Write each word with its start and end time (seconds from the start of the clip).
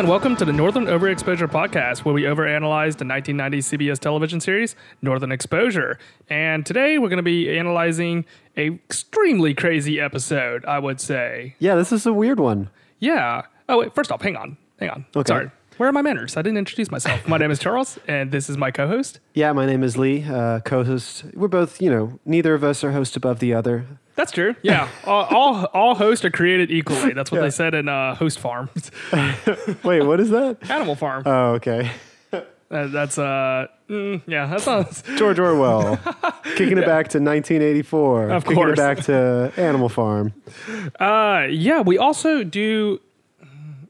And 0.00 0.08
welcome 0.08 0.34
to 0.36 0.46
the 0.46 0.52
Northern 0.54 0.86
Overexposure 0.86 1.46
Podcast, 1.46 2.06
where 2.06 2.14
we 2.14 2.22
overanalyze 2.22 2.96
the 2.96 3.04
1990 3.04 3.58
CBS 3.58 3.98
television 3.98 4.40
series 4.40 4.74
Northern 5.02 5.30
Exposure. 5.30 5.98
And 6.30 6.64
today 6.64 6.96
we're 6.96 7.10
going 7.10 7.18
to 7.18 7.22
be 7.22 7.54
analyzing 7.54 8.24
a 8.56 8.68
extremely 8.68 9.52
crazy 9.52 10.00
episode, 10.00 10.64
I 10.64 10.78
would 10.78 11.02
say. 11.02 11.54
Yeah, 11.58 11.74
this 11.74 11.92
is 11.92 12.06
a 12.06 12.14
weird 12.14 12.40
one. 12.40 12.70
Yeah. 12.98 13.42
Oh 13.68 13.80
wait, 13.80 13.94
first 13.94 14.10
off, 14.10 14.22
hang 14.22 14.36
on, 14.36 14.56
hang 14.78 14.88
on. 14.88 15.04
Okay. 15.14 15.28
Sorry. 15.28 15.50
Where 15.76 15.90
are 15.90 15.92
my 15.92 16.00
manners? 16.00 16.34
I 16.38 16.40
didn't 16.40 16.56
introduce 16.56 16.90
myself. 16.90 17.28
My 17.28 17.36
name 17.36 17.50
is 17.50 17.58
Charles, 17.58 17.98
and 18.08 18.32
this 18.32 18.48
is 18.48 18.56
my 18.56 18.70
co-host. 18.70 19.20
Yeah, 19.34 19.52
my 19.52 19.66
name 19.66 19.82
is 19.82 19.98
Lee, 19.98 20.24
uh, 20.24 20.60
co-host. 20.60 21.24
We're 21.34 21.48
both, 21.48 21.82
you 21.82 21.90
know, 21.90 22.18
neither 22.24 22.54
of 22.54 22.64
us 22.64 22.82
are 22.82 22.92
host 22.92 23.16
above 23.16 23.38
the 23.38 23.52
other. 23.52 23.86
That's 24.20 24.32
true. 24.32 24.54
Yeah, 24.60 24.86
all, 25.06 25.24
all 25.24 25.64
all 25.72 25.94
hosts 25.94 26.26
are 26.26 26.30
created 26.30 26.70
equally. 26.70 27.14
That's 27.14 27.30
what 27.32 27.38
Yeah. 27.38 27.44
they 27.44 27.50
said 27.50 27.72
in 27.74 27.88
uh, 27.88 28.14
Host 28.14 28.38
Farm, 28.38 28.68
Wait, 29.82 30.02
what 30.02 30.20
is 30.20 30.28
that? 30.28 30.58
Animal 30.68 30.94
Farm. 30.94 31.22
Oh, 31.24 31.52
okay. 31.54 31.90
Uh, 32.32 32.86
that's 32.88 33.16
uh, 33.16 33.66
mm, 33.88 34.20
yeah, 34.26 34.44
that's 34.46 34.66
not. 34.66 35.02
George 35.16 35.38
Orwell, 35.38 35.96
kicking 36.54 36.76
it 36.76 36.84
back 36.84 37.08
to 37.08 37.18
1984. 37.18 38.28
Of 38.28 38.44
kicking 38.44 38.56
course. 38.56 38.72
it 38.72 38.76
back 38.76 38.98
to 39.06 39.52
Animal 39.56 39.88
Farm. 39.88 40.34
Uh, 41.00 41.46
yeah, 41.48 41.80
we 41.80 41.96
also 41.96 42.44
do. 42.44 43.00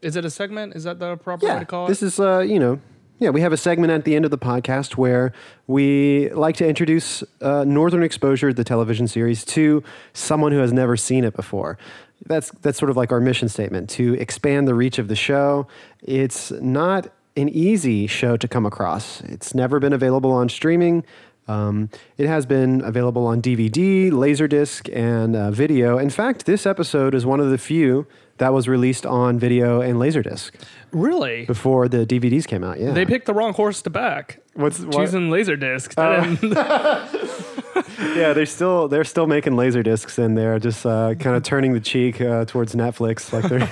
Is 0.01 0.15
it 0.15 0.23
a 0.23 0.29
segment? 0.29 0.75
Is 0.77 0.85
that 0.85 0.97
the 0.97 1.17
proper 1.17 1.45
way 1.45 1.59
to 1.59 1.65
call 1.65 1.85
it? 1.85 1.89
this 1.89 2.01
is, 2.01 2.19
uh, 2.21 2.39
you 2.39 2.57
know, 2.57 2.79
yeah, 3.21 3.29
we 3.29 3.41
have 3.41 3.53
a 3.53 3.57
segment 3.57 3.91
at 3.91 4.03
the 4.03 4.15
end 4.15 4.25
of 4.25 4.31
the 4.31 4.37
podcast 4.37 4.97
where 4.97 5.31
we 5.67 6.29
like 6.29 6.55
to 6.55 6.67
introduce 6.67 7.23
uh, 7.39 7.63
Northern 7.63 8.01
Exposure, 8.01 8.51
the 8.51 8.63
television 8.63 9.07
series, 9.07 9.45
to 9.45 9.83
someone 10.11 10.51
who 10.51 10.57
has 10.57 10.73
never 10.73 10.97
seen 10.97 11.23
it 11.23 11.35
before. 11.35 11.77
That's 12.25 12.49
that's 12.63 12.79
sort 12.79 12.89
of 12.89 12.97
like 12.97 13.11
our 13.11 13.19
mission 13.19 13.47
statement 13.47 13.91
to 13.91 14.15
expand 14.15 14.67
the 14.67 14.73
reach 14.73 14.97
of 14.97 15.07
the 15.07 15.15
show. 15.15 15.67
It's 16.01 16.49
not 16.49 17.09
an 17.37 17.49
easy 17.49 18.07
show 18.07 18.37
to 18.37 18.47
come 18.47 18.65
across. 18.65 19.21
It's 19.21 19.53
never 19.53 19.79
been 19.79 19.93
available 19.93 20.31
on 20.31 20.49
streaming. 20.49 21.03
Um, 21.47 21.91
it 22.17 22.25
has 22.25 22.47
been 22.47 22.83
available 22.83 23.27
on 23.27 23.39
DVD, 23.39 24.09
Laserdisc, 24.09 24.89
and 24.95 25.35
uh, 25.35 25.51
video. 25.51 25.99
In 25.99 26.09
fact, 26.09 26.47
this 26.47 26.65
episode 26.65 27.13
is 27.13 27.23
one 27.23 27.39
of 27.39 27.51
the 27.51 27.59
few 27.59 28.07
that 28.41 28.53
was 28.53 28.67
released 28.67 29.05
on 29.05 29.37
video 29.37 29.81
and 29.81 29.97
Laserdisc 29.99 30.49
really? 30.91 31.45
before 31.45 31.87
the 31.87 32.07
DVDs 32.07 32.47
came 32.47 32.63
out. 32.63 32.79
Yeah, 32.79 32.89
They 32.91 33.05
picked 33.05 33.27
the 33.27 33.35
wrong 33.35 33.53
horse 33.53 33.83
to 33.83 33.91
back. 33.91 34.39
What's 34.55 34.79
what? 34.79 34.95
Choosing 34.97 35.29
Laserdisc. 35.29 35.93
That 35.93 36.23
didn't- 36.41 36.57
yeah, 38.17 38.33
they're 38.33 38.47
still 38.47 38.87
they're 38.87 39.03
still 39.03 39.27
making 39.27 39.55
laser 39.55 39.83
discs 39.83 40.17
and 40.17 40.35
they're 40.35 40.57
just 40.57 40.85
uh, 40.87 41.13
kind 41.19 41.35
of 41.35 41.43
turning 41.43 41.73
the 41.73 41.79
cheek 41.79 42.19
uh, 42.19 42.45
towards 42.45 42.73
Netflix. 42.73 43.31
Like 43.31 43.45
they're. 43.47 43.69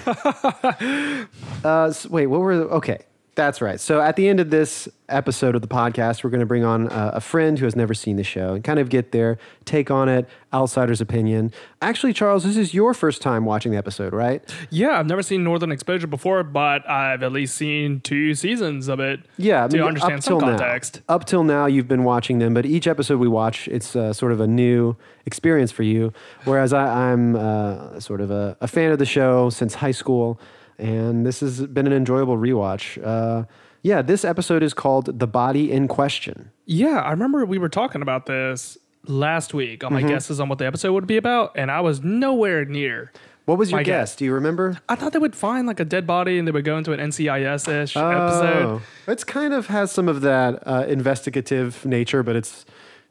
uh, 1.66 1.88
s- 1.88 2.06
wait, 2.08 2.28
what 2.28 2.39
were? 2.42 2.54
Okay, 2.54 3.00
that's 3.40 3.62
right. 3.62 3.80
So 3.80 4.02
at 4.02 4.18
the 4.18 4.28
end 4.28 4.42
of 4.42 4.50
this 4.50 4.90
episode 5.08 5.56
of 5.56 5.62
the 5.62 5.68
podcast, 5.68 6.26
we're 6.26 6.30
going 6.30 6.42
to 6.42 6.45
bring 6.45 6.66
on 6.66 6.90
uh, 6.90 7.12
a 7.14 7.22
friend 7.22 7.58
who 7.58 7.64
has 7.64 7.73
never 7.73 7.94
seen 7.94 8.18
the 8.18 8.23
show 8.23 8.54
and 8.54 8.64
kind 8.66 8.80
of 8.80 8.90
get 8.90 9.14
their 9.14 9.38
take 9.64 9.90
on 9.90 10.09
it, 10.09 10.28
outsider's 10.54 11.00
opinion. 11.00 11.54
Actually, 11.82 12.12
Charles, 12.12 12.44
this 12.44 12.58
is 12.58 12.73
your 12.73 12.94
first 12.94 13.22
time 13.22 13.45
watching 13.45 13.72
the 13.72 13.78
episode, 13.78 14.12
right? 14.12 14.44
yeah, 14.70 15.00
I've 15.00 15.06
never 15.06 15.23
seen 15.23 15.45
Northern 15.45 15.72
Exposure 15.72 16.06
before, 16.06 16.44
but 16.44 16.88
I've 16.90 17.23
at 17.23 17.32
least 17.32 17.56
seen 17.56 18.02
two 18.02 18.36
seasons 18.36 18.90
of 18.90 19.00
it. 19.00 19.22
Yeah, 19.38 19.64
I 19.64 19.67
mean, 19.70 19.83
understand 19.83 20.16
up 20.16 20.23
some 20.23 20.39
till 20.39 20.49
context. 20.49 21.02
Now, 21.08 21.16
up 21.16 21.26
till 21.26 21.45
now, 21.45 21.66
you've 21.66 21.88
been 21.88 22.04
watching 22.04 22.39
them, 22.39 22.54
but 22.54 22.66
each 22.66 22.88
episode 22.88 23.20
we 23.20 23.30
watch, 23.30 23.70
it's 23.70 23.95
uh, 23.95 24.11
sort 24.11 24.33
of 24.33 24.42
a 24.42 24.48
new 24.48 24.98
experience 25.26 25.72
for 25.72 25.83
you. 25.83 26.11
Whereas 26.44 26.73
I, 26.73 27.11
I'm 27.11 27.38
uh, 27.38 28.02
sort 28.02 28.20
of 28.20 28.32
a, 28.32 28.58
a 28.60 28.67
fan 28.67 28.92
of 28.92 28.99
the 28.99 29.05
show 29.05 29.49
since 29.49 29.76
high 29.76 29.92
school, 29.92 30.42
and 30.80 31.26
this 31.26 31.40
has 31.42 31.66
been 31.67 31.86
an 31.88 31.94
enjoyable 31.94 32.38
rewatch. 32.38 32.98
Uh, 33.06 33.45
yeah, 33.84 34.02
this 34.02 34.26
episode 34.26 34.64
is 34.64 34.73
called 34.73 35.20
"The 35.20 35.28
Body 35.28 35.72
in 35.72 35.88
Question." 35.88 36.52
Yeah, 36.66 37.00
I 37.00 37.12
remember 37.12 37.45
we 37.45 37.58
were 37.58 37.70
talking 37.70 38.02
about 38.02 38.26
this 38.26 38.78
last 39.06 39.54
week 39.54 39.84
on 39.84 39.94
my 39.94 40.00
Mm-hmm. 40.02 40.10
guesses 40.10 40.40
on 40.40 40.50
what 40.50 40.58
the 40.60 40.66
episode 40.67 40.94
would 40.94 41.08
be 41.08 41.17
about, 41.17 41.52
and 41.56 41.72
I 41.72 41.82
was 41.82 42.04
nowhere 42.04 42.66
near. 42.66 43.12
What 43.45 43.58
was 43.58 43.72
your 43.72 43.80
guess? 43.82 44.12
guess. 44.12 44.16
Do 44.17 44.26
you 44.26 44.34
remember? 44.34 44.78
I 44.88 44.94
thought 44.95 45.12
they 45.14 45.17
would 45.20 45.36
find 45.36 45.66
like 45.66 45.80
a 45.80 45.86
dead 45.86 46.06
body 46.06 46.38
and 46.38 46.48
they 46.48 46.52
would 46.52 46.66
go 46.66 46.78
into 46.78 46.92
an 46.94 47.00
NCIS 47.00 47.67
ish 47.67 47.98
episode. 47.98 48.64
Oh, 48.66 48.82
it's 49.08 49.23
kind 49.23 49.56
of 49.56 49.66
has 49.67 49.92
some 49.92 50.08
of 50.08 50.22
that 50.22 50.61
uh, 50.67 50.86
investigative 50.88 51.84
nature, 51.84 52.22
but 52.22 52.36
it's 52.36 52.64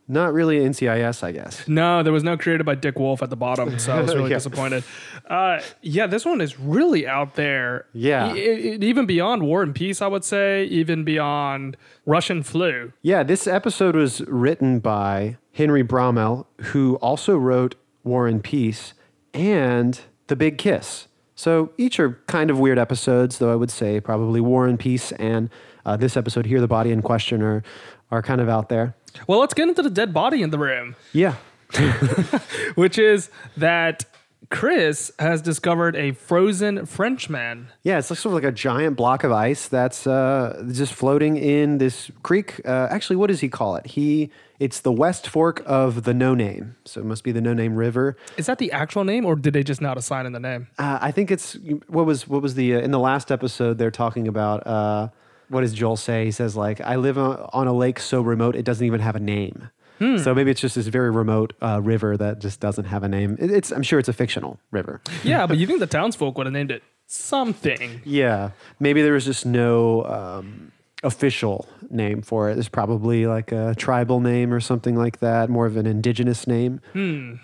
not 0.08 0.32
really 0.32 0.58
NCIS, 0.60 1.22
I 1.22 1.32
guess. 1.32 1.68
No, 1.68 2.02
there 2.02 2.12
was 2.12 2.24
no 2.24 2.36
created 2.36 2.64
by 2.64 2.74
Dick 2.74 2.98
Wolf 2.98 3.22
at 3.22 3.28
the 3.30 3.36
bottom, 3.36 3.78
so 3.78 3.92
I 3.94 4.00
was 4.00 4.14
really 4.14 4.30
Yeah. 4.30 4.36
disappointed. 4.36 4.84
Uh, 5.28 5.60
yeah, 5.82 6.06
this 6.06 6.24
one 6.24 6.40
is 6.40 6.58
really 6.58 7.06
out 7.06 7.34
there. 7.34 7.84
Yeah. 7.92 8.34
E- 8.34 8.38
e- 8.74 8.78
even 8.80 9.04
beyond 9.06 9.42
War 9.42 9.62
and 9.62 9.74
Peace, 9.74 10.00
I 10.00 10.06
would 10.06 10.24
say, 10.24 10.64
even 10.64 11.04
beyond 11.04 11.76
Russian 12.06 12.42
flu. 12.42 12.92
Yeah, 13.02 13.22
this 13.22 13.46
episode 13.46 13.94
was 13.94 14.22
written 14.22 14.78
by 14.78 15.36
Henry 15.52 15.84
Bromell, 15.84 16.46
who 16.72 16.96
also 16.96 17.36
wrote 17.36 17.74
War 18.02 18.26
and 18.26 18.42
Peace 18.42 18.94
and 19.34 20.00
The 20.28 20.36
Big 20.36 20.56
Kiss. 20.58 21.06
So 21.34 21.70
each 21.76 22.00
are 22.00 22.18
kind 22.26 22.50
of 22.50 22.58
weird 22.58 22.78
episodes, 22.78 23.38
though 23.38 23.52
I 23.52 23.56
would 23.56 23.70
say 23.70 24.00
probably 24.00 24.40
War 24.40 24.66
and 24.66 24.78
Peace 24.78 25.12
and 25.12 25.50
uh, 25.86 25.96
this 25.96 26.16
episode 26.16 26.46
here, 26.46 26.60
The 26.60 26.66
Body 26.66 26.90
in 26.90 27.00
Question, 27.02 27.42
are, 27.42 27.62
are 28.10 28.22
kind 28.22 28.40
of 28.40 28.48
out 28.48 28.68
there. 28.68 28.94
Well, 29.26 29.38
let's 29.40 29.54
get 29.54 29.68
into 29.68 29.82
the 29.82 29.90
dead 29.90 30.12
body 30.14 30.42
in 30.42 30.50
the 30.50 30.58
room, 30.58 30.96
Yeah. 31.12 31.34
which 32.74 32.98
is 32.98 33.30
that 33.56 34.04
Chris 34.50 35.12
has 35.18 35.42
discovered 35.42 35.94
a 35.96 36.12
frozen 36.12 36.86
Frenchman. 36.86 37.68
Yeah, 37.82 37.98
it's 37.98 38.08
like 38.10 38.18
sort 38.18 38.30
of 38.34 38.42
like 38.42 38.50
a 38.50 38.54
giant 38.54 38.96
block 38.96 39.22
of 39.24 39.32
ice 39.32 39.68
that's 39.68 40.06
uh, 40.06 40.64
just 40.72 40.94
floating 40.94 41.36
in 41.36 41.76
this 41.78 42.10
creek. 42.22 42.60
Uh, 42.64 42.88
actually, 42.90 43.16
what 43.16 43.26
does 43.26 43.40
he 43.40 43.48
call 43.50 43.76
it? 43.76 43.86
He 43.86 44.30
it's 44.58 44.80
the 44.80 44.90
West 44.92 45.28
Fork 45.28 45.62
of 45.66 46.04
the 46.04 46.14
No 46.14 46.34
Name, 46.34 46.76
so 46.86 47.00
it 47.00 47.04
must 47.04 47.22
be 47.24 47.30
the 47.32 47.42
No 47.42 47.52
Name 47.52 47.76
River. 47.76 48.16
Is 48.38 48.46
that 48.46 48.58
the 48.58 48.72
actual 48.72 49.04
name, 49.04 49.26
or 49.26 49.36
did 49.36 49.52
they 49.52 49.62
just 49.62 49.80
not 49.82 49.98
assign 49.98 50.24
in 50.24 50.32
the 50.32 50.40
name? 50.40 50.68
Uh, 50.78 50.98
I 51.02 51.10
think 51.12 51.30
it's 51.30 51.56
what 51.88 52.06
was 52.06 52.26
what 52.26 52.40
was 52.40 52.54
the 52.54 52.76
uh, 52.76 52.80
in 52.80 52.90
the 52.90 52.98
last 52.98 53.30
episode 53.30 53.76
they're 53.76 53.90
talking 53.90 54.26
about. 54.26 54.66
Uh, 54.66 55.08
what 55.48 55.62
does 55.62 55.72
Joel 55.72 55.96
say? 55.96 56.24
He 56.24 56.30
says 56.30 56.56
like, 56.56 56.80
"I 56.80 56.96
live 56.96 57.18
on, 57.18 57.66
a 57.66 57.72
lake 57.72 58.00
so 58.00 58.20
remote 58.20 58.56
it 58.56 58.64
doesn't 58.64 58.86
even 58.86 59.00
have 59.00 59.16
a 59.16 59.20
name." 59.20 59.70
So 60.18 60.32
maybe 60.32 60.52
it's 60.52 60.60
just 60.60 60.76
this 60.76 60.86
very 60.86 61.10
remote 61.10 61.54
uh, 61.60 61.80
river 61.82 62.16
that 62.16 62.38
just 62.38 62.60
doesn't 62.60 62.84
have 62.84 63.02
a 63.02 63.08
name. 63.08 63.36
It, 63.40 63.50
it's 63.50 63.72
I'm 63.72 63.82
sure 63.82 63.98
it's 63.98 64.08
a 64.08 64.12
fictional 64.12 64.60
river. 64.70 65.00
yeah, 65.24 65.44
but 65.44 65.58
you 65.58 65.66
think 65.66 65.80
the 65.80 65.88
townsfolk 65.88 66.38
would 66.38 66.46
have 66.46 66.52
named 66.52 66.70
it 66.70 66.84
something? 67.06 68.00
Yeah, 68.04 68.50
maybe 68.78 69.02
there 69.02 69.14
was 69.14 69.24
just 69.24 69.44
no 69.44 70.04
um, 70.04 70.70
official 71.02 71.68
name 71.90 72.22
for 72.22 72.50
it. 72.50 72.54
There's 72.54 72.68
probably 72.68 73.26
like 73.26 73.52
a 73.52 73.74
tribal 73.76 74.20
name 74.20 74.52
or 74.52 74.60
something 74.60 74.96
like 74.96 75.20
that, 75.20 75.48
more 75.48 75.66
of 75.66 75.76
an 75.76 75.86
indigenous 75.86 76.46
name. 76.46 76.80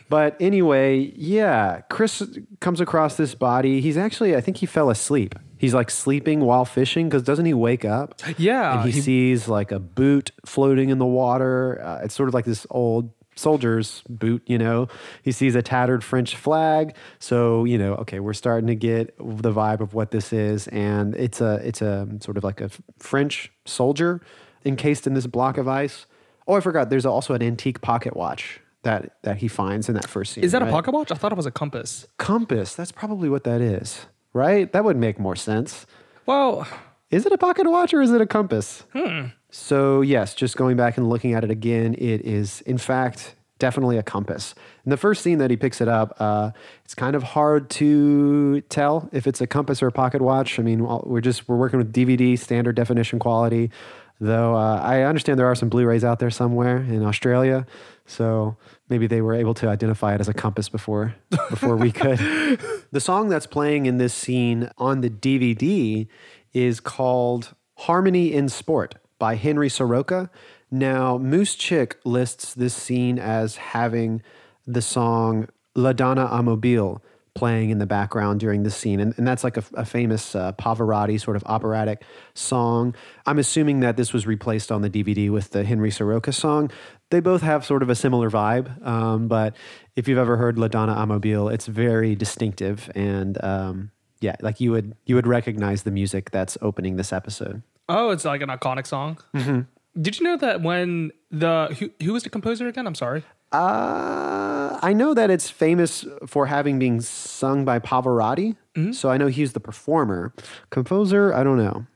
But 0.08 0.36
anyway, 0.40 1.12
yeah, 1.16 1.80
Chris 1.88 2.22
comes 2.60 2.80
across 2.80 3.16
this 3.16 3.34
body. 3.34 3.80
He's 3.80 3.96
actually, 3.96 4.34
I 4.36 4.40
think 4.40 4.58
he 4.58 4.66
fell 4.66 4.90
asleep. 4.90 5.34
He's 5.56 5.72
like 5.72 5.90
sleeping 5.90 6.40
while 6.40 6.64
fishing 6.64 7.08
because 7.08 7.22
doesn't 7.22 7.46
he 7.46 7.54
wake 7.54 7.84
up? 7.84 8.20
Yeah, 8.36 8.74
and 8.82 8.84
he, 8.86 8.90
he- 8.90 9.00
sees 9.00 9.48
like 9.48 9.72
a 9.72 9.78
boot 9.78 10.30
floating 10.44 10.90
in 10.90 10.98
the 10.98 11.06
water. 11.06 11.80
Uh, 11.82 12.00
it's 12.04 12.14
sort 12.14 12.28
of 12.28 12.34
like 12.34 12.44
this 12.44 12.66
old 12.70 13.10
soldier's 13.36 14.02
boot, 14.08 14.42
you 14.46 14.58
know. 14.58 14.88
He 15.22 15.32
sees 15.32 15.54
a 15.54 15.62
tattered 15.62 16.02
French 16.04 16.36
flag, 16.36 16.94
so 17.18 17.64
you 17.64 17.78
know, 17.78 17.94
okay, 17.96 18.20
we're 18.20 18.32
starting 18.34 18.66
to 18.68 18.74
get 18.74 19.14
the 19.18 19.52
vibe 19.52 19.80
of 19.80 19.94
what 19.94 20.10
this 20.10 20.32
is, 20.32 20.68
and 20.68 21.14
it's 21.16 21.40
a 21.40 21.54
it's 21.66 21.82
a 21.82 22.08
sort 22.20 22.36
of 22.36 22.44
like 22.44 22.60
a 22.60 22.70
French 22.98 23.50
soldier 23.64 24.20
encased 24.64 25.06
in 25.06 25.14
this 25.14 25.26
block 25.26 25.58
of 25.58 25.68
ice. 25.68 26.06
Oh, 26.46 26.54
I 26.54 26.60
forgot. 26.60 26.90
There's 26.90 27.06
also 27.06 27.34
an 27.34 27.42
antique 27.42 27.80
pocket 27.80 28.16
watch 28.16 28.60
that 28.82 29.16
that 29.22 29.38
he 29.38 29.48
finds 29.48 29.88
in 29.88 29.94
that 29.94 30.08
first 30.08 30.32
scene. 30.32 30.44
Is 30.44 30.52
that 30.52 30.62
a 30.62 30.66
pocket 30.66 30.92
watch? 30.92 31.10
I 31.10 31.14
thought 31.14 31.32
it 31.32 31.36
was 31.36 31.46
a 31.46 31.50
compass. 31.50 32.06
compass? 32.18 32.74
That's 32.74 32.92
probably 32.92 33.28
what 33.28 33.44
that 33.44 33.60
is, 33.60 34.06
right? 34.32 34.70
That 34.72 34.84
would 34.84 34.96
make 34.96 35.18
more 35.18 35.36
sense. 35.36 35.86
Well, 36.26 36.66
Is 37.10 37.26
it 37.26 37.32
a 37.32 37.38
pocket 37.38 37.68
watch 37.70 37.94
or 37.94 38.02
is 38.02 38.10
it 38.10 38.20
a 38.20 38.26
compass? 38.26 38.84
Hmm. 38.92 39.26
So, 39.56 40.00
yes, 40.00 40.34
just 40.34 40.56
going 40.56 40.76
back 40.76 40.96
and 40.96 41.08
looking 41.08 41.32
at 41.32 41.44
it 41.44 41.50
again, 41.50 41.94
it 41.94 42.22
is, 42.22 42.60
in 42.62 42.76
fact, 42.76 43.36
definitely 43.60 43.96
a 43.96 44.02
compass. 44.02 44.52
In 44.84 44.90
the 44.90 44.96
first 44.96 45.22
scene 45.22 45.38
that 45.38 45.48
he 45.48 45.56
picks 45.56 45.80
it 45.80 45.86
up, 45.86 46.16
uh, 46.18 46.50
it's 46.84 46.92
kind 46.92 47.14
of 47.14 47.22
hard 47.22 47.70
to 47.70 48.62
tell 48.62 49.08
if 49.12 49.28
it's 49.28 49.40
a 49.40 49.46
compass 49.46 49.80
or 49.80 49.86
a 49.86 49.92
pocket 49.92 50.22
watch. 50.22 50.58
I 50.58 50.64
mean, 50.64 50.84
we're 51.04 51.20
just 51.20 51.48
we're 51.48 51.56
working 51.56 51.78
with 51.78 51.92
DVD 51.92 52.36
standard 52.36 52.74
definition 52.74 53.20
quality, 53.20 53.70
though. 54.18 54.56
Uh, 54.56 54.80
I 54.82 55.02
understand 55.02 55.38
there 55.38 55.46
are 55.46 55.54
some 55.54 55.68
Blu-rays 55.68 56.02
out 56.02 56.18
there 56.18 56.30
somewhere 56.30 56.78
in 56.78 57.04
Australia, 57.04 57.64
so 58.06 58.56
maybe 58.88 59.06
they 59.06 59.20
were 59.20 59.34
able 59.34 59.54
to 59.54 59.68
identify 59.68 60.16
it 60.16 60.20
as 60.20 60.28
a 60.28 60.34
compass 60.34 60.68
before 60.68 61.14
before 61.30 61.76
we 61.76 61.92
could. 61.92 62.18
The 62.90 63.00
song 63.00 63.28
that's 63.28 63.46
playing 63.46 63.86
in 63.86 63.98
this 63.98 64.14
scene 64.14 64.70
on 64.78 65.00
the 65.00 65.10
DVD 65.10 66.08
is 66.52 66.78
called 66.80 67.54
Harmony 67.76 68.32
in 68.32 68.48
Sport 68.48 68.96
by 69.24 69.36
Henry 69.36 69.70
Soroka. 69.70 70.28
Now, 70.70 71.16
Moosechick 71.16 71.94
lists 72.04 72.52
this 72.52 72.74
scene 72.74 73.18
as 73.18 73.56
having 73.56 74.20
the 74.66 74.82
song 74.82 75.48
La 75.74 75.94
Donna 75.94 76.28
a 76.30 77.00
playing 77.34 77.70
in 77.70 77.78
the 77.78 77.86
background 77.86 78.38
during 78.38 78.64
the 78.64 78.70
scene. 78.70 79.00
And, 79.00 79.14
and 79.16 79.26
that's 79.26 79.42
like 79.42 79.56
a, 79.56 79.64
a 79.72 79.86
famous 79.86 80.34
uh, 80.34 80.52
Pavarotti 80.52 81.18
sort 81.18 81.36
of 81.36 81.44
operatic 81.46 82.02
song. 82.34 82.94
I'm 83.24 83.38
assuming 83.38 83.80
that 83.80 83.96
this 83.96 84.12
was 84.12 84.26
replaced 84.26 84.70
on 84.70 84.82
the 84.82 84.90
DVD 84.90 85.30
with 85.30 85.52
the 85.52 85.64
Henry 85.64 85.90
Soroka 85.90 86.30
song. 86.30 86.70
They 87.08 87.20
both 87.20 87.40
have 87.40 87.64
sort 87.64 87.82
of 87.82 87.88
a 87.88 87.94
similar 87.94 88.28
vibe, 88.28 88.86
um, 88.86 89.26
but 89.26 89.56
if 89.96 90.06
you've 90.06 90.18
ever 90.18 90.36
heard 90.36 90.58
La 90.58 90.68
Donna 90.68 90.92
a 90.92 91.48
it's 91.48 91.66
very 91.66 92.14
distinctive 92.14 92.90
and 92.94 93.42
um, 93.42 93.90
yeah, 94.20 94.36
like 94.42 94.60
you 94.60 94.70
would 94.72 94.94
you 95.06 95.14
would 95.14 95.26
recognize 95.26 95.84
the 95.84 95.90
music 95.90 96.30
that's 96.30 96.58
opening 96.60 96.96
this 96.96 97.10
episode. 97.10 97.62
Oh, 97.88 98.10
it's 98.10 98.24
like 98.24 98.40
an 98.40 98.48
iconic 98.48 98.86
song. 98.86 99.18
Mm-hmm. 99.34 99.60
Did 100.00 100.18
you 100.18 100.24
know 100.24 100.36
that 100.38 100.62
when 100.62 101.12
the 101.30 101.74
who, 101.78 101.90
who 102.04 102.12
was 102.12 102.22
the 102.22 102.30
composer 102.30 102.66
again? 102.66 102.86
I'm 102.86 102.94
sorry. 102.94 103.22
Uh, 103.52 104.78
I 104.82 104.92
know 104.92 105.14
that 105.14 105.30
it's 105.30 105.48
famous 105.48 106.04
for 106.26 106.46
having 106.46 106.78
been 106.80 107.00
sung 107.00 107.64
by 107.64 107.78
Pavarotti. 107.78 108.56
Mm-hmm. 108.74 108.92
So 108.92 109.10
I 109.10 109.16
know 109.16 109.28
he's 109.28 109.52
the 109.52 109.60
performer. 109.60 110.34
Composer, 110.70 111.32
I 111.32 111.44
don't 111.44 111.58
know. 111.58 111.86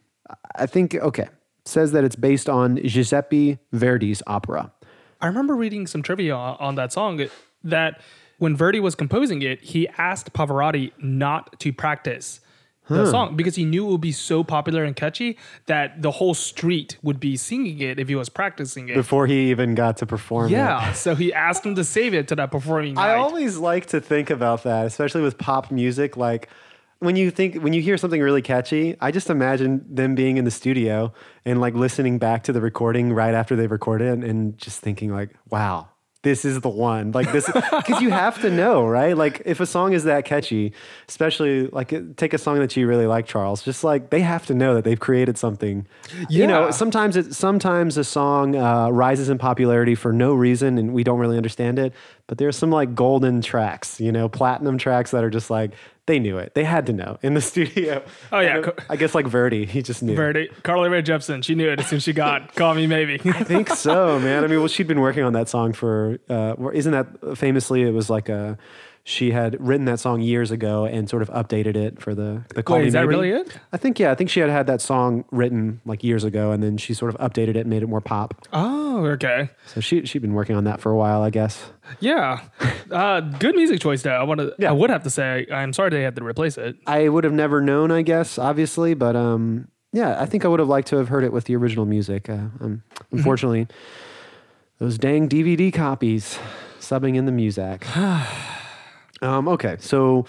I 0.55 0.67
think, 0.67 0.95
okay, 0.95 1.29
says 1.65 1.91
that 1.93 2.05
it's 2.05 2.15
based 2.15 2.49
on 2.49 2.77
Giuseppe 2.85 3.59
Verdi's 3.73 4.23
opera. 4.29 4.73
I 5.21 5.27
remember 5.27 5.57
reading 5.57 5.89
some 5.89 6.03
trivia 6.03 6.35
on, 6.35 6.57
on 6.61 6.75
that 6.77 6.93
song 6.93 7.27
that 7.65 8.01
when 8.39 8.57
Verdi 8.57 8.79
was 8.79 8.95
composing 8.95 9.43
it, 9.43 9.61
he 9.61 9.89
asked 9.99 10.33
Pavarotti 10.33 10.93
not 10.99 11.59
to 11.59 11.73
practice 11.73 12.41
the 12.89 13.11
song 13.11 13.37
because 13.37 13.55
he 13.57 13.65
knew 13.65 13.87
it 13.87 13.91
would 13.91 14.01
be 14.01 14.13
so 14.13 14.43
popular 14.43 14.85
and 14.85 14.97
catchy 14.97 15.37
that 15.67 16.01
the 16.03 16.11
whole 16.11 16.35
street 16.35 16.97
would 17.03 17.21
be 17.21 17.37
singing 17.37 17.81
it 17.81 17.99
if 17.99 18.09
he 18.09 18.15
was 18.15 18.29
practicing 18.29 18.89
it. 18.89 18.95
Before 18.95 19.27
he 19.27 19.51
even 19.51 19.75
got 19.75 19.97
to 19.99 20.07
perform 20.07 20.47
it. 20.47 20.53
yeah, 20.53 20.93
so 20.93 21.15
he 21.15 21.33
asked 21.33 21.65
him 21.65 21.75
to 21.75 21.85
save 21.85 22.15
it 22.15 22.29
to 22.29 22.37
that 22.37 22.51
performing 22.51 22.95
night. 22.95 23.11
I 23.11 23.15
always 23.17 23.59
like 23.59 23.87
to 23.87 24.01
think 24.01 24.31
about 24.31 24.63
that, 24.65 24.87
especially 24.87 25.23
with 25.23 25.39
pop 25.39 25.71
music. 25.71 26.17
Like 26.17 26.49
when 27.01 27.17
you 27.17 27.31
think 27.31 27.63
when 27.63 27.73
you 27.73 27.83
hear 27.83 27.97
something 27.97 28.21
really 28.21 28.43
catchy, 28.43 28.97
I 29.01 29.11
just 29.11 29.31
imagine 29.31 29.85
them 29.89 30.15
being 30.15 30.37
in 30.37 30.45
the 30.45 30.51
studio 30.51 31.13
and 31.45 31.61
like 31.61 31.75
listening 31.75 32.19
back 32.19 32.43
to 32.45 32.53
the 32.53 32.61
recording 32.61 33.13
right 33.13 33.35
after 33.35 33.55
they've 33.55 33.71
recorded 33.71 34.25
and 34.25 34.59
just 34.59 34.81
thinking 34.81 35.13
like, 35.13 35.31
wow. 35.49 35.89
This 36.23 36.45
is 36.45 36.61
the 36.61 36.69
one. 36.69 37.13
Like 37.13 37.31
this 37.31 37.47
because 37.47 38.03
you 38.03 38.11
have 38.11 38.41
to 38.43 38.51
know, 38.51 38.85
right? 38.85 39.17
Like 39.17 39.41
if 39.45 39.61
a 39.61 39.67
song 39.67 39.93
is 39.93 40.03
that 40.05 40.25
catchy, 40.25 40.73
especially 41.09 41.69
like 41.69 42.17
take 42.17 42.35
a 42.35 42.39
song 42.39 42.59
that 42.59 42.77
you 42.77 42.89
really 42.89 43.07
like, 43.07 43.25
Charles, 43.27 43.63
just 43.63 43.85
like 43.85 44.11
they 44.11 44.21
have 44.21 44.45
to 44.47 44.55
know 44.55 44.75
that 44.75 44.83
they've 44.83 44.99
created 44.99 45.39
something. 45.39 45.87
You 46.29 46.49
know, 46.49 46.73
sometimes 46.73 47.17
it 47.17 47.35
sometimes 47.35 47.97
a 47.97 48.05
song 48.05 48.57
uh, 48.57 48.91
rises 48.91 49.29
in 49.29 49.39
popularity 49.39 49.95
for 49.95 50.13
no 50.13 50.35
reason 50.35 50.77
and 50.77 50.93
we 50.93 51.05
don't 51.05 51.21
really 51.21 51.37
understand 51.37 51.79
it 51.79 51.93
but 52.29 52.39
there's 52.39 52.57
some 52.57 52.71
like 52.71 52.95
golden 52.95 53.41
tracks 53.41 54.01
you 54.01 54.13
know 54.13 54.29
platinum 54.29 54.79
tracks 54.79 55.11
that 55.11 55.25
are 55.25 55.31
just 55.31 55.51
like 55.51 55.73
they 56.07 56.19
knew 56.21 56.39
it 56.39 56.55
they 56.55 56.63
had 56.65 56.87
to 56.87 56.93
know 56.93 57.19
in 57.23 57.35
the 57.35 57.41
studio 57.51 58.03
Oh, 58.31 58.39
yeah. 58.41 58.59
And 58.59 58.73
i 58.89 58.97
guess 58.97 59.15
like 59.15 59.27
verdi 59.27 59.67
he 59.67 59.83
just 59.83 60.03
knew 60.03 60.15
Verdi, 60.15 60.49
Carly 60.63 60.89
Rae 60.89 61.03
Jepsen, 61.03 61.43
she 61.43 61.55
knew 61.55 61.69
it 61.69 61.81
as 61.81 61.89
soon 61.89 61.97
as 61.97 62.03
she 62.05 62.13
got 62.13 62.55
"Call 62.57 62.75
Me 62.75 62.87
Maybe." 62.87 63.21
I 63.25 63.43
think 63.43 63.69
so, 63.71 64.19
man. 64.21 64.45
I 64.45 64.47
mean, 64.47 64.59
well, 64.61 64.69
she'd 64.69 64.87
been 64.87 65.01
working 65.01 65.25
on 65.25 65.33
that 65.35 65.49
song 65.49 65.73
for, 65.73 66.19
uh, 66.31 66.55
isn't 66.73 66.93
that 66.93 67.37
famously? 67.37 67.83
It 67.83 67.93
was 67.93 68.09
like 68.09 68.29
a, 68.29 68.57
she 69.09 69.31
had 69.31 69.57
written 69.59 69.87
that 69.87 69.99
song 69.99 70.21
years 70.21 70.51
ago 70.51 70.85
and 70.85 71.09
sort 71.09 71.23
of 71.23 71.31
updated 71.31 71.77
it 71.77 71.99
for 71.99 72.15
the 72.15 72.45
the 72.55 72.63
Call 72.63 72.77
Wait, 72.77 72.83
Me 72.83 72.89
is 72.89 72.93
that 72.93 73.07
Maybe. 73.07 73.09
really 73.09 73.31
it? 73.31 73.59
I 73.73 73.79
think 73.79 73.99
yeah. 73.99 74.11
I 74.11 74.15
think 74.15 74.29
she 74.29 74.41
had 74.41 74.51
had 74.51 74.67
that 74.67 74.83
song 74.83 75.25
written 75.31 75.81
like 75.87 76.05
years 76.05 76.25
ago, 76.25 76.51
and 76.53 76.63
then 76.63 76.77
she 76.77 76.93
sort 76.93 77.15
of 77.15 77.19
updated 77.19 77.51
it, 77.51 77.61
and 77.61 77.71
made 77.71 77.83
it 77.83 77.89
more 77.89 78.03
pop. 78.03 78.35
oh, 78.53 79.07
okay. 79.07 79.49
So 79.67 79.81
she 79.81 80.05
she'd 80.05 80.21
been 80.21 80.35
working 80.35 80.57
on 80.57 80.65
that 80.65 80.83
for 80.83 80.93
a 80.93 80.97
while, 80.97 81.23
I 81.23 81.31
guess. 81.31 81.71
Yeah, 82.01 82.43
uh, 82.91 83.21
good 83.21 83.55
music 83.55 83.81
choice 83.81 84.03
though. 84.03 84.11
I 84.11 84.25
want 84.25 84.41
to. 84.41 84.55
Yeah. 84.59 84.69
I 84.69 84.73
would 84.73 84.91
have 84.91 85.05
to 85.05 85.11
say 85.11 85.47
I'm 85.51 85.73
sorry 85.73 85.89
they 85.89 86.03
had 86.03 86.15
to 86.17 86.23
replace 86.23 86.59
it. 86.59 86.77
I 86.87 87.09
would 87.09 87.25
have 87.25 87.33
never 87.33 87.63
known, 87.63 87.91
I 87.91 88.03
guess, 88.03 88.39
obviously, 88.39 88.93
but 88.93 89.17
um, 89.17 89.69
yeah, 89.91 90.21
I 90.21 90.27
think 90.27 90.45
I 90.45 90.49
would 90.49 90.61
have 90.61 90.69
liked 90.69 90.89
to 90.89 90.97
have 90.97 91.09
heard 91.09 91.25
it 91.25 91.33
with 91.33 91.45
the 91.45 91.57
original 91.57 91.87
music. 91.87 92.29
Uh, 92.29 92.49
um, 92.61 92.83
unfortunately, 93.11 93.69
those 94.77 94.99
dang 94.99 95.31
DVD 95.31 95.73
copies 95.73 96.39
subbing 96.79 97.17
in 97.17 97.25
the 97.25 97.33
music. 97.33 97.87
um, 99.23 99.49
okay, 99.49 99.77
so 99.81 100.27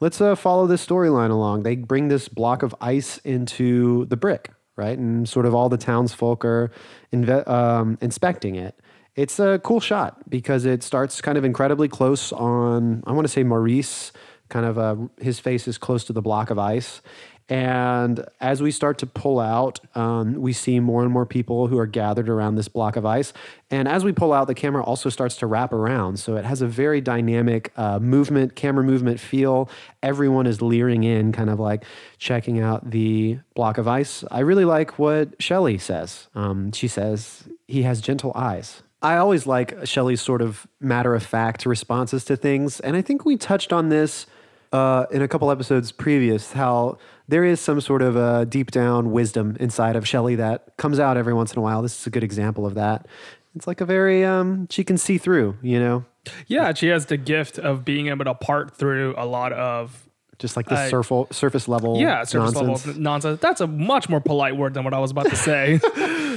let's 0.00 0.20
uh, 0.20 0.34
follow 0.34 0.66
this 0.66 0.84
storyline 0.84 1.30
along. 1.30 1.62
They 1.62 1.76
bring 1.76 2.08
this 2.08 2.28
block 2.28 2.62
of 2.62 2.74
ice 2.80 3.18
into 3.18 4.06
the 4.06 4.16
brick, 4.16 4.52
right? 4.76 4.98
And 4.98 5.28
sort 5.28 5.46
of 5.46 5.54
all 5.54 5.68
the 5.68 5.78
townsfolk 5.78 6.44
are 6.44 6.70
inve- 7.12 7.48
um, 7.48 7.98
inspecting 8.00 8.56
it. 8.56 8.78
It's 9.14 9.38
a 9.38 9.58
cool 9.64 9.80
shot 9.80 10.28
because 10.28 10.66
it 10.66 10.82
starts 10.82 11.20
kind 11.22 11.38
of 11.38 11.44
incredibly 11.44 11.88
close 11.88 12.32
on, 12.32 13.02
I 13.06 13.12
want 13.12 13.26
to 13.26 13.32
say 13.32 13.42
Maurice, 13.42 14.12
kind 14.48 14.66
of 14.66 14.78
uh, 14.78 14.96
his 15.18 15.40
face 15.40 15.66
is 15.66 15.78
close 15.78 16.04
to 16.04 16.12
the 16.12 16.22
block 16.22 16.50
of 16.50 16.58
ice. 16.58 17.00
And 17.48 18.26
as 18.40 18.60
we 18.60 18.72
start 18.72 18.98
to 18.98 19.06
pull 19.06 19.38
out, 19.38 19.78
um, 19.96 20.34
we 20.34 20.52
see 20.52 20.80
more 20.80 21.04
and 21.04 21.12
more 21.12 21.24
people 21.24 21.68
who 21.68 21.78
are 21.78 21.86
gathered 21.86 22.28
around 22.28 22.56
this 22.56 22.66
block 22.66 22.96
of 22.96 23.06
ice. 23.06 23.32
And 23.70 23.86
as 23.86 24.04
we 24.04 24.12
pull 24.12 24.32
out, 24.32 24.48
the 24.48 24.54
camera 24.54 24.82
also 24.82 25.10
starts 25.10 25.36
to 25.36 25.46
wrap 25.46 25.72
around. 25.72 26.18
So 26.18 26.36
it 26.36 26.44
has 26.44 26.60
a 26.60 26.66
very 26.66 27.00
dynamic 27.00 27.72
uh, 27.76 28.00
movement, 28.00 28.56
camera 28.56 28.82
movement 28.82 29.20
feel. 29.20 29.70
Everyone 30.02 30.46
is 30.46 30.60
leering 30.60 31.04
in, 31.04 31.30
kind 31.30 31.48
of 31.48 31.60
like 31.60 31.84
checking 32.18 32.60
out 32.60 32.90
the 32.90 33.38
block 33.54 33.78
of 33.78 33.86
ice. 33.86 34.24
I 34.30 34.40
really 34.40 34.64
like 34.64 34.98
what 34.98 35.40
Shelley 35.40 35.78
says. 35.78 36.26
Um, 36.34 36.72
she 36.72 36.88
says, 36.88 37.44
he 37.68 37.82
has 37.82 38.00
gentle 38.00 38.32
eyes. 38.34 38.82
I 39.02 39.18
always 39.18 39.46
like 39.46 39.86
Shelley's 39.86 40.22
sort 40.22 40.42
of 40.42 40.66
matter 40.80 41.14
of 41.14 41.22
fact 41.22 41.64
responses 41.64 42.24
to 42.24 42.36
things. 42.36 42.80
And 42.80 42.96
I 42.96 43.02
think 43.02 43.24
we 43.24 43.36
touched 43.36 43.72
on 43.72 43.88
this 43.88 44.26
uh, 44.72 45.06
in 45.10 45.22
a 45.22 45.28
couple 45.28 45.50
episodes 45.50 45.92
previous 45.92 46.52
how 46.52 46.98
there 47.28 47.44
is 47.44 47.60
some 47.60 47.80
sort 47.80 48.02
of 48.02 48.16
a 48.16 48.46
deep 48.46 48.70
down 48.70 49.10
wisdom 49.10 49.56
inside 49.58 49.96
of 49.96 50.06
Shelley 50.06 50.36
that 50.36 50.76
comes 50.76 50.98
out 50.98 51.16
every 51.16 51.34
once 51.34 51.52
in 51.52 51.58
a 51.58 51.62
while. 51.62 51.82
This 51.82 51.98
is 51.98 52.06
a 52.06 52.10
good 52.10 52.24
example 52.24 52.66
of 52.66 52.74
that. 52.74 53.06
It's 53.54 53.66
like 53.66 53.80
a 53.80 53.86
very, 53.86 54.24
um, 54.24 54.68
she 54.70 54.84
can 54.84 54.98
see 54.98 55.18
through, 55.18 55.56
you 55.62 55.80
know, 55.80 56.04
Yeah, 56.46 56.74
she 56.74 56.88
has 56.88 57.06
the 57.06 57.16
gift 57.16 57.58
of 57.58 57.84
being 57.84 58.08
able 58.08 58.24
to 58.24 58.34
part 58.34 58.76
through 58.76 59.14
a 59.16 59.24
lot 59.24 59.52
of 59.52 60.05
just 60.38 60.56
like 60.56 60.66
the 60.68 60.76
I- 60.76 60.90
surf- 60.90 61.10
surface 61.32 61.66
level. 61.68 61.98
yeah 61.98 62.24
surface 62.24 62.54
nonsense. 62.54 62.86
level 62.86 63.00
nonsense. 63.02 63.40
That's 63.40 63.60
a 63.60 63.66
much 63.66 64.08
more 64.08 64.20
polite 64.20 64.56
word 64.56 64.74
than 64.74 64.84
what 64.84 64.94
I 64.94 64.98
was 64.98 65.10
about 65.10 65.26
to 65.30 65.36
say. 65.36 65.80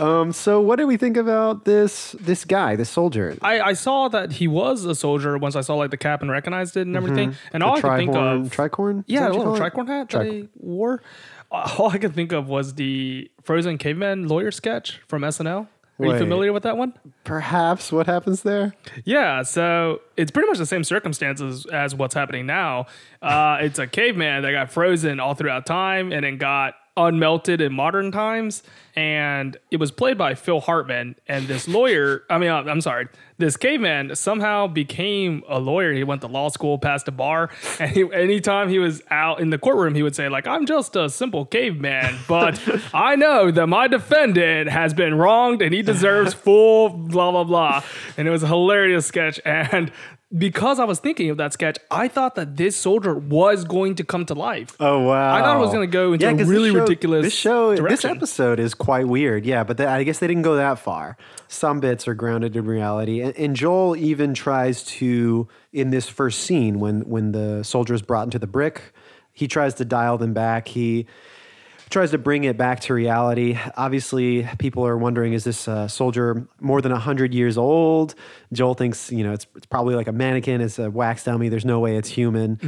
Um, 0.00 0.32
so 0.32 0.60
what 0.60 0.76
do 0.76 0.86
we 0.86 0.96
think 0.96 1.16
about 1.16 1.64
this 1.64 2.12
this 2.20 2.44
guy, 2.44 2.76
this 2.76 2.88
soldier? 2.88 3.36
I, 3.42 3.60
I 3.60 3.72
saw 3.72 4.06
that 4.08 4.32
he 4.32 4.46
was 4.46 4.84
a 4.84 4.94
soldier 4.94 5.36
once 5.38 5.56
I 5.56 5.60
saw 5.60 5.74
like 5.74 5.90
the 5.90 5.96
cap 5.96 6.22
and 6.22 6.30
recognized 6.30 6.76
it 6.76 6.82
and 6.86 6.96
everything. 6.96 7.34
And 7.52 7.62
all 7.64 7.76
I 7.76 7.80
could 7.80 7.96
think 7.96 8.14
of 8.14 8.50
tricorn? 8.50 9.02
Yeah, 9.08 9.28
a 9.28 9.30
little 9.32 9.56
tricorn 9.56 9.88
hat 9.88 10.08
that 10.10 10.20
Tricorn. 10.22 10.30
he 10.32 10.48
wore. 10.56 11.02
Uh, 11.50 11.68
All 11.78 11.90
I 11.90 11.98
could 11.98 12.14
think 12.14 12.30
of 12.32 12.46
was 12.48 12.74
the 12.74 13.30
Frozen 13.42 13.78
Caveman 13.78 14.28
lawyer 14.28 14.50
sketch 14.50 15.00
from 15.08 15.22
SNL. 15.22 15.66
Are 16.00 16.06
you 16.06 16.18
familiar 16.18 16.52
with 16.52 16.62
that 16.62 16.76
one? 16.76 16.94
Perhaps 17.24 17.90
what 17.90 18.06
happens 18.06 18.42
there? 18.42 18.74
Yeah, 19.04 19.42
so 19.42 20.00
it's 20.16 20.30
pretty 20.30 20.48
much 20.48 20.58
the 20.58 20.66
same 20.66 20.84
circumstances 20.84 21.66
as 21.66 21.94
what's 21.94 22.14
happening 22.14 22.46
now. 22.46 22.86
Uh, 23.20 23.58
it's 23.60 23.78
a 23.78 23.86
caveman 23.86 24.42
that 24.42 24.52
got 24.52 24.70
frozen 24.70 25.18
all 25.18 25.34
throughout 25.34 25.66
time 25.66 26.12
and 26.12 26.24
then 26.24 26.38
got 26.38 26.74
unmelted 26.98 27.60
in 27.60 27.72
modern 27.72 28.10
times. 28.10 28.62
And 28.96 29.56
it 29.70 29.76
was 29.76 29.92
played 29.92 30.18
by 30.18 30.34
Phil 30.34 30.60
Hartman. 30.60 31.14
And 31.28 31.46
this 31.46 31.68
lawyer, 31.68 32.24
I 32.28 32.38
mean, 32.38 32.50
I'm 32.50 32.80
sorry, 32.80 33.06
this 33.38 33.56
caveman 33.56 34.16
somehow 34.16 34.66
became 34.66 35.44
a 35.48 35.60
lawyer. 35.60 35.92
He 35.92 36.02
went 36.02 36.22
to 36.22 36.26
law 36.26 36.48
school, 36.48 36.78
passed 36.78 37.06
a 37.06 37.12
bar. 37.12 37.50
And 37.80 37.92
he, 37.92 38.04
anytime 38.12 38.68
he 38.68 38.80
was 38.80 39.02
out 39.08 39.40
in 39.40 39.50
the 39.50 39.58
courtroom, 39.58 39.94
he 39.94 40.02
would 40.02 40.16
say, 40.16 40.28
like, 40.28 40.48
I'm 40.48 40.66
just 40.66 40.96
a 40.96 41.08
simple 41.08 41.44
caveman, 41.44 42.18
but 42.26 42.60
I 42.92 43.14
know 43.14 43.52
that 43.52 43.68
my 43.68 43.86
defendant 43.86 44.68
has 44.68 44.92
been 44.92 45.14
wronged 45.14 45.62
and 45.62 45.72
he 45.72 45.82
deserves 45.82 46.34
full 46.44 46.88
blah, 46.88 47.30
blah, 47.30 47.44
blah. 47.44 47.84
And 48.16 48.26
it 48.26 48.32
was 48.32 48.42
a 48.42 48.48
hilarious 48.48 49.06
sketch. 49.06 49.38
And 49.44 49.92
because 50.36 50.78
I 50.78 50.84
was 50.84 50.98
thinking 50.98 51.30
of 51.30 51.38
that 51.38 51.52
sketch, 51.54 51.78
I 51.90 52.06
thought 52.08 52.34
that 52.34 52.56
this 52.56 52.76
soldier 52.76 53.14
was 53.14 53.64
going 53.64 53.94
to 53.94 54.04
come 54.04 54.26
to 54.26 54.34
life. 54.34 54.76
Oh 54.78 54.98
wow! 55.04 55.34
I 55.34 55.40
thought 55.40 55.56
it 55.56 55.60
was 55.60 55.72
gonna 55.72 55.86
go 55.86 56.12
into 56.12 56.26
a 56.26 56.30
'cause 56.30 56.38
this 56.40 56.48
really 56.48 56.70
show- 56.70 56.80
ridiculous 56.80 57.24
This 57.24 57.34
show, 57.34 57.74
direction. 57.74 57.88
this 57.88 58.04
episode 58.04 58.60
is 58.60 58.74
quite 58.74 59.08
weird. 59.08 59.46
Yeah, 59.46 59.64
but 59.64 59.78
the, 59.78 59.88
I 59.88 60.02
guess 60.04 60.18
they 60.18 60.26
didn't 60.26 60.42
go 60.42 60.56
that 60.56 60.78
far. 60.78 61.16
Some 61.48 61.80
bits 61.80 62.06
are 62.06 62.14
grounded 62.14 62.56
in 62.56 62.66
reality, 62.66 63.22
and, 63.22 63.34
and 63.38 63.56
Joel 63.56 63.96
even 63.96 64.34
tries 64.34 64.82
to 64.84 65.48
in 65.72 65.90
this 65.90 66.08
first 66.08 66.40
scene 66.40 66.78
when 66.78 67.00
when 67.08 67.32
the 67.32 67.62
soldier 67.62 67.94
is 67.94 68.02
brought 68.02 68.24
into 68.24 68.38
the 68.38 68.46
brick, 68.46 68.92
he 69.32 69.48
tries 69.48 69.74
to 69.74 69.84
dial 69.86 70.18
them 70.18 70.34
back. 70.34 70.68
He 70.68 71.06
tries 71.88 72.10
to 72.10 72.18
bring 72.18 72.44
it 72.44 72.56
back 72.56 72.80
to 72.80 72.94
reality. 72.94 73.58
Obviously, 73.76 74.48
people 74.58 74.86
are 74.86 74.96
wondering 74.96 75.32
is 75.32 75.44
this 75.44 75.68
uh, 75.68 75.88
soldier 75.88 76.46
more 76.60 76.82
than 76.82 76.92
100 76.92 77.34
years 77.34 77.56
old? 77.56 78.14
Joel 78.52 78.74
thinks, 78.74 79.10
you 79.10 79.24
know, 79.24 79.32
it's, 79.32 79.46
it's 79.56 79.66
probably 79.66 79.94
like 79.94 80.08
a 80.08 80.12
mannequin, 80.12 80.60
it's 80.60 80.78
a 80.78 80.90
wax 80.90 81.24
dummy. 81.24 81.48
There's 81.48 81.64
no 81.64 81.80
way 81.80 81.96
it's 81.96 82.08
human. 82.08 82.58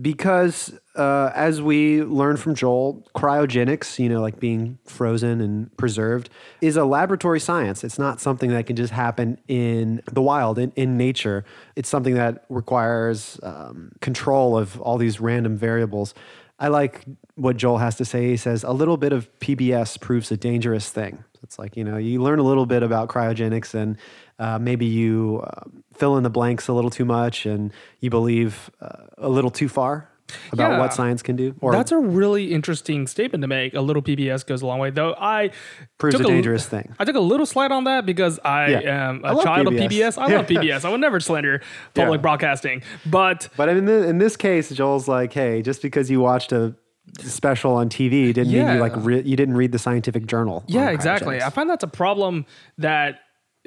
Because 0.00 0.78
uh, 0.94 1.32
as 1.34 1.60
we 1.60 2.04
learn 2.04 2.36
from 2.36 2.54
Joel, 2.54 3.04
cryogenics, 3.16 3.98
you 3.98 4.08
know, 4.08 4.20
like 4.20 4.38
being 4.38 4.78
frozen 4.84 5.40
and 5.40 5.76
preserved, 5.76 6.30
is 6.60 6.76
a 6.76 6.84
laboratory 6.84 7.40
science. 7.40 7.82
It's 7.82 7.98
not 7.98 8.20
something 8.20 8.50
that 8.50 8.66
can 8.66 8.76
just 8.76 8.92
happen 8.92 9.38
in 9.48 10.00
the 10.12 10.22
wild, 10.22 10.58
in, 10.58 10.72
in 10.76 10.96
nature. 10.96 11.44
It's 11.74 11.88
something 11.88 12.14
that 12.14 12.44
requires 12.48 13.40
um, 13.42 13.90
control 14.00 14.56
of 14.56 14.80
all 14.80 14.98
these 14.98 15.18
random 15.18 15.56
variables. 15.56 16.14
I 16.58 16.68
like 16.68 17.04
what 17.36 17.56
Joel 17.56 17.78
has 17.78 17.96
to 17.96 18.04
say. 18.04 18.28
He 18.28 18.36
says, 18.36 18.64
a 18.64 18.72
little 18.72 18.96
bit 18.96 19.12
of 19.12 19.28
PBS 19.38 20.00
proves 20.00 20.30
a 20.32 20.36
dangerous 20.36 20.90
thing. 20.90 21.24
It's 21.42 21.58
like, 21.58 21.76
you 21.76 21.84
know, 21.84 21.96
you 21.96 22.20
learn 22.20 22.40
a 22.40 22.42
little 22.42 22.66
bit 22.66 22.82
about 22.82 23.08
cryogenics 23.08 23.74
and 23.74 23.96
uh, 24.38 24.58
maybe 24.58 24.86
you 24.86 25.44
uh, 25.44 25.64
fill 25.94 26.16
in 26.16 26.24
the 26.24 26.30
blanks 26.30 26.66
a 26.66 26.72
little 26.72 26.90
too 26.90 27.04
much 27.04 27.46
and 27.46 27.72
you 28.00 28.10
believe 28.10 28.70
uh, 28.80 29.04
a 29.18 29.28
little 29.28 29.50
too 29.50 29.68
far 29.68 30.10
about 30.52 30.72
Yeah. 30.72 30.78
what 30.78 30.92
science 30.94 31.22
can 31.22 31.36
do 31.36 31.54
or 31.60 31.72
That's 31.72 31.92
a 31.92 31.98
really 31.98 32.52
interesting 32.52 33.06
statement 33.06 33.42
to 33.42 33.48
make. 33.48 33.74
A 33.74 33.80
little 33.80 34.02
PBS 34.02 34.46
goes 34.46 34.62
a 34.62 34.66
long 34.66 34.78
way, 34.78 34.90
though. 34.90 35.14
I 35.18 35.50
proves 35.98 36.20
a 36.20 36.24
dangerous 36.24 36.66
thing. 36.66 36.94
I 36.98 37.04
took 37.04 37.16
a 37.16 37.20
little 37.20 37.46
slide 37.46 37.72
on 37.72 37.84
that 37.84 38.04
because 38.06 38.38
I 38.44 38.68
Yeah. 38.68 39.08
am 39.08 39.24
I 39.24 39.30
a 39.30 39.34
love 39.34 39.44
child 39.44 39.66
PBS. 39.68 39.84
of 39.84 39.90
PBS. 39.90 40.18
I 40.18 40.36
love 40.36 40.46
PBS. 40.48 40.84
I 40.84 40.90
would 40.90 41.00
never 41.00 41.20
slander 41.20 41.60
public 41.94 42.18
Yeah. 42.18 42.22
broadcasting, 42.22 42.82
but 43.06 43.48
But 43.56 43.68
in, 43.68 43.84
the, 43.86 44.06
in 44.08 44.18
this 44.18 44.36
case, 44.36 44.70
Joel's 44.70 45.08
like, 45.08 45.32
hey, 45.32 45.62
just 45.62 45.82
because 45.82 46.10
you 46.10 46.20
watched 46.20 46.52
a 46.52 46.74
special 47.20 47.72
on 47.72 47.88
TV 47.88 48.34
didn't 48.34 48.52
mean 48.52 48.66
you 48.68 48.80
like 48.80 48.92
re- 48.96 49.22
you 49.22 49.34
didn't 49.34 49.56
read 49.56 49.72
the 49.72 49.78
scientific 49.78 50.26
journal. 50.26 50.62
yeah, 50.66 50.90
exactly. 50.90 51.40
I 51.42 51.48
find 51.50 51.68
that's 51.70 51.82
a 51.84 51.88
problem 51.88 52.44
that 52.76 53.20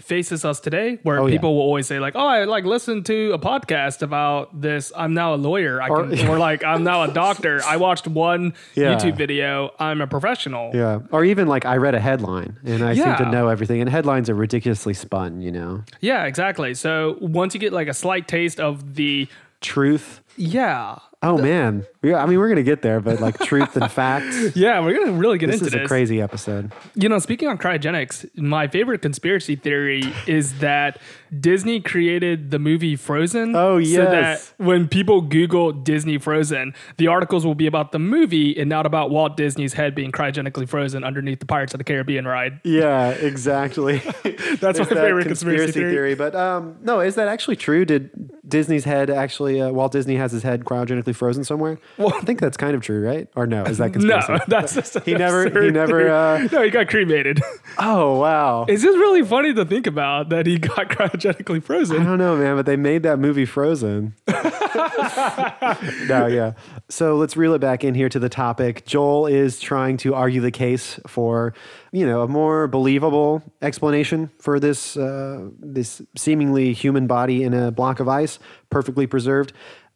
faces 0.03 0.43
us 0.45 0.59
today 0.59 0.99
where 1.03 1.19
Oh, 1.19 1.25
yeah. 1.27 1.35
people 1.35 1.53
will 1.55 1.61
always 1.63 1.87
say 1.87 1.99
like 1.99 2.15
oh 2.15 2.25
i 2.27 2.43
like 2.45 2.63
listened 2.65 3.05
to 3.07 3.31
a 3.33 3.39
podcast 3.39 4.01
about 4.01 4.59
this 4.61 4.91
i'm 4.95 5.13
now 5.13 5.33
a 5.33 5.35
lawyer 5.35 5.81
i 5.81 5.87
Or- 5.89 6.07
can 6.07 6.27
or 6.27 6.37
like 6.37 6.63
i'm 6.63 6.83
now 6.83 7.03
a 7.03 7.13
doctor 7.13 7.61
i 7.65 7.77
watched 7.77 8.07
one 8.07 8.53
Yeah. 8.75 8.95
youtube 8.95 9.17
video 9.17 9.71
i'm 9.79 10.01
a 10.01 10.07
professional 10.07 10.71
Yeah. 10.73 10.99
Or 11.11 11.23
even 11.25 11.47
like 11.47 11.65
I 11.65 11.77
read 11.77 11.95
a 11.95 11.99
headline 11.99 12.57
and 12.65 12.83
I 12.83 12.93
seem 12.95 13.15
to 13.17 13.29
know 13.31 13.47
everything. 13.49 13.81
And 13.81 13.89
headlines 13.89 14.29
are 14.29 14.35
ridiculously 14.35 14.93
spun, 14.93 15.41
you 15.41 15.51
know. 15.51 15.83
yeah 15.99 16.25
exactly 16.25 16.73
so 16.73 17.17
once 17.21 17.53
you 17.53 17.59
get 17.59 17.73
like 17.73 17.87
a 17.87 17.93
slight 17.93 18.27
taste 18.27 18.59
of 18.59 18.95
the 18.95 19.27
Truth. 19.61 20.21
yeah 20.37 20.97
Oh 21.23 21.37
man. 21.37 21.85
Yeah, 22.01 22.23
I 22.23 22.25
mean 22.25 22.39
we're 22.39 22.49
gonna 22.49 22.63
get 22.63 22.81
there, 22.81 22.99
but 22.99 23.19
like 23.19 23.37
truth 23.39 23.77
and 23.77 23.91
facts. 23.91 24.55
yeah 24.55 24.79
we're 24.79 24.97
gonna 24.97 25.11
really 25.11 25.37
get 25.37 25.47
This 25.47 25.55
into 25.57 25.65
is 25.67 25.71
this 25.71 25.73
This 25.73 25.81
is 25.81 25.85
a 25.85 25.87
crazy 25.87 26.21
episode. 26.21 26.71
You 26.95 27.09
know, 27.09 27.19
speaking 27.19 27.47
on 27.47 27.57
cryogenics, 27.59 28.37
my 28.37 28.67
favorite 28.67 29.01
conspiracy 29.03 29.55
theory 29.55 30.03
is 30.25 30.57
that 30.59 30.99
Disney 31.39 31.79
created 31.79 32.51
the 32.51 32.59
movie 32.59 32.95
Frozen. 32.95 33.55
Oh, 33.55 33.81
So 33.81 34.03
that 34.03 34.51
when 34.57 34.87
people 34.89 35.21
Google 35.21 35.71
Disney 35.71 36.17
Frozen, 36.17 36.73
the 36.97 37.07
articles 37.07 37.45
will 37.45 37.55
be 37.55 37.67
about 37.67 37.93
the 37.93 37.99
movie 37.99 38.57
and 38.59 38.69
not 38.69 38.85
about 38.85 39.11
Walt 39.11 39.37
Disney's 39.37 39.73
head 39.73 39.95
being 39.95 40.11
cryogenically 40.11 40.67
frozen 40.67 41.03
underneath 41.05 41.39
the 41.39 41.45
Pirates 41.45 41.73
of 41.73 41.77
the 41.77 41.83
Caribbean 41.85 42.25
ride. 42.27 42.59
Yeah, 42.65 43.09
exactly. 43.11 43.97
That's 44.59 44.77
my 44.79 44.85
that 44.85 44.89
favorite 44.89 45.27
conspiracy, 45.27 45.71
theory. 45.79 46.15
But 46.15 46.35
um, 46.35 46.77
no, 46.81 46.99
is 46.99 47.15
that 47.15 47.29
actually 47.29 47.55
true? 47.55 47.85
Did 47.85 48.09
Disney's 48.47 48.83
head 48.83 49.09
actually? 49.09 49.61
Uh, 49.61 49.71
Walt 49.71 49.93
Disney 49.93 50.17
has 50.17 50.33
his 50.33 50.43
head 50.43 50.65
cryogenically 50.65 51.15
frozen 51.15 51.45
somewhere. 51.45 51.79
Well, 51.97 52.13
I 52.13 52.19
think 52.21 52.41
that's 52.41 52.57
kind 52.57 52.75
of 52.75 52.81
true, 52.81 53.05
right? 53.07 53.29
Or 53.37 53.47
no? 53.47 53.63
Is 53.63 53.77
that 53.77 53.93
conspiracy? 53.93 54.33
No, 54.33 54.39
that's 54.47 54.75
just 54.75 54.99
He 55.05 55.13
never- 55.15 55.49
he 55.63 55.71
never, 55.71 56.09
uh, 56.09 56.47
no, 56.51 56.61
he 56.63 56.69
got 56.69 56.89
cremated. 56.89 57.39
Oh 57.77 58.19
wow. 58.19 58.65
it's 58.67 58.83
just 58.83 58.97
really 58.97 59.23
funny 59.23 59.53
to 59.53 59.63
think 59.63 59.87
about 59.87 60.27
that 60.29 60.45
he 60.45 60.57
got 60.59 60.89
cryogenically 60.89 61.20
I 61.25 61.59
frozen. 61.59 62.01
I 62.01 62.03
don't 62.03 62.17
know, 62.17 62.37
man, 62.37 62.55
but 62.55 62.65
they 62.65 62.75
made 62.75 63.03
that 63.03 63.19
movie 63.19 63.45
Frozen. 63.45 64.15
no, 64.27 66.27
yeah. 66.27 66.53
So 66.89 67.15
let's 67.15 67.37
reel 67.37 67.53
it 67.53 67.59
back 67.59 67.83
in 67.83 67.93
here 67.93 68.09
to 68.09 68.19
the 68.19 68.29
topic. 68.29 68.85
Joel 68.85 69.27
is 69.27 69.59
trying 69.59 69.97
to 69.97 70.13
argue 70.13 70.41
the 70.41 70.51
case 70.51 70.99
for, 71.07 71.53
you 71.91 72.05
know, 72.05 72.21
a 72.21 72.27
more 72.27 72.67
believable 72.67 73.43
explanation 73.61 74.29
for 74.39 74.59
this 74.59 74.97
uh, 74.97 75.49
this 75.59 76.01
seemingly 76.15 76.73
human 76.73 77.07
body 77.07 77.43
in 77.43 77.53
a 77.53 77.71
block 77.71 77.99
of 77.99 78.07
ice, 78.07 78.39
perfectly 78.69 79.07
preserved. 79.07 79.53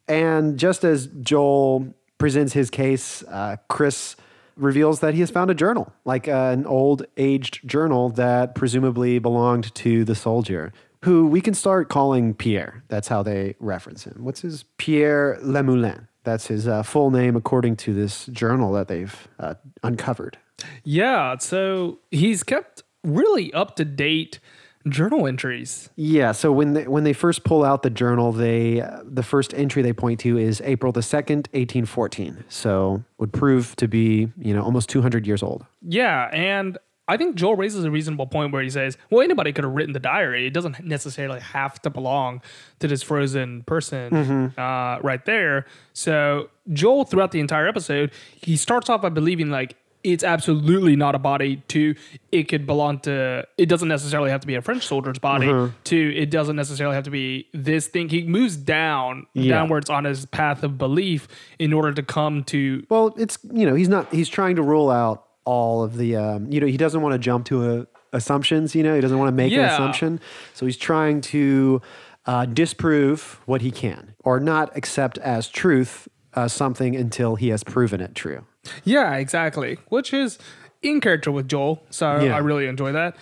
And 0.08 0.58
just 0.58 0.84
as 0.84 1.08
Joel 1.08 1.94
presents 2.18 2.54
his 2.54 2.70
case, 2.70 3.24
uh, 3.24 3.58
Chris 3.68 4.16
reveals 4.56 5.02
that 5.02 5.14
he 5.14 5.20
has 5.20 5.30
found 5.30 5.52
a 5.52 5.54
journal, 5.54 5.92
like 6.06 6.28
uh, 6.28 6.52
an 6.54 6.66
old 6.66 7.06
aged 7.18 7.68
journal 7.68 8.10
that 8.10 8.56
presumably 8.56 9.20
belonged 9.20 9.74
to 9.76 10.06
the 10.06 10.16
soldier, 10.16 10.72
who 11.06 11.28
we 11.28 11.40
can 11.40 11.54
start 11.54 11.88
calling 11.88 12.34
Pierre. 12.34 12.84
That's 12.88 13.08
how 13.08 13.24
they 13.24 13.56
reference 13.60 14.04
him. 14.04 14.18
What's 14.18 14.42
his 14.42 14.64
Pierre 14.78 15.38
Lemoulin? 15.44 16.08
That's 16.24 16.48
his 16.48 16.68
uh, 16.68 16.82
full 16.82 17.12
name 17.12 17.36
according 17.36 17.76
to 17.78 17.94
this 17.94 18.26
journal 18.26 18.74
that 18.74 18.88
they've 18.88 19.28
uh, 19.40 19.54
uncovered. 19.84 20.40
Yeah, 20.84 21.38
so 21.38 22.00
he's 22.10 22.42
kept 22.42 22.82
really 23.04 23.54
up 23.54 23.76
to 23.76 23.86
date 23.86 24.40
journal 24.88 25.28
entries. 25.28 25.90
Yeah. 25.96 26.32
So 26.32 26.52
when 26.52 26.74
they, 26.74 26.88
when 26.88 27.04
they 27.04 27.14
first 27.14 27.44
pull 27.44 27.64
out 27.64 27.84
the 27.84 27.90
journal, 27.90 28.32
they 28.32 28.82
uh, 28.82 29.02
the 29.04 29.24
first 29.24 29.54
entry 29.54 29.82
they 29.82 29.94
point 29.94 30.20
to 30.22 30.38
is 30.38 30.62
April 30.62 30.92
the 30.92 31.02
second, 31.02 31.50
eighteen 31.54 31.86
fourteen. 31.86 32.44
So 32.50 33.04
would 33.18 33.34
prove 33.34 33.76
to 33.78 33.88
be 33.88 34.30
you 34.38 34.54
know 34.54 34.64
almost 34.64 34.90
two 34.90 35.02
hundred 35.02 35.28
years 35.28 35.44
old. 35.44 35.66
Yeah, 35.82 36.30
and 36.34 36.78
I 37.08 37.18
think 37.18 37.36
Joel 37.36 37.56
raises 37.56 37.84
a 37.84 37.92
reasonable 37.92 38.28
point 38.28 38.52
where 38.52 38.64
he 38.64 38.70
says, 38.70 38.98
well, 39.10 39.22
anybody 39.22 39.54
could 39.54 39.64
have 39.64 39.74
written 39.74 39.94
the 39.94 40.00
diary. 40.00 40.48
It 40.48 40.54
doesn't 40.54 40.84
necessarily 40.84 41.40
have 41.40 41.82
to 41.84 41.90
belong 41.90 42.42
to 42.80 42.88
this 42.88 43.04
frozen 43.04 43.64
person 43.64 44.54
uh, 44.58 45.00
right 45.04 45.24
there. 45.26 45.66
So 45.94 46.50
Joel, 46.74 47.06
throughout 47.06 47.32
the 47.32 47.40
entire 47.40 47.68
episode, 47.68 48.12
he 48.42 48.58
starts 48.58 48.90
off 48.90 49.02
by 49.04 49.10
believing 49.10 49.50
like 49.50 49.76
it's 50.04 50.24
absolutely 50.24 50.96
not 50.96 51.16
a 51.16 51.20
body 51.20 51.64
to 51.68 51.96
it 52.32 52.44
could 52.44 52.68
belong 52.68 53.00
to 53.00 53.44
it 53.58 53.66
doesn't 53.66 53.88
necessarily 53.88 54.30
have 54.30 54.40
to 54.40 54.46
be 54.46 54.54
a 54.54 54.62
French 54.62 54.86
soldier's 54.86 55.18
body 55.18 55.48
to 55.86 56.16
it 56.16 56.30
doesn't 56.30 56.56
necessarily 56.56 56.94
have 56.94 57.06
to 57.06 57.10
be 57.10 57.48
this 57.56 57.88
thing. 57.88 58.08
He 58.10 58.22
moves 58.24 58.56
down 58.56 59.26
Yeah. 59.34 59.56
downwards 59.56 59.90
on 59.90 60.04
his 60.04 60.28
path 60.28 60.62
of 60.64 60.78
belief 60.78 61.28
in 61.58 61.74
order 61.74 61.92
to 61.92 62.04
come 62.04 62.44
to 62.46 62.86
Well, 62.88 63.16
it's 63.18 63.40
you 63.52 63.66
know 63.66 63.74
he's 63.74 63.90
not 63.90 64.14
he's 64.14 64.30
trying 64.30 64.56
to 64.58 64.62
rule 64.62 64.92
out 64.92 65.25
all 65.46 65.84
of 65.84 65.98
the 65.98 66.16
um, 66.16 66.52
you 66.52 66.60
know 66.60 66.68
he 66.68 66.78
doesn't 66.78 67.02
want 67.02 67.14
to 67.14 67.20
jump 67.20 67.46
to 67.48 67.80
a, 67.82 67.88
assumptions. 68.14 68.76
You 68.76 68.84
know 68.84 68.96
he 68.96 69.02
doesn't 69.02 69.18
want 69.18 69.30
to 69.30 69.36
make 69.36 69.54
an 69.54 69.60
assumption, 69.62 70.20
so 70.54 70.66
he's 70.66 70.78
trying 70.78 71.22
to 71.22 71.82
uh, 72.26 72.46
disprove 72.46 73.40
what 73.46 73.62
he 73.62 73.72
can 73.72 74.16
or 74.24 74.40
not 74.40 74.76
accept 74.76 75.18
as 75.20 75.48
truth 75.48 76.08
uh, 76.34 76.48
something 76.48 76.96
until 76.96 77.36
he 77.36 77.50
has 77.50 77.64
proven 77.64 78.02
it 78.02 78.16
true. 78.16 78.46
Yeah, 78.84 79.16
exactly. 79.16 79.78
Which 79.90 80.14
is 80.14 80.40
in 80.82 81.02
character 81.02 81.32
with 81.32 81.48
Joel. 81.48 81.84
So 81.90 82.20
Yeah. 82.20 82.36
I 82.36 82.40
really 82.40 82.68
enjoy 82.68 82.92
that. 82.94 83.16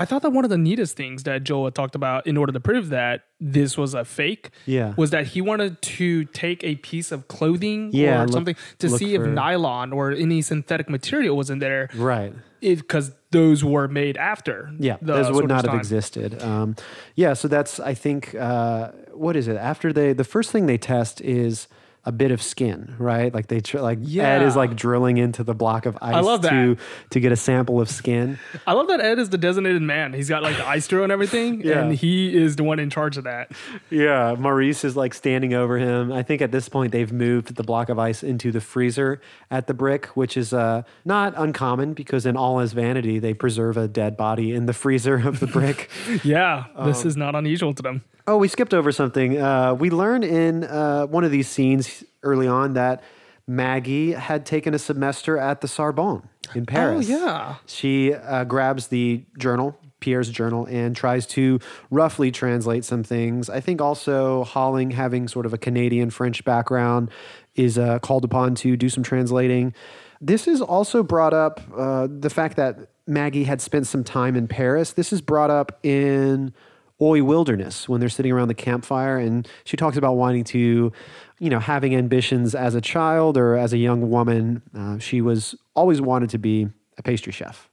I 0.00 0.04
thought 0.06 0.22
that 0.22 0.30
one 0.30 0.44
of 0.44 0.50
the 0.50 0.58
neatest 0.58 0.96
things 0.96 1.24
that 1.24 1.44
Joel 1.44 1.66
had 1.66 1.74
talked 1.74 1.94
about 1.94 2.26
in 2.26 2.36
order 2.36 2.52
to 2.52 2.60
prove 2.60 2.88
that 2.88 3.24
this 3.38 3.76
was 3.76 3.92
a 3.94 4.04
fake 4.04 4.50
Yeah. 4.66 4.94
was 4.96 5.10
that 5.10 5.26
he 5.28 5.40
wanted 5.40 5.80
to 5.82 6.24
take 6.26 6.64
a 6.64 6.76
piece 6.76 7.12
of 7.12 7.28
clothing 7.28 7.90
Yeah, 7.92 8.22
or 8.22 8.24
look- 8.24 8.32
something 8.32 8.56
to 8.78 8.88
see 8.88 9.14
if 9.14 9.22
nylon 9.22 9.92
or 9.92 10.10
any 10.12 10.40
synthetic 10.42 10.88
material 10.88 11.36
was 11.36 11.50
in 11.50 11.58
there 11.58 11.88
Right. 11.94 12.32
because 12.60 13.12
those 13.30 13.62
were 13.64 13.88
made 13.88 14.16
after. 14.16 14.70
Yeah, 14.78 14.96
the 15.02 15.14
those 15.14 15.30
would 15.32 15.48
not 15.48 15.64
have 15.66 15.74
existed. 15.74 16.42
Um, 16.42 16.76
yeah, 17.14 17.34
so 17.34 17.46
that's 17.48 17.78
I 17.78 17.94
think 17.94 18.34
uh, 18.34 18.90
what 19.12 19.36
is 19.36 19.48
it? 19.48 19.56
After 19.56 19.92
they, 19.92 20.12
the 20.14 20.24
first 20.24 20.50
thing 20.50 20.66
they 20.66 20.78
test 20.78 21.20
is 21.20 21.68
a 22.06 22.12
bit 22.12 22.30
of 22.30 22.40
skin, 22.40 22.94
right? 22.98 23.32
Like 23.34 23.48
they 23.48 23.60
tr- 23.60 23.80
like 23.80 23.98
Ed 24.16 24.42
is 24.42 24.56
like 24.56 24.74
drilling 24.74 25.18
into 25.18 25.44
the 25.44 25.52
block 25.54 25.84
of 25.84 25.98
ice 26.00 26.14
I 26.14 26.20
love 26.20 26.40
to 26.42 26.48
that. 26.76 26.78
to 27.10 27.20
get 27.20 27.30
a 27.30 27.36
sample 27.36 27.78
of 27.78 27.90
skin. 27.90 28.38
I 28.66 28.72
love 28.72 28.88
that 28.88 29.00
Ed 29.00 29.18
is 29.18 29.28
the 29.28 29.36
designated 29.36 29.82
man. 29.82 30.14
He's 30.14 30.28
got 30.28 30.42
like 30.42 30.56
the 30.56 30.66
ice 30.66 30.88
drill 30.88 31.02
and 31.02 31.12
everything, 31.12 31.60
Yeah. 31.64 31.80
and 31.82 31.94
he 31.94 32.34
is 32.34 32.56
the 32.56 32.64
one 32.64 32.78
in 32.78 32.88
charge 32.88 33.18
of 33.18 33.24
that. 33.24 33.52
Yeah, 33.90 34.34
Maurice 34.38 34.82
is 34.82 34.96
like 34.96 35.12
standing 35.12 35.52
over 35.52 35.76
him. 35.76 36.10
I 36.10 36.22
think 36.22 36.40
at 36.40 36.52
this 36.52 36.70
point 36.70 36.92
they've 36.92 37.12
moved 37.12 37.56
the 37.56 37.62
block 37.64 37.90
of 37.90 37.98
ice 37.98 38.22
into 38.22 38.50
the 38.50 38.62
freezer 38.62 39.20
at 39.50 39.66
the 39.66 39.74
brick, 39.74 40.06
which 40.16 40.38
is 40.38 40.54
uh, 40.54 40.84
not 41.04 41.34
uncommon 41.36 41.92
because 41.92 42.24
in 42.24 42.34
All 42.36 42.60
Is 42.60 42.72
Vanity 42.72 43.18
they 43.18 43.34
preserve 43.34 43.76
a 43.76 43.86
dead 43.86 44.16
body 44.16 44.52
in 44.54 44.64
the 44.64 44.72
freezer 44.72 45.16
of 45.28 45.38
the 45.40 45.46
brick. 45.46 45.90
Yeah, 46.24 46.64
Um, 46.74 46.88
this 46.88 47.04
is 47.04 47.16
not 47.16 47.34
unusual 47.34 47.74
to 47.74 47.82
them. 47.82 48.04
Oh, 48.30 48.36
we 48.36 48.46
skipped 48.46 48.74
over 48.74 48.92
something. 48.92 49.40
Uh, 49.40 49.74
we 49.74 49.90
learn 49.90 50.22
in 50.22 50.62
uh, 50.62 51.06
one 51.06 51.24
of 51.24 51.32
these 51.32 51.48
scenes 51.48 52.04
early 52.22 52.46
on 52.46 52.74
that 52.74 53.02
Maggie 53.48 54.12
had 54.12 54.46
taken 54.46 54.72
a 54.72 54.78
semester 54.78 55.36
at 55.36 55.62
the 55.62 55.66
Sorbonne 55.66 56.28
in 56.54 56.64
Paris. 56.64 57.10
Oh, 57.10 57.26
yeah. 57.26 57.54
She 57.66 58.14
uh, 58.14 58.44
grabs 58.44 58.86
the 58.86 59.24
journal 59.36 59.76
Pierre's 59.98 60.30
journal 60.30 60.64
and 60.66 60.94
tries 60.94 61.26
to 61.26 61.58
roughly 61.90 62.30
translate 62.30 62.84
some 62.84 63.02
things. 63.02 63.50
I 63.50 63.58
think 63.58 63.82
also 63.82 64.44
Holling, 64.44 64.92
having 64.92 65.26
sort 65.26 65.44
of 65.44 65.52
a 65.52 65.58
Canadian 65.58 66.10
French 66.10 66.44
background, 66.44 67.10
is 67.56 67.78
uh, 67.78 67.98
called 67.98 68.24
upon 68.24 68.54
to 68.56 68.76
do 68.76 68.88
some 68.88 69.02
translating. 69.02 69.74
This 70.20 70.46
is 70.46 70.60
also 70.60 71.02
brought 71.02 71.34
up 71.34 71.60
uh, 71.76 72.06
the 72.08 72.30
fact 72.30 72.56
that 72.58 72.90
Maggie 73.08 73.44
had 73.44 73.60
spent 73.60 73.88
some 73.88 74.04
time 74.04 74.36
in 74.36 74.46
Paris. 74.46 74.92
This 74.92 75.12
is 75.12 75.20
brought 75.20 75.50
up 75.50 75.80
in 75.82 76.54
Oi 77.02 77.22
Wilderness 77.22 77.88
when 77.88 78.00
they're 78.00 78.08
sitting 78.08 78.32
around 78.32 78.48
the 78.48 78.54
campfire, 78.54 79.18
and 79.18 79.48
she 79.64 79.76
talks 79.76 79.96
about 79.96 80.14
wanting 80.14 80.44
to, 80.44 80.92
you 81.38 81.50
know, 81.50 81.58
having 81.58 81.94
ambitions 81.94 82.54
as 82.54 82.74
a 82.74 82.80
child 82.80 83.36
or 83.36 83.56
as 83.56 83.72
a 83.72 83.78
young 83.78 84.10
woman. 84.10 84.62
Uh, 84.76 84.98
she 84.98 85.20
was 85.20 85.54
always 85.74 86.00
wanted 86.00 86.30
to 86.30 86.38
be 86.38 86.68
a 86.98 87.02
pastry 87.02 87.32
chef, 87.32 87.70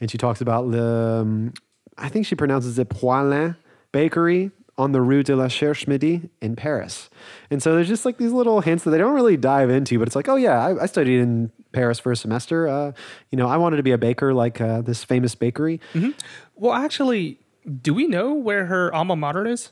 and 0.00 0.10
she 0.10 0.18
talks 0.18 0.40
about 0.40 0.70
the, 0.70 0.84
um, 1.22 1.52
I 1.96 2.08
think 2.08 2.26
she 2.26 2.34
pronounces 2.34 2.78
it 2.78 2.88
Poilâne 2.88 3.56
Bakery 3.90 4.52
on 4.76 4.92
the 4.92 5.00
Rue 5.02 5.24
de 5.24 5.34
la 5.34 5.48
Cherche 5.48 5.88
Midi 5.88 6.30
in 6.40 6.54
Paris. 6.54 7.10
And 7.50 7.60
so 7.60 7.74
there's 7.74 7.88
just 7.88 8.04
like 8.04 8.16
these 8.16 8.30
little 8.30 8.60
hints 8.60 8.84
that 8.84 8.90
they 8.90 8.98
don't 8.98 9.14
really 9.14 9.36
dive 9.36 9.70
into, 9.70 9.98
but 9.98 10.06
it's 10.06 10.14
like, 10.14 10.28
oh 10.28 10.36
yeah, 10.36 10.64
I, 10.64 10.84
I 10.84 10.86
studied 10.86 11.18
in 11.18 11.50
Paris 11.72 11.98
for 11.98 12.12
a 12.12 12.16
semester. 12.16 12.68
Uh, 12.68 12.92
you 13.30 13.36
know, 13.36 13.48
I 13.48 13.56
wanted 13.56 13.78
to 13.78 13.82
be 13.82 13.90
a 13.90 13.98
baker 13.98 14.32
like 14.32 14.60
uh, 14.60 14.82
this 14.82 15.02
famous 15.02 15.34
bakery. 15.34 15.80
Well, 16.54 16.74
actually, 16.74 17.40
do 17.68 17.94
we 17.94 18.06
know 18.06 18.34
where 18.34 18.66
her 18.66 18.94
alma 18.94 19.16
mater 19.16 19.46
is? 19.46 19.70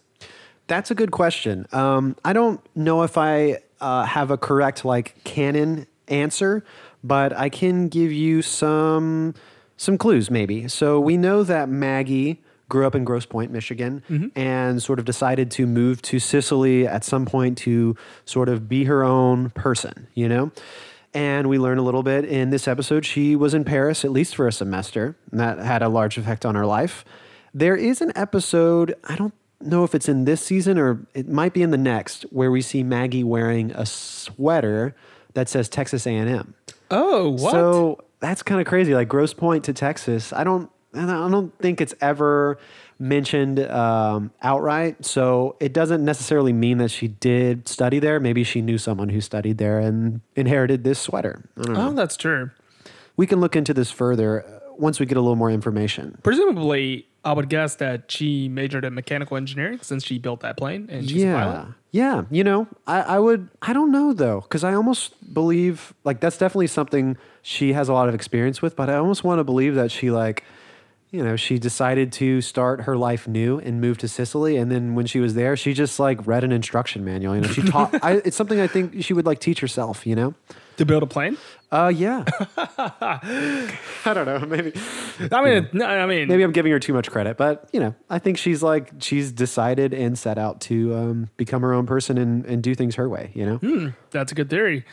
That's 0.66 0.90
a 0.90 0.94
good 0.94 1.10
question. 1.12 1.66
Um, 1.72 2.16
I 2.24 2.32
don't 2.32 2.60
know 2.74 3.02
if 3.02 3.16
I 3.16 3.58
uh, 3.80 4.04
have 4.04 4.30
a 4.30 4.36
correct 4.36 4.84
like 4.84 5.22
canon 5.24 5.86
answer, 6.08 6.64
but 7.04 7.32
I 7.32 7.48
can 7.48 7.88
give 7.88 8.12
you 8.12 8.42
some 8.42 9.34
some 9.76 9.98
clues 9.98 10.30
maybe. 10.30 10.68
So 10.68 10.98
we 10.98 11.16
know 11.16 11.42
that 11.42 11.68
Maggie 11.68 12.42
grew 12.68 12.86
up 12.86 12.94
in 12.94 13.04
Grosse 13.04 13.26
Pointe, 13.26 13.52
Michigan, 13.52 14.02
and 14.34 14.82
sort 14.82 14.98
of 14.98 15.04
decided 15.04 15.50
to 15.52 15.66
move 15.66 16.02
to 16.02 16.18
Cicely 16.18 16.86
at 16.86 17.04
some 17.04 17.24
point 17.24 17.58
to 17.58 17.94
sort 18.24 18.48
of 18.48 18.68
be 18.68 18.84
her 18.84 19.04
own 19.04 19.50
person, 19.50 20.08
you 20.14 20.28
know. 20.28 20.50
And 21.14 21.48
we 21.48 21.58
learn 21.58 21.78
a 21.78 21.82
little 21.82 22.02
bit 22.02 22.24
in 22.24 22.50
this 22.50 22.66
episode. 22.66 23.06
She 23.06 23.36
was 23.36 23.54
in 23.54 23.64
Paris 23.64 24.04
at 24.04 24.10
least 24.10 24.34
for 24.34 24.48
a 24.48 24.52
semester, 24.52 25.16
and 25.30 25.38
that 25.38 25.58
had 25.58 25.82
a 25.82 25.88
large 25.88 26.18
effect 26.18 26.44
on 26.44 26.56
her 26.56 26.66
life. 26.66 27.04
There 27.56 27.74
is 27.74 28.02
an 28.02 28.12
episode, 28.14 28.94
I 29.04 29.16
don't 29.16 29.32
know 29.62 29.82
if 29.82 29.94
it's 29.94 30.10
in 30.10 30.26
this 30.26 30.42
season 30.42 30.76
or 30.76 31.06
it 31.14 31.26
might 31.26 31.54
be 31.54 31.62
in 31.62 31.70
the 31.70 31.78
next, 31.78 32.24
where 32.24 32.50
we 32.50 32.60
see 32.60 32.82
Maggie 32.82 33.24
wearing 33.24 33.70
a 33.70 33.86
sweater 33.86 34.94
that 35.32 35.48
says 35.48 35.70
Texas 35.70 36.06
A&M. 36.06 36.52
Oh, 36.90 37.30
what? 37.30 37.52
So 37.52 38.04
that's 38.20 38.42
kind 38.42 38.60
of 38.60 38.66
crazy. 38.66 38.94
Like 38.94 39.08
Grosse 39.08 39.32
Pointe 39.32 39.64
to 39.64 39.72
Texas. 39.72 40.34
I 40.34 40.44
don't. 40.44 40.70
I 40.92 41.28
don't 41.30 41.56
think 41.58 41.80
it's 41.80 41.94
ever 42.02 42.58
mentioned 42.98 43.60
um, 43.60 44.32
outright. 44.42 45.04
So 45.04 45.56
it 45.58 45.72
doesn't 45.72 46.04
necessarily 46.04 46.52
mean 46.52 46.76
that 46.78 46.90
she 46.90 47.08
did 47.08 47.68
study 47.68 47.98
there. 47.98 48.20
Maybe 48.20 48.44
she 48.44 48.60
knew 48.60 48.76
someone 48.76 49.08
who 49.08 49.20
studied 49.22 49.56
there 49.58 49.78
and 49.78 50.20
inherited 50.36 50.84
this 50.84 50.98
sweater. 50.98 51.48
I 51.56 51.62
don't 51.62 51.74
know. 51.74 51.88
oh, 51.88 51.92
that's 51.92 52.16
true. 52.18 52.50
We 53.16 53.26
can 53.26 53.40
look 53.40 53.56
into 53.56 53.72
this 53.72 53.90
further 53.90 54.44
uh, 54.44 54.72
once 54.76 55.00
we 55.00 55.06
get 55.06 55.16
a 55.16 55.20
little 55.20 55.36
more 55.36 55.50
information. 55.50 56.18
Presumably, 56.22 57.06
I 57.26 57.32
would 57.32 57.48
guess 57.48 57.74
that 57.76 58.10
she 58.10 58.48
majored 58.48 58.84
in 58.84 58.94
mechanical 58.94 59.36
engineering 59.36 59.80
since 59.82 60.04
she 60.04 60.16
built 60.18 60.40
that 60.40 60.56
plane 60.56 60.88
and 60.88 61.10
she's 61.10 61.24
a 61.24 61.26
pilot. 61.26 61.52
yeah. 61.52 61.66
Yeah. 61.90 62.24
You 62.30 62.44
know, 62.44 62.68
I, 62.86 63.00
I 63.00 63.18
would, 63.18 63.48
I 63.62 63.72
don't 63.72 63.90
know 63.90 64.12
though, 64.12 64.42
because 64.42 64.62
I 64.62 64.74
almost 64.74 65.34
believe 65.34 65.92
like 66.04 66.20
that's 66.20 66.38
definitely 66.38 66.68
something 66.68 67.16
she 67.42 67.72
has 67.72 67.88
a 67.88 67.92
lot 67.92 68.08
of 68.08 68.14
experience 68.14 68.62
with, 68.62 68.76
but 68.76 68.88
I 68.88 68.94
almost 68.94 69.24
want 69.24 69.40
to 69.40 69.44
believe 69.44 69.74
that 69.74 69.90
she 69.90 70.12
like, 70.12 70.44
you 71.10 71.24
know, 71.24 71.34
she 71.34 71.58
decided 71.58 72.12
to 72.12 72.40
start 72.42 72.82
her 72.82 72.96
life 72.96 73.26
new 73.26 73.58
and 73.58 73.80
move 73.80 73.98
to 73.98 74.08
Cicely. 74.08 74.56
And 74.56 74.70
then 74.70 74.94
when 74.94 75.06
she 75.06 75.18
was 75.18 75.34
there, 75.34 75.56
she 75.56 75.72
just 75.72 75.98
like 75.98 76.24
read 76.26 76.44
an 76.44 76.52
instruction 76.52 77.04
manual. 77.04 77.34
You 77.34 77.40
know, 77.40 77.48
she 77.48 77.62
taught, 77.62 77.92
I, 78.04 78.20
it's 78.24 78.36
something 78.36 78.60
I 78.60 78.68
think 78.68 79.02
she 79.02 79.14
would 79.14 79.26
like 79.26 79.40
teach 79.40 79.58
herself, 79.60 80.06
you 80.06 80.14
know? 80.14 80.34
To 80.76 80.84
build 80.84 81.02
a 81.02 81.06
plane? 81.06 81.38
Uh, 81.72 81.92
yeah. 81.94 82.24
I 82.56 84.12
don't 84.14 84.26
know. 84.26 84.38
Maybe, 84.40 84.72
I 85.32 85.44
mean, 85.44 85.68
no, 85.72 85.84
I 85.84 86.06
mean, 86.06 86.28
maybe 86.28 86.42
I'm 86.42 86.52
giving 86.52 86.70
her 86.72 86.78
too 86.78 86.92
much 86.92 87.10
credit, 87.10 87.36
but 87.36 87.68
you 87.72 87.80
know, 87.80 87.94
I 88.08 88.18
think 88.18 88.38
she's 88.38 88.62
like, 88.62 88.92
she's 89.00 89.32
decided 89.32 89.92
and 89.92 90.18
set 90.18 90.38
out 90.38 90.60
to 90.62 90.94
um, 90.94 91.30
become 91.36 91.62
her 91.62 91.72
own 91.72 91.86
person 91.86 92.18
and, 92.18 92.44
and 92.46 92.62
do 92.62 92.74
things 92.74 92.94
her 92.94 93.08
way, 93.08 93.30
you 93.34 93.44
know? 93.44 93.92
That's 94.10 94.32
a 94.32 94.34
good 94.34 94.48
theory. 94.48 94.84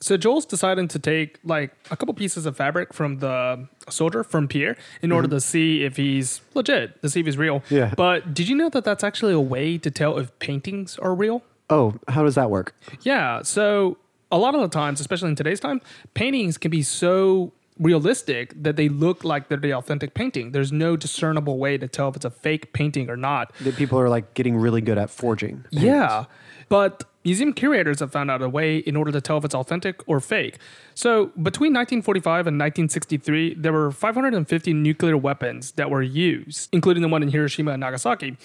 So 0.00 0.16
Joel's 0.16 0.46
deciding 0.46 0.88
to 0.88 0.98
take 0.98 1.38
like 1.44 1.74
a 1.90 1.96
couple 1.96 2.14
pieces 2.14 2.46
of 2.46 2.56
fabric 2.56 2.92
from 2.94 3.18
the 3.18 3.66
soldier 3.88 4.22
from 4.22 4.46
Pierre 4.46 4.76
in 5.02 5.10
order 5.10 5.26
to 5.28 5.40
see 5.40 5.82
if 5.82 5.96
he's 5.96 6.40
legit, 6.54 7.02
to 7.02 7.08
see 7.08 7.20
if 7.20 7.26
he's 7.26 7.36
real. 7.38 7.64
Yeah. 7.68 7.94
But 7.96 8.32
did 8.32 8.48
you 8.48 8.54
know 8.54 8.68
that 8.68 8.84
that's 8.84 9.02
actually 9.02 9.32
a 9.32 9.40
way 9.40 9.76
to 9.78 9.90
tell 9.90 10.18
if 10.18 10.36
paintings 10.38 10.98
are 10.98 11.14
real? 11.14 11.42
Oh, 11.68 11.94
how 12.06 12.22
does 12.22 12.36
that 12.36 12.50
work? 12.50 12.74
Yeah. 13.02 13.42
So 13.42 13.96
a 14.30 14.38
lot 14.38 14.54
of 14.54 14.60
the 14.60 14.68
times, 14.68 15.00
especially 15.00 15.28
in 15.28 15.36
today's 15.36 15.60
time, 15.60 15.80
paintings 16.14 16.58
can 16.58 16.70
be 16.70 16.82
so 16.82 17.52
realistic 17.78 18.52
that 18.60 18.76
they 18.76 18.88
look 18.88 19.24
like 19.24 19.48
they're 19.48 19.58
the 19.58 19.72
authentic 19.72 20.14
painting. 20.14 20.52
There's 20.52 20.72
no 20.72 20.96
discernible 20.96 21.58
way 21.58 21.78
to 21.78 21.86
tell 21.86 22.08
if 22.08 22.16
it's 22.16 22.24
a 22.24 22.30
fake 22.30 22.72
painting 22.72 23.08
or 23.08 23.16
not. 23.16 23.52
That 23.60 23.76
people 23.76 24.00
are 24.00 24.08
like 24.08 24.34
getting 24.34 24.56
really 24.56 24.80
good 24.80 24.98
at 24.98 25.10
forging. 25.10 25.64
Yeah. 25.70 26.24
But 26.68 27.04
museum 27.28 27.52
curators 27.52 28.00
have 28.00 28.10
found 28.10 28.30
out 28.30 28.40
a 28.40 28.48
way 28.48 28.78
in 28.78 28.96
order 28.96 29.12
to 29.12 29.20
tell 29.20 29.36
if 29.36 29.44
it's 29.44 29.54
authentic 29.54 29.96
or 30.06 30.18
fake. 30.18 30.56
So, 30.94 31.26
between 31.48 31.74
1945 31.74 32.46
and 32.46 32.58
1963, 32.58 33.54
there 33.54 33.72
were 33.72 33.90
550 33.90 34.72
nuclear 34.72 35.16
weapons 35.16 35.72
that 35.72 35.90
were 35.90 36.02
used, 36.02 36.70
including 36.72 37.02
the 37.02 37.08
one 37.08 37.22
in 37.22 37.28
Hiroshima 37.28 37.72
and 37.72 37.80
Nagasaki. 37.80 38.38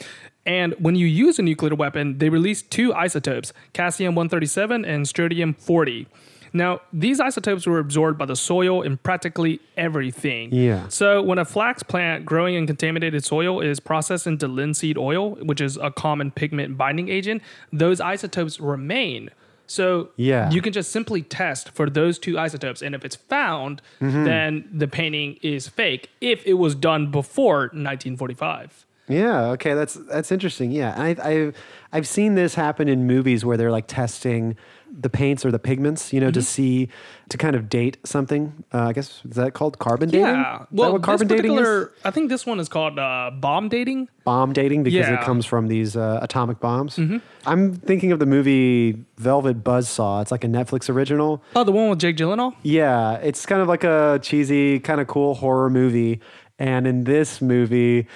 And 0.46 0.74
when 0.80 0.96
you 0.96 1.08
use 1.08 1.40
a 1.40 1.42
nuclear 1.42 1.76
weapon, 1.76 2.18
they 2.18 2.28
release 2.28 2.62
two 2.62 2.94
isotopes, 2.94 3.54
Cesium 3.74 4.16
137 4.16 4.84
and 4.84 5.08
Strontium 5.08 5.54
40. 5.54 6.08
Now, 6.54 6.82
these 6.94 7.20
isotopes 7.20 7.66
were 7.66 7.80
absorbed 7.80 8.18
by 8.20 8.26
the 8.26 8.36
soil 8.36 8.82
in 8.84 8.98
practically 8.98 9.60
everything. 9.76 10.54
Yeah. 10.54 10.88
So 10.88 11.22
when 11.22 11.40
a 11.40 11.46
flax 11.46 11.82
plant 11.84 12.26
growing 12.26 12.54
in 12.56 12.68
contaminated 12.68 13.24
soil 13.24 13.60
is 13.60 13.80
processed 13.80 14.28
into 14.28 14.48
linseed 14.48 14.98
oil, 14.98 15.32
which 15.36 15.60
is 15.62 15.78
a 15.78 15.90
common 15.90 16.30
pigment 16.32 16.78
binding 16.78 17.10
agent, 17.10 17.42
those 17.72 18.00
isotopes 18.00 18.60
remain. 18.60 19.32
So 19.66 20.10
Yeah. 20.18 20.52
you 20.52 20.62
can 20.62 20.74
just 20.74 20.92
simply 20.92 21.22
test 21.24 21.70
for 21.72 21.90
those 21.90 22.20
two 22.20 22.38
isotopes, 22.38 22.82
and 22.84 22.94
if 22.94 23.04
it's 23.04 23.16
found, 23.16 23.82
Mm-hmm. 24.02 24.24
then 24.26 24.70
the 24.72 24.88
painting 24.88 25.40
is 25.42 25.68
fake. 25.68 26.10
If 26.22 26.46
it 26.46 26.54
was 26.56 26.76
done 26.76 27.10
before 27.10 27.72
1945. 27.74 28.86
Yeah. 29.08 29.48
Okay. 29.52 29.74
That's 29.74 29.96
that's 29.96 30.32
interesting. 30.32 30.72
Yeah. 30.72 30.94
I, 30.98 31.16
I've 31.22 31.56
I've 31.92 32.08
seen 32.08 32.36
this 32.36 32.56
happen 32.56 32.88
in 32.88 33.06
movies 33.08 33.44
where 33.44 33.58
they're 33.58 33.72
like 33.72 33.88
testing 33.88 34.56
the 34.96 35.10
paints 35.10 35.44
or 35.44 35.50
the 35.52 35.58
pigments, 35.58 36.14
you 36.14 36.20
know, 36.20 36.30
to 36.30 36.40
Mm-hmm. 36.40 36.44
see 36.46 36.90
to 37.30 37.38
kind 37.38 37.56
of 37.56 37.68
date 37.68 37.98
something. 38.06 38.64
Uh, 38.72 38.84
I 38.90 38.94
guess 38.94 39.22
is 39.26 39.36
that 39.36 39.54
called 39.54 39.80
carbon 39.80 40.10
dating? 40.10 40.26
Yeah. 40.28 40.66
Well, 40.72 41.00
carbon 41.00 41.28
dating 41.28 41.58
is? 41.58 41.88
I 42.06 42.12
think 42.12 42.30
this 42.30 42.46
one 42.46 42.60
is 42.60 42.70
called 42.70 43.00
uh, 43.00 43.32
bomb 43.34 43.70
dating. 43.70 44.08
Bomb 44.24 44.54
dating 44.54 44.84
because 44.84 45.08
it 45.08 45.12
Yeah. 45.12 45.16
Mm-hmm. 45.16 45.26
comes 45.26 45.46
from 45.48 45.68
these 45.68 45.96
uh, 45.98 46.20
atomic 46.22 46.60
bombs. 46.60 47.00
I'm 47.46 47.74
thinking 47.74 48.12
of 48.12 48.20
the 48.20 48.26
movie 48.28 49.04
Velvet 49.18 49.64
Buzzsaw. 49.64 50.22
It's 50.22 50.32
like 50.32 50.44
a 50.44 50.48
Netflix 50.48 50.90
original. 50.90 51.42
Oh, 51.56 51.64
the 51.64 51.72
one 51.72 51.90
with 51.90 52.00
Jake 52.00 52.16
Gyllenhaal. 52.18 52.54
Yeah, 52.62 53.16
it's 53.16 53.46
kind 53.48 53.62
of 53.62 53.68
like 53.68 53.84
a 53.84 54.20
cheesy, 54.22 54.80
kind 54.80 55.02
of 55.02 55.08
cool 55.08 55.34
horror 55.34 55.70
movie. 55.70 56.22
And 56.60 56.86
in 56.86 57.04
this 57.06 57.42
movie, 57.42 58.08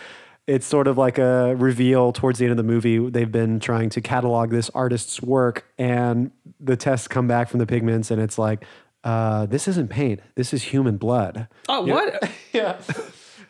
it's 0.48 0.66
sort 0.66 0.88
of 0.88 0.98
like 0.98 1.18
a 1.18 1.56
reveal 1.56 2.14
towards 2.14 2.40
the 2.40 2.46
end 2.46 2.52
of 2.52 2.58
the 2.58 2.64
movie. 2.64 3.10
They've 3.10 3.32
been 3.32 3.60
trying 3.60 3.90
to 3.92 4.02
catalog 4.02 4.50
this 4.50 4.70
artist's 4.74 5.22
work, 5.22 5.66
and 5.78 6.32
the 6.60 6.78
tests 6.78 7.08
come 7.08 7.28
back 7.28 7.50
from 7.50 7.60
the 7.60 7.68
pigments, 7.68 8.10
and 8.10 8.22
it's 8.22 8.38
like, 8.38 8.66
uh, 9.04 9.46
this 9.46 9.68
isn't 9.68 9.90
paint. 9.90 10.22
This 10.36 10.54
is 10.54 10.64
human 10.64 10.98
blood. 10.98 11.48
Oh, 11.70 11.86
what? 11.86 12.32
Yeah. 12.54 12.78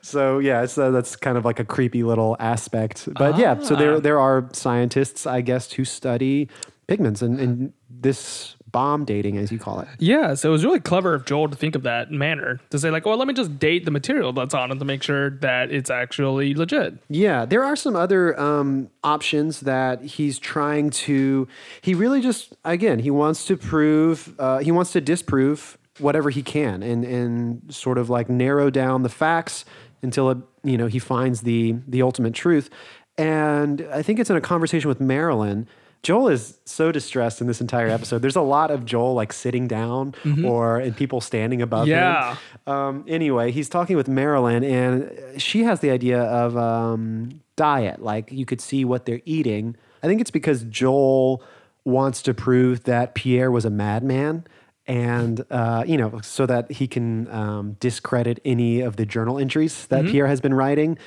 So 0.02 0.40
yeah, 0.40 0.64
it's 0.64 0.78
uh, 0.78 0.92
that's 0.92 1.16
kind 1.16 1.38
of 1.38 1.46
like 1.46 1.60
a 1.60 1.66
creepy 1.66 2.04
little 2.04 2.36
aspect. 2.40 3.08
But 3.14 3.38
yeah, 3.38 3.62
so 3.62 3.74
there 3.76 4.02
there 4.02 4.20
are 4.20 4.50
scientists, 4.52 5.26
I 5.26 5.40
guess, 5.40 5.72
who 5.72 5.86
study 5.86 6.50
pigments 6.88 7.22
and, 7.22 7.40
and 7.40 7.74
this 7.90 8.57
bomb 8.72 9.06
dating, 9.06 9.38
as 9.38 9.52
you 9.52 9.60
call 9.60 9.80
it. 9.80 9.88
Yeah, 10.00 10.34
so 10.34 10.50
it 10.50 10.52
was 10.52 10.66
really 10.66 10.80
clever 10.80 11.14
of 11.14 11.26
Joel 11.26 11.50
to 11.50 11.56
think 11.56 11.76
of 11.76 11.84
that 11.84 12.12
manner 12.12 12.60
to 12.70 12.80
say 12.80 12.90
like, 12.92 13.06
well, 13.06 13.18
let 13.18 13.28
me 13.28 13.34
just 13.34 13.60
date 13.60 13.86
the 13.86 13.92
material 13.92 14.34
that's 14.34 14.54
on 14.54 14.72
it 14.72 14.80
to 14.80 14.86
make 14.86 15.04
sure 15.04 15.30
that 15.30 15.72
it's 15.72 15.90
actually 15.90 16.54
legit. 16.54 16.96
Yeah, 17.10 17.46
there 17.46 17.64
are 17.64 17.76
some 17.76 17.96
other 17.96 18.40
um, 18.40 18.90
options 19.04 19.62
that 19.62 20.02
he's 20.04 20.40
trying 20.40 20.90
to. 20.92 21.48
He 21.82 21.94
really 21.94 22.22
just 22.22 22.56
again 22.66 23.00
he 23.00 23.12
wants 23.12 23.46
to 23.46 23.58
prove 23.58 24.36
uh, 24.40 24.60
he 24.60 24.72
wants 24.72 24.92
to 24.94 25.02
disprove 25.02 25.78
whatever 26.00 26.30
he 26.30 26.44
can 26.44 26.84
and 26.84 27.04
and 27.04 27.74
sort 27.74 27.98
of 27.98 28.10
like 28.10 28.30
narrow 28.30 28.70
down 28.70 29.04
the 29.04 29.10
facts 29.10 29.66
until 30.02 30.30
it, 30.30 30.38
you 30.64 30.78
know 30.78 30.88
he 30.88 31.00
finds 31.00 31.42
the 31.42 31.76
the 31.88 32.02
ultimate 32.02 32.34
truth. 32.34 32.70
And 33.18 33.88
I 33.92 34.04
think 34.04 34.20
it's 34.20 34.30
in 34.30 34.36
a 34.36 34.42
conversation 34.42 34.88
with 34.88 35.02
Marilyn 35.02 35.68
Joel 36.04 36.30
is 36.30 36.58
so 36.66 36.92
distressed 36.92 37.42
in 37.42 37.48
this 37.48 37.60
entire 37.60 37.88
episode. 37.90 38.22
There's 38.22 38.36
a 38.36 38.42
lot 38.42 38.72
of 38.72 38.86
Joel 38.86 39.14
like 39.14 39.34
sitting 39.34 39.68
down 39.68 40.14
or 40.46 40.78
and 40.78 40.96
people 40.96 41.20
standing 41.22 41.62
above 41.62 41.88
Yeah. 41.88 42.36
him. 42.36 42.38
Um, 42.74 43.06
anyway, 43.08 43.52
he's 43.52 43.68
talking 43.70 43.96
with 43.98 44.08
Marilyn, 44.08 44.64
and 44.64 45.42
she 45.42 45.64
has 45.64 45.80
the 45.82 45.90
idea 45.92 46.22
of 46.22 46.56
um, 46.56 47.42
diet. 47.56 48.02
Like 48.02 48.32
you 48.32 48.46
could 48.46 48.62
see 48.62 48.86
what 48.86 49.06
they're 49.06 49.22
eating. 49.26 49.76
I 50.04 50.08
think 50.08 50.22
it's 50.22 50.32
because 50.32 50.64
Joel 50.64 51.42
wants 51.84 52.22
to 52.24 52.34
prove 52.34 52.84
that 52.84 53.16
Pierre 53.16 53.50
was 53.52 53.66
a 53.66 53.70
madman. 53.70 54.46
And 54.90 55.44
uh, 55.52 55.84
you 55.86 55.98
know, 55.98 56.22
so 56.22 56.46
that 56.46 56.72
he 56.72 56.88
can 56.88 57.30
um, 57.30 57.76
discredit 57.82 58.40
any 58.46 58.80
of 58.80 58.96
the 58.96 59.06
journal 59.06 59.38
entries 59.38 59.86
that 59.88 60.06
Pierre 60.06 60.28
has 60.28 60.40
been 60.40 60.54
writing. 60.54 60.98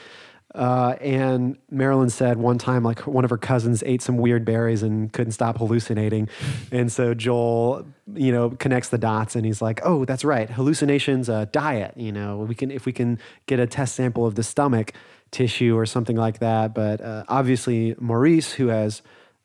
Uh, 0.54 0.96
and 1.00 1.56
Marilyn 1.70 2.10
said 2.10 2.36
one 2.38 2.58
time, 2.58 2.82
like 2.82 3.06
one 3.06 3.24
of 3.24 3.30
her 3.30 3.38
cousins 3.38 3.82
ate 3.86 4.02
some 4.02 4.16
weird 4.16 4.44
berries 4.44 4.82
and 4.82 5.12
couldn't 5.12 5.32
stop 5.32 5.58
hallucinating. 5.58 6.28
And 6.72 6.90
so 6.90 7.14
Joel, 7.14 7.86
you 8.14 8.32
know, 8.32 8.50
connects 8.50 8.88
the 8.88 8.98
dots 8.98 9.36
and 9.36 9.46
he's 9.46 9.62
like, 9.62 9.80
oh, 9.84 10.04
that's 10.04 10.24
right. 10.24 10.50
Hallucinations, 10.50 11.28
uh, 11.28 11.46
diet, 11.52 11.94
you 11.96 12.10
know, 12.10 12.38
we 12.38 12.54
can, 12.56 12.70
if 12.70 12.84
we 12.84 12.92
can 12.92 13.18
get 13.46 13.60
a 13.60 13.66
test 13.66 13.94
sample 13.94 14.26
of 14.26 14.34
the 14.34 14.42
stomach 14.42 14.92
tissue 15.30 15.76
or 15.76 15.86
something 15.86 16.16
like 16.16 16.40
that. 16.40 16.74
But 16.74 17.00
uh, 17.00 17.24
obviously, 17.28 17.94
Maurice, 18.00 18.52
who 18.52 18.68
has 18.68 19.02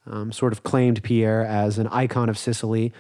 um, 0.07 0.31
sort 0.31 0.53
of 0.53 0.63
claimed 0.63 1.03
Pierre 1.03 1.45
as 1.45 1.77
an 1.77 1.87
icon 1.87 2.29
of 2.29 2.37
Cicely, 2.37 2.93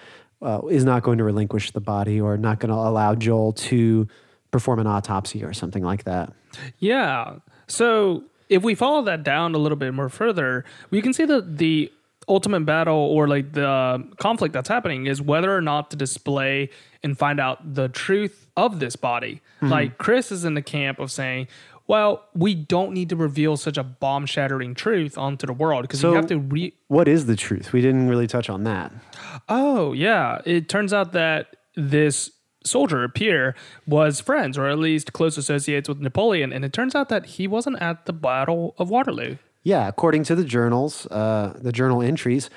uh, 0.43 0.61
is 0.69 0.83
not 0.83 1.01
going 1.01 1.17
to 1.17 1.23
relinquish 1.23 1.71
the 1.71 1.81
body 1.81 2.21
or 2.21 2.37
not 2.37 2.59
going 2.59 2.69
to 2.69 2.75
allow 2.75 3.15
Joel 3.15 3.53
to 3.53 4.07
perform 4.51 4.77
an 4.79 4.85
autopsy 4.85 5.43
or 5.43 5.53
something 5.53 5.83
like 5.83 6.03
that. 6.03 6.31
Yeah. 6.77 7.37
So 7.67 8.23
if 8.49 8.63
we 8.63 8.75
follow 8.75 9.01
that 9.03 9.23
down 9.23 9.55
a 9.55 9.57
little 9.57 9.77
bit 9.77 9.93
more 9.93 10.09
further, 10.09 10.65
we 10.91 11.01
can 11.01 11.13
see 11.13 11.25
that 11.25 11.57
the 11.57 11.91
ultimate 12.27 12.65
battle 12.65 12.95
or 12.97 13.27
like 13.27 13.53
the 13.53 14.03
conflict 14.17 14.53
that's 14.53 14.69
happening 14.69 15.05
is 15.05 15.21
whether 15.21 15.55
or 15.55 15.61
not 15.61 15.91
to 15.91 15.97
display 15.97 16.69
and 17.03 17.17
find 17.17 17.39
out 17.39 17.75
the 17.75 17.87
truth 17.89 18.47
of 18.57 18.79
this 18.79 18.95
body. 18.95 19.41
Mm-hmm. 19.57 19.69
Like 19.69 19.97
Chris 19.97 20.31
is 20.31 20.43
in 20.43 20.55
the 20.55 20.61
camp 20.61 20.99
of 20.99 21.11
saying, 21.11 21.47
well, 21.87 22.23
we 22.33 22.55
don't 22.55 22.93
need 22.93 23.09
to 23.09 23.15
reveal 23.15 23.57
such 23.57 23.77
a 23.77 23.83
bomb 23.83 24.25
shattering 24.25 24.73
truth 24.73 25.19
onto 25.19 25.45
the 25.45 25.53
world 25.53 25.83
because 25.83 25.99
So- 25.99 26.09
you 26.09 26.15
have 26.15 26.27
to 26.27 26.39
re 26.39 26.73
What 26.87 27.07
is 27.07 27.27
the 27.27 27.35
truth? 27.35 27.73
We 27.73 27.81
didn't 27.81 28.07
really 28.09 28.25
touch 28.27 28.49
on 28.49 28.63
that. 28.63 28.91
Oh, 29.49 29.93
yeah. 29.93 30.41
It 30.45 30.67
turns 30.67 30.93
out 30.93 31.11
that 31.13 31.55
this 31.75 32.31
soldier, 32.65 33.07
Pierre, 33.07 33.55
was 33.87 34.19
friends 34.19 34.57
or 34.57 34.67
at 34.67 34.79
least 34.79 35.13
close 35.13 35.37
associates 35.37 35.87
with 35.87 35.99
Napoleon. 35.99 36.51
And 36.51 36.65
it 36.65 36.73
turns 36.73 36.95
out 36.95 37.09
that 37.09 37.25
he 37.25 37.47
wasn't 37.47 37.81
at 37.81 38.05
the 38.05 38.13
Battle 38.13 38.75
of 38.77 38.89
Waterloo. 38.89 39.37
Yeah, 39.63 39.87
according 39.87 40.23
to 40.25 40.35
the 40.35 40.43
journals, 40.43 41.07
uh, 41.07 41.57
the 41.59 41.71
journal 41.71 42.01
entries, 42.01 42.49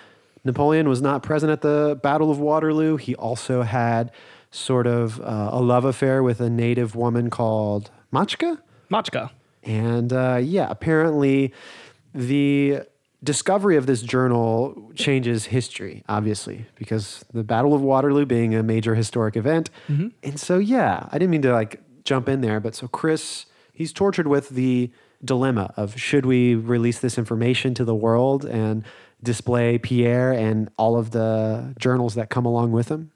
Napoleon 0.44 0.88
was 0.88 1.00
not 1.00 1.22
present 1.22 1.50
at 1.50 1.62
the 1.62 1.98
Battle 2.02 2.30
of 2.30 2.38
Waterloo. 2.38 2.96
He 2.96 3.14
also 3.14 3.62
had 3.62 4.12
sort 4.50 4.86
of 4.86 5.20
uh, 5.20 5.50
a 5.52 5.60
love 5.60 5.84
affair 5.84 6.22
with 6.22 6.40
a 6.40 6.50
native 6.50 6.94
woman 6.94 7.30
called 7.30 7.90
Machka. 8.12 8.58
Machka. 8.90 9.30
And 9.62 10.12
uh, 10.12 10.38
yeah, 10.42 10.66
apparently 10.70 11.52
the 12.14 12.82
discovery 13.22 13.76
of 13.76 13.86
this 13.86 14.02
journal 14.02 14.92
changes 14.94 15.46
history, 15.46 16.04
obviously, 16.08 16.66
because 16.76 17.24
the 17.32 17.42
Battle 17.42 17.74
of 17.74 17.82
Waterloo 17.82 18.26
being 18.26 18.54
a 18.54 18.62
major 18.62 18.94
historic 18.94 19.36
event. 19.36 19.70
Mm-hmm. 19.88 20.08
And 20.22 20.38
so, 20.38 20.58
yeah, 20.58 21.08
I 21.10 21.18
didn't 21.18 21.30
mean 21.30 21.42
to 21.42 21.52
like 21.52 21.82
jump 22.04 22.28
in 22.28 22.40
there, 22.40 22.60
but 22.60 22.74
so 22.74 22.88
Chris, 22.88 23.46
he's 23.72 23.92
tortured 23.92 24.28
with 24.28 24.50
the 24.50 24.90
dilemma 25.24 25.72
of 25.76 25.98
should 25.98 26.24
we 26.24 26.54
release 26.54 27.00
this 27.00 27.18
information 27.18 27.74
to 27.74 27.84
the 27.84 27.94
world 27.94 28.44
and 28.44 28.84
display 29.22 29.78
Pierre 29.78 30.32
and 30.32 30.70
all 30.76 30.96
of 30.96 31.10
the 31.10 31.74
journals 31.78 32.14
that 32.14 32.30
come 32.30 32.46
along 32.46 32.70
with 32.72 32.88
him? 32.88 33.10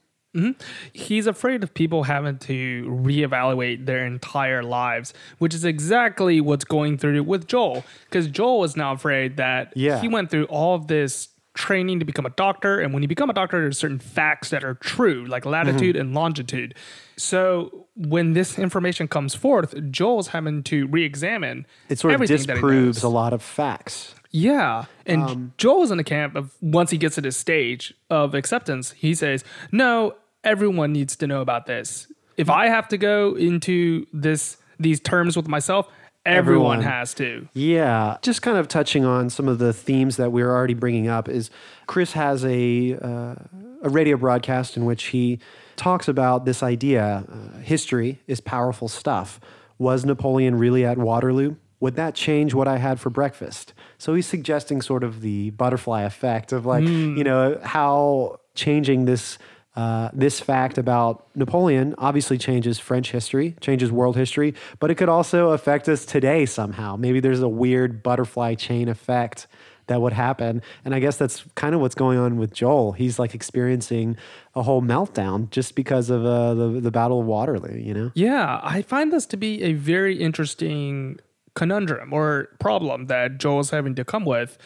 He's 0.91 1.27
afraid 1.27 1.63
of 1.63 1.73
people 1.73 2.03
having 2.03 2.37
to 2.39 2.85
reevaluate 2.89 3.85
their 3.85 4.05
entire 4.05 4.63
lives, 4.63 5.13
which 5.37 5.53
is 5.53 5.63
exactly 5.63 6.41
what's 6.41 6.65
going 6.65 6.97
through 6.97 7.21
with 7.23 7.47
Joel. 7.47 7.83
Because 8.05 8.27
Joel 8.27 8.63
is 8.63 8.75
now 8.75 8.93
afraid 8.93 9.37
that 9.37 9.73
Yeah. 9.75 10.01
he 10.01 10.07
went 10.07 10.31
through 10.31 10.45
all 10.45 10.75
of 10.75 10.87
this 10.87 11.29
training 11.55 11.99
to 11.99 12.05
become 12.05 12.25
a 12.25 12.31
doctor. 12.31 12.79
And 12.79 12.93
when 12.95 13.03
you 13.03 13.07
become 13.07 13.29
a 13.29 13.33
doctor, 13.33 13.61
there's 13.61 13.77
certain 13.77 13.99
facts 13.99 14.49
that 14.49 14.63
are 14.63 14.73
true, 14.73 15.25
like 15.27 15.45
latitude 15.45 15.95
and 15.95 16.11
longitude. 16.15 16.73
So 17.15 17.85
when 17.95 18.33
this 18.33 18.57
information 18.57 19.07
comes 19.07 19.35
forth, 19.35 19.75
Joel's 19.91 20.29
having 20.29 20.63
to 20.63 20.87
re 20.87 21.03
examine 21.03 21.67
It 21.89 21.99
sort 21.99 22.15
of 22.19 22.25
disproves 22.27 23.03
a 23.03 23.09
lot 23.09 23.33
of 23.33 23.43
facts. 23.43 24.15
Yeah. 24.31 24.85
And 25.05 25.21
Um, 25.21 25.53
Joel's 25.59 25.91
in 25.91 25.97
the 25.97 26.03
camp 26.03 26.35
of 26.35 26.55
once 26.59 26.89
he 26.89 26.97
gets 26.97 27.13
to 27.15 27.21
this 27.21 27.37
stage 27.37 27.93
of 28.09 28.33
acceptance, 28.33 28.93
he 28.97 29.13
says, 29.13 29.43
No, 29.71 30.15
everyone 30.43 30.91
needs 30.93 31.15
to 31.17 31.27
know 31.27 31.41
about 31.41 31.65
this. 31.65 32.07
If 32.37 32.49
I 32.49 32.67
have 32.67 32.87
to 32.89 32.97
go 32.97 33.35
into 33.35 34.05
this 34.13 34.57
these 34.79 34.99
terms 34.99 35.35
with 35.37 35.47
myself, 35.47 35.87
everyone, 36.25 36.77
Everyone. 36.77 36.81
has 36.81 37.13
to. 37.15 37.47
Yeah, 37.53 38.17
just 38.21 38.41
kind 38.41 38.57
of 38.57 38.67
touching 38.67 39.05
on 39.05 39.29
some 39.29 39.47
of 39.47 39.59
the 39.59 39.71
themes 39.73 40.17
that 40.17 40.31
we 40.31 40.41
are 40.41 40.49
already 40.49 40.73
bringing 40.73 41.07
up 41.07 41.29
is 41.29 41.49
Chris 41.85 42.13
has 42.13 42.43
a 42.45 42.97
uh, 43.01 43.35
a 43.83 43.89
radio 43.89 44.17
broadcast 44.17 44.77
in 44.77 44.85
which 44.85 45.05
he 45.05 45.39
talks 45.75 46.07
about 46.07 46.45
this 46.45 46.63
idea: 46.63 47.25
uh, 47.31 47.57
history 47.59 48.19
is 48.27 48.41
powerful 48.41 48.87
stuff. 48.87 49.39
Was 49.77 50.05
Napoleon 50.05 50.55
really 50.55 50.85
at 50.85 50.97
Waterloo? 50.97 51.55
Would 51.79 51.95
that 51.97 52.15
change 52.15 52.53
what 52.53 52.67
I 52.67 52.77
had 52.77 52.99
for 52.99 53.09
breakfast? 53.09 53.73
So 53.97 54.13
he's 54.13 54.25
suggesting 54.25 54.81
sort 54.81 55.03
of 55.03 55.19
the 55.21 55.49
butterfly 55.51 56.03
effect 56.03 56.51
of 56.53 56.65
like 56.65 56.83
you 56.85 57.23
know 57.23 57.59
how 57.63 58.39
changing 58.55 59.05
this 59.05 59.37
uh, 59.75 60.09
this 60.13 60.39
fact 60.39 60.77
about 60.77 61.25
Napoleon 61.35 61.95
obviously 61.97 62.37
changes 62.37 62.77
French 62.79 63.11
history, 63.11 63.55
changes 63.59 63.91
world 63.91 64.15
history, 64.15 64.53
but 64.79 64.91
it 64.91 64.95
could 64.95 65.09
also 65.09 65.49
affect 65.49 65.89
us 65.89 66.05
today 66.05 66.45
somehow. 66.45 66.95
Maybe 66.95 67.19
there's 67.19 67.41
a 67.41 67.49
weird 67.49 68.03
butterfly 68.03 68.55
chain 68.55 68.87
effect 68.87 69.47
that 69.87 69.99
would 69.99 70.13
happen. 70.13 70.61
And 70.85 70.95
I 70.95 70.99
guess 70.99 71.17
that's 71.17 71.43
kind 71.55 71.75
of 71.75 71.81
what's 71.81 71.95
going 71.95 72.17
on 72.17 72.37
with 72.37 72.53
Joel. 72.53 72.93
He's 72.93 73.19
like 73.19 73.35
experiencing 73.35 74.15
a 74.55 74.61
whole 74.63 74.81
meltdown 74.81 75.49
just 75.49 75.75
because 75.75 76.09
of 76.09 76.23
uh, 76.25 76.53
the, 76.53 76.79
the 76.79 76.91
Battle 76.91 77.19
of 77.19 77.25
Waterloo, 77.25 77.75
you 77.77 77.93
know? 77.93 78.11
Yeah, 78.13 78.61
I 78.63 78.81
find 78.81 79.11
this 79.11 79.25
to 79.27 79.37
be 79.37 79.61
a 79.63 79.73
very 79.73 80.15
interesting 80.21 81.19
conundrum 81.55 82.13
or 82.13 82.49
problem 82.59 83.07
that 83.07 83.39
Joel's 83.39 83.71
having 83.71 83.95
to 83.95 84.05
come 84.05 84.23
with 84.23 84.57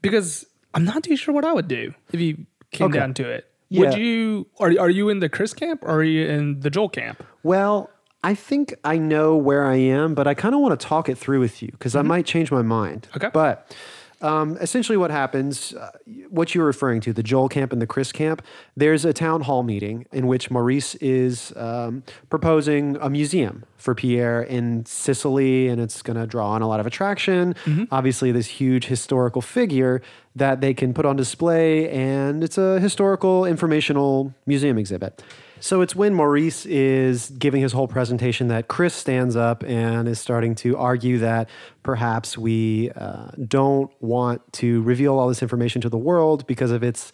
because 0.00 0.46
I'm 0.72 0.84
not 0.84 1.02
too 1.04 1.16
sure 1.16 1.34
what 1.34 1.44
I 1.44 1.52
would 1.52 1.68
do 1.68 1.94
if 2.12 2.20
you 2.20 2.46
came 2.70 2.86
Okay. 2.88 2.98
down 2.98 3.12
to 3.14 3.28
it. 3.28 3.48
Would 3.80 3.94
you 3.96 4.46
are 4.58 4.72
are 4.78 4.90
you 4.90 5.08
in 5.08 5.20
the 5.20 5.28
Chris 5.28 5.54
camp 5.54 5.82
or 5.82 5.96
are 5.96 6.04
you 6.04 6.26
in 6.26 6.60
the 6.60 6.70
Joel 6.70 6.88
camp? 6.88 7.24
Well, 7.42 7.90
I 8.24 8.34
think 8.34 8.74
I 8.84 8.98
know 8.98 9.36
where 9.36 9.66
I 9.66 9.76
am, 9.76 10.14
but 10.14 10.26
I 10.26 10.34
kind 10.34 10.54
of 10.54 10.60
want 10.60 10.78
to 10.78 10.86
talk 10.86 11.08
it 11.08 11.18
through 11.18 11.40
with 11.40 11.62
you 11.62 11.70
because 11.72 11.96
I 11.96 12.02
might 12.02 12.24
change 12.24 12.52
my 12.52 12.62
mind. 12.62 13.08
Okay. 13.16 13.30
But 13.32 13.74
um, 14.22 14.56
essentially, 14.60 14.96
what 14.96 15.10
happens, 15.10 15.74
uh, 15.74 15.90
what 16.30 16.54
you're 16.54 16.64
referring 16.64 17.00
to, 17.02 17.12
the 17.12 17.24
Joel 17.24 17.48
camp 17.48 17.72
and 17.72 17.82
the 17.82 17.86
Chris 17.86 18.12
camp, 18.12 18.42
there's 18.76 19.04
a 19.04 19.12
town 19.12 19.42
hall 19.42 19.64
meeting 19.64 20.06
in 20.12 20.28
which 20.28 20.50
Maurice 20.50 20.94
is 20.96 21.52
um, 21.56 22.04
proposing 22.30 22.96
a 23.00 23.10
museum 23.10 23.64
for 23.76 23.96
Pierre 23.96 24.40
in 24.40 24.86
Cicely, 24.86 25.66
and 25.66 25.80
it's 25.80 26.02
going 26.02 26.16
to 26.16 26.26
draw 26.26 26.50
on 26.50 26.62
a 26.62 26.68
lot 26.68 26.78
of 26.78 26.86
attraction. 26.86 27.56
Obviously, 27.90 28.30
this 28.30 28.46
huge 28.46 28.86
historical 28.86 29.42
figure 29.42 30.00
that 30.34 30.60
they 30.60 30.74
can 30.74 30.94
put 30.94 31.04
on 31.04 31.16
display, 31.16 31.90
and 31.90 32.42
it's 32.42 32.58
a 32.58 32.80
historical 32.80 33.44
informational 33.44 34.34
museum 34.46 34.78
exhibit. 34.78 35.22
So 35.60 35.80
it's 35.80 35.94
when 35.94 36.12
Maurice 36.12 36.66
is 36.66 37.30
giving 37.30 37.62
his 37.62 37.72
whole 37.72 37.86
presentation 37.86 38.48
that 38.48 38.66
Chris 38.66 38.94
stands 38.94 39.36
up 39.36 39.62
and 39.62 40.08
is 40.08 40.18
starting 40.18 40.56
to 40.56 40.76
argue 40.76 41.18
that 41.18 41.48
perhaps 41.84 42.36
we 42.36 42.90
uh, 42.96 43.28
don't 43.46 43.88
want 44.00 44.52
to 44.54 44.82
reveal 44.82 45.16
all 45.16 45.28
this 45.28 45.40
information 45.40 45.80
to 45.82 45.88
the 45.88 45.98
world 45.98 46.48
because 46.48 46.72
of 46.72 46.82
its 46.82 47.12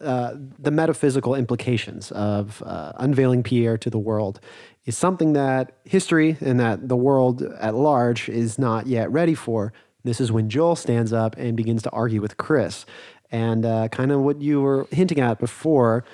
uh, 0.00 0.34
the 0.58 0.72
metaphysical 0.72 1.36
implications 1.36 2.10
of 2.12 2.62
uh, 2.66 2.92
unveiling 2.96 3.44
Pierre 3.44 3.78
to 3.78 3.90
the 3.90 3.98
world 3.98 4.40
is 4.86 4.98
something 4.98 5.34
that 5.34 5.76
history 5.84 6.36
and 6.40 6.58
that 6.58 6.88
the 6.88 6.96
world 6.96 7.42
at 7.60 7.74
large 7.74 8.28
is 8.28 8.58
not 8.58 8.86
yet 8.86 9.10
ready 9.12 9.34
for. 9.34 9.72
This 10.04 10.20
is 10.20 10.30
when 10.30 10.50
Joel 10.50 10.76
stands 10.76 11.12
up 11.12 11.36
and 11.36 11.56
begins 11.56 11.82
to 11.82 11.90
argue 11.90 12.20
with 12.20 12.36
Chris. 12.36 12.84
And 13.32 13.64
uh, 13.64 13.88
kind 13.88 14.12
of 14.12 14.20
what 14.20 14.40
you 14.40 14.60
were 14.60 14.86
hinting 14.90 15.20
at 15.20 15.38
before, 15.38 16.04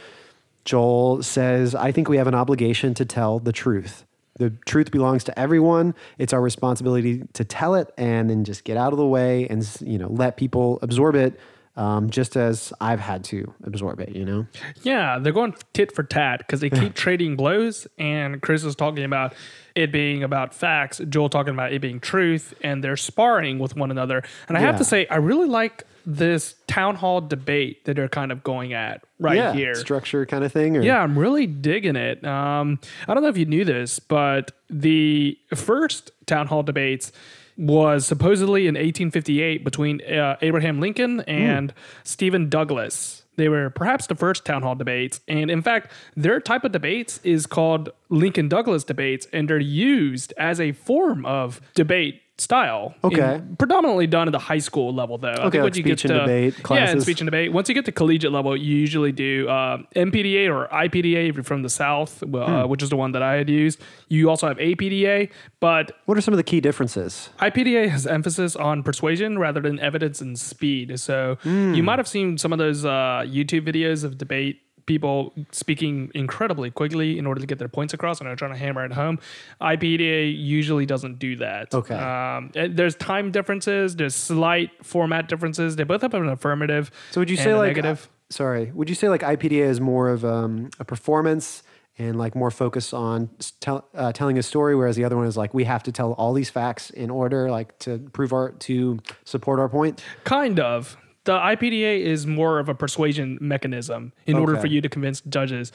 Joel 0.65 1.23
says, 1.23 1.75
I 1.75 1.93
think 1.93 2.09
we 2.09 2.17
have 2.17 2.27
an 2.29 2.35
obligation 2.35 2.95
to 2.95 3.05
tell 3.05 3.41
the 3.41 3.53
truth. 3.53 4.05
The 4.39 4.51
truth 4.65 4.91
belongs 4.91 5.25
to 5.25 5.39
everyone. 5.39 5.95
It's 6.17 6.33
our 6.33 6.41
responsibility 6.41 7.25
to 7.35 7.45
tell 7.45 7.75
it 7.75 7.93
and 7.99 8.31
then 8.31 8.45
just 8.45 8.65
get 8.65 8.77
out 8.77 8.93
of 8.93 8.99
the 8.99 9.07
way 9.07 9.47
and 9.49 9.69
you 9.83 9.99
know 9.99 10.09
let 10.09 10.39
people 10.39 10.79
absorb 10.81 11.15
it, 11.15 11.39
um, 11.77 12.11
just 12.11 12.37
as 12.37 12.73
I've 12.81 13.01
had 13.01 13.25
to 13.25 13.53
absorb 13.65 14.01
it. 14.01 14.11
You 14.11 14.25
know. 14.25 14.47
Yeah, 14.83 15.19
they're 15.19 15.33
going 15.33 15.55
tit 15.73 15.93
for 15.93 16.03
tat 16.03 16.39
because 16.39 16.61
they 16.61 16.71
keep 16.81 16.95
trading 16.95 17.37
blows. 17.37 17.87
And 17.99 18.43
Chris 18.43 18.65
is 18.65 18.77
talking 18.77 19.05
about 19.05 19.35
it 19.75 19.93
being 19.93 20.23
about 20.23 20.55
facts, 20.55 21.01
Joel 21.09 21.29
talking 21.29 21.55
about 21.55 21.73
it 21.73 21.81
being 21.81 22.01
truth, 22.01 22.55
and 22.63 22.83
they're 22.83 22.97
sparring 22.97 23.59
with 23.59 23.77
one 23.77 23.91
another. 23.91 24.23
And 24.49 24.57
I 24.57 24.61
have 24.61 24.79
to 24.79 24.85
say, 24.85 25.07
I 25.07 25.17
really 25.17 25.47
like 25.47 25.85
this 26.07 26.55
town 26.67 26.97
hall 26.97 27.21
debate 27.21 27.85
that 27.85 27.95
they're 27.95 28.09
kind 28.09 28.33
of 28.33 28.43
going 28.43 28.73
at 28.73 29.05
right 29.19 29.37
yeah, 29.37 29.53
here. 29.53 29.75
structure 29.75 30.27
kind 30.27 30.45
of 30.45 30.53
thing. 30.53 30.77
Or? 30.77 30.83
Yeah, 30.83 31.01
I'm 31.01 31.19
really 31.19 31.47
digging 31.47 31.97
it. 31.97 32.25
Um, 32.25 32.81
I 33.07 33.15
don't 33.15 33.23
know 33.23 33.29
if 33.29 33.37
you 33.37 33.47
knew 33.47 33.65
this, 33.65 33.99
but 33.99 34.53
the 34.69 35.39
first 35.55 36.11
town 36.27 36.47
hall 36.47 36.63
debates 36.63 37.13
was 37.61 38.07
supposedly 38.07 38.63
in 38.63 38.75
1858 38.75 39.65
between 39.65 40.01
uh, 40.03 40.37
Abraham 40.41 40.81
Lincoln 40.81 41.21
and 41.21 41.75
Stephen 42.05 42.49
Douglas. 42.49 43.25
They 43.37 43.49
were 43.49 43.71
perhaps 43.71 44.07
the 44.07 44.15
first 44.15 44.45
town 44.45 44.63
hall 44.63 44.75
debates. 44.75 45.21
And 45.29 45.51
in 45.51 45.63
fact, 45.63 45.93
their 46.17 46.41
type 46.41 46.65
of 46.65 46.73
debates 46.73 47.21
is 47.23 47.47
called 47.47 47.91
Lincoln 48.09 48.49
Douglas 48.49 48.83
debates, 48.85 49.27
and 49.33 49.49
they're 49.49 49.59
used 49.59 50.33
as 50.39 50.61
a 50.61 50.73
form 50.73 51.25
of 51.27 51.61
debate 51.75 52.23
style. 52.41 52.95
Okay. 53.05 53.35
In- 53.37 53.57
predominantly 53.57 54.07
done 54.07 54.27
at 54.29 54.33
the 54.33 54.39
high 54.39 54.59
school 54.59 54.95
level, 54.95 55.19
though. 55.19 55.29
I 55.29 55.47
Okay, 55.47 55.51
think 55.59 55.65
like 55.65 55.75
speech 55.75 56.05
and 56.07 56.15
debate 56.15 56.53
Yeah, 56.55 56.59
in 56.59 56.63
classes. 56.65 57.03
speech 57.05 57.21
and 57.21 57.27
debate. 57.27 57.53
Once 57.53 57.69
you 57.69 57.75
get 57.75 57.85
to 57.85 57.93
collegiate 57.93 58.33
level, 58.33 58.57
you 58.57 58.77
usually 58.77 59.13
do 59.13 59.49
uh, 59.49 59.79
NPDA 59.95 60.49
or 60.49 60.69
IPDA 60.69 61.29
if 61.29 61.37
you're 61.37 61.45
from 61.45 61.63
the 61.63 61.69
South, 61.71 62.23
uh, 62.23 62.27
Hmm. 62.65 62.69
which 62.71 62.83
is 62.83 62.89
the 62.91 62.97
one 62.97 63.13
that 63.13 63.23
I 63.23 63.35
had 63.35 63.49
used. 63.51 63.81
You 64.09 64.31
also 64.31 64.49
have 64.49 64.59
APDA, 64.59 65.29
but 65.61 65.93
What 66.07 66.17
are 66.19 66.21
some 66.21 66.35
of 66.35 66.39
the 66.39 66.43
key 66.45 66.61
differences? 66.61 67.31
IPDA 67.41 67.89
has 67.89 68.07
emphasis 68.07 68.57
on 68.57 68.83
persuasion 68.83 69.39
rather 69.39 69.61
than 69.61 69.79
evidence 69.81 70.21
and 70.21 70.39
speed. 70.39 70.99
So 70.99 71.37
Hmm. 71.43 71.75
you 71.75 71.83
might 71.83 71.99
have 71.99 72.09
seen 72.09 72.39
some 72.39 72.53
of 72.53 72.59
those 72.59 72.85
uh, 72.85 73.25
YouTube 73.27 73.67
videos 73.67 74.05
of 74.05 74.19
debate 74.19 74.61
people 74.87 75.33
speaking 75.53 76.11
incredibly 76.15 76.71
quickly 76.71 77.19
in 77.19 77.27
order 77.27 77.41
to 77.41 77.47
get 77.47 77.59
their 77.59 77.69
points 77.69 77.95
across 77.95 78.21
and 78.21 78.29
are 78.29 78.37
trying 78.37 78.53
to 78.53 78.59
hammer 78.59 78.85
it 78.85 78.93
home. 78.93 79.19
IPDA 79.61 80.35
usually 80.37 80.87
doesn't 80.87 81.19
do 81.19 81.37
that. 81.37 81.75
Okay. 81.75 81.95
Um, 81.95 82.51
there's 82.55 82.95
time 82.97 83.31
differences. 83.31 83.97
There's 83.97 84.15
slight 84.15 84.71
format 84.85 85.29
differences. 85.29 85.77
They 85.77 85.85
both 85.85 86.03
have 86.03 86.15
an 86.15 86.29
affirmative. 86.29 86.91
So 87.11 87.21
would 87.21 87.31
you 87.31 87.37
say 87.37 87.55
like 87.55 87.77
negative? 87.77 88.09
uh, 88.11 88.33
sorry, 88.33 88.71
would 88.73 88.89
you 88.89 88.95
say 88.95 89.09
like 89.09 89.23
IPDA 89.23 89.63
is 89.63 89.81
more 89.81 90.09
of 90.09 90.25
um, 90.25 90.71
a 90.79 90.85
performance 90.85 91.63
and 91.99 92.17
like 92.17 92.35
more 92.35 92.51
focus 92.51 92.95
on 92.95 93.29
tell, 93.61 93.87
uh, 93.95 94.13
telling 94.13 94.39
a 94.39 94.43
story, 94.43 94.75
whereas 94.75 94.97
the 94.97 95.05
other 95.05 95.17
one 95.17 95.27
is 95.27 95.37
like 95.37 95.53
we 95.53 95.65
have 95.65 95.83
to 95.83 95.93
tell 95.93 96.13
all 96.13 96.33
these 96.33 96.49
facts 96.49 96.91
in 96.91 97.11
order, 97.11 97.51
like 97.51 97.79
to 97.81 97.99
prove 98.13 98.33
our 98.33 98.53
to 98.53 98.99
support 99.25 99.61
our 99.61 99.69
point. 99.69 100.03
Kind 100.25 100.59
of. 100.59 100.97
The 101.25 101.39
IPDA 101.39 102.01
is 102.01 102.27
more 102.27 102.59
of 102.59 102.69
a 102.69 102.75
persuasion 102.75 103.39
mechanism 103.41 104.13
in 104.27 104.37
order 104.37 104.57
for 104.57 104.67
you 104.67 104.81
to 104.81 104.89
convince 104.89 105.21
judges. 105.21 105.71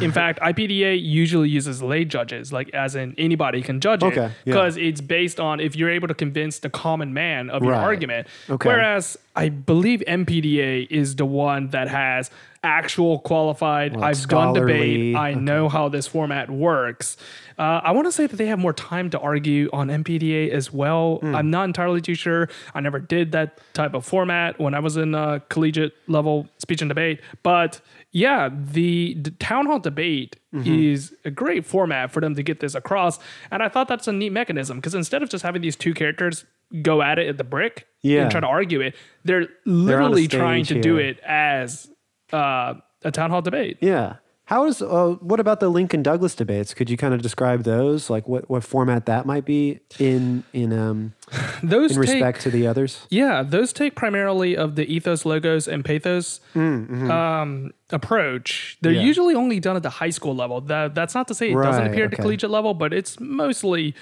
In 0.00 0.12
fact, 0.20 0.40
IPDA 0.40 1.00
usually 1.02 1.48
uses 1.48 1.82
lay 1.82 2.04
judges, 2.04 2.52
like 2.52 2.68
as 2.74 2.94
in 2.94 3.14
anybody 3.16 3.62
can 3.62 3.80
judge 3.80 4.02
it, 4.02 4.06
Okay, 4.06 4.20
yeah. 4.22 4.30
because 4.44 4.76
it's 4.76 5.00
based 5.00 5.40
on 5.40 5.60
if 5.60 5.74
you're 5.76 5.90
able 5.90 6.08
to 6.08 6.14
convince 6.14 6.58
the 6.58 6.68
common 6.70 7.14
man 7.14 7.48
of 7.48 7.62
your 7.62 7.74
argument. 7.74 8.26
Okay. 8.50 8.68
Whereas 8.68 9.16
I 9.36 9.48
believe 9.48 10.02
NPDA 10.06 10.86
is 10.90 11.16
the 11.16 11.26
one 11.26 11.68
that 11.68 11.88
has 11.88 12.30
actual 12.62 13.20
qualified. 13.20 13.94
Like 13.94 14.16
I've 14.16 14.28
done 14.28 14.54
debate. 14.54 15.16
I 15.16 15.34
know 15.34 15.68
how 15.68 15.88
this 15.88 16.06
format 16.06 16.50
works. 16.50 17.16
Uh, 17.58 17.80
I 17.84 17.92
want 17.92 18.06
to 18.06 18.12
say 18.12 18.26
that 18.26 18.36
they 18.36 18.46
have 18.46 18.58
more 18.58 18.72
time 18.72 19.10
to 19.10 19.18
argue 19.20 19.68
on 19.72 19.88
NPDA 19.88 20.50
as 20.50 20.72
well. 20.72 21.16
Hmm. 21.20 21.34
I'm 21.34 21.50
not 21.50 21.64
entirely 21.64 22.00
too 22.00 22.14
sure. 22.14 22.48
I 22.74 22.80
never 22.80 22.98
did 22.98 23.32
that 23.32 23.60
type 23.74 23.94
of 23.94 24.04
format 24.04 24.58
when 24.58 24.74
I 24.74 24.80
was 24.80 24.96
in 24.96 25.14
uh, 25.14 25.40
collegiate 25.48 25.92
level 26.08 26.48
speech 26.58 26.82
and 26.82 26.88
debate. 26.88 27.20
But 27.42 27.80
yeah, 28.12 28.48
the, 28.52 29.14
the 29.20 29.30
town 29.32 29.66
hall 29.66 29.78
debate 29.80 30.36
Mm-hmm. 30.54 30.72
is 30.72 31.12
a 31.24 31.32
great 31.32 31.66
format 31.66 32.12
for 32.12 32.20
them 32.20 32.36
to 32.36 32.42
get 32.44 32.60
this 32.60 32.76
across. 32.76 33.18
And 33.50 33.60
I 33.60 33.68
thought 33.68 33.88
that's 33.88 34.06
a 34.06 34.12
neat 34.12 34.30
mechanism 34.30 34.78
because 34.78 34.94
instead 34.94 35.20
of 35.20 35.28
just 35.28 35.42
having 35.42 35.62
these 35.62 35.74
two 35.74 35.94
characters 35.94 36.44
go 36.80 37.02
at 37.02 37.18
it 37.18 37.26
at 37.26 37.38
the 37.38 37.42
brick 37.42 37.88
Yeah. 38.02 38.22
and 38.22 38.30
try 38.30 38.38
to 38.38 38.46
argue 38.46 38.80
it, 38.80 38.94
they're 39.24 39.48
literally 39.64 40.28
trying 40.28 40.62
to 40.66 40.74
stage 40.74 40.82
do 40.84 40.96
it 40.98 41.18
as 41.26 41.90
uh, 42.32 42.74
a 43.02 43.10
town 43.10 43.30
hall 43.30 43.42
debate. 43.42 43.78
Yeah. 43.80 44.18
How 44.46 44.66
is 44.66 44.82
uh, 44.82 45.16
what 45.20 45.40
about 45.40 45.60
the 45.60 45.70
Lincoln 45.70 46.02
Douglas 46.02 46.34
debates? 46.34 46.74
Could 46.74 46.90
you 46.90 46.98
kind 46.98 47.14
of 47.14 47.22
describe 47.22 47.62
those? 47.62 48.10
Like 48.10 48.28
what, 48.28 48.50
what 48.50 48.62
format 48.62 49.06
that 49.06 49.24
might 49.24 49.46
be 49.46 49.80
in 49.98 50.44
in 50.52 50.70
um 50.72 51.14
Those 51.62 51.96
in 51.96 52.02
take, 52.02 52.10
respect 52.12 52.40
to 52.42 52.50
the 52.50 52.66
others? 52.66 53.06
Yeah, 53.08 53.42
those 53.42 53.72
take 53.72 53.94
primarily 53.96 54.54
of 54.54 54.74
the 54.76 54.84
ethos, 54.92 55.24
logos, 55.24 55.66
and 55.66 55.82
pathos 55.82 56.40
um, 56.54 57.72
approach. 57.90 58.76
They're 58.82 58.92
Mm, 58.92 58.96
mm-hmm. 58.96 59.00
Yeah. 59.00 59.06
usually 59.06 59.34
only 59.34 59.60
done 59.60 59.76
at 59.76 59.82
the 59.82 59.90
high 59.90 60.10
school 60.10 60.34
level. 60.34 60.60
That, 60.60 60.94
that's 60.94 61.14
not 61.14 61.26
to 61.28 61.34
say 61.34 61.50
it 61.50 61.54
doesn't 61.54 61.86
appear 61.86 62.04
at 62.04 62.10
the 62.10 62.16
collegiate 62.18 62.50
level, 62.50 62.74
but 62.74 62.92
it's 62.92 63.18
mostly 63.20 63.94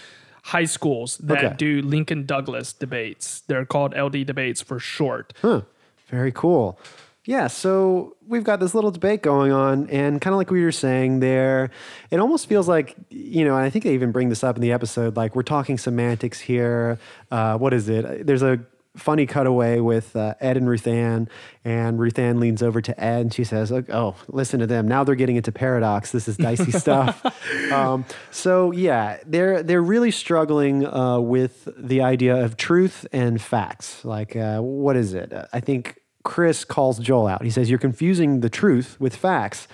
high 0.45 0.65
schools 0.65 1.19
that 1.19 1.45
Okay. 1.45 1.55
do 1.57 1.83
Lincoln 1.83 2.27
Douglas 2.27 2.73
debates. 2.73 3.43
They're 3.47 3.65
called 3.65 3.95
LD 3.97 4.27
debates 4.27 4.61
for 4.61 4.81
short. 4.81 5.33
Huh. 5.41 5.61
Very 6.09 6.33
cool. 6.33 6.79
Yeah, 7.25 7.47
so 7.47 8.17
we've 8.27 8.43
got 8.43 8.59
this 8.59 8.75
little 8.75 8.91
debate 8.91 9.23
going 9.23 9.53
on, 9.53 9.89
and 9.91 10.21
kind 10.21 10.35
of 10.35 10.39
like 10.39 10.51
we 10.51 10.65
were 10.65 10.73
saying 10.73 11.21
there, 11.21 11.71
it 12.11 12.19
almost 12.19 12.49
feels 12.49 12.67
like, 12.67 12.97
you 13.11 13.45
know, 13.45 13.55
and 13.55 13.65
I 13.65 13.71
think 13.71 13.85
they 13.85 13.95
even 13.95 14.11
bring 14.11 14.29
this 14.29 14.43
up 14.43 14.57
in 14.57 14.63
the 14.63 14.73
episode, 14.73 15.17
like 15.17 15.37
we're 15.37 15.45
talking 15.45 15.79
semantics 15.79 16.41
here. 16.41 16.99
Uh, 17.31 17.57
what 17.59 17.73
is 17.75 17.89
it? 17.89 18.27
There's 18.27 18.43
a 18.43 18.67
funny 18.97 19.25
cutaway 19.27 19.81
with 19.81 20.15
uh, 20.17 20.35
Ed 20.41 20.57
and 20.57 20.67
Ruthann, 20.67 21.29
and 21.65 21.99
Ruthann 21.99 22.41
leans 22.41 22.63
over 22.63 22.81
to 22.81 23.01
Ed 23.03 23.21
and 23.21 23.35
she 23.35 23.45
says, 23.45 23.73
Oh, 23.73 24.17
listen 24.29 24.61
to 24.61 24.67
them. 24.67 24.87
Now 24.87 25.05
they're 25.05 25.15
getting 25.15 25.37
into 25.37 25.53
paradox. 25.53 26.13
This 26.13 26.29
is 26.29 26.37
dicey 26.37 26.73
stuff. 26.79 27.25
Um, 27.73 28.05
so, 28.31 28.71
yeah, 28.73 29.19
they're, 29.27 29.63
they're 29.63 29.83
really 29.83 30.11
struggling 30.11 30.87
uh, 30.87 31.21
with 31.21 31.69
the 31.77 32.03
idea 32.03 32.45
of 32.45 32.57
truth 32.57 33.07
and 33.13 33.41
facts. 33.41 34.05
Like, 34.05 34.37
uh, 34.37 34.61
what 34.61 34.97
is 34.97 35.15
it? 35.15 35.33
I 35.53 35.61
think 35.61 36.02
Chris 36.23 36.65
calls 36.65 36.99
Joel 36.99 37.27
out. 37.27 37.43
He 37.43 37.51
says, 37.51 37.71
You're 37.71 37.79
confusing 37.79 38.41
the 38.41 38.51
truth 38.51 38.97
with 39.01 39.17
facts. 39.17 39.69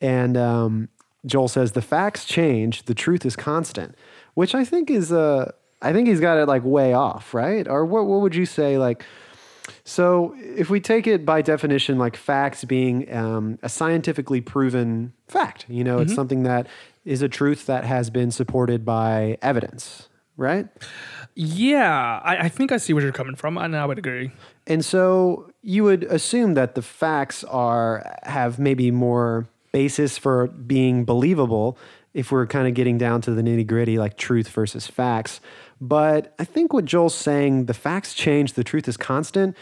And 0.00 0.36
um, 0.36 0.88
Joel 1.26 1.48
says, 1.48 1.72
The 1.72 1.82
facts 1.82 2.24
change, 2.24 2.84
the 2.84 2.94
truth 2.94 3.24
is 3.24 3.36
constant, 3.36 3.94
which 4.34 4.54
I 4.54 4.64
think 4.64 4.90
is, 4.90 5.12
uh, 5.12 5.52
I 5.82 5.92
think 5.92 6.08
he's 6.08 6.20
got 6.20 6.38
it 6.38 6.46
like 6.46 6.64
way 6.64 6.94
off, 6.94 7.34
right? 7.34 7.66
Or 7.68 7.84
what, 7.84 8.06
what 8.06 8.20
would 8.20 8.34
you 8.34 8.46
say? 8.46 8.78
Like, 8.78 9.04
so 9.84 10.34
if 10.38 10.68
we 10.70 10.80
take 10.80 11.06
it 11.06 11.24
by 11.24 11.42
definition, 11.42 11.98
like 11.98 12.16
facts 12.16 12.64
being 12.64 13.12
um, 13.14 13.58
a 13.62 13.68
scientifically 13.68 14.40
proven 14.40 15.12
fact, 15.28 15.64
you 15.68 15.84
know, 15.84 15.98
it's 15.98 16.14
something 16.14 16.42
that 16.42 16.66
is 17.04 17.22
a 17.22 17.28
truth 17.28 17.66
that 17.66 17.84
has 17.84 18.10
been 18.10 18.30
supported 18.30 18.84
by 18.84 19.38
evidence, 19.42 20.08
right? 20.36 20.68
Yeah, 21.34 22.20
I, 22.22 22.44
I 22.44 22.48
think 22.48 22.72
I 22.72 22.76
see 22.76 22.92
where 22.92 23.02
you're 23.02 23.12
coming 23.12 23.36
from, 23.36 23.56
and 23.58 23.76
I 23.76 23.86
would 23.86 23.98
agree. 23.98 24.32
And 24.66 24.84
so 24.84 25.50
you 25.64 25.82
would 25.82 26.04
assume 26.04 26.54
that 26.54 26.74
the 26.74 26.82
facts 26.82 27.42
are 27.44 28.18
have 28.22 28.58
maybe 28.58 28.90
more 28.90 29.46
basis 29.72 30.18
for 30.18 30.46
being 30.46 31.04
believable 31.04 31.78
if 32.12 32.30
we're 32.30 32.46
kind 32.46 32.68
of 32.68 32.74
getting 32.74 32.98
down 32.98 33.20
to 33.22 33.32
the 33.32 33.42
nitty 33.42 33.66
gritty, 33.66 33.98
like 33.98 34.16
truth 34.16 34.48
versus 34.50 34.86
facts. 34.86 35.40
But 35.80 36.34
I 36.38 36.44
think 36.44 36.72
what 36.72 36.84
Joel's 36.84 37.14
saying, 37.14 37.64
the 37.64 37.74
facts 37.74 38.14
change, 38.14 38.52
the 38.52 38.62
truth 38.62 38.86
is 38.86 38.96
constant. 38.96 39.56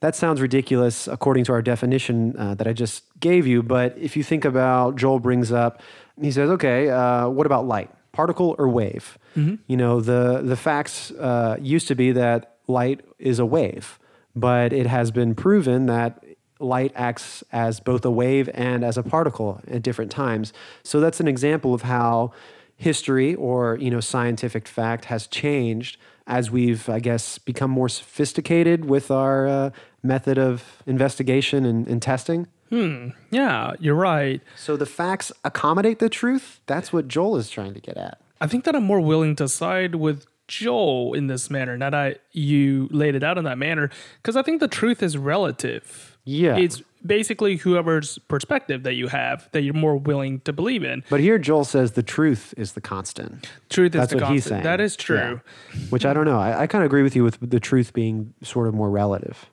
That 0.00 0.14
sounds 0.14 0.40
ridiculous 0.40 1.08
according 1.08 1.44
to 1.44 1.52
our 1.52 1.62
definition 1.62 2.36
uh, 2.38 2.54
that 2.54 2.68
I 2.68 2.72
just 2.72 3.02
gave 3.18 3.46
you. 3.46 3.64
But 3.64 3.96
if 3.98 4.16
you 4.16 4.22
think 4.22 4.44
about, 4.44 4.94
Joel 4.96 5.18
brings 5.18 5.50
up, 5.50 5.82
he 6.20 6.30
says, 6.30 6.50
okay, 6.50 6.88
uh, 6.88 7.28
what 7.28 7.46
about 7.46 7.66
light? 7.66 7.90
Particle 8.12 8.54
or 8.58 8.68
wave? 8.68 9.18
You 9.66 9.76
know, 9.76 10.00
the, 10.00 10.40
the 10.42 10.56
facts 10.56 11.10
uh, 11.12 11.56
used 11.60 11.88
to 11.88 11.94
be 11.94 12.12
that 12.12 12.58
light 12.68 13.00
is 13.18 13.38
a 13.38 13.46
wave, 13.46 13.98
but 14.34 14.72
it 14.72 14.86
has 14.86 15.10
been 15.10 15.34
proven 15.34 15.86
that 15.86 16.24
light 16.60 16.92
acts 16.94 17.44
as 17.52 17.80
both 17.80 18.04
a 18.04 18.10
wave 18.10 18.50
and 18.54 18.84
as 18.84 18.98
a 18.98 19.02
particle 19.02 19.60
at 19.68 19.82
different 19.82 20.10
times. 20.10 20.52
So 20.82 21.00
that's 21.00 21.20
an 21.20 21.28
example 21.28 21.74
of 21.74 21.82
how 21.82 22.32
history 22.76 23.34
or 23.34 23.76
you 23.76 23.90
know 23.90 24.00
scientific 24.00 24.68
fact 24.68 25.06
has 25.06 25.26
changed 25.26 25.98
as 26.28 26.50
we've 26.50 26.88
I 26.88 27.00
guess 27.00 27.38
become 27.38 27.70
more 27.70 27.88
sophisticated 27.88 28.84
with 28.84 29.10
our 29.10 29.48
uh, 29.48 29.70
method 30.02 30.38
of 30.38 30.82
investigation 30.86 31.64
and, 31.64 31.86
and 31.88 32.00
testing. 32.00 32.46
Hmm. 32.70 33.10
Yeah, 33.30 33.72
you're 33.80 33.94
right. 33.94 34.42
So 34.56 34.76
the 34.76 34.86
facts 34.86 35.32
accommodate 35.42 36.00
the 36.00 36.10
truth. 36.10 36.60
That's 36.66 36.92
what 36.92 37.08
Joel 37.08 37.36
is 37.38 37.48
trying 37.48 37.74
to 37.74 37.80
get 37.80 37.96
at. 37.96 38.20
I 38.40 38.46
think 38.46 38.64
that 38.64 38.76
I'm 38.76 38.84
more 38.84 39.00
willing 39.00 39.34
to 39.36 39.48
side 39.48 39.96
with 39.96 40.26
Joel 40.48 41.14
in 41.14 41.28
this 41.28 41.50
manner. 41.50 41.76
Now 41.76 41.90
that 41.90 42.22
you 42.32 42.88
laid 42.90 43.14
it 43.14 43.22
out 43.22 43.38
in 43.38 43.44
that 43.44 43.58
manner, 43.58 43.90
because 44.20 44.36
I 44.36 44.42
think 44.42 44.60
the 44.60 44.68
truth 44.68 45.02
is 45.02 45.16
relative. 45.16 46.18
Yeah. 46.24 46.56
It's 46.56 46.82
basically 47.06 47.56
whoever's 47.56 48.18
perspective 48.18 48.82
that 48.82 48.94
you 48.94 49.08
have 49.08 49.48
that 49.52 49.62
you're 49.62 49.72
more 49.74 49.96
willing 49.96 50.40
to 50.40 50.52
believe 50.52 50.82
in. 50.82 51.04
But 51.08 51.20
here 51.20 51.38
Joel 51.38 51.64
says 51.64 51.92
the 51.92 52.02
truth 52.02 52.52
is 52.56 52.72
the 52.72 52.80
constant. 52.80 53.48
Truth 53.70 53.94
is 53.94 54.00
That's 54.00 54.12
the 54.12 54.18
what 54.18 54.32
he's 54.32 54.42
constant. 54.42 54.50
saying. 54.50 54.62
That 54.64 54.80
is 54.80 54.96
true. 54.96 55.40
Yeah. 55.74 55.80
Which 55.90 56.04
I 56.04 56.12
don't 56.12 56.24
know. 56.24 56.38
I, 56.38 56.62
I 56.62 56.66
kind 56.66 56.82
of 56.82 56.86
agree 56.86 57.02
with 57.02 57.14
you 57.14 57.24
with 57.24 57.38
the 57.40 57.60
truth 57.60 57.92
being 57.92 58.34
sort 58.42 58.66
of 58.66 58.74
more 58.74 58.90
relative. 58.90 59.46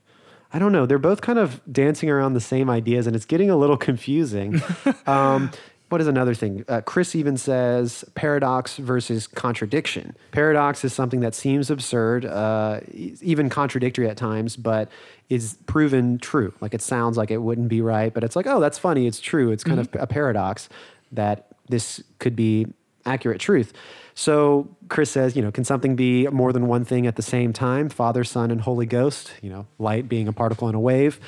I 0.53 0.60
don't 0.60 0.71
know. 0.71 0.86
They're 0.86 0.97
both 0.97 1.21
kind 1.21 1.38
of 1.38 1.62
dancing 1.69 2.10
around 2.10 2.34
the 2.34 2.41
same 2.41 2.69
ideas, 2.69 3.08
and 3.08 3.15
it's 3.15 3.25
getting 3.25 3.49
a 3.49 3.58
little 3.58 3.75
confusing. 3.75 4.62
um, 5.05 5.51
what 5.95 6.01
is 6.01 6.08
another 6.08 6.34
thing? 6.34 6.65
Uh, 6.67 6.81
Chris 6.81 7.15
even 7.15 7.38
says 7.38 8.03
paradox 8.15 8.75
versus 8.75 9.27
contradiction. 9.27 10.13
Paradox 10.31 10.84
is 10.84 10.91
something 10.91 11.21
that 11.21 11.34
seems 11.34 11.69
absurd, 11.69 12.25
uh, 12.25 12.81
even 12.91 13.49
contradictory 13.49 14.10
at 14.10 14.17
times, 14.17 14.58
but 14.58 14.91
is 15.29 15.58
proven 15.67 16.17
true. 16.17 16.53
Like 16.60 16.73
it 16.73 16.81
sounds 16.81 17.15
like 17.15 17.31
it 17.31 17.38
wouldn't 17.38 17.69
be 17.69 17.79
right, 17.79 18.13
but 18.13 18.25
it's 18.25 18.36
like, 18.36 18.45
oh, 18.45 18.60
that's 18.60 18.77
funny. 18.77 19.08
It's 19.08 19.21
true. 19.21 19.51
It's 19.51 19.63
kind 19.63 19.79
of 19.79 19.88
a 19.93 20.05
paradox 20.05 20.67
that 21.13 21.47
this 21.69 22.03
could 22.19 22.36
be 22.36 22.67
accurate 23.05 23.39
truth. 23.39 23.71
So 24.15 24.67
Chris 24.89 25.10
says, 25.10 25.38
you 25.38 25.41
know, 25.41 25.49
can 25.49 25.63
something 25.63 25.95
be 25.95 26.27
more 26.27 26.51
than 26.51 26.67
one 26.67 26.84
thing 26.84 27.08
at 27.08 27.15
the 27.15 27.21
same 27.21 27.53
time? 27.53 27.88
Father, 27.88 28.25
Son, 28.25 28.51
and 28.51 28.60
Holy 28.60 28.86
Ghost, 28.86 29.31
you 29.41 29.49
know, 29.49 29.65
light 29.79 30.10
being 30.10 30.27
a 30.27 30.34
particle 30.34 30.67
in 30.67 30.75
a 30.75 30.79
wave. 30.81 31.21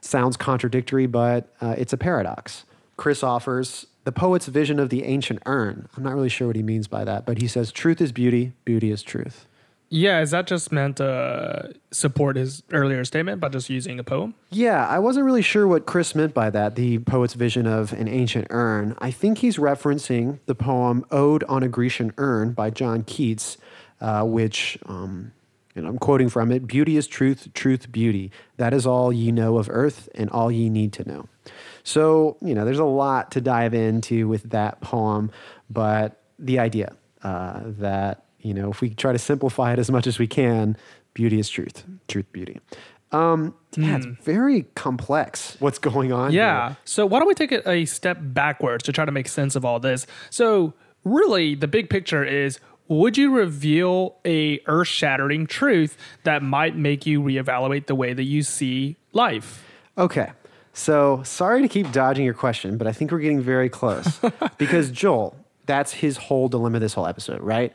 Sounds 0.00 0.36
contradictory, 0.36 1.06
but 1.06 1.52
uh, 1.60 1.74
it's 1.76 1.92
a 1.92 1.96
paradox. 1.96 2.64
Chris 2.96 3.24
offers 3.24 3.86
the 4.04 4.12
poet's 4.12 4.46
vision 4.46 4.78
of 4.78 4.88
the 4.88 5.04
ancient 5.04 5.40
urn. 5.46 5.88
I'm 5.96 6.02
not 6.02 6.14
really 6.14 6.28
sure 6.28 6.46
what 6.46 6.56
he 6.56 6.62
means 6.62 6.88
by 6.88 7.04
that, 7.04 7.24
but 7.24 7.40
he 7.40 7.48
says, 7.48 7.72
truth 7.72 8.00
is 8.00 8.12
beauty, 8.12 8.52
beauty 8.64 8.90
is 8.90 9.02
truth. 9.02 9.46
Yeah, 9.94 10.20
is 10.20 10.30
that 10.30 10.46
just 10.46 10.72
meant 10.72 10.96
to 10.96 11.74
support 11.90 12.36
his 12.36 12.62
earlier 12.72 13.04
statement 13.04 13.42
by 13.42 13.50
just 13.50 13.68
using 13.68 13.98
a 13.98 14.02
poem? 14.02 14.34
Yeah, 14.50 14.88
I 14.88 14.98
wasn't 14.98 15.26
really 15.26 15.42
sure 15.42 15.68
what 15.68 15.84
Chris 15.84 16.14
meant 16.14 16.32
by 16.32 16.48
that, 16.48 16.76
the 16.76 17.00
poet's 17.00 17.34
vision 17.34 17.66
of 17.66 17.92
an 17.92 18.08
ancient 18.08 18.46
urn. 18.48 18.96
I 19.00 19.10
think 19.10 19.38
he's 19.38 19.58
referencing 19.58 20.38
the 20.46 20.54
poem 20.54 21.04
Ode 21.10 21.44
on 21.44 21.62
a 21.62 21.68
Grecian 21.68 22.14
Urn 22.16 22.52
by 22.52 22.70
John 22.70 23.02
Keats, 23.02 23.58
uh, 24.00 24.24
which, 24.24 24.78
um, 24.86 25.32
and 25.76 25.86
I'm 25.86 25.98
quoting 25.98 26.30
from 26.30 26.50
it 26.52 26.66
Beauty 26.66 26.96
is 26.96 27.06
truth, 27.06 27.48
truth, 27.52 27.92
beauty. 27.92 28.30
That 28.56 28.72
is 28.72 28.86
all 28.86 29.12
ye 29.12 29.30
know 29.30 29.58
of 29.58 29.68
earth 29.68 30.08
and 30.14 30.30
all 30.30 30.50
ye 30.50 30.70
need 30.70 30.94
to 30.94 31.06
know. 31.06 31.28
So, 31.84 32.36
you 32.40 32.54
know, 32.54 32.64
there's 32.64 32.78
a 32.78 32.84
lot 32.84 33.30
to 33.32 33.40
dive 33.40 33.74
into 33.74 34.28
with 34.28 34.50
that 34.50 34.80
poem, 34.80 35.30
but 35.70 36.20
the 36.38 36.58
idea 36.58 36.92
uh, 37.22 37.60
that, 37.64 38.24
you 38.40 38.54
know, 38.54 38.70
if 38.70 38.80
we 38.80 38.90
try 38.90 39.12
to 39.12 39.18
simplify 39.18 39.72
it 39.72 39.78
as 39.78 39.90
much 39.90 40.06
as 40.06 40.18
we 40.18 40.26
can, 40.26 40.76
beauty 41.14 41.38
is 41.38 41.48
truth, 41.48 41.84
truth, 42.08 42.26
beauty. 42.32 42.60
Um, 43.12 43.54
yeah, 43.76 43.96
it's 43.96 44.06
very 44.06 44.62
complex 44.74 45.56
what's 45.60 45.78
going 45.78 46.12
on. 46.12 46.32
Yeah. 46.32 46.68
here. 46.68 46.76
So 46.84 47.06
why 47.06 47.18
don't 47.18 47.28
we 47.28 47.34
take 47.34 47.52
it 47.52 47.66
a 47.66 47.84
step 47.84 48.18
backwards 48.20 48.84
to 48.84 48.92
try 48.92 49.04
to 49.04 49.12
make 49.12 49.28
sense 49.28 49.54
of 49.54 49.64
all 49.64 49.78
this? 49.80 50.06
So 50.30 50.72
really, 51.04 51.54
the 51.54 51.68
big 51.68 51.90
picture 51.90 52.24
is: 52.24 52.58
Would 52.88 53.18
you 53.18 53.30
reveal 53.30 54.16
a 54.24 54.60
earth-shattering 54.66 55.46
truth 55.46 55.96
that 56.24 56.42
might 56.42 56.74
make 56.74 57.04
you 57.04 57.20
reevaluate 57.20 57.86
the 57.86 57.94
way 57.94 58.14
that 58.14 58.24
you 58.24 58.42
see 58.42 58.96
life? 59.12 59.62
Okay. 59.98 60.32
So 60.72 61.22
sorry 61.22 61.62
to 61.62 61.68
keep 61.68 61.92
dodging 61.92 62.24
your 62.24 62.34
question, 62.34 62.78
but 62.78 62.86
I 62.86 62.92
think 62.92 63.12
we're 63.12 63.18
getting 63.18 63.42
very 63.42 63.68
close 63.68 64.20
because 64.58 64.90
Joel, 64.90 65.36
that's 65.66 65.92
his 65.92 66.16
whole 66.16 66.48
dilemma 66.48 66.80
this 66.80 66.94
whole 66.94 67.06
episode, 67.06 67.40
right? 67.40 67.72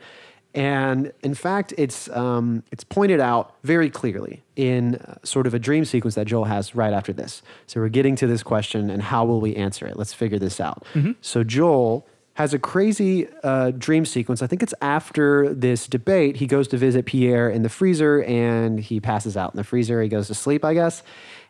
And 0.54 1.12
in 1.22 1.34
fact, 1.34 1.74
it's 1.76 2.08
um, 2.10 2.64
it's 2.72 2.82
pointed 2.82 3.20
out 3.20 3.54
very 3.62 3.90
clearly 3.90 4.42
in 4.56 4.96
uh, 4.96 5.18
sort 5.22 5.46
of 5.46 5.54
a 5.54 5.58
dream 5.58 5.84
sequence 5.84 6.14
that 6.14 6.26
Joel 6.26 6.44
has 6.44 6.74
right 6.74 6.92
after 6.92 7.12
this. 7.12 7.42
So 7.66 7.80
we're 7.80 7.90
getting 7.90 8.16
to 8.16 8.26
this 8.26 8.42
question, 8.42 8.90
and 8.90 9.02
how 9.02 9.24
will 9.24 9.40
we 9.40 9.54
answer 9.54 9.86
it? 9.86 9.96
Let's 9.96 10.14
figure 10.14 10.38
this 10.38 10.58
out. 10.58 10.84
So 11.20 11.44
Joel 11.44 12.06
has 12.34 12.54
a 12.54 12.58
crazy 12.58 13.26
uh, 13.42 13.72
dream 13.72 14.04
sequence. 14.04 14.42
I 14.42 14.46
think 14.46 14.62
it's 14.62 14.74
after 14.80 15.52
this 15.52 15.86
debate. 15.86 16.36
He 16.36 16.46
goes 16.46 16.68
to 16.68 16.76
visit 16.76 17.04
Pierre 17.04 17.50
in 17.50 17.62
the 17.62 17.68
freezer, 17.68 18.22
and 18.22 18.78
he 18.78 19.00
passes 19.00 19.36
out 19.36 19.52
in 19.52 19.56
the 19.56 19.64
freezer. 19.64 20.00
He 20.00 20.08
goes 20.08 20.28
to 20.28 20.34
sleep, 20.34 20.64
I 20.64 20.72
guess, 20.72 21.02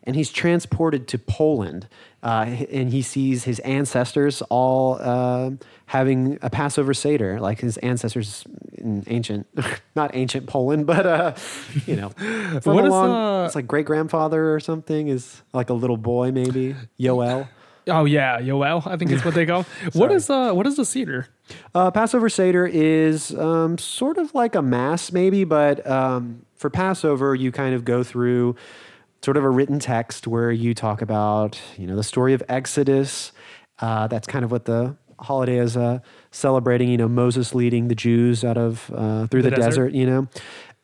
and 0.03 0.15
he's 0.15 0.31
transported 0.31 1.07
to 1.09 1.17
Poland, 1.17 1.87
uh, 2.23 2.45
and 2.71 2.91
he 2.91 3.01
sees 3.01 3.43
his 3.43 3.59
ancestors 3.59 4.41
all 4.49 4.97
uh, 4.99 5.51
having 5.87 6.37
a 6.41 6.49
Passover 6.49 6.93
Seder, 6.93 7.39
like 7.39 7.59
his 7.59 7.77
ancestors 7.77 8.45
in 8.73 9.03
ancient, 9.07 9.47
not 9.95 10.11
ancient 10.13 10.47
Poland, 10.47 10.85
but 10.85 11.05
uh, 11.05 11.33
you 11.85 11.95
know, 11.95 12.09
from 12.61 12.75
What 12.75 12.85
a 12.85 12.87
is, 12.87 12.93
uh, 12.93 13.43
it's 13.45 13.55
like 13.55 13.67
great 13.67 13.85
grandfather 13.85 14.53
or 14.53 14.59
something 14.59 15.07
is 15.07 15.41
like 15.53 15.69
a 15.69 15.73
little 15.73 15.97
boy 15.97 16.31
maybe, 16.31 16.75
Yoel. 16.99 17.47
Oh 17.87 18.05
yeah, 18.05 18.39
Yoel, 18.39 18.85
I 18.85 18.97
think 18.97 19.11
is 19.11 19.25
what 19.25 19.33
they 19.33 19.45
call. 19.45 19.65
what 19.93 20.11
is 20.11 20.29
uh 20.29 20.53
what 20.53 20.67
is 20.67 20.75
the 20.75 20.85
cedar? 20.85 21.27
Uh, 21.73 21.89
Passover 21.89 22.29
Seder 22.29 22.67
is 22.67 23.33
um, 23.35 23.77
sort 23.77 24.17
of 24.17 24.35
like 24.35 24.53
a 24.53 24.61
mass, 24.61 25.11
maybe, 25.11 25.43
but 25.43 25.85
um, 25.89 26.45
for 26.55 26.69
Passover, 26.69 27.33
you 27.33 27.51
kind 27.51 27.73
of 27.73 27.85
go 27.85 28.03
through 28.03 28.55
sort 29.23 29.37
of 29.37 29.43
a 29.43 29.49
written 29.49 29.79
text 29.79 30.27
where 30.27 30.51
you 30.51 30.73
talk 30.73 31.01
about, 31.01 31.59
you 31.77 31.85
know, 31.87 31.95
the 31.95 32.03
story 32.03 32.33
of 32.33 32.43
Exodus. 32.49 33.31
Uh, 33.79 34.07
that's 34.07 34.27
kind 34.27 34.43
of 34.45 34.51
what 34.51 34.65
the 34.65 34.95
holiday 35.19 35.57
is 35.57 35.75
uh, 35.77 35.99
celebrating. 36.31 36.89
You 36.89 36.97
know, 36.97 37.09
Moses 37.09 37.53
leading 37.55 37.87
the 37.87 37.95
Jews 37.95 38.43
out 38.43 38.57
of 38.57 38.89
uh, 38.93 39.27
through 39.27 39.41
the, 39.43 39.49
The 39.49 39.55
desert. 39.57 39.69
desert. 39.69 39.93
You 39.93 40.05
know. 40.05 40.27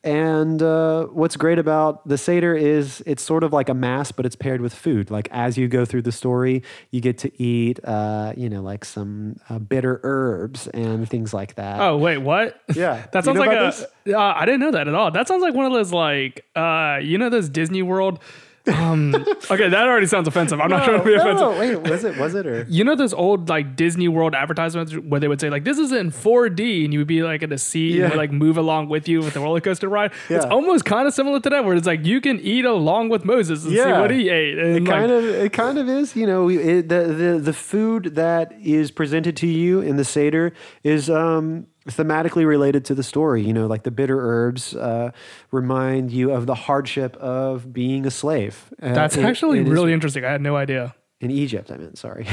And 0.06 0.62
uh, 0.62 1.06
what's 1.06 1.36
great 1.36 1.58
about 1.58 2.06
the 2.06 2.16
Seder 2.16 2.54
is 2.54 3.02
it's 3.06 3.24
sort 3.24 3.42
of 3.42 3.52
like 3.52 3.68
a 3.68 3.74
mass, 3.74 4.12
but 4.12 4.24
it's 4.24 4.36
paired 4.36 4.60
with 4.60 4.72
food. 4.72 5.10
Like 5.10 5.28
as 5.32 5.58
you 5.58 5.66
go 5.66 5.84
through 5.84 6.02
the 6.02 6.12
story, 6.12 6.62
you 6.92 7.00
get 7.00 7.18
to 7.18 7.42
eat, 7.42 7.80
uh, 7.82 8.32
you 8.36 8.48
know, 8.48 8.62
like 8.62 8.84
some 8.84 9.36
uh, 9.50 9.58
bitter 9.58 9.98
herbs 10.04 10.68
and 10.68 11.10
things 11.10 11.34
like 11.34 11.56
that. 11.56 11.80
Oh 11.80 11.96
wait, 11.98 12.18
what? 12.18 12.60
Yeah. 12.72 13.04
that 13.12 13.14
You 13.16 13.22
sounds 13.22 13.38
know 13.40 13.44
like 13.46 13.74
a. 14.06 14.16
Uh, 14.16 14.34
I 14.36 14.44
didn't 14.46 14.60
know 14.60 14.70
that 14.70 14.86
at 14.86 14.94
all. 14.94 15.10
That 15.10 15.26
sounds 15.26 15.42
like 15.42 15.54
one 15.54 15.66
of 15.66 15.72
those 15.72 15.92
like 15.92 16.44
uh 16.54 16.98
you 17.02 17.18
know 17.18 17.28
those 17.28 17.48
Disney 17.48 17.82
World. 17.82 18.20
Um, 18.68 19.14
okay, 19.50 19.68
that 19.68 19.86
already 19.88 20.06
sounds 20.06 20.26
offensive. 20.28 20.60
I'm 20.60 20.68
not 20.70 20.84
trying 20.84 20.98
to 20.98 21.04
be 21.04 21.14
offensive. 21.14 21.40
no, 21.40 21.58
wait, 21.58 21.76
was 21.90 22.04
it? 22.04 22.16
Was 22.18 22.34
it 22.34 22.46
or? 22.46 22.64
You 22.68 22.84
know 22.84 22.94
those 22.96 23.14
old 23.14 23.48
like 23.48 23.76
Disney 23.76 24.08
World 24.08 24.34
advertisements 24.34 24.92
where 24.94 25.20
they 25.20 25.28
would 25.28 25.40
say 25.40 25.50
like 25.50 25.64
this 25.64 25.78
is 25.78 25.92
in 25.92 26.10
4D 26.10 26.84
and 26.84 26.92
you 26.92 26.98
would 27.00 27.06
be 27.08 27.22
like 27.22 27.42
in 27.42 27.52
a 27.52 27.58
seat 27.58 27.92
and 27.92 27.98
Yeah. 28.00 28.06
it 28.06 28.10
would, 28.10 28.18
like 28.18 28.32
move 28.32 28.56
along 28.58 28.88
with 28.88 29.08
you 29.08 29.20
with 29.20 29.34
the 29.34 29.40
roller 29.40 29.60
coaster 29.60 29.88
ride. 29.88 30.12
It's 30.28 30.44
almost 30.44 30.84
kind 30.84 31.06
of 31.06 31.14
similar 31.14 31.40
to 31.40 31.50
that 31.50 31.64
where 31.64 31.76
it's 31.76 31.86
like 31.86 32.04
you 32.04 32.20
can 32.20 32.40
eat 32.40 32.64
along 32.64 33.08
with 33.08 33.24
Moses 33.24 33.64
and 33.64 33.72
see 33.74 33.80
what 33.82 34.10
he 34.10 34.28
ate. 34.28 34.58
And 34.58 34.76
It 34.76 34.82
like, 34.84 34.98
kind 35.00 35.12
of, 35.12 35.24
it 35.24 35.52
kind 35.52 35.78
of 35.78 35.88
is. 35.88 36.16
You 36.16 36.26
know, 36.26 36.48
it, 36.48 36.88
the 36.88 37.04
the 37.04 37.38
the 37.40 37.52
food 37.52 38.14
that 38.16 38.52
is 38.62 38.90
presented 38.90 39.36
to 39.38 39.46
you 39.46 39.80
in 39.80 39.96
the 39.96 40.04
seder 40.04 40.52
is 40.82 41.08
um, 41.08 41.66
thematically 41.86 42.46
related 42.46 42.84
to 42.86 42.94
the 42.94 43.02
story. 43.02 43.42
You 43.42 43.52
know, 43.52 43.66
like 43.66 43.82
the 43.84 43.90
bitter 43.90 44.18
herbs 44.20 44.74
uh, 44.74 45.12
remind 45.50 46.10
you 46.10 46.32
of 46.32 46.46
the 46.46 46.54
hardship 46.54 47.16
of 47.16 47.72
being 47.72 48.06
a 48.06 48.10
slave. 48.10 48.72
Uh, 48.82 48.92
that's 48.92 49.16
in- 49.16 49.24
actually 49.24 49.60
in 49.60 49.70
really 49.70 49.92
interesting. 49.92 50.24
I 50.24 50.32
had 50.32 50.40
no 50.40 50.56
idea. 50.56 50.94
in 51.20 51.30
Egypt, 51.30 51.70
I 51.70 51.76
meant, 51.76 51.98
sorry. 51.98 52.26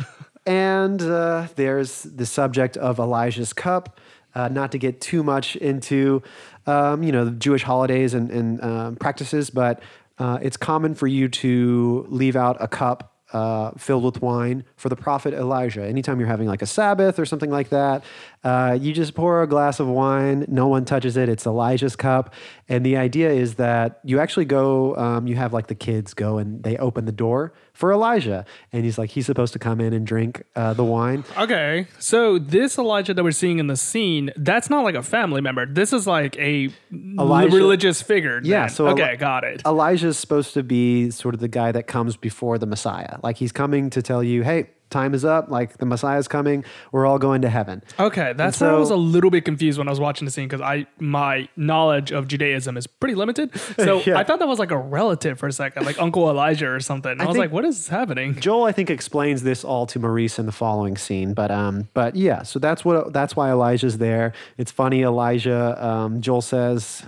and 0.46 1.00
uh, 1.02 1.48
there's 1.56 2.02
the 2.04 2.26
subject 2.26 2.76
of 2.76 2.98
Elijah's 2.98 3.52
cup. 3.52 3.98
Uh, 4.32 4.46
not 4.46 4.70
to 4.70 4.78
get 4.78 5.00
too 5.00 5.24
much 5.24 5.56
into, 5.56 6.22
um, 6.64 7.02
you 7.02 7.10
know, 7.10 7.24
the 7.24 7.32
Jewish 7.32 7.64
holidays 7.64 8.14
and, 8.14 8.30
and 8.30 8.62
um, 8.62 8.94
practices, 8.94 9.50
but 9.50 9.82
uh, 10.20 10.38
it's 10.40 10.56
common 10.56 10.94
for 10.94 11.08
you 11.08 11.28
to 11.28 12.06
leave 12.08 12.36
out 12.36 12.56
a 12.60 12.68
cup 12.68 13.10
uh, 13.32 13.70
filled 13.76 14.04
with 14.04 14.22
wine 14.22 14.64
for 14.76 14.88
the 14.88 14.96
prophet 14.96 15.34
Elijah. 15.34 15.84
Anytime 15.84 16.18
you're 16.18 16.28
having 16.28 16.48
like 16.48 16.62
a 16.62 16.66
Sabbath 16.66 17.18
or 17.18 17.24
something 17.24 17.50
like 17.50 17.70
that, 17.70 18.04
uh, 18.42 18.78
you 18.80 18.92
just 18.92 19.14
pour 19.14 19.42
a 19.42 19.46
glass 19.46 19.80
of 19.80 19.86
wine. 19.86 20.46
No 20.48 20.66
one 20.66 20.84
touches 20.84 21.16
it. 21.16 21.28
It's 21.28 21.46
Elijah's 21.46 21.94
cup. 21.94 22.32
And 22.68 22.86
the 22.86 22.96
idea 22.96 23.30
is 23.30 23.56
that 23.56 24.00
you 24.02 24.18
actually 24.18 24.46
go, 24.46 24.96
um, 24.96 25.26
you 25.26 25.36
have 25.36 25.52
like 25.52 25.66
the 25.66 25.74
kids 25.74 26.14
go 26.14 26.38
and 26.38 26.62
they 26.62 26.76
open 26.78 27.04
the 27.04 27.12
door 27.12 27.52
for 27.74 27.92
Elijah. 27.92 28.46
And 28.72 28.84
he's 28.84 28.96
like, 28.96 29.10
he's 29.10 29.26
supposed 29.26 29.52
to 29.52 29.58
come 29.58 29.80
in 29.80 29.92
and 29.92 30.06
drink 30.06 30.42
uh, 30.56 30.72
the 30.72 30.84
wine. 30.84 31.24
Okay, 31.36 31.86
so 31.98 32.38
this 32.38 32.78
Elijah 32.78 33.12
that 33.12 33.22
we're 33.22 33.30
seeing 33.30 33.58
in 33.58 33.66
the 33.66 33.76
scene, 33.76 34.30
that's 34.36 34.70
not 34.70 34.84
like 34.84 34.94
a 34.94 35.02
family 35.02 35.40
member. 35.42 35.66
This 35.66 35.92
is 35.92 36.06
like 36.06 36.36
a 36.38 36.70
Elijah- 36.92 37.54
religious 37.56 38.00
figure. 38.00 38.40
Yeah, 38.42 38.66
then. 38.66 38.68
so 38.70 38.88
okay, 38.88 39.02
Eli- 39.02 39.16
got 39.16 39.44
it. 39.44 39.62
Elijah's 39.66 40.18
supposed 40.18 40.54
to 40.54 40.62
be 40.62 41.10
sort 41.10 41.34
of 41.34 41.40
the 41.40 41.48
guy 41.48 41.72
that 41.72 41.86
comes 41.86 42.16
before 42.16 42.56
the 42.56 42.66
Messiah. 42.66 43.18
Like 43.22 43.36
he's 43.36 43.52
coming 43.52 43.90
to 43.90 44.00
tell 44.00 44.22
you, 44.22 44.42
hey, 44.44 44.70
time 44.90 45.14
is 45.14 45.24
up. 45.24 45.50
Like 45.50 45.78
the 45.78 45.86
Messiah's 45.86 46.28
coming. 46.28 46.64
We're 46.92 47.06
all 47.06 47.18
going 47.18 47.42
to 47.42 47.48
heaven. 47.48 47.82
Okay, 47.98 48.32
that's 48.34 48.60
where 48.60 48.70
I 48.70 48.78
was 48.78 48.90
a 48.90 48.96
little 48.96 49.30
bit 49.30 49.44
confused 49.44 49.78
when 49.78 49.88
I 49.88 49.90
was 49.90 50.00
watching 50.00 50.24
the 50.24 50.30
scene 50.30 50.48
because 50.48 50.60
I 50.60 50.86
my 50.98 51.48
knowledge 51.56 52.12
of 52.12 52.28
Judaism 52.28 52.76
is 52.76 52.86
pretty 52.86 53.14
limited. 53.14 53.50
So 53.80 54.02
Yeah. 54.04 54.18
I 54.18 54.24
thought 54.24 54.40
that 54.40 54.48
was 54.48 54.58
like 54.58 54.72
a 54.72 54.76
relative 54.78 55.38
for 55.38 55.46
a 55.46 55.52
second, 55.52 55.86
like 55.86 56.00
Uncle 56.00 56.28
Elijah 56.28 56.68
or 56.68 56.80
something. 56.80 57.12
And 57.12 57.22
I, 57.22 57.26
was 57.26 57.36
like, 57.36 57.50
what 57.52 57.64
is 57.64 57.88
happening? 57.88 58.38
Joel, 58.40 58.64
I 58.64 58.72
think, 58.72 58.90
explains 58.90 59.42
this 59.42 59.64
all 59.64 59.86
to 59.86 59.98
Maurice 59.98 60.38
in 60.38 60.46
the 60.46 60.52
following 60.52 60.96
scene. 60.96 61.32
But 61.34 61.50
um, 61.50 61.88
but 61.94 62.16
yeah, 62.16 62.42
so 62.42 62.58
that's 62.58 62.84
what 62.84 63.12
that's 63.12 63.36
why 63.36 63.50
Elijah's 63.50 63.98
there. 63.98 64.32
It's 64.58 64.70
funny, 64.72 65.02
Elijah. 65.02 65.82
Um, 65.84 66.20
Joel 66.20 66.42
says, 66.42 67.02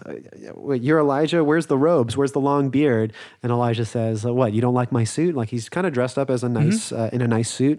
"You're 0.80 0.98
Elijah. 1.00 1.44
Where's 1.44 1.66
the 1.66 1.78
robes? 1.78 2.16
Where's 2.16 2.32
the 2.32 2.40
long 2.40 2.70
beard?" 2.70 3.12
And 3.42 3.50
Elijah 3.52 3.84
says, 3.84 4.24
uh, 4.24 4.32
"What? 4.32 4.52
You 4.52 4.60
don't 4.60 4.74
like 4.74 4.92
my 4.92 5.04
suit? 5.04 5.34
Like 5.34 5.48
he's 5.50 5.68
kind 5.68 5.86
of 5.86 5.92
dressed 5.92 6.18
up 6.18 6.30
as 6.30 6.42
a 6.44 6.48
nice 6.48 6.92
uh, 6.92 7.10
in 7.12 7.22
a 7.22 7.28
nice 7.28 7.50
suit." 7.50 7.71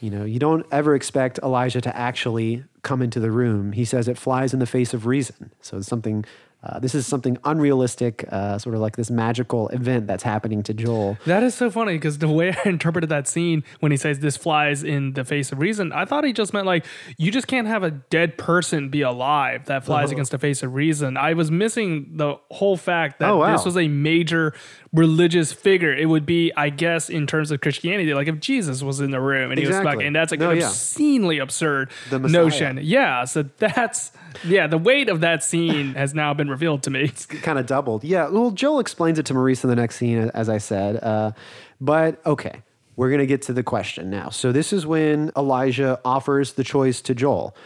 You 0.00 0.10
know, 0.10 0.24
you 0.24 0.38
don't 0.38 0.66
ever 0.70 0.94
expect 0.94 1.38
Elijah 1.42 1.80
to 1.80 1.96
actually 1.96 2.64
come 2.82 3.00
into 3.00 3.18
the 3.18 3.30
room. 3.30 3.72
He 3.72 3.84
says 3.84 4.08
it 4.08 4.18
flies 4.18 4.52
in 4.52 4.60
the 4.60 4.66
face 4.66 4.92
of 4.92 5.06
reason. 5.06 5.50
So 5.62 5.78
it's 5.78 5.88
something 5.88 6.24
Uh, 6.62 6.80
this 6.80 6.96
is 6.96 7.06
something 7.06 7.38
unrealistic, 7.44 8.24
uh, 8.32 8.58
sort 8.58 8.74
of 8.74 8.80
like 8.80 8.96
this 8.96 9.08
magical 9.10 9.68
event 9.68 10.06
that's 10.08 10.24
happening 10.24 10.62
to 10.64 10.74
Joel. 10.74 11.16
That 11.24 11.44
is 11.44 11.54
so 11.54 11.70
funny 11.70 11.92
because 11.94 12.18
the 12.18 12.28
way 12.28 12.52
I 12.64 12.68
interpreted 12.68 13.08
that 13.10 13.28
scene 13.28 13.62
when 13.80 13.92
he 13.92 13.96
says 13.98 14.18
this 14.18 14.36
flies 14.36 14.82
in 14.82 15.12
the 15.12 15.24
face 15.24 15.52
of 15.52 15.60
reason, 15.60 15.92
I 15.92 16.06
thought 16.06 16.24
he 16.24 16.32
just 16.32 16.52
meant 16.52 16.66
like 16.66 16.84
you 17.18 17.30
just 17.30 17.46
can't 17.46 17.68
have 17.68 17.84
a 17.84 17.90
dead 17.92 18.36
person 18.36 18.88
be 18.88 19.02
alive 19.02 19.66
that 19.66 19.84
flies 19.84 20.10
against 20.10 20.32
the 20.32 20.38
face 20.38 20.62
of 20.64 20.74
reason. 20.74 21.16
I 21.16 21.34
was 21.34 21.50
missing 21.52 22.16
the 22.16 22.36
whole 22.50 22.76
fact 22.76 23.20
that 23.20 23.30
Oh, 23.30 23.36
wow. 23.38 23.52
this 23.52 23.64
was 23.64 23.76
a 23.76 23.86
major 23.86 24.52
religious 24.92 25.52
figure. 25.52 25.94
It 25.94 26.06
would 26.06 26.26
be, 26.26 26.52
I 26.56 26.70
guess, 26.70 27.08
in 27.10 27.26
terms 27.26 27.50
of 27.50 27.60
Christianity, 27.60 28.12
like 28.14 28.28
if 28.28 28.40
Jesus 28.40 28.82
was 28.82 28.98
in 29.00 29.10
the 29.10 29.20
room 29.20 29.50
and 29.52 29.58
he 29.60 29.66
was 29.66 29.76
Exactly. 29.76 29.96
like, 29.98 30.06
and 30.06 30.16
that's 30.16 30.30
like 30.32 30.40
No, 30.40 30.50
an 30.50 30.58
yeah. 30.58 30.66
obscenely 30.68 31.38
absurd 31.38 31.90
The 32.10 32.18
notion. 32.18 32.80
Yeah, 32.82 33.24
so 33.24 33.42
that's 33.58 34.10
yeah, 34.44 34.66
the 34.66 34.78
weight 34.78 35.08
of 35.08 35.20
that 35.20 35.42
scene 35.42 35.94
has 35.94 36.14
now 36.14 36.34
been 36.34 36.48
revealed 36.48 36.82
to 36.84 36.90
me. 36.90 37.02
It's 37.04 37.26
kind 37.26 37.58
of 37.58 37.66
doubled. 37.66 38.04
Yeah. 38.04 38.28
Well, 38.28 38.50
Joel 38.50 38.80
explains 38.80 39.18
it 39.18 39.26
to 39.26 39.34
Maurice 39.34 39.64
in 39.64 39.70
the 39.70 39.76
next 39.76 39.96
scene, 39.96 40.30
as 40.34 40.48
I 40.48 40.58
said. 40.58 41.02
Uh, 41.02 41.32
but 41.80 42.24
okay, 42.26 42.62
we're 42.96 43.10
going 43.10 43.20
to 43.20 43.26
get 43.26 43.42
to 43.42 43.52
the 43.52 43.62
question 43.62 44.10
now. 44.10 44.30
So 44.30 44.52
this 44.52 44.72
is 44.72 44.86
when 44.86 45.30
Elijah 45.36 46.00
offers 46.04 46.54
the 46.54 46.64
choice 46.64 47.00
to 47.02 47.14
Joel. 47.14 47.56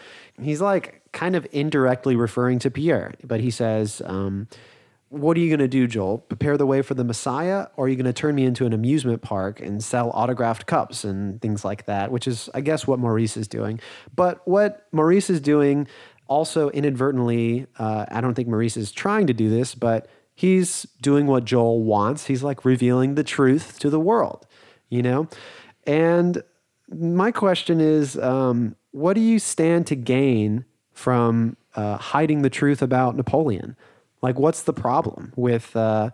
He's 0.41 0.61
like 0.61 1.03
kind 1.13 1.37
of 1.37 1.47
indirectly 1.53 2.17
referring 2.17 2.59
to 2.61 2.71
Pierre, 2.71 3.15
but 3.25 3.41
he 3.41 3.51
says, 3.51 4.03
um, 4.05 4.49
what 5.11 5.37
are 5.37 5.41
you 5.41 5.49
going 5.49 5.59
to 5.59 5.69
do, 5.69 5.89
Joel? 5.89 6.19
Prepare 6.19 6.57
the 6.57 6.67
way 6.67 6.83
for 6.83 6.95
the 6.95 7.03
Messiah, 7.03 7.67
or 7.77 7.87
are 7.87 7.89
you 7.89 7.97
going 7.97 8.07
to 8.07 8.13
turn 8.13 8.37
me 8.37 8.45
into 8.45 8.65
an 8.65 8.73
amusement 8.73 9.23
park 9.23 9.61
and 9.61 9.83
sell 9.83 10.11
autographed 10.11 10.67
cups 10.67 11.03
and 11.03 11.43
things 11.43 11.65
like 11.65 11.87
that? 11.87 12.13
Which 12.13 12.29
is, 12.29 12.49
I 12.55 12.61
guess, 12.61 12.87
what 12.87 13.01
Maurice 13.01 13.37
is 13.37 13.49
doing. 13.49 13.81
But 14.15 14.47
what 14.47 14.87
Maurice 14.93 15.29
is 15.29 15.41
doing 15.41 15.89
also 16.31 16.71
inadvertently, 16.71 17.67
uh, 17.79 18.07
I 18.09 18.23
don't 18.23 18.35
think 18.35 18.49
Maurice 18.49 18.77
is 18.77 18.93
trying 18.93 19.27
to 19.27 19.35
do 19.35 19.51
this, 19.51 19.75
but 19.75 20.09
he's 20.35 20.87
doing 21.03 21.27
what 21.27 21.45
Joel 21.45 21.83
wants. 21.83 22.27
He's 22.27 22.43
like 22.43 22.65
revealing 22.65 23.17
the 23.17 23.25
truth 23.25 23.79
to 23.81 23.91
the 23.91 24.01
world, 24.01 24.47
you 24.89 25.03
know? 25.03 25.29
And 25.87 26.43
my 26.89 27.33
question 27.33 27.81
is 27.81 28.17
um, 28.17 28.77
what 28.93 29.15
do 29.15 29.21
you 29.21 29.41
stand 29.41 29.89
to 29.89 29.97
gain 29.97 30.65
from 30.93 31.57
uh, 31.75 31.97
hiding 31.97 32.43
the 32.43 32.51
truth 32.51 32.81
about 32.81 33.17
Napoleon? 33.17 33.77
Like, 34.23 34.39
what's 34.39 34.63
the 34.63 34.73
problem 34.73 35.33
with? 35.35 35.75
Uh, 35.75 36.11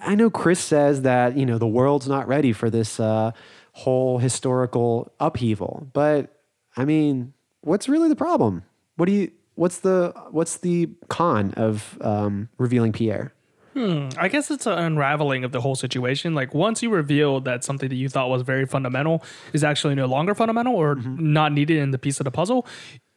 I 0.00 0.14
know 0.14 0.30
Chris 0.30 0.60
says 0.60 1.02
that 1.02 1.36
you 1.36 1.44
know 1.44 1.58
the 1.58 1.66
world's 1.66 2.08
not 2.08 2.28
ready 2.28 2.52
for 2.52 2.70
this 2.70 3.00
uh, 3.00 3.32
whole 3.72 4.18
historical 4.18 5.12
upheaval, 5.18 5.88
but 5.92 6.40
I 6.76 6.84
mean, 6.84 7.32
what's 7.62 7.88
really 7.88 8.08
the 8.08 8.16
problem? 8.16 8.62
What 8.96 9.06
do 9.06 9.12
you? 9.12 9.30
What's 9.56 9.78
the 9.78 10.12
what's 10.30 10.56
the 10.58 10.88
con 11.08 11.54
of 11.54 11.96
um, 12.00 12.48
revealing 12.58 12.92
Pierre? 12.92 13.32
Hmm, 13.74 14.08
I 14.16 14.28
guess 14.28 14.52
it's 14.52 14.66
an 14.66 14.78
unraveling 14.78 15.42
of 15.42 15.50
the 15.50 15.60
whole 15.60 15.74
situation. 15.74 16.34
Like 16.34 16.54
once 16.54 16.80
you 16.80 16.90
reveal 16.90 17.40
that 17.40 17.64
something 17.64 17.88
that 17.88 17.96
you 17.96 18.08
thought 18.08 18.30
was 18.30 18.42
very 18.42 18.66
fundamental 18.66 19.24
is 19.52 19.64
actually 19.64 19.96
no 19.96 20.06
longer 20.06 20.32
fundamental 20.32 20.76
or 20.76 20.94
mm-hmm. 20.94 21.32
not 21.32 21.52
needed 21.52 21.78
in 21.78 21.90
the 21.90 21.98
piece 21.98 22.20
of 22.20 22.24
the 22.24 22.30
puzzle, 22.30 22.66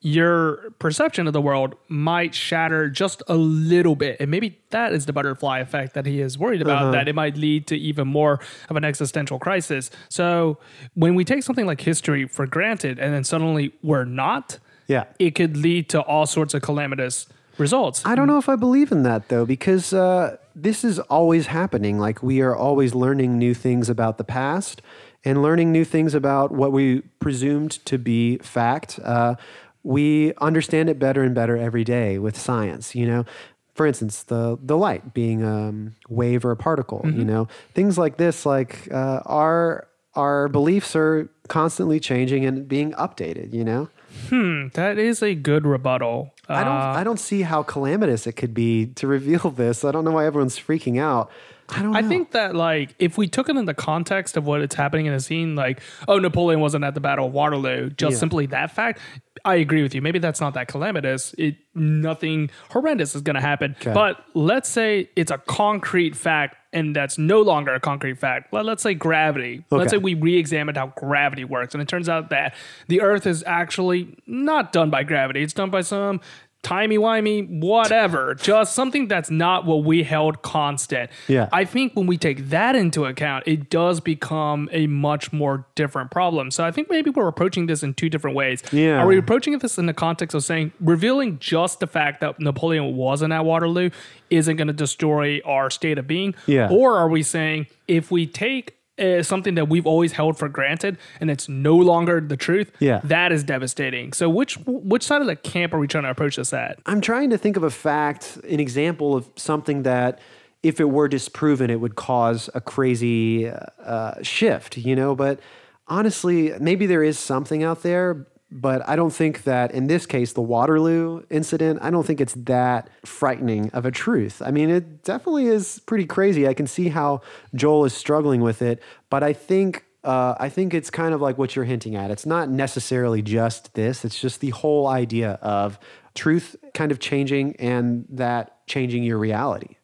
your 0.02 0.72
perception 0.80 1.28
of 1.28 1.34
the 1.34 1.42
world 1.42 1.76
might 1.90 2.34
shatter 2.34 2.90
just 2.90 3.22
a 3.28 3.36
little 3.36 3.96
bit. 3.96 4.18
And 4.20 4.32
maybe 4.32 4.60
that 4.72 4.94
is 4.94 5.06
the 5.06 5.14
butterfly 5.14 5.60
effect 5.60 5.94
that 5.94 6.08
he 6.08 6.22
is 6.22 6.40
worried 6.40 6.62
about, 6.62 6.82
uh-huh. 6.82 6.92
that 6.92 7.08
it 7.08 7.14
might 7.14 7.38
lead 7.38 7.68
to 7.68 7.78
even 7.78 8.08
more 8.08 8.40
of 8.70 8.76
an 8.76 8.84
existential 8.84 9.38
crisis. 9.38 9.92
So 10.10 10.58
when 10.96 11.14
we 11.14 11.24
take 11.24 11.44
something 11.44 11.68
like 11.68 11.82
history 11.82 12.28
for 12.28 12.48
granted 12.48 12.98
and 12.98 13.14
then 13.14 13.24
suddenly 13.24 13.74
we're 13.84 14.06
not, 14.06 14.58
Yeah. 14.88 15.06
it 15.20 15.32
could 15.36 15.58
lead 15.58 15.90
to 15.90 16.02
all 16.02 16.26
sorts 16.26 16.54
of 16.54 16.62
calamitous 16.62 17.28
results. 17.58 18.04
I 18.06 18.16
don't 18.16 18.28
know 18.28 18.38
if 18.38 18.50
I 18.50 18.56
believe 18.56 18.92
in 18.92 19.04
that 19.04 19.30
though, 19.30 19.46
because 19.46 19.94
uh, 19.94 20.38
this 20.56 20.84
is 20.84 21.00
always 21.00 21.48
happening. 21.48 22.00
Like 22.00 22.24
we 22.24 22.42
are 22.42 22.56
always 22.56 22.96
learning 22.96 23.38
new 23.38 23.54
things 23.54 23.90
about 23.90 24.18
the 24.18 24.24
past 24.24 24.82
and 25.26 25.42
learning 25.42 25.72
new 25.72 25.84
things 25.84 26.14
about 26.14 26.52
what 26.52 26.72
we 26.72 27.02
presumed 27.20 27.72
to 27.86 27.98
be 27.98 28.38
fact. 28.38 29.00
Uh, 29.04 29.36
we 29.84 30.34
understand 30.36 30.90
it 30.90 31.00
better 31.00 31.24
and 31.24 31.34
better 31.34 31.58
every 31.58 31.84
day 31.84 32.18
with 32.20 32.38
science. 32.38 32.96
You 32.96 33.08
know, 33.08 33.26
for 33.74 33.86
instance, 33.86 34.24
the 34.24 34.58
the 34.62 34.78
light 34.78 35.14
being 35.14 35.44
a 35.44 35.70
um, 35.70 35.96
wave 36.10 36.46
or 36.46 36.52
a 36.52 36.58
particle. 36.58 37.02
You 37.06 37.26
know, 37.26 37.48
things 37.74 37.98
like 37.98 38.18
this. 38.18 38.46
Like 38.46 38.88
uh, 38.92 39.22
our 39.26 39.88
our 40.16 40.48
beliefs 40.48 40.96
are 40.96 41.30
constantly 41.48 42.00
changing 42.00 42.46
and 42.46 42.68
being 42.68 42.94
updated. 42.94 43.54
You 43.54 43.64
know. 43.64 43.90
That 44.30 44.96
is 44.98 45.22
a 45.24 45.36
good 45.36 45.66
rebuttal. 45.66 46.34
I 46.50 46.64
don't. 46.64 46.74
Uh, 46.76 46.94
I 46.98 47.04
don't 47.04 47.20
see 47.20 47.42
how 47.42 47.64
calamitous 47.64 48.28
it 48.28 48.34
could 48.34 48.54
be 48.54 48.88
to 48.96 49.08
reveal 49.08 49.50
this. 49.56 49.84
I 49.84 49.92
don't 49.92 50.06
know 50.06 50.12
why 50.12 50.26
everyone's 50.26 50.58
freaking 50.60 51.00
out. 51.00 51.30
I 51.70 51.82
don't. 51.82 51.96
I 51.96 52.02
think 52.02 52.32
that 52.32 52.56
like 52.56 52.96
if 53.00 53.18
we 53.18 53.28
took 53.28 53.50
it 53.50 53.58
in 53.58 53.66
the 53.66 53.74
context 53.74 54.38
of 54.38 54.46
what 54.46 54.62
it's 54.62 54.76
happening 54.76 55.06
in 55.06 55.14
a 55.14 55.20
scene, 55.20 55.56
like 55.56 55.82
oh 56.08 56.18
Napoleon 56.18 56.62
wasn't 56.62 56.84
at 56.86 56.94
the 56.94 57.02
Battle 57.02 57.28
of 57.28 57.34
Waterloo, 57.34 57.90
just 57.90 58.14
Yeah. 58.14 58.20
simply 58.20 58.46
that 58.48 58.72
fact, 58.72 59.02
I 59.44 59.56
agree 59.56 59.84
with 59.84 59.94
you. 59.94 60.02
Maybe 60.02 60.20
that's 60.20 60.40
not 60.40 60.54
that 60.54 60.70
calamitous. 60.70 61.36
It 61.38 61.58
nothing 61.76 62.50
horrendous 62.70 63.16
is 63.16 63.22
going 63.22 63.36
to 63.36 63.42
happen. 63.42 63.76
But 63.84 64.24
let's 64.34 64.70
say 64.70 65.10
it's 65.18 65.32
a 65.32 65.38
concrete 65.40 66.16
fact, 66.16 66.56
and 66.78 66.96
that's 66.96 67.18
no 67.18 67.42
longer 67.42 67.74
a 67.74 67.80
concrete 67.80 68.18
fact. 68.20 68.54
Let, 68.54 68.66
let's 68.66 68.84
say 68.84 68.94
gravity. 68.94 69.66
Let's 69.72 69.92
say 69.92 69.98
we 69.98 70.14
re-examined 70.14 70.78
how 70.78 70.94
gravity 70.96 71.44
works, 71.44 71.74
and 71.74 71.82
it 71.82 71.88
turns 71.88 72.08
out 72.08 72.30
that 72.30 72.56
the 72.88 73.02
Earth 73.02 73.26
is 73.26 73.44
actually 73.48 74.16
not 74.28 74.72
done 74.72 74.90
by 74.90 75.04
gravity. 75.04 75.42
It's 75.42 75.54
done 75.54 75.70
by 75.70 75.82
some 75.82 76.22
timey-wimey 76.64 77.62
whatever 77.62 78.36
just 78.36 78.74
something 78.76 79.08
that's 79.08 79.30
not 79.30 79.66
what 79.66 79.84
we 79.84 80.04
held 80.04 80.42
constant 80.42 81.10
Yeah. 81.28 81.48
I 81.52 81.66
think 81.66 81.96
when 81.96 82.08
we 82.08 82.18
take 82.18 82.50
that 82.50 82.76
into 82.76 83.06
account, 83.06 83.44
it 83.48 83.70
does 83.70 84.00
become 84.00 84.70
a 84.72 84.88
much 84.88 85.32
more 85.32 85.66
different 85.76 86.12
problem. 86.12 86.52
So 86.52 86.66
I 86.66 86.72
think 86.72 86.90
maybe 86.90 87.10
we're 87.10 87.28
approaching 87.28 87.68
this 87.68 87.84
in 87.84 87.94
two 87.94 88.10
different 88.10 88.36
ways. 88.36 88.64
Yeah. 88.72 89.02
Are 89.02 89.08
we 89.08 89.18
approaching 89.18 89.58
this 89.60 89.78
in 89.78 89.86
the 89.86 89.94
context 89.94 90.36
of 90.36 90.44
saying 90.44 90.72
revealing 90.80 91.40
just 91.40 91.80
the 91.80 91.88
fact 91.88 92.22
that 92.22 92.40
Napoleon 92.40 92.96
wasn't 92.96 93.34
at 93.34 93.46
Waterloo 93.46 93.90
isn't 94.30 94.56
going 94.56 94.68
to 94.68 94.74
destroy 94.74 95.40
our 95.46 95.70
state 95.70 95.98
of 95.98 96.08
being? 96.08 96.36
Yeah. 96.46 96.70
Or 96.70 96.98
are 96.98 97.08
we 97.08 97.24
saying 97.24 97.68
if 97.88 98.12
we 98.12 98.28
take 98.28 98.77
uh, 99.00 99.22
something 99.24 99.56
that 99.56 99.70
we've 99.70 99.86
always 99.86 100.12
held 100.14 100.38
for 100.38 100.50
granted 100.50 100.98
and 101.22 101.30
it's 101.30 101.48
no 101.48 101.76
longer 101.76 102.20
the 102.22 102.38
truth, 102.38 102.72
Yeah. 102.80 103.02
that 103.04 103.32
is 103.32 103.44
devastating. 103.44 104.14
So 104.14 104.30
which 104.30 104.58
which 104.66 105.04
side 105.04 105.22
of 105.22 105.28
the 105.28 105.36
camp 105.36 105.74
are 105.74 105.80
we 105.80 105.88
trying 105.88 106.04
to 106.06 106.10
approach 106.10 106.36
this 106.38 106.54
at? 106.54 106.80
I'm 106.86 107.02
trying 107.02 107.30
to 107.30 107.38
think 107.38 107.58
of 107.58 107.64
a 107.64 107.70
fact, 107.70 108.38
an 108.50 108.60
example 108.60 109.16
of 109.16 109.30
something 109.36 109.84
that, 109.84 110.20
if 110.64 110.80
it 110.80 110.86
were 110.90 111.08
disproven, 111.08 111.70
it 111.70 111.80
would 111.80 111.96
cause 111.96 112.50
a 112.56 112.62
crazy 112.62 113.48
uh, 113.50 114.14
shift. 114.24 114.78
You 114.78 114.96
know, 114.96 115.16
but 115.16 115.40
honestly, 115.88 116.54
maybe 116.60 116.86
there 116.86 117.04
is 117.04 117.18
something 117.20 117.64
out 117.64 117.84
there. 117.84 118.28
But 118.50 118.88
I 118.88 118.96
don't 118.96 119.14
think 119.14 119.44
that 119.44 119.72
in 119.72 119.88
this 119.88 120.06
case, 120.06 120.32
the 120.32 120.42
Waterloo 120.42 121.24
incident, 121.30 121.80
I 121.82 121.90
don't 121.90 122.06
think 122.06 122.22
it's 122.22 122.34
that 122.34 122.90
frightening 123.04 123.70
of 123.72 123.86
a 123.86 123.92
truth. 123.92 124.42
I 124.46 124.52
mean, 124.52 124.70
it 124.70 125.04
definitely 125.04 125.48
is 125.48 125.82
pretty 125.86 126.06
crazy. 126.06 126.48
I 126.48 126.54
can 126.54 126.66
see 126.66 126.88
how 126.88 127.22
Joel 127.54 127.84
is 127.84 127.94
struggling 127.94 128.40
with 128.42 128.62
it, 128.62 128.82
but 129.10 129.22
I 129.22 129.34
think 129.34 129.84
uh, 130.04 130.36
I 130.40 130.48
think 130.48 130.74
it's 130.74 130.90
kind 130.90 131.14
of 131.14 131.20
like 131.22 131.38
what 131.38 131.56
you're 131.56 131.66
hinting 131.66 131.98
at. 131.98 132.10
It's 132.12 132.26
not 132.26 132.50
necessarily 132.50 133.22
just 133.22 133.74
this, 133.74 134.06
it's 134.06 134.20
just 134.20 134.40
the 134.40 134.52
whole 134.52 134.88
idea 134.88 135.32
of 135.42 135.78
truth 136.16 136.56
kind 136.74 136.94
of 136.94 137.00
changing 137.00 137.58
and 137.58 138.06
that 138.10 138.66
changing 138.68 139.04
your 139.04 139.18
reality. 139.18 139.76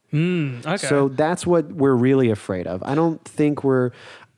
Okay. 0.66 0.88
So 0.88 1.10
that's 1.10 1.46
what 1.46 1.74
we're 1.74 1.96
really 1.96 2.30
afraid 2.30 2.68
of. 2.68 2.82
I 2.84 2.96
don't 2.96 3.22
think 3.26 3.64
we're, 3.64 3.92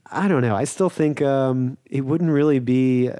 I 0.09 0.27
don't 0.27 0.41
know. 0.41 0.55
I 0.55 0.63
still 0.63 0.89
think 0.89 1.21
um, 1.21 1.77
it 1.85 2.01
wouldn't 2.01 2.31
really 2.31 2.59
be, 2.59 3.11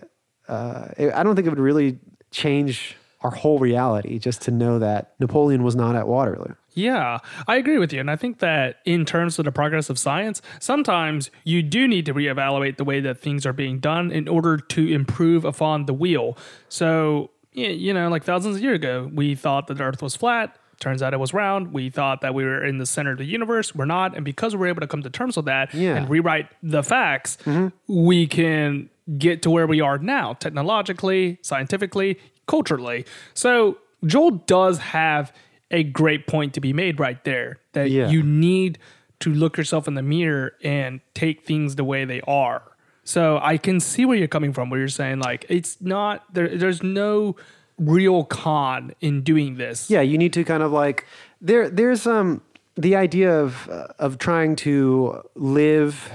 uh, 0.48 0.88
I 1.14 1.24
don't 1.24 1.36
think 1.36 1.48
it 1.48 1.50
would 1.50 1.60
really 1.60 1.98
change 2.32 2.96
our 3.22 3.32
whole 3.32 3.58
reality 3.60 4.20
just 4.20 4.42
to 4.44 4.52
know 4.52 4.78
that 4.80 5.14
Napoleon 5.20 5.64
was 5.64 5.76
not 5.76 5.96
at 5.96 6.08
Waterloo. 6.08 6.54
Yeah, 6.74 7.20
I 7.48 7.56
agree 7.56 7.78
with 7.80 7.92
you. 7.94 8.00
And 8.02 8.12
I 8.12 8.18
think 8.18 8.40
that 8.40 8.80
in 8.86 9.06
terms 9.06 9.40
of 9.40 9.46
the 9.46 9.52
progress 9.52 9.90
of 9.90 9.98
science, 9.98 10.42
sometimes 10.60 11.32
you 11.44 11.64
do 11.64 11.88
need 11.88 12.06
to 12.06 12.14
reevaluate 12.14 12.78
the 12.78 12.84
way 12.84 13.00
that 13.00 13.20
things 13.20 13.46
are 13.46 13.54
being 13.54 13.80
done 13.80 14.12
in 14.12 14.28
order 14.28 14.58
to 14.58 14.88
improve 14.94 15.46
upon 15.46 15.86
the 15.86 15.94
wheel. 15.94 16.38
So, 16.70 17.32
you 17.54 17.94
know, 17.94 18.10
like 18.10 18.26
thousands 18.26 18.58
of 18.58 18.62
years 18.62 18.76
ago, 18.76 19.10
we 19.14 19.34
thought 19.34 19.68
that 19.68 19.76
the 19.76 19.84
earth 19.86 20.02
was 20.04 20.16
flat. 20.16 20.56
Turns 20.82 21.02
out 21.02 21.14
it 21.14 21.20
was 21.22 21.34
round. 21.34 21.72
We 21.72 21.90
thought 21.90 22.20
that 22.20 22.34
we 22.34 22.44
were 22.44 22.64
in 22.64 22.78
the 22.78 22.86
center 22.86 23.14
of 23.14 23.18
the 23.18 23.24
universe. 23.26 23.74
We're 23.74 23.86
not. 23.86 24.14
And 24.14 24.26
because 24.26 24.54
we're 24.56 24.68
able 24.68 24.82
to 24.82 24.88
come 24.88 25.02
to 25.04 25.10
terms 25.10 25.38
with 25.38 25.46
that 25.46 25.74
Yeah. 25.74 25.96
and 25.96 26.10
rewrite 26.10 26.50
the 26.62 26.84
facts, 26.84 27.38
we 27.88 28.28
can 28.28 28.90
get 29.18 29.42
to 29.44 29.50
where 29.50 29.68
we 29.68 29.82
are 29.82 29.98
now, 29.98 30.34
technologically, 30.34 31.38
scientifically, 31.42 32.20
culturally. 32.48 33.06
So 33.34 33.78
Joel 34.06 34.32
does 34.32 34.80
have 34.80 35.32
a 35.72 35.84
great 35.84 36.28
point 36.28 36.54
to 36.54 36.62
be 36.62 36.74
made 36.74 37.00
right 37.00 37.24
there 37.24 37.60
that 37.74 37.90
Yeah. 37.90 38.10
you 38.10 38.24
need 38.24 38.78
to 39.20 39.34
look 39.34 39.58
yourself 39.58 39.88
in 39.88 39.94
the 39.96 40.02
mirror 40.02 40.54
and 40.64 41.00
take 41.14 41.44
things 41.44 41.76
the 41.76 41.84
way 41.84 42.06
they 42.06 42.22
are. 42.28 42.62
So 43.04 43.40
I 43.42 43.58
can 43.58 43.80
see 43.80 44.06
where 44.06 44.18
you're 44.18 44.28
coming 44.28 44.54
from, 44.54 44.70
where 44.70 44.80
you're 44.80 44.88
saying 44.90 45.20
like 45.20 45.46
it's 45.50 45.80
not 45.82 46.34
there. 46.34 46.50
There's 46.58 46.82
no 46.84 47.36
real 47.78 48.24
con 48.24 48.94
in 49.02 49.22
doing 49.22 49.58
this. 49.58 49.90
yeah 49.90 50.02
you 50.02 50.18
need 50.18 50.32
to 50.34 50.44
kind 50.44 50.64
of 50.64 50.72
like 50.72 51.06
there 51.42 51.70
there's 51.70 52.08
um 52.08 52.42
the 52.76 52.96
idea 52.96 53.32
of 53.38 53.70
uh, 53.70 53.88
of 54.00 54.18
trying 54.18 54.56
to 54.56 55.22
live 55.36 56.10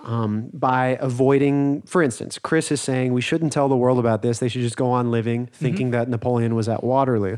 um, 0.00 0.50
by 0.52 0.96
avoiding 1.00 1.82
for 1.82 2.02
instance 2.02 2.38
chris 2.38 2.70
is 2.70 2.80
saying 2.80 3.12
we 3.12 3.20
shouldn't 3.20 3.52
tell 3.52 3.68
the 3.68 3.76
world 3.76 3.98
about 3.98 4.22
this. 4.22 4.38
They 4.38 4.48
should 4.48 4.62
just 4.62 4.76
go 4.76 4.90
on 4.90 5.10
living 5.10 5.46
thinking 5.52 5.90
that 5.90 6.08
napoleon 6.08 6.54
was 6.54 6.68
at 6.68 6.84
waterloo. 6.84 7.36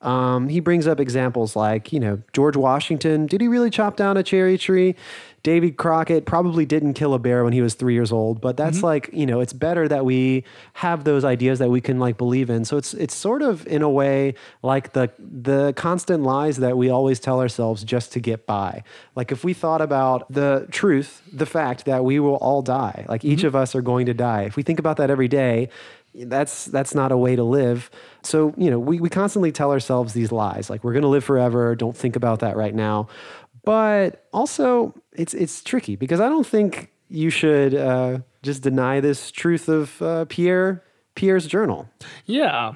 Um, 0.00 0.48
he 0.48 0.60
brings 0.60 0.86
up 0.86 1.00
examples 1.00 1.56
like 1.56 1.92
you 1.92 1.98
know 1.98 2.22
george 2.32 2.56
washington 2.56 3.26
did 3.26 3.40
he 3.40 3.48
really 3.48 3.68
chop 3.68 3.96
down 3.96 4.16
a 4.16 4.22
cherry 4.22 4.56
tree 4.56 4.94
Davy 5.42 5.70
Crockett 5.70 6.26
probably 6.26 6.66
didn't 6.66 6.94
kill 6.94 7.14
a 7.14 7.18
bear 7.18 7.44
when 7.44 7.52
he 7.52 7.62
was 7.62 7.74
three 7.74 7.94
years 7.94 8.10
old, 8.10 8.40
but 8.40 8.56
that's 8.56 8.78
mm-hmm. 8.78 8.86
like 8.86 9.10
you 9.12 9.24
know 9.24 9.40
it's 9.40 9.52
better 9.52 9.86
that 9.86 10.04
we 10.04 10.44
have 10.74 11.04
those 11.04 11.24
ideas 11.24 11.58
that 11.60 11.70
we 11.70 11.80
can 11.80 11.98
like 11.98 12.18
believe 12.18 12.50
in. 12.50 12.64
So 12.64 12.76
it's 12.76 12.92
it's 12.94 13.14
sort 13.14 13.42
of 13.42 13.66
in 13.66 13.82
a 13.82 13.90
way 13.90 14.34
like 14.62 14.92
the 14.94 15.10
the 15.18 15.72
constant 15.74 16.24
lies 16.24 16.56
that 16.58 16.76
we 16.76 16.90
always 16.90 17.20
tell 17.20 17.40
ourselves 17.40 17.84
just 17.84 18.12
to 18.12 18.20
get 18.20 18.46
by. 18.46 18.82
Like 19.14 19.30
if 19.30 19.44
we 19.44 19.54
thought 19.54 19.80
about 19.80 20.30
the 20.32 20.66
truth, 20.70 21.22
the 21.32 21.46
fact 21.46 21.84
that 21.84 22.04
we 22.04 22.18
will 22.18 22.36
all 22.36 22.62
die, 22.62 23.06
like 23.08 23.24
each 23.24 23.40
mm-hmm. 23.40 23.48
of 23.48 23.56
us 23.56 23.74
are 23.74 23.82
going 23.82 24.06
to 24.06 24.14
die. 24.14 24.42
If 24.42 24.56
we 24.56 24.64
think 24.64 24.80
about 24.80 24.96
that 24.96 25.08
every 25.08 25.28
day, 25.28 25.68
that's 26.14 26.64
that's 26.64 26.94
not 26.94 27.12
a 27.12 27.16
way 27.16 27.36
to 27.36 27.44
live. 27.44 27.90
So 28.22 28.54
you 28.56 28.70
know 28.70 28.78
we 28.78 29.00
we 29.00 29.08
constantly 29.08 29.52
tell 29.52 29.70
ourselves 29.70 30.14
these 30.14 30.32
lies, 30.32 30.68
like 30.68 30.82
we're 30.82 30.92
going 30.92 31.02
to 31.02 31.08
live 31.08 31.24
forever. 31.24 31.76
Don't 31.76 31.96
think 31.96 32.16
about 32.16 32.40
that 32.40 32.56
right 32.56 32.74
now. 32.74 33.08
But 33.64 34.26
also, 34.32 34.94
it's 35.12 35.34
it's 35.34 35.62
tricky 35.62 35.96
because 35.96 36.20
I 36.20 36.28
don't 36.28 36.46
think 36.46 36.90
you 37.08 37.30
should 37.30 37.74
uh, 37.74 38.18
just 38.42 38.62
deny 38.62 39.00
this 39.00 39.30
truth 39.30 39.68
of 39.68 40.00
uh, 40.02 40.24
Pierre 40.26 40.82
Pierre's 41.14 41.46
journal. 41.46 41.88
Yeah. 42.26 42.72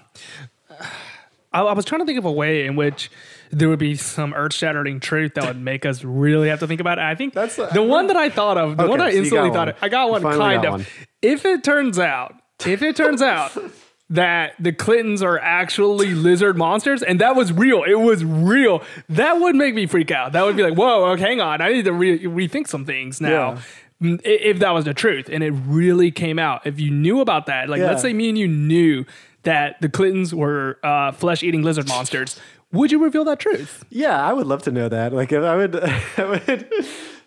I, 1.53 1.61
I 1.61 1.73
was 1.75 1.85
trying 1.85 2.01
to 2.01 2.07
think 2.07 2.19
of 2.19 2.25
a 2.25 2.33
way 2.33 2.65
in 2.67 2.77
which 2.77 3.11
there 3.51 3.69
would 3.69 3.79
be 3.79 3.95
some 3.95 4.33
earth-shattering 4.33 5.01
truth 5.01 5.35
that 5.35 5.45
would 5.45 5.61
make 5.61 5.85
us 5.85 6.03
really 6.03 6.49
have 6.49 6.61
to 6.61 6.67
think 6.67 6.81
about 6.81 6.99
it. 6.99 7.03
I 7.03 7.15
think 7.15 7.35
That's- 7.35 7.57
the 7.75 7.83
one 7.83 8.07
that 8.07 8.17
I 8.17 8.31
thought 8.31 8.57
of, 8.57 8.79
the 8.79 8.85
Okay, 8.85 8.91
one 8.91 9.01
I 9.03 9.11
so 9.11 9.17
instantly 9.19 9.51
thought 9.51 9.59
one. 9.59 9.69
of. 9.69 9.77
I 9.83 9.89
got 9.91 10.11
one 10.11 10.23
kind 10.23 10.63
got 10.63 10.65
of. 10.67 10.73
one. 10.73 10.87
If 11.21 11.45
it 11.45 11.63
turns 11.63 11.99
out, 11.99 12.35
if 12.65 12.81
it 12.83 12.97
turns 12.97 13.21
out 13.21 13.53
that 14.13 14.53
the 14.61 14.73
Clintons 14.73 15.23
are 15.23 15.39
actually 15.39 16.15
lizard 16.15 16.57
monsters 16.57 17.03
and 17.03 17.21
that 17.21 17.35
was 17.35 17.53
real, 17.53 17.83
it 17.83 17.95
was 17.95 18.25
real. 18.25 18.83
That 19.09 19.41
would 19.41 19.57
make 19.57 19.75
me 19.75 19.87
freak 19.87 20.11
out. 20.11 20.33
That 20.33 20.45
would 20.45 20.57
be 20.57 20.63
like, 20.63 20.75
whoa, 20.75 21.07
okay, 21.13 21.23
hang 21.23 21.41
on, 21.41 21.61
I 21.61 21.73
need 21.73 21.85
to 21.87 21.93
re- 21.93 22.19
rethink 22.21 22.69
some 22.69 22.85
things 22.85 23.21
now. 23.21 23.57
Mm, 24.03 24.21
i- 24.25 24.29
If 24.29 24.59
that 24.59 24.71
was 24.73 24.85
the 24.85 24.95
truth 24.95 25.29
and 25.33 25.43
it 25.43 25.51
really 25.53 26.11
came 26.11 26.39
out, 26.39 26.67
if 26.67 26.79
you 26.79 26.91
knew 26.91 27.21
about 27.21 27.47
that, 27.47 27.69
like 27.69 27.81
Yeah. 27.81 27.87
let's 27.89 28.03
say 28.03 28.13
me 28.13 28.29
and 28.29 28.37
you 28.39 28.49
knew 28.49 29.05
that 29.45 29.81
the 29.81 29.89
Clintons 29.89 30.35
were 30.35 30.79
uh, 30.85 31.13
flesh-eating 31.13 31.63
lizard 31.63 31.89
monsters, 31.89 32.39
would 32.73 32.93
you 32.93 33.03
reveal 33.03 33.25
that 33.25 33.39
truth? 33.39 33.85
Yeah, 33.91 34.17
I 34.21 34.33
would 34.33 34.47
love 34.47 34.63
to 34.65 34.71
know 34.71 34.89
that. 34.89 35.13
Like, 35.13 35.33
if 35.33 35.43
I 35.43 35.57
would, 35.57 35.77
I 36.17 36.25
would, 36.25 36.69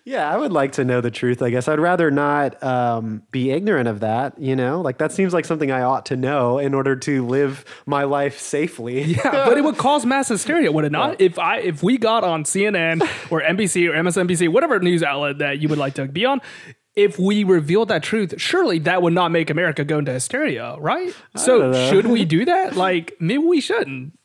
yeah, 0.06 0.32
I 0.32 0.38
would 0.38 0.51
like 0.51 0.74
to 0.74 0.86
know 0.86 1.01
the 1.01 1.10
truth. 1.10 1.41
I 1.41 1.49
guess 1.49 1.68
I'd 1.68 1.80
rather 1.80 2.12
not 2.12 2.62
um, 2.64 3.24
be 3.32 3.49
ignorant 3.49 3.88
of 3.89 4.01
that. 4.01 4.39
You 4.39 4.56
know, 4.56 4.80
like 4.82 4.99
that 4.99 5.12
seems 5.12 5.34
like 5.34 5.45
something 5.45 5.72
I 5.72 5.82
ought 5.82 6.06
to 6.08 6.16
know 6.16 6.60
in 6.60 6.76
order 6.76 6.95
to 6.95 7.26
live 7.26 7.66
my 7.88 8.03
life 8.03 8.39
safely. 8.39 9.03
Yeah, 9.16 9.45
but 9.45 9.58
it 9.58 9.64
would 9.64 9.78
cause 9.78 10.06
mass 10.06 10.28
hysteria, 10.30 10.72
would 10.72 10.86
it 10.86 10.91
not? 10.91 11.20
If 11.20 11.39
I 11.39 11.58
if 11.58 11.82
we 11.82 11.97
got 11.97 12.24
on 12.24 12.43
CNN 12.43 13.01
or 13.32 13.41
NBC 13.41 13.89
or 13.89 13.93
MSNBC, 13.93 14.49
whatever 14.49 14.80
news 14.80 15.01
outlet 15.01 15.39
that 15.39 15.60
you 15.60 15.70
would 15.70 15.80
like 15.80 15.95
to 15.95 16.06
be 16.06 16.26
on, 16.26 16.39
if 16.95 17.18
we 17.18 17.43
revealed 17.43 17.88
that 17.88 18.03
truth, 18.03 18.36
surely 18.38 18.80
that 18.80 19.01
would 19.01 19.14
not 19.14 19.32
make 19.32 19.49
America 19.49 19.84
go 19.84 19.97
into 19.99 20.12
hysteria, 20.12 20.76
right? 20.80 21.16
So 21.36 21.60
don't 21.60 21.72
know. 21.72 21.89
should 21.89 22.06
we 22.06 22.26
do 22.36 22.45
that? 22.45 22.76
Like 22.76 23.16
maybe 23.20 23.43
we 23.43 23.60
shouldn't. 23.60 24.18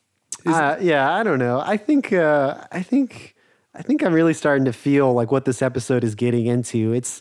Uh, 0.44 0.76
yeah, 0.80 1.12
I 1.14 1.22
don't 1.22 1.38
know. 1.38 1.60
I 1.64 1.76
think 1.76 2.12
uh, 2.12 2.64
I 2.70 2.82
think 2.82 3.34
I 3.74 3.82
think 3.82 4.02
I'm 4.02 4.12
really 4.12 4.34
starting 4.34 4.64
to 4.64 4.72
feel 4.72 5.12
like 5.12 5.30
what 5.30 5.44
this 5.44 5.62
episode 5.62 6.02
is 6.02 6.14
getting 6.14 6.46
into. 6.46 6.92
It's 6.92 7.20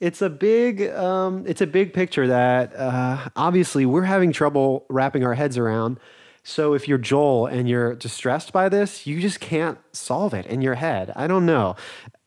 it's 0.00 0.22
a 0.22 0.30
big 0.30 0.88
um, 0.90 1.44
it's 1.46 1.60
a 1.60 1.66
big 1.66 1.92
picture 1.92 2.26
that 2.26 2.74
uh, 2.74 3.28
obviously 3.36 3.84
we're 3.84 4.04
having 4.04 4.32
trouble 4.32 4.86
wrapping 4.88 5.24
our 5.24 5.34
heads 5.34 5.58
around. 5.58 6.00
So 6.42 6.72
if 6.72 6.88
you're 6.88 6.98
Joel 6.98 7.46
and 7.46 7.68
you're 7.68 7.94
distressed 7.94 8.50
by 8.50 8.70
this, 8.70 9.06
you 9.06 9.20
just 9.20 9.40
can't 9.40 9.78
solve 9.92 10.32
it 10.32 10.46
in 10.46 10.62
your 10.62 10.74
head. 10.74 11.12
I 11.14 11.26
don't 11.26 11.44
know. 11.44 11.76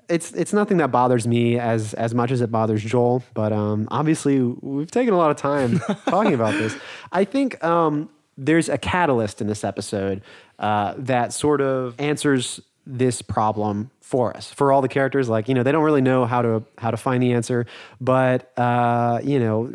It's 0.08 0.32
it's 0.34 0.54
nothing 0.54 0.78
that 0.78 0.92
bothers 0.92 1.26
me 1.26 1.58
as 1.58 1.96
as 1.96 2.14
much 2.14 2.30
as 2.30 2.42
it 2.42 2.52
bothers 2.52 2.84
Joel, 2.84 3.24
but 3.34 3.52
um, 3.52 3.88
obviously 3.90 4.40
we've 4.40 4.92
taken 4.92 5.16
a 5.16 5.18
lot 5.18 5.32
of 5.32 5.38
time 5.38 5.80
talking 6.06 6.36
about 6.36 6.54
this. 6.54 6.76
I 7.12 7.24
think 7.24 7.64
um, 7.64 8.10
there's 8.38 8.70
a 8.70 8.78
catalyst 8.78 9.42
in 9.42 9.48
this 9.48 9.64
episode 9.64 10.22
uh, 10.60 10.94
that 10.98 11.34
sort 11.34 11.62
of 11.62 12.00
answers 12.00 12.62
this 12.86 13.22
problem 13.22 13.90
for 14.02 14.36
us 14.36 14.52
for 14.52 14.72
all 14.72 14.82
the 14.82 14.88
characters 14.88 15.30
like 15.30 15.48
you 15.48 15.54
know 15.54 15.64
they 15.64 15.72
don't 15.72 15.84
really 15.84 16.02
know 16.02 16.26
how 16.26 16.42
to 16.42 16.64
how 16.78 16.92
to 16.92 16.98
find 16.98 17.24
the 17.24 17.32
answer 17.32 17.66
but 18.02 18.52
uh, 18.58 19.20
you 19.24 19.40
know 19.40 19.74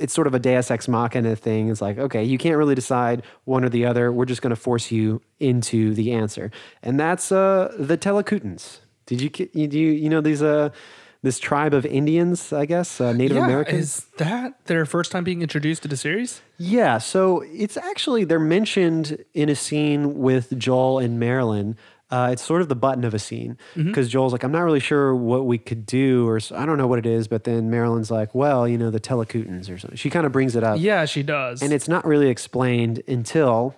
it's 0.00 0.12
sort 0.12 0.26
of 0.26 0.34
a 0.34 0.38
deus 0.38 0.70
ex 0.70 0.88
machina 0.88 1.36
thing 1.36 1.68
it's 1.68 1.80
like 1.80 1.98
okay 1.98 2.24
you 2.24 2.38
can't 2.38 2.56
really 2.56 2.74
decide 2.74 3.22
one 3.44 3.64
or 3.64 3.68
the 3.68 3.84
other 3.84 4.10
we're 4.10 4.24
just 4.24 4.42
going 4.42 4.50
to 4.50 4.56
force 4.56 4.90
you 4.90 5.20
into 5.40 5.92
the 5.94 6.12
answer 6.12 6.50
and 6.82 6.98
that's 6.98 7.30
uh, 7.30 7.72
the 7.78 7.98
telekutans 7.98 8.78
did 9.06 9.20
you 9.20 9.30
you 9.52 9.68
do 9.68 9.78
you, 9.78 9.92
you 9.92 10.08
know 10.08 10.20
these 10.20 10.42
uh 10.42 10.70
this 11.22 11.38
tribe 11.38 11.74
of 11.74 11.84
indians 11.86 12.52
i 12.52 12.64
guess 12.64 13.00
uh, 13.00 13.12
native 13.12 13.36
americans 13.36 13.98
is 13.98 14.06
that 14.16 14.64
their 14.66 14.86
first 14.86 15.12
time 15.12 15.22
being 15.22 15.42
introduced 15.42 15.82
to 15.82 15.88
the 15.88 15.96
series? 15.96 16.40
yeah, 16.62 16.98
so 16.98 17.42
it's 17.46 17.76
actually 17.76 18.22
they're 18.22 18.38
mentioned 18.38 19.24
in 19.34 19.48
a 19.48 19.56
scene 19.56 20.20
with 20.20 20.56
Joel 20.56 21.00
and 21.00 21.18
Marilyn. 21.18 21.76
Uh, 22.12 22.28
it's 22.30 22.42
sort 22.44 22.60
of 22.62 22.68
the 22.68 22.76
button 22.76 23.04
of 23.04 23.14
a 23.14 23.18
scene 23.18 23.56
because 23.74 24.08
Joel's 24.10 24.32
like, 24.32 24.44
I'm 24.44 24.52
not 24.52 24.60
really 24.60 24.80
sure 24.80 25.16
what 25.16 25.46
we 25.46 25.56
could 25.58 25.86
do, 25.86 26.28
or 26.28 26.38
I 26.54 26.66
don't 26.66 26.76
know 26.76 26.86
what 26.86 26.98
it 26.98 27.06
is. 27.06 27.26
But 27.26 27.44
then 27.44 27.70
Marilyn's 27.70 28.10
like, 28.10 28.34
well, 28.34 28.68
you 28.68 28.76
know, 28.78 28.90
the 28.90 29.00
telekutans 29.00 29.68
or 29.72 29.78
something. 29.78 29.96
She 29.96 30.10
kind 30.10 30.26
of 30.26 30.32
brings 30.32 30.54
it 30.54 30.62
up, 30.62 30.76
Yeah, 30.78 31.06
she 31.06 31.22
does. 31.22 31.62
and 31.62 31.72
it's 31.72 31.88
not 31.88 32.04
really 32.04 32.28
explained 32.28 33.02
until 33.08 33.74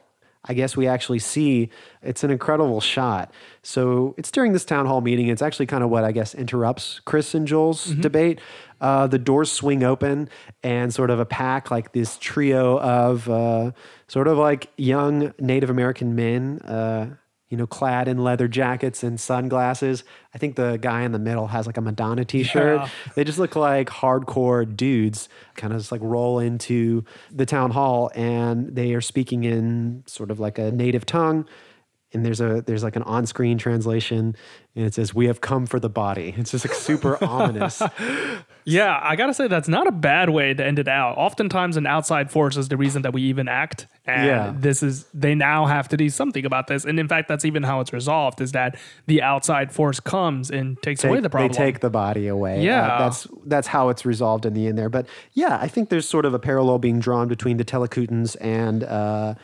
I 0.47 0.53
guess 0.53 0.77
we 0.77 0.87
actually 0.87 1.21
see. 1.21 1.71
It's 2.03 2.23
an 2.23 2.31
incredible 2.31 2.81
shot. 2.83 3.33
So 3.63 4.15
it's 4.19 4.31
during 4.31 4.53
this 4.53 4.65
town 4.67 4.85
hall 4.85 5.01
meeting. 5.01 5.29
It's 5.29 5.41
actually 5.41 5.65
kind 5.67 5.83
of 5.83 5.89
what 5.89 6.05
I 6.05 6.13
guess 6.13 6.35
interrupts 6.35 7.01
Chris 7.07 7.35
and 7.35 7.47
Joel's 7.49 7.87
debate. 7.87 8.41
Uh, 8.81 9.07
the 9.07 9.19
doors 9.19 9.51
swing 9.51 9.83
open, 9.83 10.29
and 10.63 10.93
sort 10.93 11.09
of 11.09 11.19
a 11.19 11.25
pack, 11.25 11.71
like 11.71 11.93
this 11.93 12.19
trio 12.19 12.79
of 12.81 13.27
uh, 13.31 13.71
sort 14.09 14.29
of 14.29 14.37
like 14.37 14.69
young 14.77 15.33
Native 15.39 15.71
American 15.71 16.15
men. 16.15 16.59
Uh, 16.59 17.15
you 17.49 17.57
know, 17.57 17.67
clad 17.67 18.09
in 18.09 18.19
leather 18.19 18.49
jackets 18.49 19.03
and 19.03 19.21
sunglasses. 19.21 20.03
I 20.35 20.39
think 20.39 20.57
the 20.57 20.79
guy 20.81 21.03
in 21.03 21.13
the 21.13 21.19
middle 21.19 21.47
has 21.49 21.67
like 21.67 21.77
a 21.77 21.81
Madonna 21.81 22.25
t-shirt. 22.25 22.81
Yeah. 22.81 22.89
They 23.15 23.25
just 23.25 23.39
look 23.39 23.55
like 23.55 23.89
hardcore 23.89 24.77
dudes, 24.77 25.29
kind 25.55 25.73
of 25.73 25.79
just 25.79 25.93
like 25.93 26.01
roll 26.03 26.39
into 26.39 27.05
the 27.31 27.47
town 27.47 27.71
hall 27.71 28.11
and 28.15 28.75
they 28.75 28.95
are 28.95 29.01
speaking 29.01 29.45
in 29.45 30.03
sort 30.07 30.31
of 30.31 30.41
like 30.41 30.59
a 30.59 30.73
native 30.73 31.07
tongue. 31.07 31.47
And 32.13 32.25
there's 32.25 32.41
a 32.41 32.63
there's 32.63 32.85
like 32.85 32.97
an 32.97 33.03
on-screen 33.03 33.59
translation 33.59 34.37
and 34.77 34.87
it 34.87 34.95
says, 34.95 35.13
We 35.13 35.27
have 35.27 35.41
come 35.41 35.67
for 35.67 35.81
the 35.81 35.89
body. 35.91 36.33
It's 36.37 36.53
just 36.53 36.65
like 36.65 36.75
super 36.75 37.23
ominous. 37.23 37.83
Yeah, 38.67 38.99
I 39.03 39.17
gotta 39.17 39.35
say 39.35 39.47
that's 39.49 39.69
not 39.69 39.87
a 39.87 39.93
bad 39.93 40.31
way 40.31 40.55
to 40.55 40.65
end 40.65 40.79
it 40.79 40.89
out. 40.89 41.19
Oftentimes, 41.19 41.77
an 41.77 41.87
outside 41.87 42.31
force 42.31 42.57
is 42.57 42.69
the 42.69 42.77
reason 42.77 43.03
that 43.03 43.13
we 43.13 43.23
even 43.23 43.47
act, 43.47 43.87
and 44.07 44.27
Yeah. 44.27 44.53
this 44.57 44.83
is 44.83 45.05
they 45.13 45.35
now 45.35 45.67
have 45.67 45.89
to 45.89 45.97
do 45.97 46.09
something 46.09 46.47
about 46.47 46.67
this. 46.67 46.85
And 46.85 46.99
in 46.99 47.07
fact, 47.07 47.29
that's 47.29 47.45
even 47.45 47.63
how 47.63 47.81
it's 47.81 47.93
resolved: 47.93 48.41
is 48.41 48.53
that 48.53 48.77
the 49.07 49.21
outside 49.21 49.71
force 49.73 50.01
comes 50.01 50.51
and 50.51 50.81
takes 50.83 51.05
away 51.05 51.21
the 51.21 51.29
problem. 51.29 51.53
They 51.53 51.59
take 51.59 51.81
the 51.81 51.91
body 51.91 52.27
away. 52.27 52.59
Uh, 52.61 52.63
Yeah. 52.63 52.99
that's 52.99 53.27
that's 53.45 53.67
how 53.69 53.91
it's 53.91 54.07
resolved 54.07 54.47
in 54.47 54.55
the 54.55 54.67
end 54.67 54.79
there. 54.79 54.89
But 54.89 55.07
yeah, 55.35 55.59
I 55.61 55.69
think 55.69 55.91
there's 55.91 56.09
sort 56.09 56.25
of 56.25 56.33
a 56.33 56.39
parallel 56.39 56.79
being 56.79 57.01
drawn 57.01 57.29
between 57.29 57.59
the 57.59 57.65
Telekutans 57.65 58.37
and 58.41 58.83
uh, 58.85 59.35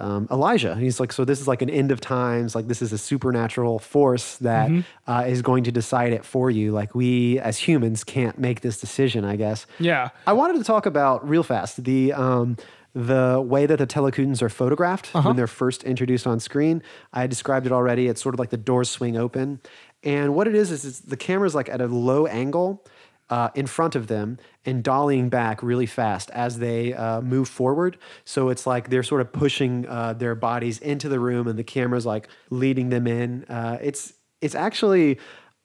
um, 0.00 0.26
Elijah. 0.30 0.74
He's 0.76 0.98
like, 1.00 1.12
so 1.12 1.24
this 1.24 1.40
is 1.40 1.46
like 1.48 1.62
an 1.62 1.70
end 1.70 1.90
of 1.92 2.00
times. 2.00 2.54
Like 2.54 2.66
this 2.68 2.80
is 2.82 2.92
a 2.92 2.98
supernatural 2.98 3.78
force 3.78 4.36
that 4.38 4.68
Mm-hmm. 4.70 5.10
uh, 5.10 5.22
is 5.22 5.42
going 5.42 5.64
to 5.64 5.72
decide 5.72 6.12
it 6.12 6.24
for 6.24 6.50
you. 6.50 6.72
Like 6.72 6.94
we 6.94 7.38
as 7.40 7.58
humans 7.58 8.04
can't 8.04 8.38
make 8.38 8.60
this 8.60 8.80
decision. 8.80 9.24
I 9.24 9.36
guess. 9.36 9.66
yeah, 9.78 10.08
I 10.26 10.32
wanted 10.32 10.58
to 10.58 10.64
talk 10.64 10.86
about 10.86 11.28
real 11.28 11.42
fast 11.42 11.84
the 11.84 12.12
um, 12.12 12.56
the 12.94 13.40
way 13.46 13.66
that 13.66 13.78
the 13.78 13.86
Telekutans 13.86 14.42
are 14.42 14.48
photographed 14.48 15.10
Uh-huh. 15.14 15.28
when 15.28 15.36
they're 15.36 15.46
first 15.46 15.84
introduced 15.84 16.26
on 16.26 16.40
screen. 16.40 16.82
I 17.12 17.26
described 17.28 17.66
it 17.66 17.72
already. 17.72 18.08
It's 18.08 18.20
sort 18.20 18.34
of 18.34 18.38
like 18.40 18.50
the 18.50 18.56
doors 18.56 18.90
swing 18.90 19.16
open, 19.16 19.60
and 20.02 20.34
what 20.34 20.48
it 20.48 20.54
is 20.54 20.70
is 20.72 20.84
it's, 20.84 20.98
the 21.00 21.16
camera's 21.16 21.54
like 21.54 21.68
at 21.68 21.80
a 21.80 21.86
low 21.86 22.26
angle. 22.26 22.82
Uh, 23.30 23.48
in 23.54 23.64
front 23.64 23.94
of 23.94 24.08
them 24.08 24.36
and 24.64 24.82
dollying 24.82 25.30
back 25.30 25.62
really 25.62 25.86
fast 25.86 26.30
as 26.30 26.58
they 26.58 26.92
uh, 26.92 27.20
move 27.20 27.48
forward. 27.48 27.96
So 28.24 28.48
it's 28.48 28.66
like 28.66 28.90
they're 28.90 29.04
sort 29.04 29.20
of 29.20 29.32
pushing 29.32 29.86
uh, 29.86 30.14
their 30.14 30.34
bodies 30.34 30.80
into 30.80 31.08
the 31.08 31.20
room, 31.20 31.46
and 31.46 31.56
the 31.56 31.62
camera's 31.62 32.04
like 32.04 32.26
leading 32.50 32.88
them 32.90 33.06
in. 33.06 33.44
Uh, 33.44 33.78
it's 33.80 34.14
it's 34.40 34.56
actually 34.56 35.18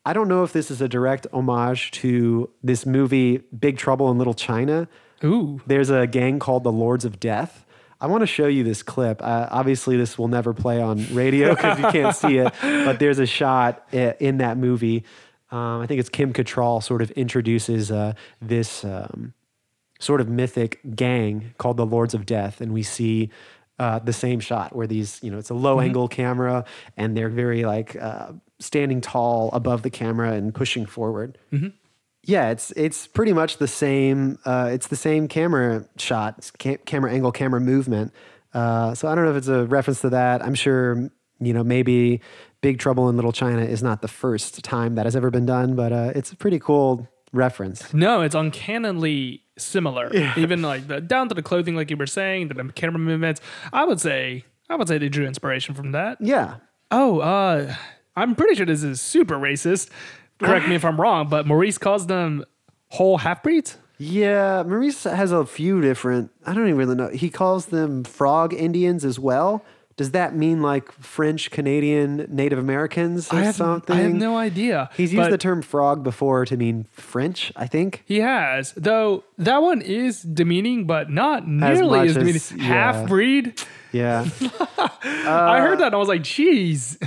I 0.05 0.13
don't 0.13 0.27
know 0.27 0.43
if 0.43 0.53
this 0.53 0.69
is 0.69 0.79
a 0.79 0.87
direct 0.87 1.25
homage 1.33 1.89
to 2.01 2.51
this 2.61 2.85
movie 2.85 3.37
Big 3.57 3.77
Trouble 3.79 4.11
in 4.11 4.19
Little 4.19 4.35
China. 4.35 4.87
ooh, 5.23 5.59
There's 5.65 5.89
a 5.89 6.05
gang 6.05 6.37
called 6.37 6.63
the 6.63 6.71
Lords 6.71 7.03
of 7.05 7.19
Death. 7.19 7.65
I 7.99 8.07
want 8.07 8.21
to 8.21 8.27
show 8.27 8.45
you 8.45 8.63
this 8.63 8.83
clip. 8.83 9.21
Uh, 9.23 9.47
obviously, 9.49 9.97
this 9.97 10.19
will 10.19 10.27
never 10.27 10.53
play 10.53 10.79
on 10.81 11.07
radio 11.15 11.55
because 11.55 11.79
you 11.79 11.85
can't 11.89 12.15
see 12.15 12.37
it, 12.37 12.53
but 12.61 12.99
there's 12.99 13.17
a 13.17 13.25
shot 13.25 13.83
in 13.91 14.37
that 14.37 14.57
movie. 14.57 15.05
Um, 15.55 15.81
I 15.81 15.87
think 15.87 16.01
it's 16.01 16.09
Kim 16.09 16.33
Cattrall 16.33 16.83
sort 16.83 17.01
of 17.01 17.11
introduces 17.11 17.89
uh, 17.89 18.13
this 18.41 18.83
um, 18.83 19.33
sort 19.99 20.19
of 20.19 20.27
mythic 20.27 20.81
gang 20.95 21.53
called 21.57 21.77
the 21.77 21.85
Lords 21.85 22.13
of 22.13 22.25
Death, 22.25 22.59
and 22.59 22.73
we 22.73 22.83
see 22.83 23.29
uh, 23.79 23.99
the 23.99 24.11
same 24.11 24.41
shot 24.41 24.75
where 24.75 24.85
these, 24.85 25.23
you 25.23 25.31
know, 25.31 25.37
it's 25.37 25.49
a 25.49 25.53
low 25.53 25.79
angle 25.79 26.09
camera, 26.09 26.65
and 26.97 27.15
they're 27.15 27.29
very 27.29 27.63
like 27.63 27.95
uh, 27.95 28.33
standing 28.59 28.99
tall 28.99 29.49
above 29.53 29.81
the 29.81 29.89
camera 29.89 30.33
and 30.33 30.53
pushing 30.53 30.85
forward. 30.85 31.37
Yeah, 32.23 32.49
it's 32.49 32.71
it's 32.71 33.07
pretty 33.07 33.31
much 33.31 33.57
the 33.57 33.67
same. 33.67 34.39
Uh, 34.43 34.71
it's 34.73 34.87
the 34.87 34.97
same 34.97 35.29
camera 35.29 35.87
shot, 35.95 36.51
camera 36.85 37.13
angle, 37.13 37.31
camera 37.31 37.61
movement. 37.61 38.11
Uh, 38.53 38.93
so 38.93 39.07
I 39.07 39.15
don't 39.15 39.23
know 39.23 39.31
if 39.31 39.37
it's 39.37 39.47
a 39.47 39.65
reference 39.67 40.01
to 40.01 40.09
that. 40.09 40.43
I'm 40.43 40.55
sure 40.55 41.09
you 41.39 41.53
know 41.53 41.63
maybe 41.63 42.19
Big 42.65 42.79
Trouble 42.79 43.09
in 43.09 43.15
Little 43.15 43.31
China 43.31 43.61
is 43.61 43.83
not 43.83 44.01
the 44.01 44.07
first 44.07 44.63
time 44.63 44.95
that 44.95 45.05
has 45.05 45.15
ever 45.15 45.29
been 45.29 45.45
done, 45.45 45.75
but 45.75 45.93
uh, 45.93 46.11
it's 46.15 46.31
a 46.31 46.35
pretty 46.35 46.57
cool 46.57 47.07
reference. 47.31 47.93
No, 47.93 48.21
it's 48.21 48.33
uncannily 48.33 49.43
similar. 49.55 50.11
Even 50.35 50.63
like 50.63 50.87
the 50.87 50.99
down 50.99 51.29
to 51.29 51.35
the 51.35 51.43
clothing, 51.43 51.75
like 51.75 51.91
you 51.91 51.97
were 51.97 52.07
saying, 52.07 52.47
the 52.47 52.55
camera 52.73 52.97
movements. 52.97 53.39
I 53.71 53.85
would 53.85 54.01
say, 54.01 54.45
I 54.67 54.77
would 54.77 54.87
say 54.87 54.97
they 54.97 55.09
drew 55.09 55.27
inspiration 55.27 55.75
from 55.75 55.91
that. 55.91 56.17
Yeah, 56.19 56.55
Oh, 56.89 57.19
uh, 57.19 57.75
I'm 58.15 58.33
pretty 58.33 58.55
sure 58.55 58.65
this 58.65 58.81
is 58.81 58.99
super 58.99 59.35
racist. 59.35 59.91
Correct 60.39 60.67
me 60.67 60.73
if 60.73 60.83
I'm 60.83 60.99
wrong, 60.99 61.29
but 61.29 61.45
Maurice 61.45 61.77
calls 61.77 62.07
them 62.07 62.43
whole 62.89 63.19
half 63.19 63.43
breeds. 63.43 63.77
yeah. 63.99 64.63
Maurice 64.65 65.03
has 65.03 65.31
a 65.31 65.45
few 65.45 65.81
different. 65.81 66.31
I 66.47 66.53
don't 66.55 66.63
even 66.65 66.77
really 66.77 66.95
know. 66.95 67.09
He 67.09 67.29
calls 67.29 67.67
them 67.67 68.03
frog 68.03 68.55
Indians 68.55 69.05
as 69.05 69.19
well. 69.19 69.63
Does 69.97 70.11
that 70.11 70.35
mean 70.35 70.61
like 70.61 70.91
French, 70.91 71.51
Canadian, 71.51 72.27
Native 72.29 72.59
Americans 72.59 73.31
or 73.31 73.37
I 73.37 73.43
have, 73.43 73.55
something? 73.55 73.95
I 73.95 74.01
have 74.01 74.13
no 74.13 74.37
idea. 74.37 74.89
He's 74.97 75.13
used 75.13 75.31
the 75.31 75.37
term 75.37 75.61
frog 75.61 76.03
before 76.03 76.43
to 76.45 76.57
mean 76.57 76.85
French, 76.91 77.53
I 77.55 77.67
think. 77.67 78.03
He 78.05 78.19
has, 78.19 78.73
though 78.73 79.23
that 79.37 79.61
one 79.61 79.81
is 79.81 80.21
demeaning, 80.21 80.85
but 80.85 81.09
not 81.09 81.47
nearly 81.47 82.09
as, 82.09 82.17
as- 82.17 82.49
demeaning. 82.49 82.67
yeah. 82.67 82.73
Half 82.73 83.07
breed. 83.07 83.61
Yeah. 83.93 84.27
I 84.77 85.61
heard 85.61 85.79
that 85.79 85.87
and 85.87 85.95
I 85.95 85.97
was 85.97 86.09
like, 86.09 86.23
geez. 86.23 86.97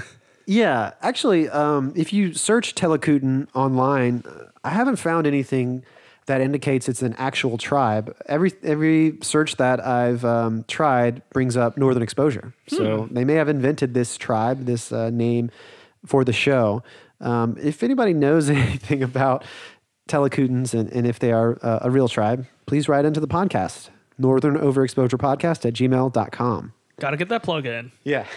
Yeah, 0.47 0.93
actually, 1.03 1.51
um, 1.51 1.93
if 1.95 2.15
you 2.15 2.33
search 2.33 2.75
Telekooten 2.75 3.49
online, 3.55 4.25
uh, 4.27 4.45
I 4.65 4.71
haven't 4.71 4.97
found 4.97 5.27
anything 5.27 5.85
that 6.29 6.41
indicates 6.41 6.89
it's 6.89 7.03
an 7.03 7.15
actual 7.15 7.59
tribe. 7.59 8.17
Every 8.27 8.53
every 8.63 9.19
search 9.23 9.57
that 9.57 9.85
I've 9.85 10.25
um, 10.25 10.65
tried 10.69 11.29
brings 11.31 11.57
up 11.57 11.77
Northern 11.77 12.03
Exposure, 12.03 12.55
so 12.69 13.09
they 13.11 13.25
may 13.25 13.35
have 13.35 13.49
invented 13.49 13.95
this 13.95 14.17
tribe, 14.17 14.65
this 14.65 14.93
uh, 14.93 15.11
name 15.11 15.51
for 16.07 16.25
the 16.25 16.33
show. 16.33 16.83
Um, 17.21 17.57
if 17.61 17.83
anybody 17.83 18.15
knows 18.15 18.49
anything 18.51 19.03
about 19.03 19.45
Telekootens 20.09 20.79
and, 20.79 20.93
and 20.93 21.07
if 21.07 21.19
they 21.19 21.33
are 21.33 21.59
uh, 21.63 21.81
a 21.83 21.91
real 21.91 22.09
tribe, 22.09 22.47
please 22.67 22.89
write 22.89 23.05
into 23.05 23.21
the 23.21 23.29
podcast, 23.29 23.91
Northern 24.19 24.57
Overexposure 24.57 25.19
Podcast 25.19 25.67
at 25.67 25.75
gmail.com. 25.75 26.73
Got 27.01 27.11
to 27.11 27.17
get 27.17 27.29
that 27.29 27.43
plug 27.43 27.67
in. 27.67 27.93
Yeah. 28.05 28.27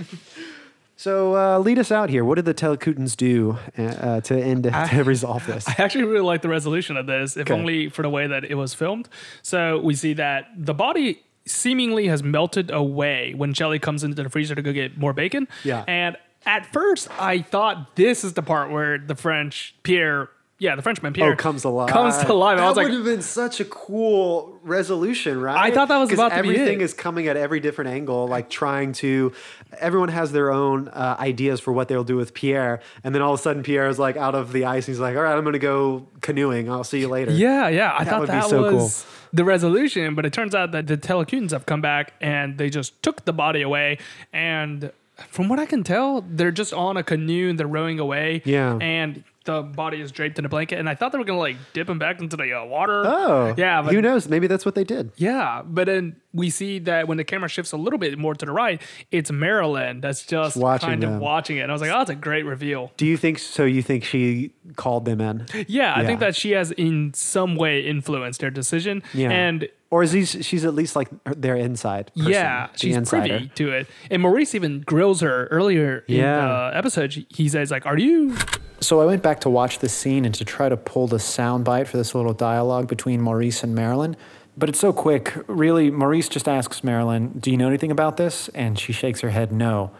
So 1.01 1.35
uh, 1.35 1.57
lead 1.57 1.79
us 1.79 1.91
out 1.91 2.11
here. 2.11 2.23
What 2.23 2.35
did 2.35 2.45
the 2.45 2.53
Telekootens 2.53 3.17
do 3.17 3.57
uh, 3.75 3.81
uh, 3.81 4.21
to 4.21 4.39
end 4.39 4.63
to 4.91 5.03
resolve 5.03 5.43
this? 5.47 5.67
I 5.67 5.73
actually 5.79 6.03
really 6.03 6.23
like 6.23 6.43
the 6.43 6.47
resolution 6.49 6.95
of 6.95 7.07
this, 7.07 7.35
if 7.35 7.49
Okay. 7.49 7.59
only 7.59 7.89
for 7.89 8.03
the 8.03 8.09
way 8.11 8.27
that 8.27 8.43
it 8.45 8.53
was 8.53 8.75
filmed. 8.75 9.09
So 9.41 9.79
we 9.79 9.95
see 9.95 10.13
that 10.13 10.45
the 10.55 10.75
body 10.75 11.23
seemingly 11.47 12.05
has 12.05 12.21
melted 12.21 12.69
away 12.69 13.33
when 13.35 13.51
Shelly 13.55 13.79
comes 13.79 14.03
into 14.03 14.21
the 14.21 14.29
freezer 14.29 14.53
to 14.53 14.61
go 14.61 14.71
get 14.71 14.95
more 14.95 15.11
bacon. 15.11 15.47
Yeah. 15.63 15.85
And 15.87 16.17
at 16.45 16.71
first, 16.71 17.07
I 17.19 17.41
thought 17.41 17.95
this 17.95 18.23
is 18.23 18.33
the 18.33 18.43
part 18.43 18.69
where 18.69 18.99
the 18.99 19.15
French 19.15 19.73
Pierre, 19.81 20.29
yeah, 20.61 20.75
the 20.75 20.83
Frenchman 20.83 21.11
Pierre 21.11 21.33
Oh, 21.33 21.35
comes 21.35 21.63
alive. 21.63 21.89
Comes 21.89 22.19
to 22.19 22.35
life. 22.35 22.57
That 22.57 22.63
I 22.63 22.67
was 22.67 22.75
would 22.77 22.83
like, 22.83 22.93
have 22.93 23.03
been 23.03 23.23
such 23.23 23.59
a 23.59 23.65
cool 23.65 24.59
resolution, 24.61 25.41
right? 25.41 25.57
I 25.57 25.73
thought 25.73 25.87
that 25.87 25.97
was 25.97 26.13
about 26.13 26.29
to 26.29 26.43
be 26.43 26.49
everything 26.49 26.81
is 26.81 26.93
coming 26.93 27.27
at 27.27 27.35
every 27.35 27.59
different 27.59 27.89
angle, 27.89 28.27
like 28.27 28.47
trying 28.47 28.93
to. 28.93 29.33
Everyone 29.79 30.09
has 30.09 30.31
their 30.31 30.51
own 30.51 30.87
uh, 30.89 31.15
ideas 31.19 31.59
for 31.59 31.73
what 31.73 31.87
they'll 31.87 32.03
do 32.03 32.15
with 32.15 32.35
Pierre, 32.35 32.79
and 33.03 33.15
then 33.15 33.23
all 33.23 33.33
of 33.33 33.39
a 33.39 33.41
sudden 33.41 33.63
Pierre 33.63 33.87
is 33.87 33.97
like 33.97 34.17
out 34.17 34.35
of 34.35 34.51
the 34.53 34.65
ice. 34.65 34.87
And 34.87 34.93
he's 34.93 34.99
like, 34.99 35.15
"All 35.15 35.23
right, 35.23 35.35
I'm 35.35 35.41
going 35.43 35.53
to 35.53 35.59
go 35.59 36.05
canoeing. 36.21 36.69
I'll 36.69 36.83
see 36.83 36.99
you 36.99 37.07
later." 37.07 37.31
Yeah, 37.31 37.67
yeah. 37.67 37.95
I 37.97 38.03
thought 38.03 38.19
would 38.19 38.27
be 38.27 38.33
that 38.33 38.47
so 38.47 38.69
cool. 38.69 38.83
was 38.83 39.03
the 39.33 39.43
resolution, 39.43 40.13
but 40.13 40.27
it 40.27 40.31
turns 40.33 40.53
out 40.53 40.73
that 40.73 40.85
the 40.85 40.95
Telekutans 40.95 41.49
have 41.49 41.65
come 41.65 41.81
back 41.81 42.13
and 42.21 42.59
they 42.59 42.69
just 42.69 43.01
took 43.01 43.25
the 43.25 43.33
body 43.33 43.63
away. 43.63 43.97
And 44.31 44.91
from 45.29 45.49
what 45.49 45.57
I 45.57 45.65
can 45.65 45.83
tell, 45.83 46.21
they're 46.21 46.51
just 46.51 46.71
on 46.71 46.97
a 46.97 47.03
canoe 47.03 47.49
and 47.49 47.59
they're 47.59 47.65
rowing 47.65 47.99
away. 47.99 48.43
Yeah. 48.45 48.77
And 48.79 49.23
the 49.45 49.61
body 49.63 49.99
is 50.01 50.11
draped 50.11 50.37
in 50.39 50.45
a 50.45 50.49
blanket. 50.49 50.77
And 50.77 50.87
I 50.87 50.95
thought 50.95 51.11
they 51.11 51.17
were 51.17 51.25
to 51.25 51.35
like 51.35 51.57
dip 51.73 51.89
him 51.89 51.97
back 51.99 52.19
into 52.21 52.37
the 52.37 52.53
uh, 52.53 52.65
water. 52.65 53.03
Oh, 53.05 53.53
Yeah, 53.57 53.81
but 53.81 53.93
who 53.93 54.01
knows? 54.01 54.27
Maybe 54.29 54.47
that's 54.47 54.65
what 54.65 54.75
they 54.75 54.83
did. 54.83 55.11
yeah, 55.17 55.63
but 55.65 55.87
then 55.87 56.20
we 56.33 56.49
see 56.49 56.79
that 56.79 57.07
when 57.07 57.17
the 57.17 57.23
camera 57.23 57.49
shifts 57.49 57.71
a 57.71 57.77
little 57.77 57.99
bit 57.99 58.17
more 58.17 58.33
to 58.33 58.45
the 58.45 58.51
right, 58.51 58.81
it's 59.11 59.31
Marilyn 59.31 59.99
that's 60.01 60.25
just 60.25 60.55
Watching 60.55 60.89
kind 60.89 61.03
them. 61.03 61.13
of 61.15 61.19
watching 61.21 61.57
it. 61.57 61.61
And 61.61 61.71
I 61.71 61.73
was 61.73 61.81
like, 61.81 61.91
oh, 61.91 61.97
that's 61.99 62.09
a 62.09 62.15
great 62.15 62.43
reveal. 62.45 62.91
Do 62.97 63.05
you 63.05 63.17
think 63.17 63.39
so? 63.39 63.65
You 63.65 63.81
think 63.81 64.03
she 64.03 64.53
called 64.75 65.05
them 65.05 65.19
in? 65.21 65.45
Yeah, 65.67 65.93
I 65.95 66.05
think 66.05 66.19
that 66.21 66.35
she 66.35 66.51
has 66.51 66.71
in 66.71 67.13
some 67.13 67.55
way 67.55 67.81
influenced 67.81 68.39
their 68.39 68.49
decision. 68.51 69.03
Yeah. 69.13 69.29
And 69.31 69.67
Or 69.89 70.03
is 70.03 70.13
he, 70.13 70.23
she's 70.25 70.63
at 70.63 70.73
least 70.73 70.95
like 70.95 71.09
their 71.25 71.55
inside? 71.57 72.11
Person, 72.15 72.31
Yeah, 72.31 72.67
the 72.71 72.79
she's 72.79 72.95
insider. 72.95 73.27
privy 73.27 73.47
to 73.55 73.71
it. 73.71 73.87
And 74.09 74.21
Maurice 74.21 74.55
even 74.55 74.81
grills 74.81 75.19
her 75.19 75.47
earlier 75.47 76.05
in 76.07 76.15
Yeah. 76.15 76.69
the 76.71 76.77
episode. 76.77 77.25
He 77.29 77.49
says, 77.49 77.71
like, 77.71 77.85
are 77.85 77.97
you 77.97 78.35
So 78.79 79.01
I 79.01 79.05
went 79.05 79.21
back 79.21 79.41
to 79.41 79.49
watch 79.49 79.79
this 79.79 79.93
scene 79.93 80.23
and 80.25 80.33
to 80.35 80.45
try 80.45 80.69
to 80.69 80.77
pull 80.77 81.07
the 81.07 81.19
sound 81.19 81.65
bite 81.65 81.87
for 81.89 81.97
this 81.97 82.15
little 82.15 82.33
dialogue 82.33 82.87
between 82.87 83.21
Maurice 83.21 83.63
and 83.63 83.75
Marilyn. 83.75 84.15
But 84.57 84.69
it's 84.69 84.79
so 84.79 84.91
quick. 84.91 85.33
Really, 85.47 85.89
Maurice 85.91 86.27
just 86.27 86.47
asks 86.47 86.83
Marilyn, 86.83 87.29
Do 87.39 87.51
you 87.51 87.57
know 87.57 87.67
anything 87.67 87.91
about 87.91 88.17
this? 88.17 88.49
And 88.49 88.77
she 88.77 88.91
shakes 88.93 89.21
her 89.21 89.29
head 89.29 89.51
no. 89.51 89.91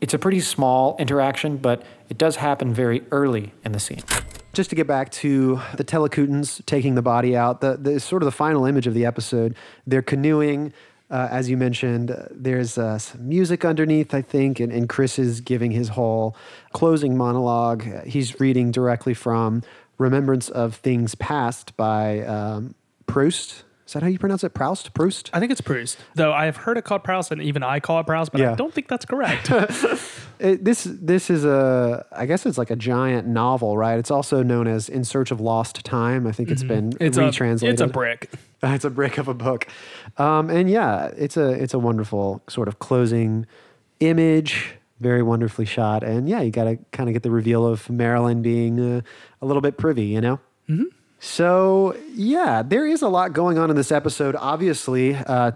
It's 0.00 0.14
a 0.14 0.18
pretty 0.18 0.40
small 0.40 0.96
interaction, 0.98 1.58
but 1.58 1.82
it 2.08 2.18
does 2.18 2.36
happen 2.36 2.72
very 2.72 3.02
early 3.10 3.52
in 3.64 3.72
the 3.72 3.80
scene. 3.80 4.02
just 4.52 4.70
to 4.70 4.76
get 4.76 4.86
back 4.86 5.10
to 5.10 5.60
the 5.76 5.84
Telekootens 5.84 6.64
taking 6.66 6.94
the 6.94 7.02
body 7.02 7.36
out, 7.36 7.60
the, 7.60 7.76
the 7.76 8.00
sort 8.00 8.22
of 8.22 8.24
the 8.24 8.32
final 8.32 8.64
image 8.64 8.86
of 8.86 8.94
the 8.94 9.04
episode, 9.06 9.54
they're 9.86 10.02
canoeing. 10.02 10.72
Uh, 11.10 11.28
as 11.30 11.50
you 11.50 11.56
mentioned, 11.56 12.10
uh, 12.10 12.24
there's 12.30 12.78
uh, 12.78 12.98
some 12.98 13.28
music 13.28 13.64
underneath, 13.64 14.14
I 14.14 14.22
think, 14.22 14.60
and, 14.60 14.72
and 14.72 14.88
Chris 14.88 15.18
is 15.18 15.40
giving 15.40 15.72
his 15.72 15.88
whole 15.88 16.36
closing 16.72 17.16
monologue. 17.16 18.06
He's 18.06 18.40
reading 18.40 18.70
directly 18.70 19.14
from 19.14 19.62
Remembrance 19.98 20.48
of 20.48 20.76
Things 20.76 21.14
Past 21.16 21.76
by 21.76 22.20
um, 22.20 22.74
Proust. 23.06 23.64
Is 23.90 23.94
that 23.94 24.04
how 24.04 24.08
you 24.08 24.20
pronounce 24.20 24.44
it? 24.44 24.54
Proust? 24.54 24.94
Proust? 24.94 25.30
I 25.32 25.40
think 25.40 25.50
it's 25.50 25.60
Proust. 25.60 25.98
Though 26.14 26.32
I 26.32 26.44
have 26.44 26.58
heard 26.58 26.78
it 26.78 26.84
called 26.84 27.02
Proust 27.02 27.32
and 27.32 27.42
even 27.42 27.64
I 27.64 27.80
call 27.80 27.98
it 27.98 28.06
Proust, 28.06 28.30
but 28.30 28.40
Yeah. 28.40 28.52
I 28.52 28.54
don't 28.54 28.72
think 28.72 28.86
that's 28.86 29.04
correct. 29.04 29.50
It, 30.42 30.64
this 30.64 30.84
this 30.84 31.28
is 31.28 31.44
a 31.44 32.06
I 32.12 32.24
guess 32.24 32.46
it's 32.46 32.56
like 32.56 32.70
a 32.70 32.76
giant 32.76 33.26
novel, 33.28 33.76
right? 33.76 33.98
It's 33.98 34.10
also 34.10 34.42
known 34.42 34.66
as 34.68 34.88
In 34.88 35.04
Search 35.04 35.30
of 35.30 35.38
Lost 35.38 35.84
Time. 35.84 36.26
I 36.26 36.32
think 36.32 36.50
it's 36.50 36.62
been 36.62 36.92
Mm-hmm. 36.92 37.04
it's 37.04 37.18
a 37.18 37.20
retranslated. 37.20 37.72
it's 37.74 37.82
a 37.82 37.86
brick. 37.88 38.30
it's 38.62 38.86
a 38.86 38.90
brick 38.90 39.18
of 39.18 39.28
a 39.28 39.34
book, 39.34 39.66
um, 40.16 40.48
and 40.48 40.70
yeah, 40.70 41.10
it's 41.14 41.36
a 41.36 41.50
it's 41.50 41.74
a 41.74 41.78
wonderful 41.78 42.42
sort 42.48 42.68
of 42.68 42.78
closing 42.78 43.44
image, 43.98 44.76
very 44.98 45.22
wonderfully 45.22 45.66
shot, 45.66 46.02
and 46.02 46.26
yeah, 46.26 46.40
you 46.40 46.50
got 46.50 46.64
to 46.64 46.78
kind 46.92 47.10
of 47.10 47.12
get 47.12 47.22
the 47.22 47.30
reveal 47.30 47.66
of 47.66 47.90
Marilyn 47.90 48.40
being 48.40 48.80
uh, 48.80 49.00
a 49.42 49.46
little 49.46 49.60
bit 49.60 49.76
privy, 49.76 50.04
you 50.06 50.22
know. 50.22 50.40
Mm-hmm. 50.70 50.84
So 51.20 51.94
yeah, 52.14 52.62
there 52.62 52.86
is 52.86 53.02
a 53.02 53.08
lot 53.08 53.34
going 53.34 53.58
on 53.58 53.70
in 53.70 53.76
this 53.76 53.92
episode. 53.92 54.34
Obviously, 54.36 55.14
uh, 55.14 55.52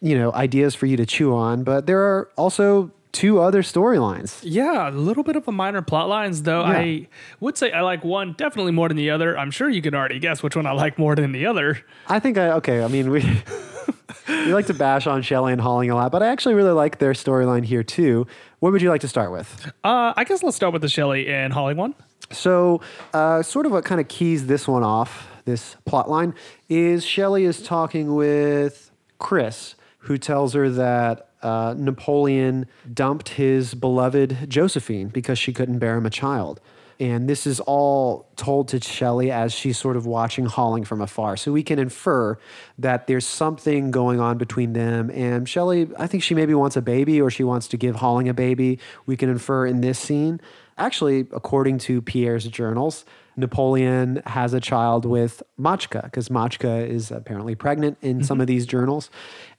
you 0.00 0.18
know, 0.18 0.32
ideas 0.32 0.74
for 0.74 0.86
you 0.86 0.96
to 0.96 1.06
chew 1.06 1.34
on, 1.34 1.62
but 1.62 1.86
there 1.86 2.00
are 2.00 2.28
also 2.36 2.90
two 3.12 3.40
other 3.40 3.62
storylines. 3.62 4.40
Yeah, 4.42 4.88
a 4.88 4.90
little 4.90 5.22
bit 5.22 5.36
of 5.36 5.46
a 5.46 5.52
minor 5.52 5.82
plot 5.82 6.08
lines, 6.08 6.42
though. 6.42 6.62
Yeah. 6.62 6.78
I 6.78 7.08
would 7.40 7.56
say 7.56 7.70
I 7.70 7.82
like 7.82 8.02
one 8.02 8.32
definitely 8.32 8.72
more 8.72 8.88
than 8.88 8.96
the 8.96 9.10
other. 9.10 9.38
I'm 9.38 9.52
sure 9.52 9.68
you 9.68 9.82
can 9.82 9.94
already 9.94 10.18
guess 10.18 10.42
which 10.42 10.56
one 10.56 10.66
I 10.66 10.72
like 10.72 10.98
more 10.98 11.14
than 11.14 11.30
the 11.30 11.46
other. 11.46 11.78
I 12.08 12.18
think 12.18 12.36
I 12.36 12.50
okay. 12.52 12.82
I 12.82 12.88
mean, 12.88 13.10
we 13.10 13.20
we 14.28 14.52
like 14.52 14.66
to 14.66 14.74
bash 14.74 15.06
on 15.06 15.22
Shelley 15.22 15.52
and 15.52 15.60
Holling 15.60 15.90
a 15.90 15.94
lot, 15.94 16.10
but 16.10 16.24
I 16.24 16.28
actually 16.28 16.54
really 16.54 16.72
like 16.72 16.98
their 16.98 17.12
storyline 17.12 17.64
here 17.64 17.84
too. 17.84 18.26
What 18.58 18.72
would 18.72 18.82
you 18.82 18.90
like 18.90 19.02
to 19.02 19.08
start 19.08 19.30
with? 19.30 19.72
Uh, 19.84 20.12
I 20.16 20.24
guess 20.24 20.42
let's 20.42 20.56
start 20.56 20.72
with 20.72 20.82
the 20.82 20.88
Shelley 20.88 21.28
and 21.28 21.52
Holly 21.52 21.74
one. 21.74 21.94
So, 22.32 22.80
uh, 23.12 23.42
sort 23.42 23.66
of 23.66 23.72
what 23.72 23.84
kind 23.84 24.00
of 24.00 24.08
keys 24.08 24.46
this 24.46 24.66
one 24.66 24.82
off, 24.82 25.28
this 25.44 25.76
plot 25.84 26.08
line, 26.08 26.34
is 26.68 27.04
Shelley 27.04 27.44
is 27.44 27.62
talking 27.62 28.14
with 28.14 28.90
Chris, 29.18 29.74
who 29.98 30.18
tells 30.18 30.54
her 30.54 30.68
that 30.70 31.28
uh, 31.42 31.74
Napoleon 31.76 32.66
dumped 32.92 33.30
his 33.30 33.74
beloved 33.74 34.48
Josephine 34.48 35.08
because 35.08 35.38
she 35.38 35.52
couldn't 35.52 35.78
bear 35.78 35.96
him 35.96 36.06
a 36.06 36.10
child. 36.10 36.60
And 37.00 37.28
this 37.28 37.48
is 37.48 37.58
all 37.58 38.28
told 38.36 38.68
to 38.68 38.80
Shelley 38.80 39.32
as 39.32 39.52
she's 39.52 39.76
sort 39.76 39.96
of 39.96 40.06
watching 40.06 40.46
Holling 40.46 40.84
from 40.84 41.00
afar. 41.00 41.36
So 41.36 41.50
we 41.50 41.64
can 41.64 41.80
infer 41.80 42.38
that 42.78 43.08
there's 43.08 43.26
something 43.26 43.90
going 43.90 44.20
on 44.20 44.38
between 44.38 44.72
them. 44.72 45.10
And 45.10 45.48
Shelley, 45.48 45.90
I 45.98 46.06
think 46.06 46.22
she 46.22 46.36
maybe 46.36 46.54
wants 46.54 46.76
a 46.76 46.82
baby 46.82 47.20
or 47.20 47.28
she 47.28 47.42
wants 47.42 47.66
to 47.68 47.76
give 47.76 47.96
Holling 47.96 48.28
a 48.28 48.34
baby. 48.34 48.78
We 49.04 49.16
can 49.16 49.28
infer 49.28 49.66
in 49.66 49.80
this 49.80 49.98
scene. 49.98 50.40
Actually, 50.82 51.28
according 51.32 51.78
to 51.78 52.02
Pierre's 52.02 52.44
journals, 52.48 53.04
Napoleon 53.36 54.20
has 54.26 54.52
a 54.52 54.58
child 54.58 55.04
with 55.04 55.40
Machka 55.56 56.02
because 56.02 56.28
Machka 56.28 56.84
is 56.84 57.12
apparently 57.12 57.54
pregnant 57.54 57.98
in 58.02 58.24
some 58.24 58.40
of 58.40 58.48
these 58.48 58.66
journals. 58.66 59.08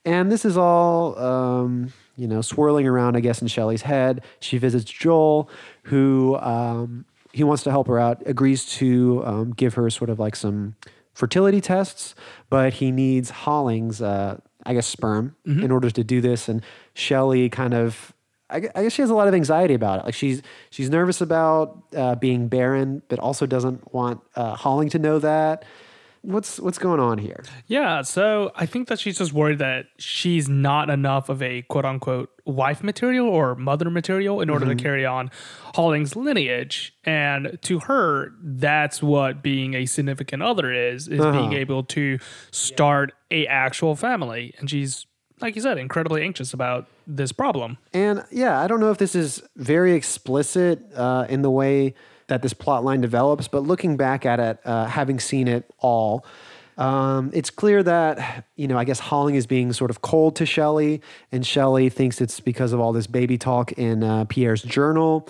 And 0.04 0.30
this 0.30 0.44
is 0.44 0.58
all, 0.58 1.18
um, 1.18 1.94
you 2.16 2.28
know, 2.28 2.42
swirling 2.42 2.86
around, 2.86 3.16
I 3.16 3.20
guess, 3.20 3.40
in 3.40 3.48
Shelley's 3.48 3.80
head. 3.80 4.22
She 4.38 4.58
visits 4.58 4.84
Joel, 4.84 5.48
who 5.84 6.36
um, 6.36 7.06
he 7.32 7.42
wants 7.42 7.62
to 7.62 7.70
help 7.70 7.86
her 7.86 7.98
out, 7.98 8.22
agrees 8.26 8.66
to 8.76 9.22
um, 9.24 9.52
give 9.52 9.72
her 9.74 9.88
sort 9.88 10.10
of 10.10 10.18
like 10.18 10.36
some 10.36 10.76
fertility 11.14 11.62
tests, 11.62 12.14
but 12.50 12.74
he 12.74 12.90
needs 12.90 13.30
Holling's, 13.30 14.02
uh, 14.02 14.40
I 14.66 14.74
guess, 14.74 14.86
sperm 14.86 15.36
in 15.46 15.70
order 15.70 15.90
to 15.90 16.04
do 16.04 16.20
this. 16.20 16.50
And 16.50 16.62
Shelley 16.92 17.48
kind 17.48 17.72
of 17.72 18.13
I 18.54 18.82
guess 18.82 18.92
she 18.92 19.02
has 19.02 19.10
a 19.10 19.14
lot 19.14 19.28
of 19.28 19.34
anxiety 19.34 19.74
about 19.74 20.00
it. 20.00 20.04
Like 20.06 20.14
she's 20.14 20.42
she's 20.70 20.90
nervous 20.90 21.20
about 21.20 21.82
uh, 21.96 22.14
being 22.14 22.48
barren, 22.48 23.02
but 23.08 23.18
also 23.18 23.46
doesn't 23.46 23.92
want 23.92 24.20
uh, 24.36 24.54
Holling 24.54 24.88
to 24.90 24.98
know 24.98 25.18
that. 25.18 25.64
What's 26.22 26.58
what's 26.58 26.78
going 26.78 27.00
on 27.00 27.18
here? 27.18 27.44
Yeah, 27.66 28.00
so 28.00 28.50
I 28.56 28.64
think 28.64 28.88
that 28.88 28.98
she's 28.98 29.18
just 29.18 29.34
worried 29.34 29.58
that 29.58 29.86
she's 29.98 30.48
not 30.48 30.88
enough 30.88 31.28
of 31.28 31.42
a 31.42 31.62
quote 31.62 31.84
unquote 31.84 32.30
wife 32.46 32.82
material 32.82 33.28
or 33.28 33.54
mother 33.54 33.90
material 33.90 34.40
in 34.40 34.48
order 34.48 34.64
to 34.66 34.74
carry 34.74 35.04
on 35.04 35.30
Holling's 35.74 36.16
lineage. 36.16 36.94
And 37.04 37.58
to 37.62 37.80
her, 37.80 38.32
that's 38.42 39.02
what 39.02 39.42
being 39.42 39.74
a 39.74 39.84
significant 39.84 40.42
other 40.42 40.72
is, 40.72 41.08
is 41.08 41.20
being 41.20 41.52
able 41.52 41.84
to 41.84 42.18
start 42.50 43.12
a 43.30 43.46
actual 43.46 43.94
family. 43.94 44.54
And 44.58 44.70
she's, 44.70 45.04
like 45.40 45.56
you 45.56 45.62
said, 45.62 45.76
incredibly 45.76 46.22
anxious 46.22 46.54
about 46.54 46.86
this 47.06 47.32
problem. 47.32 47.78
And 47.92 48.24
yeah, 48.30 48.60
I 48.60 48.66
don't 48.66 48.80
know 48.80 48.90
if 48.90 48.98
this 48.98 49.14
is 49.14 49.42
very 49.56 49.92
explicit 49.92 50.80
uh, 50.94 51.26
in 51.28 51.42
the 51.42 51.50
way 51.50 51.94
that 52.28 52.42
this 52.42 52.54
plot 52.54 52.84
line 52.84 53.00
develops, 53.00 53.48
but 53.48 53.62
looking 53.62 53.96
back 53.96 54.24
at 54.24 54.40
it, 54.40 54.58
uh, 54.64 54.86
having 54.86 55.20
seen 55.20 55.46
it 55.46 55.70
all, 55.78 56.24
um, 56.76 57.30
it's 57.32 57.50
clear 57.50 57.82
that, 57.82 58.46
you 58.56 58.66
know, 58.66 58.78
I 58.78 58.84
guess 58.84 58.98
Holling 58.98 59.34
is 59.34 59.46
being 59.46 59.72
sort 59.72 59.90
of 59.90 60.02
cold 60.02 60.36
to 60.36 60.46
Shelley, 60.46 61.02
and 61.30 61.46
Shelley 61.46 61.88
thinks 61.88 62.20
it's 62.20 62.40
because 62.40 62.72
of 62.72 62.80
all 62.80 62.92
this 62.92 63.06
baby 63.06 63.38
talk 63.38 63.72
in 63.72 64.02
uh, 64.02 64.24
Pierre's 64.24 64.62
journal. 64.62 65.28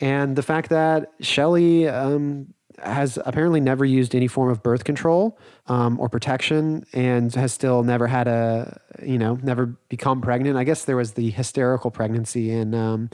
And 0.00 0.36
the 0.36 0.42
fact 0.42 0.68
that 0.70 1.12
Shelley 1.20 1.88
um, 1.88 2.52
has 2.78 3.18
apparently 3.24 3.60
never 3.60 3.84
used 3.84 4.14
any 4.14 4.26
form 4.26 4.50
of 4.50 4.62
birth 4.62 4.84
control 4.84 5.38
um, 5.66 5.98
or 6.00 6.08
protection 6.08 6.84
and 6.92 7.34
has 7.34 7.52
still 7.52 7.82
never 7.82 8.06
had 8.06 8.28
a, 8.28 8.80
you 9.02 9.18
know, 9.18 9.38
never 9.42 9.66
become 9.88 10.20
pregnant. 10.20 10.56
I 10.56 10.64
guess 10.64 10.84
there 10.84 10.96
was 10.96 11.12
the 11.12 11.30
hysterical 11.30 11.90
pregnancy 11.90 12.50
in, 12.50 12.74
um, 12.74 13.10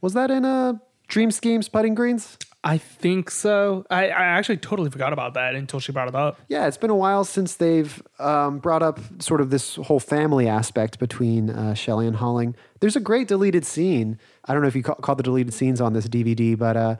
was 0.00 0.14
that 0.14 0.30
in 0.30 0.44
a 0.44 0.80
Dream 1.08 1.30
Schemes 1.30 1.68
Putting 1.68 1.94
Greens? 1.94 2.38
I 2.64 2.78
think 2.78 3.28
so. 3.30 3.84
I, 3.90 4.04
I 4.08 4.22
actually 4.24 4.58
totally 4.58 4.88
forgot 4.88 5.12
about 5.12 5.34
that 5.34 5.56
until 5.56 5.80
she 5.80 5.90
brought 5.90 6.06
it 6.06 6.14
up. 6.14 6.40
Yeah, 6.48 6.68
it's 6.68 6.76
been 6.76 6.90
a 6.90 6.96
while 6.96 7.24
since 7.24 7.54
they've 7.54 8.00
um, 8.20 8.60
brought 8.60 8.84
up 8.84 9.00
sort 9.20 9.40
of 9.40 9.50
this 9.50 9.74
whole 9.76 9.98
family 9.98 10.46
aspect 10.46 11.00
between 11.00 11.50
uh, 11.50 11.74
Shelley 11.74 12.06
and 12.06 12.16
Holling. 12.16 12.54
There's 12.78 12.94
a 12.94 13.00
great 13.00 13.26
deleted 13.26 13.66
scene. 13.66 14.16
I 14.44 14.52
don't 14.52 14.62
know 14.62 14.68
if 14.68 14.76
you 14.76 14.84
ca- 14.84 14.94
caught 14.94 15.16
the 15.16 15.24
deleted 15.24 15.52
scenes 15.52 15.80
on 15.80 15.92
this 15.92 16.06
DVD, 16.06 16.56
but 16.56 16.76
uh, 16.76 16.96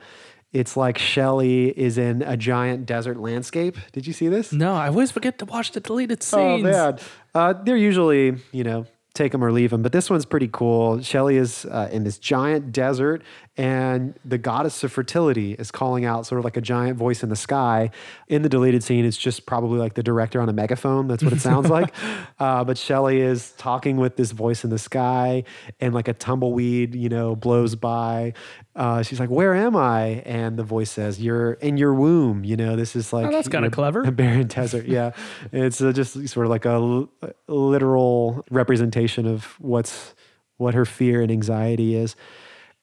it's 0.53 0.77
like 0.77 0.97
Shelley 0.97 1.69
is 1.69 1.97
in 1.97 2.21
a 2.21 2.37
giant 2.37 2.85
desert 2.85 3.17
landscape. 3.17 3.77
Did 3.91 4.07
you 4.07 4.13
see 4.13 4.27
this? 4.29 4.53
No, 4.53 4.73
I 4.73 4.87
always 4.87 5.11
forget 5.11 5.39
to 5.39 5.45
watch 5.45 5.71
the 5.71 5.79
deleted 5.79 6.23
scenes. 6.23 6.65
Oh 6.65 6.71
man, 6.71 6.99
uh, 7.33 7.53
they're 7.53 7.75
usually 7.75 8.37
you 8.51 8.63
know 8.63 8.85
take 9.15 9.31
them 9.31 9.43
or 9.43 9.51
leave 9.51 9.69
them, 9.69 9.83
but 9.83 9.91
this 9.91 10.09
one's 10.09 10.25
pretty 10.25 10.49
cool. 10.51 10.99
Shelley 11.01 11.37
is 11.37 11.65
uh, 11.65 11.87
in 11.91 12.03
this 12.03 12.17
giant 12.17 12.71
desert, 12.71 13.21
and 13.55 14.17
the 14.25 14.39
goddess 14.39 14.83
of 14.83 14.91
fertility 14.91 15.53
is 15.53 15.69
calling 15.69 16.03
out, 16.03 16.25
sort 16.25 16.39
of 16.39 16.45
like 16.45 16.57
a 16.57 16.61
giant 16.61 16.97
voice 16.97 17.21
in 17.21 17.29
the 17.29 17.35
sky. 17.35 17.91
In 18.27 18.41
the 18.41 18.49
deleted 18.49 18.83
scene, 18.83 19.05
it's 19.05 19.15
just 19.15 19.45
probably 19.45 19.77
like 19.77 19.93
the 19.93 20.01
director 20.01 20.41
on 20.41 20.49
a 20.49 20.53
megaphone. 20.53 21.07
That's 21.07 21.21
what 21.23 21.31
it 21.33 21.41
sounds 21.41 21.69
like. 21.69 21.93
Uh, 22.39 22.63
but 22.63 22.77
Shelley 22.77 23.21
is 23.21 23.51
talking 23.53 23.95
with 23.97 24.17
this 24.17 24.31
voice 24.31 24.63
in 24.65 24.69
the 24.69 24.77
sky, 24.79 25.43
and 25.79 25.93
like 25.93 26.07
a 26.09 26.13
tumbleweed, 26.13 26.93
you 26.95 27.07
know, 27.07 27.35
blows 27.35 27.75
by. 27.75 28.33
Uh, 28.75 29.01
she's 29.03 29.19
like, 29.19 29.29
"Where 29.29 29.53
am 29.53 29.75
I?" 29.77 30.23
And 30.25 30.57
the 30.57 30.63
voice 30.63 30.91
says, 30.91 31.21
"You're 31.21 31.53
in 31.53 31.77
your 31.77 31.93
womb." 31.93 32.43
You 32.43 32.57
know, 32.57 32.75
this 32.75 32.95
is 32.95 33.13
like 33.13 33.27
Oh, 33.27 33.31
that's 33.31 33.47
kinda 33.47 33.69
clever. 33.69 34.01
a 34.01 34.11
barren 34.11 34.47
desert. 34.59 34.87
Yeah, 34.87 35.11
it's 35.53 35.79
uh, 35.79 35.93
just 35.93 36.27
sort 36.27 36.45
of 36.45 36.49
like 36.49 36.65
a 36.65 36.69
l- 36.71 37.09
literal 37.47 38.43
representation 38.51 39.02
of 39.25 39.45
what's 39.59 40.13
what 40.57 40.73
her 40.73 40.85
fear 40.85 41.21
and 41.21 41.31
anxiety 41.31 41.95
is. 41.95 42.15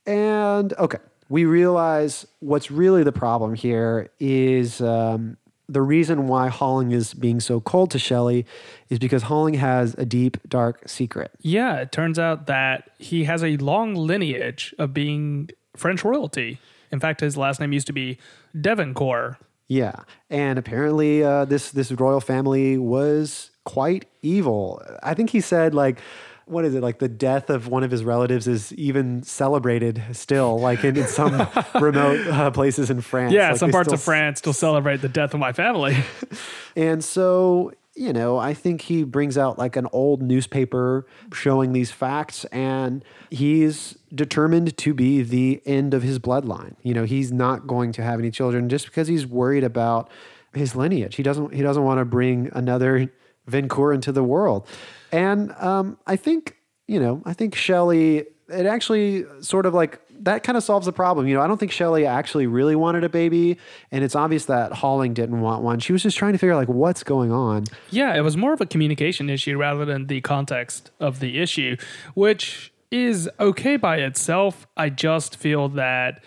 And 0.06 0.72
okay, 0.74 0.98
we 1.28 1.44
realize 1.44 2.26
what's 2.40 2.70
really 2.70 3.04
the 3.04 3.12
problem 3.12 3.54
here 3.54 4.10
is 4.18 4.80
um, 4.80 5.36
the 5.68 5.82
reason 5.82 6.26
why 6.26 6.48
Holling 6.48 6.90
is 6.90 7.14
being 7.14 7.38
so 7.38 7.60
cold 7.60 7.92
to 7.92 7.98
Shelley 7.98 8.44
is 8.88 8.98
because 8.98 9.22
Holling 9.22 9.54
has 9.54 9.94
a 9.96 10.04
deep, 10.04 10.36
dark 10.48 10.88
secret. 10.88 11.30
Yeah, 11.40 11.76
it 11.76 11.92
turns 11.92 12.18
out 12.18 12.46
that 12.46 12.90
he 12.98 13.24
has 13.24 13.44
a 13.44 13.56
long 13.58 13.94
lineage 13.94 14.74
of 14.78 14.92
being 14.92 15.50
French 15.76 16.04
royalty. 16.04 16.58
In 16.90 16.98
fact, 16.98 17.20
his 17.20 17.36
last 17.36 17.60
name 17.60 17.72
used 17.72 17.86
to 17.86 17.92
be 17.92 18.18
Devancourt. 18.60 19.36
Yeah, 19.68 19.94
and 20.28 20.58
apparently 20.58 21.22
uh, 21.22 21.44
this 21.44 21.70
this 21.70 21.92
royal 21.92 22.20
family 22.20 22.76
was 22.76 23.49
quite 23.64 24.06
evil. 24.22 24.82
I 25.02 25.14
think 25.14 25.30
he 25.30 25.40
said 25.40 25.74
like. 25.74 26.00
What 26.46 26.64
is 26.64 26.74
it 26.74 26.82
like? 26.82 26.98
The 26.98 27.06
death 27.08 27.48
of 27.48 27.68
one 27.68 27.84
of 27.84 27.92
his 27.92 28.02
relatives 28.02 28.48
is 28.48 28.72
even 28.72 29.22
celebrated 29.22 30.02
still, 30.10 30.58
like 30.58 30.82
in, 30.82 30.96
in 30.96 31.06
some 31.06 31.46
remote 31.80 32.26
uh, 32.26 32.50
places 32.50 32.90
in 32.90 33.02
France. 33.02 33.32
Yeah, 33.32 33.50
Like, 33.50 33.58
some 33.58 33.70
parts 33.70 33.92
of 33.92 34.02
France 34.02 34.40
still 34.40 34.52
celebrate 34.52 34.96
the 35.00 35.08
death 35.08 35.32
of 35.32 35.38
my 35.38 35.52
family. 35.52 35.96
And 36.76 37.02
so, 37.04 37.72
you 37.94 38.12
know, 38.12 38.38
I 38.38 38.54
think 38.54 38.82
he 38.82 39.02
brings 39.04 39.36
out 39.36 39.58
like 39.58 39.76
an 39.76 39.86
old 39.92 40.22
newspaper 40.22 41.06
showing 41.32 41.72
these 41.72 41.90
facts, 41.90 42.44
and 42.46 43.04
he's 43.30 43.98
determined 44.14 44.76
to 44.78 44.94
be 44.94 45.22
the 45.22 45.60
end 45.66 45.94
of 45.94 46.02
his 46.02 46.18
bloodline. 46.18 46.74
You 46.82 46.94
know, 46.94 47.04
he's 47.04 47.32
not 47.32 47.66
going 47.66 47.92
to 47.92 48.02
have 48.02 48.18
any 48.18 48.30
children 48.30 48.68
just 48.68 48.86
because 48.86 49.08
he's 49.08 49.26
worried 49.26 49.64
about 49.64 50.10
his 50.54 50.74
lineage. 50.74 51.16
He 51.16 51.22
doesn't. 51.22 51.54
He 51.54 51.62
doesn't 51.62 51.84
want 51.84 51.98
to 51.98 52.04
bring 52.04 52.50
another 52.52 53.10
Vincoeur 53.50 53.94
into 53.94 54.12
the 54.12 54.24
world. 54.24 54.66
And 55.12 55.52
um, 55.52 55.98
I 56.06 56.16
think, 56.16 56.56
you 56.86 57.00
know, 57.00 57.22
I 57.24 57.32
think 57.32 57.54
Shelley. 57.54 58.26
It 58.48 58.66
actually 58.66 59.24
sort 59.42 59.64
of 59.64 59.74
like 59.74 60.00
that 60.22 60.42
kind 60.42 60.56
of 60.56 60.64
solves 60.64 60.86
the 60.86 60.92
problem. 60.92 61.26
You 61.26 61.34
know, 61.34 61.40
I 61.40 61.46
don't 61.46 61.58
think 61.58 61.72
Shelley 61.72 62.06
actually 62.06 62.46
really 62.46 62.76
wanted 62.76 63.04
a 63.04 63.08
baby, 63.08 63.58
and 63.90 64.04
it's 64.04 64.14
obvious 64.14 64.46
that 64.46 64.72
Holling 64.72 65.14
didn't 65.14 65.40
want 65.40 65.62
one. 65.62 65.78
She 65.78 65.92
was 65.92 66.02
just 66.02 66.16
trying 66.16 66.32
to 66.32 66.38
figure 66.38 66.52
out 66.52 66.58
like 66.58 66.68
what's 66.68 67.02
going 67.02 67.32
on. 67.32 67.64
yeah, 67.90 68.16
it 68.16 68.20
was 68.22 68.36
more 68.36 68.52
of 68.52 68.60
a 68.60 68.66
communication 68.66 69.30
issue 69.30 69.56
rather 69.56 69.84
than 69.84 70.06
the 70.08 70.20
context 70.20 70.90
of 71.00 71.20
the 71.20 71.38
issue, 71.38 71.76
which 72.14 72.72
is 72.90 73.30
okay 73.38 73.76
by 73.76 73.98
itself. 73.98 74.66
I 74.76 74.90
just 74.90 75.36
feel 75.36 75.68
that 75.70 76.22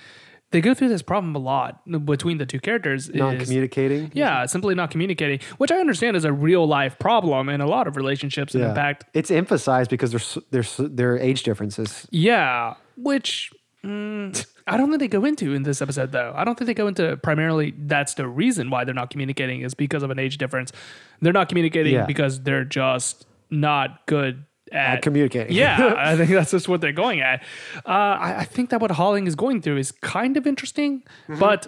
they 0.53 0.61
go 0.61 0.73
through 0.73 0.87
this 0.87 1.01
problem 1.01 1.35
a 1.35 1.39
lot 1.39 1.81
between 2.05 2.37
the 2.37 2.45
two 2.45 2.59
characters. 2.61 3.09
Not 3.13 3.39
communicating. 3.39 4.11
Yeah, 4.13 4.45
simply 4.45 4.75
not 4.75 4.89
communicating, 4.91 5.39
which 5.57 5.71
I 5.71 5.77
understand 5.79 6.15
is 6.15 6.23
a 6.23 6.31
real 6.31 6.65
life 6.65 6.97
problem 6.97 7.49
in 7.49 7.59
a 7.59 7.67
lot 7.67 7.87
of 7.87 7.97
relationships. 7.97 8.55
And 8.55 8.63
in 8.63 8.73
fact, 8.73 9.03
it's 9.13 9.29
emphasized 9.31 9.89
because 9.89 10.11
there's 10.11 10.37
there's 10.51 10.77
there 10.79 11.11
are 11.13 11.17
age 11.19 11.43
differences. 11.43 12.07
yeah, 12.11 12.75
which 12.95 13.51
mm, 13.83 14.45
I 14.65 14.77
don't 14.77 14.87
think 14.89 14.99
they 15.01 15.07
go 15.09 15.25
into 15.25 15.53
in 15.53 15.63
this 15.63 15.81
episode, 15.81 16.11
though. 16.13 16.31
I 16.35 16.45
don't 16.45 16.57
think 16.57 16.67
they 16.67 16.73
go 16.73 16.87
into 16.87 17.17
primarily 17.17 17.73
that's 17.77 18.13
the 18.13 18.27
reason 18.27 18.69
why 18.69 18.85
they're 18.85 18.93
not 18.93 19.09
communicating 19.09 19.61
is 19.61 19.73
because 19.73 20.03
of 20.03 20.09
an 20.11 20.19
age 20.19 20.37
difference. 20.37 20.71
They're 21.19 21.33
not 21.33 21.49
communicating 21.49 21.93
Yeah. 21.95 22.05
because 22.05 22.41
they're 22.41 22.63
just 22.63 23.25
not 23.49 24.05
good 24.05 24.45
at, 24.71 24.95
At 24.97 25.01
communicating. 25.01 25.55
yeah, 25.55 25.93
I 25.97 26.15
think 26.15 26.29
that's 26.31 26.51
just 26.51 26.67
what 26.67 26.81
they're 26.81 26.91
going 26.93 27.21
at. 27.21 27.43
Uh, 27.85 27.89
I, 27.89 28.35
I 28.39 28.43
think 28.45 28.69
that 28.71 28.79
what 28.81 28.91
Holling 28.91 29.27
is 29.27 29.35
going 29.35 29.61
through 29.61 29.77
is 29.77 29.91
kind 29.91 30.37
of 30.37 30.47
interesting, 30.47 31.03
Mm-hmm. 31.27 31.39
but 31.39 31.67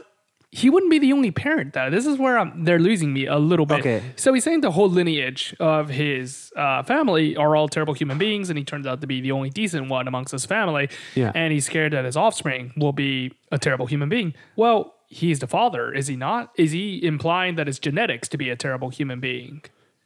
he 0.52 0.70
wouldn't 0.70 0.90
be 0.90 1.00
the 1.00 1.12
only 1.12 1.32
parent, 1.32 1.74
though. 1.74 1.90
This 1.90 2.06
is 2.06 2.18
where 2.18 2.38
I'm, 2.40 2.64
they're 2.64 2.80
losing 2.80 3.12
me 3.12 3.26
a 3.26 3.36
little 3.38 3.66
bit. 3.66 3.80
Okay. 3.80 4.02
So 4.16 4.32
he's 4.34 4.46
saying 4.46 4.62
the 4.62 4.72
whole 4.72 4.90
lineage 4.90 5.54
of 5.60 5.90
his 5.90 6.54
uh, 6.56 6.82
family 6.84 7.36
are 7.36 7.58
all 7.58 7.68
terrible 7.68 7.94
human 7.94 8.18
beings, 8.18 8.50
and 8.50 8.58
he 8.58 8.64
turns 8.64 8.88
out 8.88 9.02
to 9.02 9.08
be 9.08 9.20
the 9.20 9.34
only 9.34 9.50
decent 9.50 9.90
one 9.90 10.08
amongst 10.08 10.32
his 10.32 10.46
family. 10.46 10.88
Yeah. 11.14 11.34
And 11.36 11.52
he's 11.52 11.66
scared 11.66 11.92
that 11.92 12.06
his 12.06 12.16
offspring 12.16 12.72
will 12.78 12.94
be 12.94 13.34
a 13.52 13.58
terrible 13.60 13.86
human 13.88 14.08
being. 14.08 14.34
Well, 14.56 14.94
he's 15.10 15.40
the 15.40 15.48
father, 15.48 15.94
is 15.94 16.08
he 16.08 16.16
not? 16.16 16.52
Is 16.58 16.72
he 16.72 17.04
implying 17.06 17.56
that 17.56 17.68
it's 17.68 17.80
genetics 17.80 18.30
to 18.30 18.38
be 18.38 18.50
a 18.50 18.56
terrible 18.56 18.90
human 18.92 19.20
being? 19.20 19.62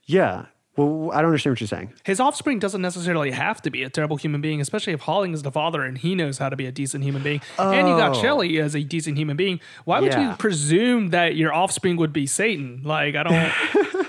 Yeah. 0.08 0.46
Well, 0.80 1.12
I 1.12 1.18
don't 1.22 1.26
understand 1.32 1.52
what 1.54 1.62
you're 1.62 1.68
saying. 1.68 1.92
His 2.06 2.20
offspring 2.22 2.60
doesn't 2.60 2.82
necessarily 2.82 3.32
have 3.32 3.62
to 3.64 3.70
be 3.70 3.84
a 3.84 3.90
terrible 3.90 4.16
human 4.16 4.40
being, 4.40 4.62
especially 4.62 4.94
if 4.94 5.02
Holling 5.02 5.34
is 5.34 5.42
the 5.44 5.52
father 5.52 5.84
and 5.84 5.98
he 5.98 6.16
knows 6.16 6.38
how 6.38 6.48
to 6.48 6.56
be 6.56 6.66
a 6.68 6.72
decent 6.72 7.04
human 7.04 7.22
being. 7.22 7.42
Oh. 7.58 7.72
And 7.72 7.88
you 7.88 7.98
got 7.98 8.16
Oh. 8.16 8.22
Shelley 8.22 8.60
as 8.60 8.76
a 8.76 8.84
decent 8.84 9.18
human 9.18 9.36
being. 9.36 9.60
Why 9.84 10.00
would 10.00 10.14
Yeah. 10.14 10.32
you 10.32 10.36
presume 10.38 11.10
that 11.10 11.36
your 11.36 11.54
offspring 11.54 11.98
would 11.98 12.14
be 12.14 12.26
Satan? 12.28 12.82
Like, 12.84 13.16
I 13.16 13.24
don't. 13.24 14.06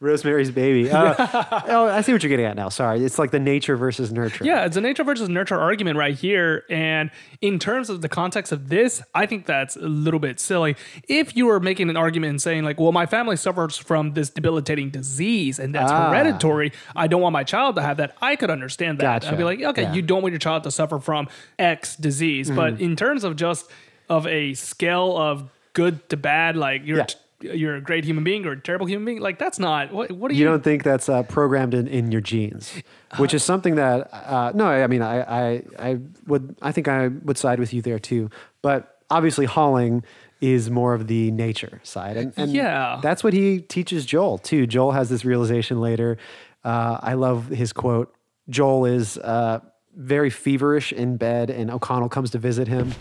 Rosemary's 0.00 0.50
Baby. 0.50 0.90
Uh, 0.90 1.14
oh, 1.68 1.86
I 1.88 2.00
see 2.00 2.12
what 2.12 2.22
you're 2.22 2.30
getting 2.30 2.46
at 2.46 2.56
now. 2.56 2.70
Sorry, 2.70 3.04
it's 3.04 3.18
like 3.18 3.30
the 3.32 3.38
nature 3.38 3.76
versus 3.76 4.10
nurture. 4.10 4.44
Yeah, 4.44 4.64
it's 4.64 4.76
a 4.76 4.80
nature 4.80 5.04
versus 5.04 5.28
nurture 5.28 5.60
argument 5.60 5.98
right 5.98 6.14
here. 6.18 6.64
And 6.70 7.10
in 7.42 7.58
terms 7.58 7.90
of 7.90 8.00
the 8.00 8.08
context 8.08 8.50
of 8.50 8.70
this, 8.70 9.02
I 9.14 9.26
think 9.26 9.44
that's 9.44 9.76
a 9.76 9.80
little 9.80 10.18
bit 10.18 10.40
silly. 10.40 10.76
If 11.06 11.36
you 11.36 11.46
were 11.46 11.60
making 11.60 11.90
an 11.90 11.98
argument 11.98 12.30
and 12.30 12.40
saying, 12.42 12.64
like, 12.64 12.80
well, 12.80 12.92
my 12.92 13.04
family 13.04 13.36
suffers 13.36 13.76
from 13.76 14.14
this 14.14 14.30
debilitating 14.30 14.88
disease 14.90 15.58
and 15.58 15.74
that's 15.74 15.92
Ah. 15.92 16.08
hereditary, 16.10 16.72
I 16.96 17.06
don't 17.06 17.20
want 17.20 17.34
my 17.34 17.44
child 17.44 17.76
to 17.76 17.82
have 17.82 17.98
that, 17.98 18.16
I 18.22 18.36
could 18.36 18.50
understand 18.50 18.98
that. 19.00 19.22
Gotcha. 19.22 19.32
I'd 19.34 19.38
be 19.38 19.44
like, 19.44 19.60
okay, 19.60 19.82
Yeah. 19.82 19.92
you 19.92 20.00
don't 20.02 20.22
want 20.22 20.32
your 20.32 20.38
child 20.38 20.62
to 20.64 20.70
suffer 20.70 20.98
from 20.98 21.28
X 21.58 21.94
disease. 21.96 22.46
Mm-hmm. 22.48 22.56
But 22.56 22.80
in 22.80 22.96
terms 22.96 23.22
of 23.22 23.36
just 23.36 23.70
of 24.08 24.26
a 24.26 24.54
scale 24.54 25.16
of 25.16 25.50
good 25.74 26.08
to 26.08 26.16
bad, 26.16 26.56
like 26.56 26.86
you're. 26.86 26.98
Yeah. 26.98 27.06
You're 27.42 27.76
a 27.76 27.80
great 27.80 28.04
human 28.04 28.22
being 28.24 28.44
or 28.46 28.52
a 28.52 28.60
terrible 28.60 28.86
human 28.86 29.04
being. 29.06 29.20
Like 29.20 29.38
that's 29.38 29.58
not 29.58 29.92
what. 29.92 30.10
What 30.12 30.28
do 30.30 30.34
you? 30.34 30.40
You 30.40 30.46
don't 30.46 30.62
think 30.64 30.82
that's 30.84 31.08
uh, 31.08 31.22
programmed 31.24 31.74
in, 31.74 31.88
in 31.88 32.12
your 32.12 32.20
genes, 32.20 32.72
which 33.16 33.32
is 33.34 33.42
something 33.42 33.76
that 33.76 34.08
uh, 34.12 34.52
no, 34.54 34.66
I 34.66 34.86
mean, 34.86 35.02
I, 35.02 35.20
I 35.22 35.62
I 35.78 35.98
would 36.26 36.56
I 36.60 36.72
think 36.72 36.88
I 36.88 37.08
would 37.08 37.38
side 37.38 37.58
with 37.58 37.72
you 37.72 37.80
there 37.82 37.98
too. 37.98 38.30
But 38.62 38.98
obviously, 39.10 39.46
Holling 39.46 40.04
is 40.40 40.70
more 40.70 40.94
of 40.94 41.06
the 41.06 41.30
nature 41.30 41.80
side, 41.82 42.16
and, 42.16 42.32
and 42.36 42.52
Yeah. 42.52 42.98
that's 43.02 43.22
what 43.22 43.32
he 43.34 43.60
teaches 43.60 44.06
Joel 44.06 44.38
too. 44.38 44.66
Joel 44.66 44.92
has 44.92 45.08
this 45.10 45.24
realization 45.24 45.80
later. 45.80 46.16
Uh, 46.64 46.98
I 47.02 47.14
love 47.14 47.48
his 47.48 47.72
quote. 47.72 48.14
Joel 48.48 48.86
is 48.86 49.18
uh, 49.18 49.60
very 49.96 50.30
feverish 50.30 50.92
in 50.92 51.16
bed, 51.16 51.50
and 51.50 51.70
O'Connell 51.70 52.08
comes 52.08 52.30
to 52.30 52.38
visit 52.38 52.68
him. 52.68 52.92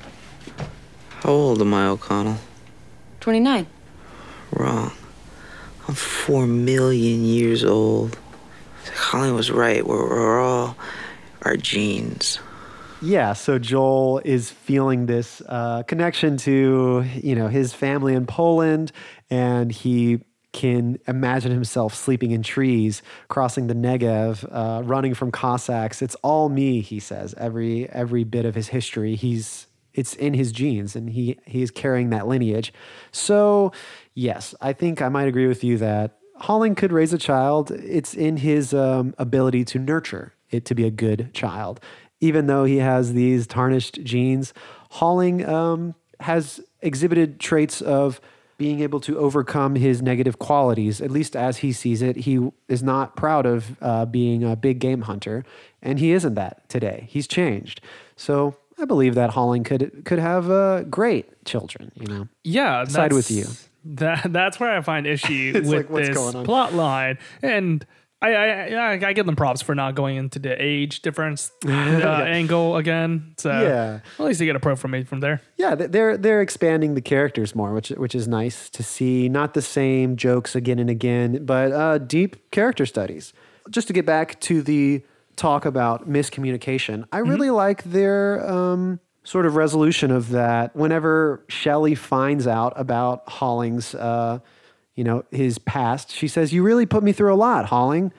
How 1.22 1.30
old 1.32 1.62
am 1.62 1.74
I, 1.74 1.88
O'Connell? 1.88 2.38
29. 3.22 3.68
Wrong. 4.52 4.91
I'm 5.88 5.95
four 5.95 6.45
million 6.45 7.24
years 7.26 7.64
old. 7.64 8.18
Holling 8.95 9.34
was 9.36 9.52
right. 9.52 9.86
We're, 9.86 10.08
we're 10.08 10.39
all 10.39 10.76
our 11.43 11.58
genes. 11.58 12.39
Yeah, 13.02 13.34
so 13.34 13.58
Joel 13.60 14.22
is 14.26 14.52
feeling 14.52 15.06
this 15.06 15.41
uh, 15.47 15.84
connection 15.84 16.38
to 16.38 17.06
you 17.16 17.36
know 17.36 17.47
his 17.47 17.74
family 17.74 18.14
in 18.14 18.26
Poland, 18.26 18.91
and 19.30 19.72
he 19.72 20.20
can 20.52 20.97
imagine 21.08 21.52
himself 21.52 21.93
sleeping 21.93 22.32
in 22.32 22.43
trees, 22.43 23.02
crossing 23.28 23.68
the 23.68 23.74
Negev, 23.76 24.45
uh, 24.52 24.84
running 24.84 25.14
from 25.14 25.32
Cossacks. 25.32 26.02
It's 26.02 26.16
all 26.16 26.50
me, 26.50 26.82
he 26.82 27.00
says. 27.00 27.34
Every 27.38 27.89
every 27.89 28.26
bit 28.26 28.45
of 28.45 28.56
his 28.56 28.68
history, 28.68 29.16
he's 29.16 29.68
it's 29.93 30.14
in 30.16 30.34
his 30.34 30.52
genes, 30.52 30.95
and 30.95 31.10
he 31.10 31.38
he 31.45 31.62
is 31.62 31.72
carrying 31.72 32.10
that 32.10 32.28
lineage. 32.28 32.74
So 33.12 33.72
yes, 34.20 34.53
I 34.61 34.74
think 34.74 35.01
I 35.01 35.09
might 35.09 35.28
agree 35.28 35.47
with 35.47 35.63
you 35.63 35.78
that 35.78 36.17
Holling 36.36 36.76
could 36.76 36.91
raise 36.91 37.13
a 37.13 37.17
child. 37.17 37.72
It's 37.72 38.13
in 38.13 38.38
his 38.38 38.74
um, 38.74 39.13
ability 39.17 39.65
to 39.65 39.80
nurture 39.80 40.34
it 40.51 40.65
to 40.65 40.76
be 40.76 40.86
a 40.86 40.91
good 40.91 41.34
child. 41.34 41.80
Even 42.22 42.47
though 42.47 42.65
he 42.65 42.78
has 42.78 43.13
these 43.13 43.47
tarnished 43.47 44.03
genes, 44.03 44.53
Holling 44.91 45.45
um, 45.47 45.95
has 46.20 46.59
exhibited 46.82 47.39
traits 47.39 47.82
of 47.82 48.20
being 48.57 48.82
able 48.82 48.99
to 48.99 49.17
overcome 49.17 49.76
his 49.76 50.01
negative 50.01 50.38
qualities, 50.38 50.99
at 51.01 51.09
least 51.11 51.34
as 51.34 51.57
he 51.57 51.72
sees 51.72 52.01
it. 52.01 52.17
He 52.17 52.51
is 52.67 52.84
not 52.84 53.15
proud 53.15 53.45
of 53.45 53.78
uh, 53.82 54.05
being 54.05 54.43
a 54.43 54.57
big 54.57 54.80
game 54.80 55.03
hunter, 55.03 55.45
and 55.82 55.97
he 55.97 56.11
isn't 56.11 56.34
that 56.36 56.67
today. 56.67 57.07
He's 57.09 57.26
changed. 57.26 57.80
So 58.17 58.57
I 58.78 58.84
believe 58.84 59.15
that 59.15 59.30
Holling 59.30 59.63
could 59.63 60.03
could 60.03 60.20
have 60.20 60.49
uh, 60.51 60.84
great 60.84 61.45
children. 61.45 61.93
You 61.95 62.07
know, 62.07 62.28
yeah 62.43 62.80
I'm 62.80 62.89
side 62.89 63.13
with 63.13 63.30
that's- 63.30 63.68
that 63.84 64.32
that's 64.32 64.59
where 64.59 64.75
i 64.77 64.82
find 64.82 65.07
issue 65.07 65.51
with 65.65 65.89
like, 65.89 66.05
this 66.05 66.32
plot 66.43 66.73
line 66.73 67.17
and 67.41 67.86
I, 68.21 68.34
I 68.34 68.65
I 68.73 68.91
I 69.07 69.13
give 69.13 69.25
them 69.25 69.38
props 69.38 69.61
for 69.61 69.73
not 69.73 69.95
going 69.95 70.17
into 70.17 70.39
the 70.39 70.61
age 70.61 71.01
difference 71.01 71.51
uh, 71.65 71.69
angle 71.69 72.75
again. 72.75 73.34
So 73.38 73.49
Yeah. 73.49 73.99
at 74.19 74.25
least 74.25 74.39
they 74.39 74.45
get 74.45 74.57
a 74.57 74.59
pro 74.59 74.75
from 74.75 74.91
me 74.91 75.05
from 75.05 75.21
there. 75.21 75.39
Yeah, 75.55 75.75
they're 75.75 76.17
they're 76.17 76.41
expanding 76.41 76.95
the 76.95 77.01
characters 77.01 77.55
more, 77.55 77.73
which 77.73 77.89
which 77.91 78.13
is 78.13 78.27
nice 78.27 78.69
to 78.71 78.84
see. 78.84 79.30
Not 79.30 79.53
the 79.53 79.61
same 79.61 80.17
jokes 80.17 80.53
again 80.53 80.80
and 80.80 80.89
again, 80.89 81.45
but 81.45 81.71
uh, 81.71 81.97
deep 81.97 82.51
character 82.51 82.86
studies. 82.86 83.32
Just 83.69 83.88
to 83.88 83.93
get 83.93 84.05
back 84.05 84.38
to 84.41 84.61
the 84.61 85.01
talk 85.38 85.63
about 85.63 86.09
miscommunication, 86.09 87.05
I 87.13 87.19
really 87.19 87.51
like 87.51 87.84
their 87.84 88.45
um, 88.45 88.99
sort 89.30 89.45
of 89.45 89.55
resolution 89.55 90.09
of 90.11 90.30
that. 90.30 90.75
Whenever 90.75 91.43
Shelley 91.47 91.95
finds 91.95 92.47
out 92.47 92.73
about 92.75 93.30
Holling's, 93.30 93.93
uh, 93.93 94.39
you 94.95 95.03
know, 95.03 95.23
his 95.32 95.59
past, 95.59 96.11
she 96.11 96.27
says, 96.27 96.51
"You 96.51 96.63
really 96.63 96.86
put 96.86 97.03
me 97.03 97.11
through 97.11 97.34
a 97.34 97.36
lot, 97.36 97.65
Holling." 97.67 98.11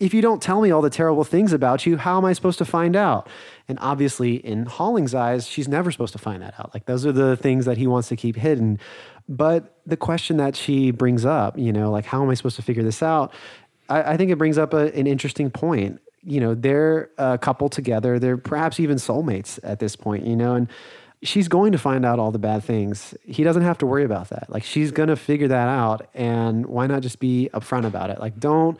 if 0.00 0.14
you 0.14 0.22
don't 0.22 0.40
tell 0.40 0.60
me 0.60 0.70
all 0.70 0.80
the 0.80 0.90
terrible 0.90 1.24
things 1.24 1.52
about 1.52 1.84
you, 1.84 1.96
how 1.96 2.18
am 2.18 2.24
I 2.24 2.32
supposed 2.32 2.58
to 2.58 2.64
find 2.64 2.94
out? 2.94 3.28
And 3.66 3.78
obviously, 3.80 4.36
in 4.36 4.66
Holling's 4.66 5.14
eyes, 5.14 5.46
she's 5.46 5.66
never 5.66 5.90
supposed 5.90 6.12
to 6.12 6.18
find 6.18 6.42
that 6.42 6.54
out. 6.58 6.72
Like, 6.72 6.86
those 6.86 7.04
are 7.04 7.12
the 7.12 7.36
things 7.36 7.64
that 7.64 7.78
he 7.78 7.86
wants 7.86 8.08
to 8.08 8.16
keep 8.16 8.36
hidden. 8.36 8.78
But 9.28 9.76
the 9.86 9.96
question 9.96 10.36
that 10.36 10.54
she 10.54 10.92
brings 10.92 11.24
up, 11.24 11.58
you 11.58 11.72
know, 11.72 11.90
like, 11.90 12.04
how 12.04 12.22
am 12.22 12.30
I 12.30 12.34
supposed 12.34 12.56
to 12.56 12.62
figure 12.62 12.84
this 12.84 13.02
out? 13.02 13.34
I, 13.88 14.12
I 14.14 14.16
think 14.16 14.30
it 14.30 14.38
brings 14.38 14.56
up 14.56 14.72
a, 14.72 14.94
an 14.96 15.06
interesting 15.06 15.50
point. 15.50 16.00
You 16.22 16.40
know, 16.40 16.54
they're 16.54 17.10
a 17.18 17.38
couple 17.38 17.68
together, 17.68 18.18
they're 18.18 18.36
perhaps 18.36 18.80
even 18.80 18.96
soulmates 18.96 19.58
at 19.62 19.78
this 19.78 19.96
point, 19.96 20.26
you 20.26 20.36
know, 20.36 20.54
and 20.54 20.68
she's 21.22 21.48
going 21.48 21.72
to 21.72 21.78
find 21.78 22.04
out 22.04 22.18
all 22.18 22.30
the 22.30 22.38
bad 22.38 22.62
things. 22.62 23.14
He 23.24 23.42
doesn't 23.42 23.62
have 23.62 23.78
to 23.78 23.86
worry 23.86 24.04
about 24.04 24.28
that. 24.30 24.48
Like, 24.48 24.64
she's 24.64 24.90
going 24.90 25.08
to 25.08 25.16
figure 25.16 25.48
that 25.48 25.68
out. 25.68 26.08
And 26.14 26.66
why 26.66 26.86
not 26.86 27.02
just 27.02 27.18
be 27.18 27.50
upfront 27.52 27.86
about 27.86 28.10
it? 28.10 28.20
Like, 28.20 28.38
don't. 28.38 28.78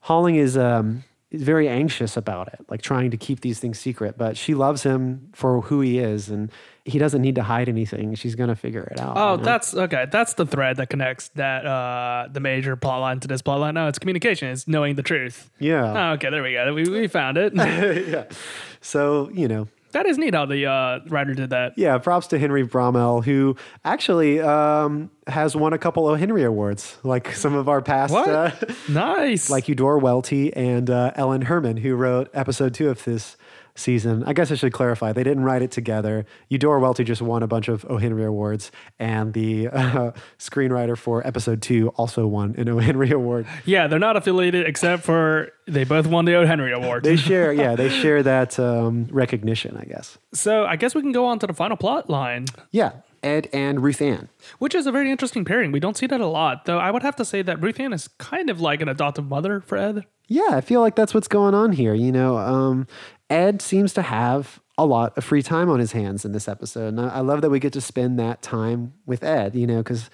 Holling 0.00 0.36
is 0.36 0.56
um, 0.56 1.04
is 1.30 1.42
very 1.42 1.68
anxious 1.68 2.16
about 2.16 2.48
it, 2.48 2.60
like 2.70 2.80
trying 2.80 3.10
to 3.10 3.16
keep 3.16 3.40
these 3.40 3.60
things 3.60 3.78
secret. 3.78 4.16
But 4.16 4.36
she 4.36 4.54
loves 4.54 4.82
him 4.82 5.28
for 5.34 5.60
who 5.62 5.80
he 5.80 5.98
is, 5.98 6.30
and 6.30 6.50
he 6.84 6.98
doesn't 6.98 7.20
need 7.20 7.34
to 7.34 7.42
hide 7.42 7.68
anything. 7.68 8.14
She's 8.14 8.34
gonna 8.34 8.56
figure 8.56 8.84
it 8.84 8.98
out. 8.98 9.16
Oh, 9.16 9.32
you 9.32 9.36
know? 9.38 9.44
that's 9.44 9.74
okay. 9.74 10.06
That's 10.10 10.34
the 10.34 10.46
thread 10.46 10.76
that 10.76 10.88
connects 10.88 11.28
that 11.30 11.66
uh 11.66 12.28
the 12.32 12.40
major 12.40 12.76
plot 12.76 13.00
line 13.00 13.20
to 13.20 13.28
this 13.28 13.42
plot 13.42 13.60
line. 13.60 13.74
No, 13.74 13.88
it's 13.88 13.98
communication. 13.98 14.48
It's 14.48 14.66
knowing 14.66 14.94
the 14.94 15.02
truth. 15.02 15.50
yeah. 15.58 16.10
Oh, 16.10 16.12
okay, 16.14 16.30
there 16.30 16.42
we 16.42 16.52
go. 16.52 16.72
We, 16.72 16.84
we 16.84 17.06
found 17.08 17.36
it. 17.36 17.52
yeah. 18.08 18.24
So 18.80 19.30
you 19.34 19.48
know, 19.48 19.68
that 19.92 20.06
is 20.06 20.18
neat 20.18 20.34
how 20.34 20.46
the 20.46 20.66
uh, 20.66 21.00
writer 21.08 21.34
did 21.34 21.50
that. 21.50 21.72
yeah. 21.76 21.98
Props 21.98 22.26
to 22.28 22.38
Henry 22.38 22.66
Bromell, 22.66 23.24
who 23.24 23.56
actually 23.84 24.40
um, 24.40 25.10
has 25.26 25.54
won 25.56 25.72
a 25.72 25.78
couple 25.78 26.08
of 26.08 26.18
Henry 26.18 26.44
awards, 26.44 26.96
like 27.02 27.32
some 27.34 27.54
of 27.54 27.68
our 27.68 27.80
past. 27.82 28.12
What? 28.12 28.28
Uh, 28.28 28.50
Nice. 28.88 29.50
like 29.54 29.68
Eudora 29.68 29.98
Welty 29.98 30.52
and 30.54 30.90
uh, 30.90 31.12
Ellen 31.14 31.42
Herman, 31.42 31.78
who 31.78 31.94
wrote 31.94 32.30
episode 32.34 32.74
two 32.74 32.88
of 32.88 33.04
this 33.04 33.36
season. 33.78 34.24
I 34.26 34.32
guess 34.32 34.50
I 34.50 34.54
should 34.56 34.72
clarify, 34.72 35.12
they 35.12 35.24
didn't 35.24 35.44
write 35.44 35.62
it 35.62 35.70
together. 35.70 36.26
Eudora 36.48 36.80
Welty 36.80 37.04
just 37.04 37.22
won 37.22 37.42
a 37.42 37.46
bunch 37.46 37.68
of 37.68 37.84
O. 37.88 37.96
Henry 37.98 38.24
Awards, 38.24 38.70
and 38.98 39.32
the 39.32 39.68
uh, 39.68 40.12
screenwriter 40.38 40.96
for 40.96 41.26
episode 41.26 41.62
two 41.62 41.88
also 41.90 42.26
won 42.26 42.54
an 42.58 42.68
O. 42.68 42.78
Henry 42.78 43.10
Award. 43.10 43.46
yeah, 43.64 43.86
they're 43.86 43.98
not 43.98 44.16
affiliated 44.16 44.66
except 44.66 45.02
for 45.04 45.50
they 45.66 45.84
both 45.84 46.06
won 46.06 46.24
the 46.24 46.34
O. 46.34 46.46
Henry 46.46 46.72
Award. 46.72 47.04
They 47.04 47.16
share, 47.28 47.52
yeah, 47.52 47.74
they 47.76 47.88
share 47.88 48.22
that 48.22 48.58
um, 48.58 49.06
recognition, 49.10 49.76
I 49.76 49.84
guess. 49.84 50.18
so 50.32 50.64
I 50.64 50.76
guess 50.76 50.94
we 50.94 51.02
can 51.02 51.12
go 51.12 51.26
on 51.26 51.38
to 51.40 51.46
the 51.46 51.54
final 51.54 51.76
plot 51.76 52.08
line. 52.10 52.46
Yeah, 52.70 52.92
Ed 53.22 53.48
and 53.52 53.82
Ruth 53.82 54.00
Ann. 54.00 54.28
Which 54.58 54.74
is 54.74 54.86
a 54.86 54.92
very 54.92 55.10
interesting 55.10 55.44
pairing. 55.44 55.72
We 55.72 55.80
don't 55.80 55.96
see 55.96 56.06
that 56.06 56.20
a 56.20 56.26
lot, 56.26 56.64
though. 56.64 56.78
I 56.78 56.90
would 56.90 57.02
have 57.02 57.16
to 57.16 57.24
say 57.24 57.42
that 57.42 57.60
Ruth 57.62 57.80
Ann 57.80 57.92
is 57.92 58.08
kind 58.18 58.48
of 58.50 58.60
like 58.60 58.80
an 58.80 58.88
adoptive 58.88 59.26
mother 59.28 59.60
for 59.60 59.76
Ed. 59.76 60.04
Yeah, 60.28 60.48
I 60.50 60.60
feel 60.60 60.80
like 60.80 60.94
that's 60.94 61.14
what's 61.14 61.26
going 61.28 61.54
on 61.54 61.72
here. 61.72 61.94
You 61.94 62.12
know, 62.12 62.36
um, 62.36 62.86
Ed 63.30 63.60
seems 63.62 63.92
to 63.94 64.02
have 64.02 64.60
a 64.76 64.86
lot 64.86 65.16
of 65.18 65.24
free 65.24 65.42
time 65.42 65.68
on 65.68 65.80
his 65.80 65.92
hands 65.92 66.24
in 66.24 66.32
this 66.32 66.48
episode. 66.48 66.88
And 66.88 67.00
I, 67.00 67.20
love 67.20 67.42
that 67.42 67.50
we 67.50 67.58
get 67.58 67.72
to 67.74 67.80
spend 67.80 68.18
that 68.18 68.42
time 68.42 68.92
with 69.06 69.24
Ed, 69.24 69.54
you 69.56 69.66
know, 69.66 69.78
because 69.78 70.08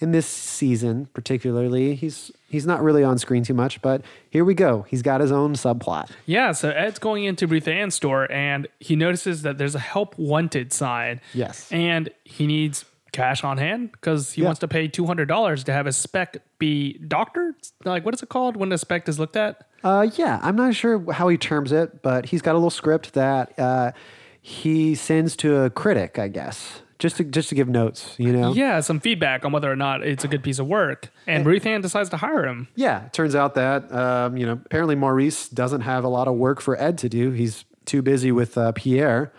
in 0.00 0.10
this 0.12 0.26
season 0.26 1.06
particularly, 1.12 1.94
he's 1.94 2.30
he's 2.48 2.66
not 2.66 2.82
really 2.82 3.02
on 3.04 3.18
screen 3.18 3.42
too 3.44 3.54
much, 3.54 3.80
but 3.80 4.02
here 4.30 4.44
we 4.44 4.54
go. 4.54 4.86
He's 4.88 5.02
got 5.02 5.20
his 5.20 5.30
own 5.32 5.54
subplot. 5.54 6.10
Yeah, 6.26 6.52
so 6.52 6.70
Ed's 6.70 6.98
going 6.98 7.24
into 7.24 7.46
Ruth 7.46 7.68
Ann's 7.68 7.94
store 7.94 8.30
and 8.30 8.66
he 8.80 8.96
notices 8.96 9.42
that 9.42 9.58
there's 9.58 9.74
a 9.74 9.80
help 9.80 10.18
wanted 10.18 10.72
sign. 10.72 11.20
Yes. 11.32 11.70
And 11.72 12.10
he 12.24 12.46
needs 12.46 12.84
cash 13.12 13.42
on 13.44 13.58
hand 13.58 13.90
because 13.92 14.32
he 14.32 14.42
Yeah. 14.42 14.48
wants 14.48 14.60
to 14.60 14.68
pay 14.68 14.86
$200 14.88 15.64
to 15.64 15.72
have 15.72 15.86
his 15.86 15.96
spec 15.96 16.38
be 16.58 16.94
doctored. 16.98 17.54
Like, 17.84 18.04
what 18.04 18.14
is 18.14 18.22
it 18.22 18.28
called 18.28 18.56
when 18.56 18.68
the 18.68 18.78
spec 18.78 19.08
is 19.08 19.18
looked 19.18 19.36
at? 19.36 19.66
Uh, 19.84 20.08
yeah, 20.16 20.40
I'm 20.42 20.56
not 20.56 20.74
sure 20.74 21.12
how 21.12 21.28
he 21.28 21.36
terms 21.36 21.72
it, 21.72 22.02
but 22.02 22.26
he's 22.26 22.42
got 22.42 22.52
a 22.52 22.58
little 22.58 22.70
script 22.70 23.14
that 23.14 23.56
uh, 23.58 23.92
he 24.40 24.94
sends 24.94 25.36
to 25.36 25.62
a 25.62 25.70
critic, 25.70 26.18
I 26.18 26.28
guess, 26.28 26.82
just 26.98 27.16
to 27.18 27.24
just 27.24 27.48
to 27.50 27.54
give 27.54 27.68
notes, 27.68 28.14
you 28.18 28.32
know. 28.32 28.52
Yeah, 28.52 28.80
some 28.80 28.98
feedback 28.98 29.44
on 29.44 29.52
whether 29.52 29.70
or 29.70 29.76
not 29.76 30.04
it's 30.04 30.24
a 30.24 30.28
good 30.28 30.42
piece 30.42 30.58
of 30.58 30.66
work. 30.66 31.10
And 31.26 31.46
Ruth 31.46 31.64
Ann 31.66 31.80
decides 31.80 32.10
to 32.10 32.16
hire 32.16 32.44
him. 32.44 32.68
Yeah, 32.74 33.06
it 33.06 33.12
turns 33.12 33.34
out 33.34 33.54
that 33.54 33.92
um, 33.92 34.36
you 34.36 34.46
know 34.46 34.60
apparently 34.64 34.96
Maurice 34.96 35.48
doesn't 35.48 35.82
have 35.82 36.04
a 36.04 36.08
lot 36.08 36.28
of 36.28 36.34
work 36.34 36.60
for 36.60 36.80
Ed 36.80 36.98
to 36.98 37.08
do. 37.08 37.30
He's 37.30 37.64
too 37.84 38.02
busy 38.02 38.32
with 38.32 38.58
uh, 38.58 38.72
Pierre, 38.72 39.32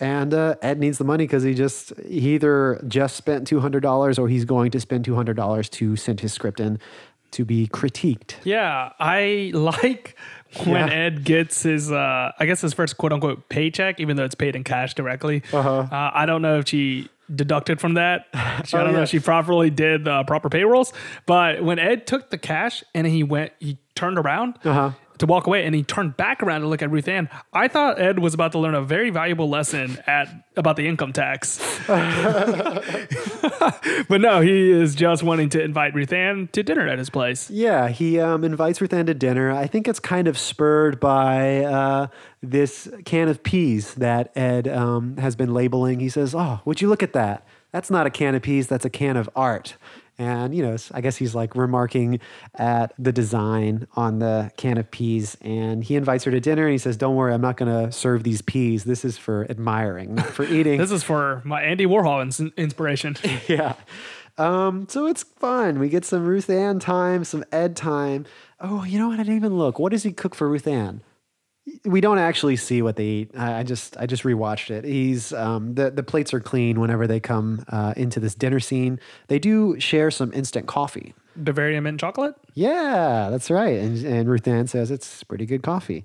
and 0.00 0.32
uh, 0.32 0.56
Ed 0.62 0.78
needs 0.78 0.98
the 0.98 1.04
money 1.04 1.24
because 1.24 1.42
he 1.42 1.52
just 1.52 1.92
he 2.00 2.34
either 2.34 2.82
just 2.88 3.16
spent 3.16 3.46
two 3.46 3.60
hundred 3.60 3.80
dollars 3.80 4.18
or 4.18 4.28
he's 4.28 4.44
going 4.44 4.70
to 4.70 4.80
spend 4.80 5.04
two 5.04 5.14
hundred 5.14 5.36
dollars 5.36 5.68
to 5.70 5.96
send 5.96 6.20
his 6.20 6.32
script 6.32 6.58
in 6.58 6.78
to 7.34 7.44
be 7.44 7.66
critiqued. 7.68 8.34
Yeah, 8.44 8.92
I 8.98 9.50
like 9.54 10.16
when 10.64 10.88
Yeah. 10.88 10.92
Ed 10.94 11.24
gets 11.24 11.62
his, 11.62 11.90
uh, 11.92 12.32
I 12.38 12.46
guess 12.46 12.60
his 12.60 12.72
first 12.72 12.96
quote 12.96 13.12
unquote 13.12 13.48
paycheck, 13.48 14.00
even 14.00 14.16
though 14.16 14.24
it's 14.24 14.34
paid 14.34 14.56
in 14.56 14.64
cash 14.64 14.94
directly. 14.94 15.42
Uh-huh. 15.52 15.86
Uh, 15.90 16.10
I 16.14 16.26
don't 16.26 16.42
know 16.42 16.58
if 16.60 16.68
she 16.68 17.08
deducted 17.34 17.80
from 17.80 17.94
that. 17.94 18.26
She, 18.64 18.76
I 18.76 18.80
Oh, 18.80 18.84
don't 18.84 18.94
know 18.94 19.02
if 19.02 19.08
she 19.08 19.18
properly 19.18 19.68
did 19.70 20.04
the 20.04 20.22
proper 20.24 20.48
payrolls. 20.48 20.92
But 21.26 21.62
when 21.62 21.78
Ed 21.78 22.06
took 22.06 22.30
the 22.30 22.38
cash 22.38 22.84
and 22.94 23.06
he 23.06 23.22
went, 23.24 23.52
he 23.58 23.78
turned 23.94 24.16
around. 24.18 24.58
Uh-huh. 24.64 24.92
To 25.24 25.26
walk 25.26 25.46
away, 25.46 25.64
and 25.64 25.74
he 25.74 25.82
turned 25.82 26.18
back 26.18 26.42
around 26.42 26.60
to 26.60 26.66
look 26.66 26.82
at 26.82 26.90
Ruth 26.90 27.08
Ann. 27.08 27.30
I 27.50 27.66
thought 27.66 27.98
Ed 27.98 28.18
was 28.18 28.34
about 28.34 28.52
to 28.52 28.58
learn 28.58 28.74
a 28.74 28.82
very 28.82 29.08
valuable 29.08 29.48
lesson 29.48 29.96
at 30.06 30.28
about 30.54 30.76
the 30.76 30.86
income 30.86 31.14
tax, 31.14 31.58
but 34.06 34.20
no, 34.20 34.42
he 34.42 34.70
is 34.70 34.94
just 34.94 35.22
wanting 35.22 35.48
to 35.48 35.62
invite 35.62 35.94
Ruth 35.94 36.12
Ann 36.12 36.50
to 36.52 36.62
dinner 36.62 36.86
at 36.86 36.98
his 36.98 37.08
place. 37.08 37.48
Yeah, 37.48 37.88
he 37.88 38.20
um, 38.20 38.44
invites 38.44 38.82
Ruth 38.82 38.92
Ann 38.92 39.06
to 39.06 39.14
dinner. 39.14 39.50
I 39.50 39.66
think 39.66 39.88
it's 39.88 39.98
kind 39.98 40.28
of 40.28 40.36
spurred 40.36 41.00
by 41.00 41.64
uh, 41.64 42.08
this 42.42 42.90
can 43.06 43.28
of 43.28 43.42
peas 43.42 43.94
that 43.94 44.30
Ed 44.36 44.68
um, 44.68 45.16
has 45.16 45.36
been 45.36 45.54
labeling. 45.54 46.00
He 46.00 46.10
says, 46.10 46.34
"Oh, 46.34 46.60
would 46.66 46.82
you 46.82 46.88
look 46.88 47.02
at 47.02 47.14
that? 47.14 47.46
That's 47.72 47.90
not 47.90 48.06
a 48.06 48.10
can 48.10 48.34
of 48.34 48.42
peas. 48.42 48.66
That's 48.66 48.84
a 48.84 48.90
can 48.90 49.16
of 49.16 49.30
art." 49.34 49.78
And 50.18 50.54
you 50.54 50.62
know, 50.62 50.76
I 50.92 51.00
guess 51.00 51.16
he's 51.16 51.34
like 51.34 51.56
remarking 51.56 52.20
at 52.54 52.92
the 52.98 53.12
design 53.12 53.88
on 53.96 54.20
the 54.20 54.52
can 54.56 54.78
of 54.78 54.90
peas. 54.90 55.36
And 55.40 55.82
he 55.82 55.96
invites 55.96 56.24
her 56.24 56.30
to 56.30 56.40
dinner, 56.40 56.64
and 56.64 56.72
he 56.72 56.78
says, 56.78 56.96
"Don't 56.96 57.16
worry, 57.16 57.34
I'm 57.34 57.40
not 57.40 57.56
going 57.56 57.72
to 57.72 57.90
serve 57.90 58.22
these 58.22 58.42
peas. 58.42 58.84
This 58.84 59.04
is 59.04 59.18
for 59.18 59.46
admiring, 59.50 60.14
not 60.14 60.26
for 60.26 60.44
eating." 60.44 60.78
This 60.78 60.92
is 60.92 61.02
for 61.02 61.42
my 61.44 61.62
Andy 61.62 61.86
Warhol 61.86 62.22
ins- 62.22 62.40
inspiration. 62.56 63.16
yeah. 63.48 63.74
Um, 64.36 64.86
so 64.88 65.06
it's 65.06 65.22
fun. 65.22 65.78
We 65.78 65.88
get 65.88 66.04
some 66.04 66.24
Ruth 66.26 66.50
Ann 66.50 66.80
time, 66.80 67.24
some 67.24 67.44
Ed 67.52 67.76
time. 67.76 68.26
Oh, 68.60 68.84
you 68.84 68.98
know 68.98 69.08
what? 69.08 69.20
I 69.20 69.22
didn't 69.22 69.36
even 69.36 69.56
look. 69.56 69.78
What 69.78 69.92
does 69.92 70.02
he 70.02 70.12
cook 70.12 70.34
for 70.34 70.48
Ruth 70.48 70.66
Ann? 70.66 71.02
We 71.84 72.00
don't 72.00 72.18
actually 72.18 72.56
see 72.56 72.82
what 72.82 72.96
they 72.96 73.04
eat. 73.04 73.30
I 73.36 73.62
just 73.62 73.96
I 73.96 74.06
just 74.06 74.22
rewatched 74.22 74.70
it. 74.70 74.84
He's 74.84 75.32
um, 75.32 75.74
the 75.74 75.90
the 75.90 76.02
plates 76.02 76.34
are 76.34 76.40
clean 76.40 76.78
whenever 76.78 77.06
they 77.06 77.20
come 77.20 77.64
uh, 77.68 77.94
into 77.96 78.20
this 78.20 78.34
dinner 78.34 78.60
scene. 78.60 79.00
They 79.28 79.38
do 79.38 79.80
share 79.80 80.10
some 80.10 80.32
instant 80.34 80.66
coffee. 80.66 81.14
Bavarian 81.36 81.84
mint 81.84 82.00
chocolate. 82.00 82.34
Yeah, 82.52 83.28
that's 83.30 83.50
right. 83.50 83.78
And 83.78 84.04
and 84.04 84.28
Ruth 84.28 84.46
Ann 84.46 84.66
says 84.66 84.90
it's 84.90 85.24
pretty 85.24 85.46
good 85.46 85.62
coffee. 85.62 86.04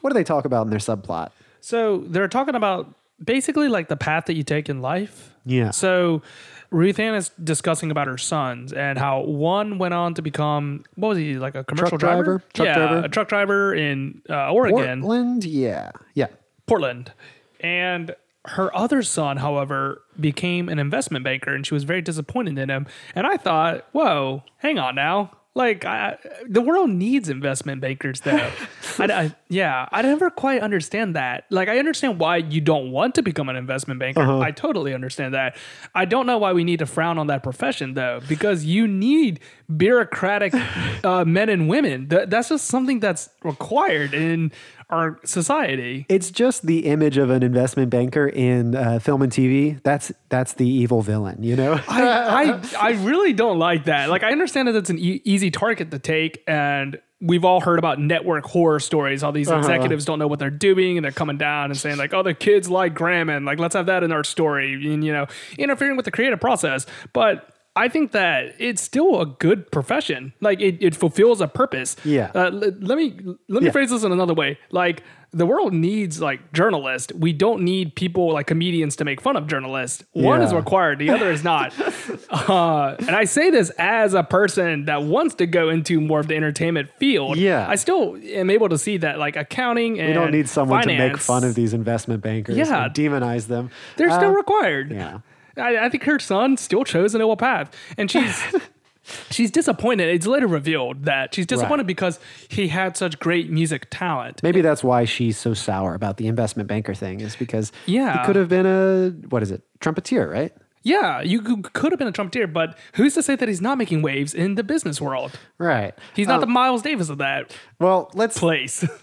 What 0.00 0.10
do 0.10 0.14
they 0.14 0.24
talk 0.24 0.44
about 0.44 0.62
in 0.62 0.70
their 0.70 0.78
subplot? 0.78 1.30
So 1.60 1.98
they're 1.98 2.28
talking 2.28 2.54
about 2.54 2.92
basically 3.22 3.68
like 3.68 3.88
the 3.88 3.96
path 3.96 4.26
that 4.26 4.34
you 4.34 4.42
take 4.42 4.68
in 4.68 4.80
life. 4.82 5.34
Yeah. 5.46 5.70
So 5.70 6.22
Ruth 6.70 6.98
Ann 6.98 7.14
is 7.14 7.30
discussing 7.42 7.90
about 7.90 8.06
her 8.06 8.18
sons 8.18 8.72
and 8.72 8.98
how 8.98 9.20
one 9.22 9.78
went 9.78 9.94
on 9.94 10.14
to 10.14 10.22
become 10.22 10.84
what 10.96 11.08
was 11.08 11.18
he 11.18 11.34
like 11.34 11.54
a 11.54 11.64
commercial 11.64 11.98
Truck 11.98 12.00
driver? 12.00 12.42
Truck 12.52 12.66
yeah, 12.66 12.74
driver. 12.74 13.04
a 13.04 13.08
truck 13.08 13.28
driver 13.28 13.74
in 13.74 14.22
uh, 14.28 14.52
Oregon, 14.52 15.02
Portland. 15.02 15.44
Yeah. 15.44 15.90
Yeah. 16.14 16.28
Portland, 16.66 17.12
and 17.60 18.14
her 18.46 18.74
other 18.76 19.02
son, 19.02 19.38
however, 19.38 20.02
became 20.20 20.68
an 20.68 20.78
investment 20.78 21.24
banker, 21.24 21.54
and 21.54 21.66
she 21.66 21.74
was 21.74 21.84
very 21.84 22.02
disappointed 22.02 22.58
in 22.58 22.68
him. 22.68 22.86
And 23.14 23.26
I 23.26 23.36
thought, 23.36 23.86
whoa, 23.92 24.42
hang 24.58 24.78
on 24.78 24.94
now. 24.94 25.30
Like 25.56 25.84
I, 25.84 26.18
the 26.48 26.60
world 26.60 26.90
needs 26.90 27.28
investment 27.28 27.80
bankers, 27.80 28.20
though. 28.22 28.50
I, 28.98 29.04
I- 29.04 29.34
yeah, 29.48 29.88
I 29.92 30.02
never 30.02 30.28
quite 30.30 30.62
understand 30.62 31.14
that. 31.14 31.44
Like, 31.48 31.68
I 31.68 31.78
understand 31.78 32.18
why 32.18 32.38
you 32.38 32.60
don't 32.60 32.90
want 32.90 33.14
to 33.14 33.22
become 33.22 33.48
an 33.48 33.54
investment 33.54 34.00
banker. 34.00 34.20
I 34.42 34.50
totally 34.50 34.92
understand 34.94 35.32
that. 35.34 35.56
I 35.94 36.06
don't 36.06 36.26
know 36.26 36.38
why 36.38 36.52
we 36.54 36.64
need 36.64 36.80
to 36.80 36.86
frown 36.86 37.18
on 37.18 37.28
that 37.28 37.44
profession, 37.44 37.94
though, 37.94 38.20
because 38.28 38.64
you 38.64 38.88
need 38.88 39.38
bureaucratic 39.76 40.52
uh, 41.04 41.24
men 41.24 41.48
and 41.48 41.68
women. 41.68 42.08
That, 42.08 42.30
that's 42.30 42.48
just 42.48 42.66
something 42.66 42.98
that's 42.98 43.28
required 43.44 44.12
in 44.12 44.50
our 44.94 45.20
society. 45.24 46.06
It's 46.08 46.30
just 46.30 46.66
the 46.66 46.86
image 46.86 47.18
of 47.18 47.30
an 47.30 47.42
investment 47.42 47.90
banker 47.90 48.26
in 48.26 48.74
uh, 48.74 48.98
film 48.98 49.22
and 49.22 49.32
TV. 49.32 49.82
That's 49.82 50.12
that's 50.28 50.54
the 50.54 50.68
evil 50.68 51.02
villain, 51.02 51.42
you 51.42 51.56
know. 51.56 51.80
I, 51.88 52.52
I 52.52 52.60
I 52.80 52.90
really 52.92 53.32
don't 53.32 53.58
like 53.58 53.84
that. 53.84 54.08
Like 54.08 54.22
I 54.22 54.32
understand 54.32 54.68
that 54.68 54.76
it's 54.76 54.90
an 54.90 54.98
e- 54.98 55.20
easy 55.24 55.50
target 55.50 55.90
to 55.90 55.98
take, 55.98 56.42
and 56.46 56.98
we've 57.20 57.44
all 57.44 57.60
heard 57.60 57.78
about 57.78 57.98
network 57.98 58.44
horror 58.44 58.80
stories. 58.80 59.22
All 59.22 59.32
these 59.32 59.50
executives 59.50 60.04
don't 60.04 60.18
know 60.18 60.26
what 60.26 60.38
they're 60.38 60.50
doing, 60.50 60.98
and 60.98 61.04
they're 61.04 61.12
coming 61.12 61.38
down 61.38 61.70
and 61.70 61.76
saying 61.78 61.96
like, 61.96 62.12
"Oh, 62.12 62.22
the 62.22 62.34
kids 62.34 62.68
like 62.68 62.94
Graham, 62.94 63.28
and 63.28 63.46
like 63.46 63.58
let's 63.58 63.74
have 63.74 63.86
that 63.86 64.02
in 64.02 64.12
our 64.12 64.24
story," 64.24 64.74
and 64.74 65.04
you 65.04 65.12
know, 65.12 65.26
interfering 65.58 65.96
with 65.96 66.04
the 66.04 66.10
creative 66.10 66.40
process. 66.40 66.86
But 67.12 67.53
I 67.76 67.88
think 67.88 68.12
that 68.12 68.54
it's 68.58 68.80
still 68.80 69.20
a 69.20 69.26
good 69.26 69.70
profession. 69.72 70.32
Like 70.40 70.60
it, 70.60 70.78
it 70.80 70.94
fulfills 70.94 71.40
a 71.40 71.48
purpose. 71.48 71.96
Yeah. 72.04 72.30
Uh, 72.34 72.44
l- 72.44 72.52
let 72.80 72.96
me 72.98 73.18
let 73.48 73.62
me 73.62 73.66
Yeah. 73.66 73.72
phrase 73.72 73.90
this 73.90 74.04
in 74.04 74.12
another 74.12 74.34
way. 74.34 74.58
Like 74.70 75.02
the 75.32 75.44
world 75.44 75.72
needs 75.74 76.20
like 76.20 76.52
journalists. 76.52 77.12
We 77.12 77.32
don't 77.32 77.62
need 77.62 77.96
people 77.96 78.32
like 78.32 78.46
comedians 78.46 78.94
to 78.96 79.04
make 79.04 79.20
fun 79.20 79.34
of 79.36 79.48
journalists. 79.48 80.04
One 80.12 80.40
is 80.40 80.54
required, 80.54 81.00
the 81.00 81.10
other 81.10 81.32
is 81.32 81.42
not. 81.42 81.74
uh, 82.30 82.94
and 83.00 83.10
I 83.10 83.24
say 83.24 83.50
this 83.50 83.70
as 83.70 84.14
a 84.14 84.22
person 84.22 84.84
that 84.84 85.02
wants 85.02 85.34
to 85.36 85.46
go 85.46 85.70
into 85.70 86.00
more 86.00 86.20
of 86.20 86.28
the 86.28 86.36
entertainment 86.36 86.90
field. 86.98 87.36
Yeah. 87.36 87.66
I 87.68 87.74
still 87.74 88.16
am 88.22 88.50
able 88.50 88.68
to 88.68 88.78
see 88.78 88.98
that 88.98 89.18
like 89.18 89.34
accounting 89.34 89.98
and 89.98 90.08
We 90.10 90.14
don't 90.14 90.30
need 90.30 90.48
someone 90.48 90.82
to 90.82 90.96
make 90.96 91.16
fun 91.18 91.42
of 91.42 91.56
these 91.56 91.74
investment 91.74 92.22
bankers 92.22 92.56
Yeah. 92.56 92.84
and 92.84 92.94
demonize 92.94 93.48
them. 93.48 93.70
They're 93.96 94.12
still 94.12 94.30
Uh, 94.30 94.34
required. 94.34 94.92
yeah. 94.92 95.18
I, 95.56 95.86
I 95.86 95.88
think 95.88 96.04
her 96.04 96.18
son 96.18 96.56
still 96.56 96.84
chose 96.84 97.14
an 97.14 97.20
noble 97.20 97.36
path, 97.36 97.74
and 97.98 98.10
she's 98.10 98.42
she's 99.30 99.50
disappointed. 99.50 100.08
It's 100.08 100.26
later 100.26 100.46
revealed 100.46 101.04
that 101.04 101.34
she's 101.34 101.46
disappointed 101.46 101.82
Right. 101.82 101.86
because 101.88 102.18
he 102.48 102.68
had 102.68 102.96
such 102.96 103.18
great 103.18 103.50
music 103.50 103.86
talent. 103.90 104.42
Maybe 104.42 104.60
that's 104.62 104.82
why 104.82 105.04
she's 105.04 105.36
so 105.36 105.54
sour 105.54 105.94
about 105.94 106.16
the 106.16 106.26
investment 106.26 106.68
banker 106.68 106.94
thing. 106.94 107.20
Is 107.20 107.36
because 107.36 107.70
Yeah. 107.86 108.18
he 108.20 108.26
could 108.26 108.36
have 108.36 108.48
been 108.48 108.66
a 108.66 109.10
what 109.28 109.42
is 109.42 109.50
it 109.50 109.62
trumpeter, 109.80 110.28
right? 110.28 110.52
Yeah, 110.84 111.22
you 111.22 111.40
could 111.40 111.72
could 111.72 111.92
have 111.92 111.98
been 111.98 112.08
a 112.08 112.12
trumpeter, 112.12 112.46
but 112.46 112.78
who's 112.94 113.14
to 113.14 113.22
say 113.22 113.34
that 113.36 113.48
he's 113.48 113.62
not 113.62 113.78
making 113.78 114.02
waves 114.02 114.34
in 114.34 114.54
the 114.54 114.62
business 114.62 115.00
world? 115.00 115.32
Right. 115.58 115.94
He's 116.14 116.28
not 116.28 116.34
Um, 116.34 116.40
the 116.42 116.46
Miles 116.46 116.82
Davis 116.82 117.08
of 117.08 117.18
that 117.18 117.56
Well, 117.80 118.10
let's 118.14 118.38
place. 118.38 118.84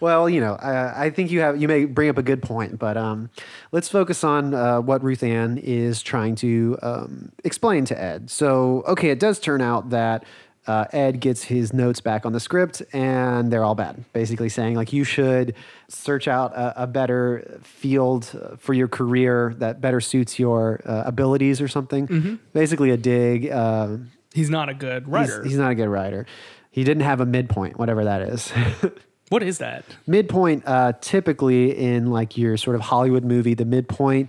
Well, 0.00 0.30
you 0.30 0.40
know, 0.40 0.54
I, 0.54 1.04
I 1.06 1.10
think 1.10 1.30
you 1.30 1.40
have 1.40 1.60
you 1.60 1.68
may 1.68 1.84
bring 1.84 2.08
up 2.08 2.16
a 2.16 2.22
good 2.22 2.40
point, 2.42 2.78
but 2.78 2.96
um, 2.96 3.28
let's 3.70 3.90
focus 3.90 4.24
on 4.24 4.54
uh, 4.54 4.80
what 4.80 5.04
Ruth 5.04 5.22
Ann 5.22 5.58
is 5.58 6.00
trying 6.02 6.36
to 6.36 6.78
um, 6.82 7.32
explain 7.44 7.84
to 7.84 8.02
Ed. 8.02 8.30
So, 8.30 8.82
okay, 8.88 9.10
it 9.10 9.18
does 9.20 9.38
turn 9.38 9.60
out 9.60 9.90
that 9.90 10.24
uh, 10.70 10.86
Ed 10.92 11.18
gets 11.18 11.42
his 11.42 11.72
notes 11.72 12.00
back 12.00 12.24
on 12.24 12.32
the 12.32 12.38
script, 12.38 12.80
and 12.92 13.52
they're 13.52 13.64
all 13.64 13.74
bad. 13.74 14.04
Basically, 14.12 14.48
saying 14.48 14.76
like 14.76 14.92
you 14.92 15.02
should 15.02 15.54
search 15.88 16.28
out 16.28 16.52
a, 16.54 16.84
a 16.84 16.86
better 16.86 17.58
field 17.64 18.56
for 18.58 18.72
your 18.72 18.86
career 18.86 19.52
that 19.58 19.80
better 19.80 20.00
suits 20.00 20.38
your 20.38 20.80
uh, 20.84 21.02
abilities 21.06 21.60
or 21.60 21.66
something. 21.66 22.38
Basically, 22.52 22.90
a 22.90 22.96
dig. 22.96 23.50
Uh, 23.50 23.96
he's 24.32 24.48
not 24.48 24.68
a 24.68 24.74
good 24.74 25.02
he's, 25.04 25.12
writer. 25.12 25.42
he's 25.42 25.56
not 25.56 25.72
a 25.72 25.74
good 25.74 25.88
writer. 25.88 26.24
He 26.70 26.84
didn't 26.84 27.02
have 27.02 27.20
a 27.20 27.26
midpoint, 27.26 27.76
whatever 27.76 28.04
that 28.04 28.22
is. 28.22 28.52
what 29.30 29.42
is 29.42 29.58
that? 29.58 29.84
midpoint 30.06 30.62
uh, 30.66 30.92
typically 31.00 31.76
in 31.76 32.12
like 32.12 32.36
your 32.36 32.56
sort 32.56 32.76
of 32.76 32.82
hollywood 32.82 33.24
movie 33.24 33.54
the 33.54 33.64
midpoint 33.64 34.28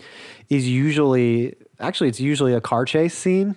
is 0.50 0.68
usually 0.68 1.56
actually 1.80 2.08
it's 2.08 2.20
usually 2.20 2.54
a 2.54 2.62
car 2.62 2.86
chase 2.86 3.16
scene 3.16 3.56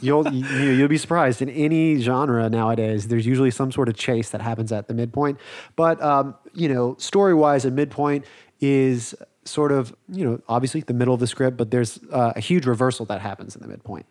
you'll 0.00 0.26
you, 0.32 0.70
you'll 0.70 0.88
be 0.88 0.98
surprised 0.98 1.42
in 1.42 1.48
any 1.50 2.00
genre 2.00 2.48
nowadays 2.50 3.08
there's 3.08 3.26
usually 3.26 3.50
some 3.50 3.70
sort 3.72 3.88
of 3.88 3.94
chase 3.96 4.30
that 4.30 4.40
happens 4.40 4.72
at 4.72 4.88
the 4.88 4.94
midpoint 4.94 5.38
but 5.76 6.00
um, 6.02 6.34
you 6.54 6.68
know 6.68 6.96
story 6.98 7.34
wise 7.34 7.64
a 7.64 7.70
midpoint 7.70 8.24
is 8.60 9.14
sort 9.44 9.72
of 9.72 9.94
you 10.08 10.24
know 10.24 10.40
obviously 10.48 10.80
the 10.80 10.94
middle 10.94 11.12
of 11.14 11.20
the 11.20 11.26
script 11.26 11.56
but 11.56 11.70
there's 11.70 11.98
uh, 12.12 12.32
a 12.36 12.40
huge 12.40 12.66
reversal 12.66 13.04
that 13.06 13.20
happens 13.20 13.54
in 13.56 13.62
the 13.62 13.68
midpoint 13.68 14.06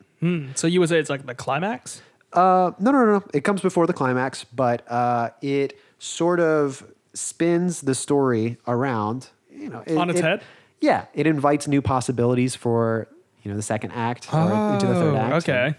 So 0.55 0.67
you 0.67 0.80
would 0.80 0.89
say 0.89 0.99
it's 0.99 1.09
like 1.09 1.26
the 1.26 1.36
climax? 1.36 2.01
uh, 2.34 2.71
no, 2.80 2.91
no, 2.91 3.05
no, 3.05 3.11
no. 3.19 3.24
It 3.34 3.43
comes 3.43 3.61
before 3.61 3.86
the 3.88 3.93
climax, 3.93 4.43
but 4.45 4.89
uh, 4.89 5.30
it 5.41 5.78
sort 5.99 6.39
of 6.39 6.84
spins 7.13 7.82
the 7.82 7.93
story 7.93 8.57
around. 8.67 9.28
You 9.51 9.69
know, 9.69 9.84
it- 9.86 9.97
On 9.97 10.09
its 10.09 10.19
it- 10.19 10.26
head? 10.26 10.41
Yeah, 10.82 11.05
it 11.13 11.28
invites 11.28 11.67
new 11.67 11.82
possibilities 11.82 12.55
for 12.55 13.07
you 13.44 13.52
know 13.52 13.58
the 13.58 13.62
second 13.64 13.91
act 13.91 14.34
or 14.34 14.52
into 14.74 14.88
the 14.88 14.94
third 14.96 15.14
Oh, 15.14 15.18
act. 15.18 15.34
okay. 15.50 15.76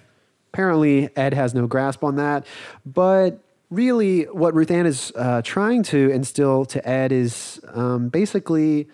Apparently, 0.53 1.09
Ed 1.17 1.35
has 1.35 1.53
no 1.55 1.67
grasp 1.67 2.05
on 2.05 2.17
that, 2.17 2.47
but 2.87 3.41
really, 3.71 4.23
what 4.25 4.55
Ruth 4.55 4.71
Ann 4.71 4.87
is 4.87 5.13
uh, 5.17 5.43
trying 5.43 5.83
to 5.85 6.11
instill 6.11 6.65
to 6.67 6.89
Ed 6.89 7.11
is 7.11 7.61
um, 7.73 8.09
basically. 8.09 8.87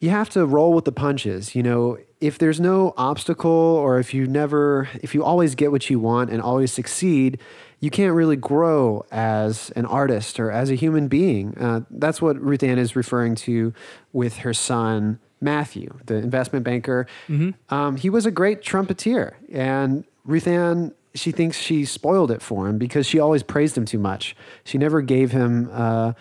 you 0.00 0.10
have 0.10 0.28
to 0.30 0.44
roll 0.44 0.72
with 0.74 0.84
the 0.84 0.92
punches. 0.92 1.54
You 1.54 1.62
know, 1.62 1.96
if 2.20 2.36
there's 2.38 2.60
no 2.60 2.92
obstacle 2.98 3.50
or 3.50 3.98
if 3.98 4.12
you 4.12 4.26
never, 4.26 4.88
if 5.02 5.14
you 5.14 5.24
always 5.24 5.54
get 5.54 5.70
what 5.72 5.88
you 5.88 5.98
want 5.98 6.28
and 6.30 6.42
always 6.42 6.70
succeed, 6.72 7.38
you 7.80 7.88
can't 7.90 8.14
really 8.14 8.36
grow 8.36 9.04
as 9.10 9.70
an 9.76 9.86
artist 9.86 10.38
or 10.38 10.50
as 10.50 10.70
a 10.70 10.74
human 10.74 11.08
being. 11.08 11.56
Uh, 11.58 11.80
that's 11.90 12.20
what 12.20 12.38
Ruth 12.40 12.62
Ann 12.62 12.78
is 12.78 12.94
referring 12.96 13.36
to 13.46 13.72
with 14.12 14.38
her 14.38 14.52
son, 14.52 15.18
Matthew, 15.40 15.98
the 16.06 16.16
investment 16.16 16.64
banker. 16.64 17.06
Um, 17.68 17.96
he 17.96 18.10
was 18.10 18.26
a 18.26 18.30
great 18.30 18.62
trumpeter. 18.62 19.36
And 19.52 20.04
Ruth 20.24 20.46
Ann, 20.46 20.92
she 21.14 21.30
thinks 21.30 21.58
she 21.58 21.84
spoiled 21.84 22.30
it 22.30 22.42
for 22.42 22.68
him 22.68 22.78
because 22.78 23.06
she 23.06 23.18
always 23.18 23.42
praised 23.42 23.76
him 23.76 23.84
too 23.84 23.98
much. 23.98 24.36
She 24.64 24.78
never 24.78 25.00
gave 25.02 25.32
him 25.32 25.68
uh, 25.72 26.12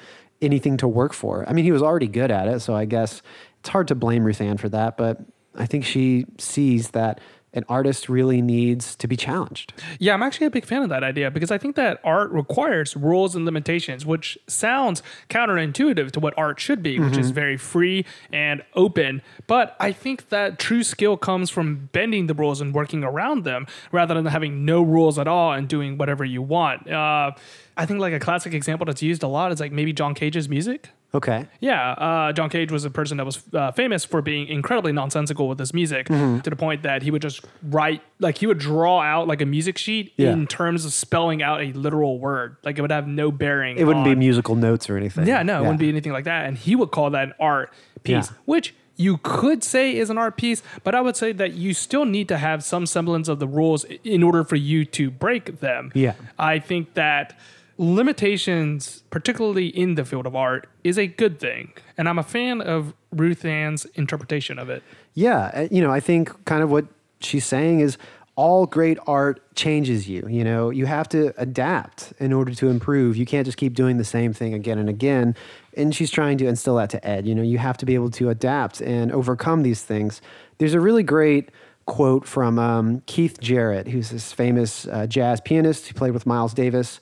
anything 0.41 0.78
to 0.78 0.88
work 0.88 1.13
for. 1.13 1.47
I 1.47 1.53
mean, 1.53 1.66
he 1.66 1.72
was 1.72 1.82
already 1.82 2.07
good 2.07 2.32
at 2.32 2.47
it. 2.47 2.59
So 2.61 2.76
I 2.76 2.86
guess 2.86 3.22
it's 3.59 3.70
hard 3.70 3.88
to 3.89 3.95
blame 3.95 4.24
Ruth 4.24 4.41
Ann 4.41 4.57
for 4.57 4.70
that. 4.70 4.97
But 4.97 5.22
I 5.55 5.66
think 5.66 5.86
she 5.86 6.26
sees 6.38 6.89
that 6.91 7.20
an 7.56 7.64
artist 7.70 8.10
really 8.10 8.41
needs 8.41 8.95
to 8.97 9.08
be 9.08 9.16
challenged. 9.16 9.74
Yeah, 9.99 10.14
I'm 10.14 10.22
actually 10.22 10.47
a 10.47 10.51
big 10.51 10.66
fan 10.66 10.84
of 10.84 10.89
that 10.89 11.03
idea 11.03 11.32
because 11.32 11.51
I 11.51 11.58
think 11.58 11.76
that 11.78 11.99
art 12.03 12.32
requires 12.32 12.95
rules 12.95 13.36
and 13.36 13.45
limitations, 13.45 14.06
which 14.06 14.38
sounds 14.47 15.01
counterintuitive 15.30 16.12
to 16.12 16.20
what 16.20 16.34
art 16.38 16.60
should 16.60 16.84
be, 16.84 16.99
which 16.99 17.18
is 17.18 17.32
very 17.32 17.58
free 17.58 18.06
and 18.32 18.64
open. 18.76 19.22
But 19.47 19.76
I 19.80 19.91
think 19.91 20.30
that 20.30 20.60
true 20.60 20.84
skill 20.84 21.18
comes 21.18 21.49
from 21.49 21.89
bending 21.91 22.28
the 22.28 22.34
rules 22.34 22.62
and 22.62 22.74
working 22.74 23.03
around 23.03 23.43
them 23.43 23.68
rather 23.91 24.14
than 24.14 24.26
having 24.26 24.66
no 24.66 24.82
rules 24.82 25.18
at 25.18 25.28
all 25.28 25.53
and 25.53 25.68
doing 25.68 25.97
whatever 25.97 26.26
you 26.26 26.41
want. 26.41 26.89
Uh, 26.89 27.32
I 27.78 27.86
think 27.86 27.99
like 27.99 28.14
a 28.14 28.20
classic 28.20 28.53
example 28.53 28.86
that's 28.86 29.01
used 29.01 29.24
a 29.24 29.28
lot 29.28 29.51
is 29.51 29.60
like 29.60 29.72
maybe 29.72 29.93
John 29.93 30.14
Cage's 30.14 30.47
music. 30.49 30.89
Okay. 31.16 31.47
Yeah, 31.61 31.91
uh, 31.91 32.34
John 32.34 32.49
Cage 32.49 32.72
was 32.72 32.84
a 32.86 32.89
person 32.89 33.18
that 33.18 33.26
was 33.26 33.41
uh, 33.53 33.72
famous 33.72 34.03
for 34.05 34.22
being 34.22 34.47
incredibly 34.47 34.91
nonsensical 34.91 35.47
with 35.47 35.57
his 35.57 35.74
music 35.74 36.07
to 36.07 36.41
the 36.43 36.55
point 36.55 36.84
that 36.84 37.01
he 37.03 37.09
would 37.11 37.22
just 37.22 37.43
write, 37.63 38.01
like, 38.20 38.38
he 38.38 38.45
would 38.47 38.59
draw 38.59 38.99
out 39.01 39.28
like 39.28 39.41
a 39.41 39.45
music 39.45 39.78
sheet 39.78 40.13
Yeah. 40.18 40.34
in 40.34 40.45
terms 40.45 40.84
of 40.86 40.91
spelling 40.93 41.41
out 41.41 41.61
a 41.61 41.72
literal 41.72 42.20
word. 42.20 42.57
Like, 42.63 42.78
it 42.78 42.82
would 42.82 42.91
have 42.91 43.07
no 43.07 43.32
bearing. 43.32 43.78
It 43.78 43.86
wouldn't 43.86 44.05
be 44.05 44.13
musical 44.16 44.55
notes 44.55 44.89
or 44.89 44.97
anything. 44.97 45.26
Yeah, 45.26 45.41
no, 45.43 45.59
it 45.59 45.61
wouldn't 45.61 45.80
be 45.80 45.89
anything 45.89 46.11
like 46.11 46.26
that. 46.26 46.45
And 46.45 46.57
he 46.57 46.76
would 46.76 46.91
call 46.91 47.09
that 47.11 47.24
an 47.30 47.34
art 47.39 47.72
piece, 48.03 48.30
Yeah. 48.30 48.38
which 48.45 48.76
you 48.97 49.18
could 49.24 49.63
say 49.63 49.95
is 49.95 50.09
an 50.09 50.18
art 50.18 50.38
piece, 50.38 50.63
but 50.84 50.95
I 50.95 51.01
would 51.01 51.16
say 51.18 51.32
that 51.34 51.53
you 51.53 51.74
still 51.74 52.05
need 52.05 52.28
to 52.30 52.38
have 52.38 52.63
some 52.63 52.86
semblance 52.86 53.28
of 53.28 53.39
the 53.39 53.47
rules 53.47 53.84
in 54.03 54.24
order 54.24 54.43
for 54.43 54.55
you 54.55 54.86
to 54.86 55.11
break 55.11 55.59
them. 55.59 55.91
Yeah. 55.93 56.13
I 56.39 56.59
think 56.59 56.93
that 56.93 57.38
limitations, 57.78 59.03
particularly 59.09 59.67
in 59.67 59.95
the 59.95 60.05
field 60.05 60.26
of 60.26 60.36
art, 60.36 60.67
is 60.84 60.97
a 60.97 61.07
good 61.07 61.39
thing. 61.39 61.73
And 61.97 62.07
I'm 62.07 62.19
a 62.19 62.23
fan 62.23 62.61
of 62.61 62.93
Ruth 63.11 63.45
Ann's 63.45 63.86
interpretation 63.95 64.59
of 64.59 64.69
it. 64.69 64.84
Yeah, 65.13 65.51
uh, 65.53 65.67
you 65.71 65.82
know, 65.82 65.91
I 65.91 65.99
think 65.99 66.45
kind 66.45 66.63
of 66.63 66.71
what 66.71 66.86
she's 67.19 67.45
saying 67.45 67.80
is 67.80 67.97
all 68.36 68.65
great 68.65 68.97
art 69.07 69.41
changes 69.55 70.09
you. 70.09 70.28
You 70.30 70.43
know, 70.43 70.69
you 70.69 70.86
have 70.86 71.07
to 71.09 71.34
adapt 71.38 72.13
in 72.19 72.34
order 72.34 72.53
to 72.55 72.69
improve. 72.69 73.15
You 73.15 73.26
can't 73.26 73.45
just 73.45 73.57
keep 73.57 73.73
doing 73.73 73.97
the 73.97 74.03
same 74.03 74.34
thing 74.34 74.53
again 74.53 74.78
and 74.78 74.89
again. 74.89 75.36
And 75.78 75.95
she's 75.95 76.11
trying 76.11 76.38
to 76.39 76.47
instill 76.47 76.76
that 76.76 76.89
to 76.91 77.07
Ed. 77.07 77.26
You 77.26 77.34
know, 77.34 77.43
you 77.43 77.57
have 77.57 77.78
to 77.78 77.86
be 77.86 77.95
able 77.95 78.09
to 78.11 78.30
adapt 78.30 78.82
and 78.82 79.11
overcome 79.11 79.63
these 79.63 79.84
things. 79.84 80.21
There's 80.57 80.73
a 80.73 80.82
really 80.82 81.03
great 81.03 81.49
quote 81.86 82.26
from 82.26 82.59
um, 82.59 83.01
Keith 83.05 83.39
Jarrett, 83.39 83.88
who's 83.88 84.09
this 84.09 84.34
famous 84.34 84.88
uh, 84.88 85.07
jazz 85.07 85.39
pianist 85.39 85.88
who 85.88 85.93
played 85.93 86.11
with 86.11 86.26
Miles 86.26 86.53
Davis. 86.53 86.99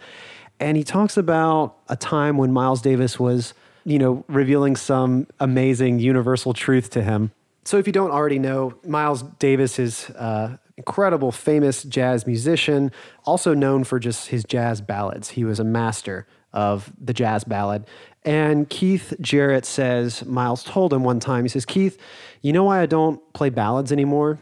And 0.59 0.77
he 0.77 0.83
talks 0.83 1.17
about 1.17 1.77
a 1.89 1.95
time 1.95 2.37
when 2.37 2.51
Miles 2.51 2.81
Davis 2.81 3.19
was, 3.19 3.53
you 3.85 3.99
know, 3.99 4.23
revealing 4.27 4.75
some 4.75 5.27
amazing 5.39 5.99
universal 5.99 6.53
truth 6.53 6.89
to 6.91 7.03
him. 7.03 7.31
So, 7.65 7.77
if 7.77 7.87
you 7.87 7.93
don't 7.93 8.11
already 8.11 8.39
know, 8.39 8.73
Miles 8.85 9.23
Davis 9.39 9.79
is 9.79 10.09
uh, 10.11 10.57
incredible, 10.77 11.31
famous 11.31 11.83
jazz 11.83 12.27
musician, 12.27 12.91
also 13.25 13.53
known 13.53 13.83
for 13.83 13.99
just 13.99 14.27
his 14.27 14.43
jazz 14.43 14.81
ballads. 14.81 15.29
He 15.29 15.43
was 15.43 15.59
a 15.59 15.63
master 15.63 16.27
of 16.51 16.91
the 16.99 17.13
jazz 17.13 17.43
ballad. 17.43 17.85
And 18.23 18.69
Keith 18.69 19.13
Jarrett 19.19 19.65
says, 19.65 20.25
Miles 20.25 20.63
told 20.63 20.93
him 20.93 21.03
one 21.03 21.19
time, 21.19 21.43
he 21.43 21.49
says, 21.49 21.65
Keith, 21.65 21.99
you 22.41 22.53
know 22.53 22.63
why 22.63 22.81
I 22.81 22.85
don't 22.85 23.21
play 23.33 23.49
ballads 23.49 23.91
anymore? 23.91 24.39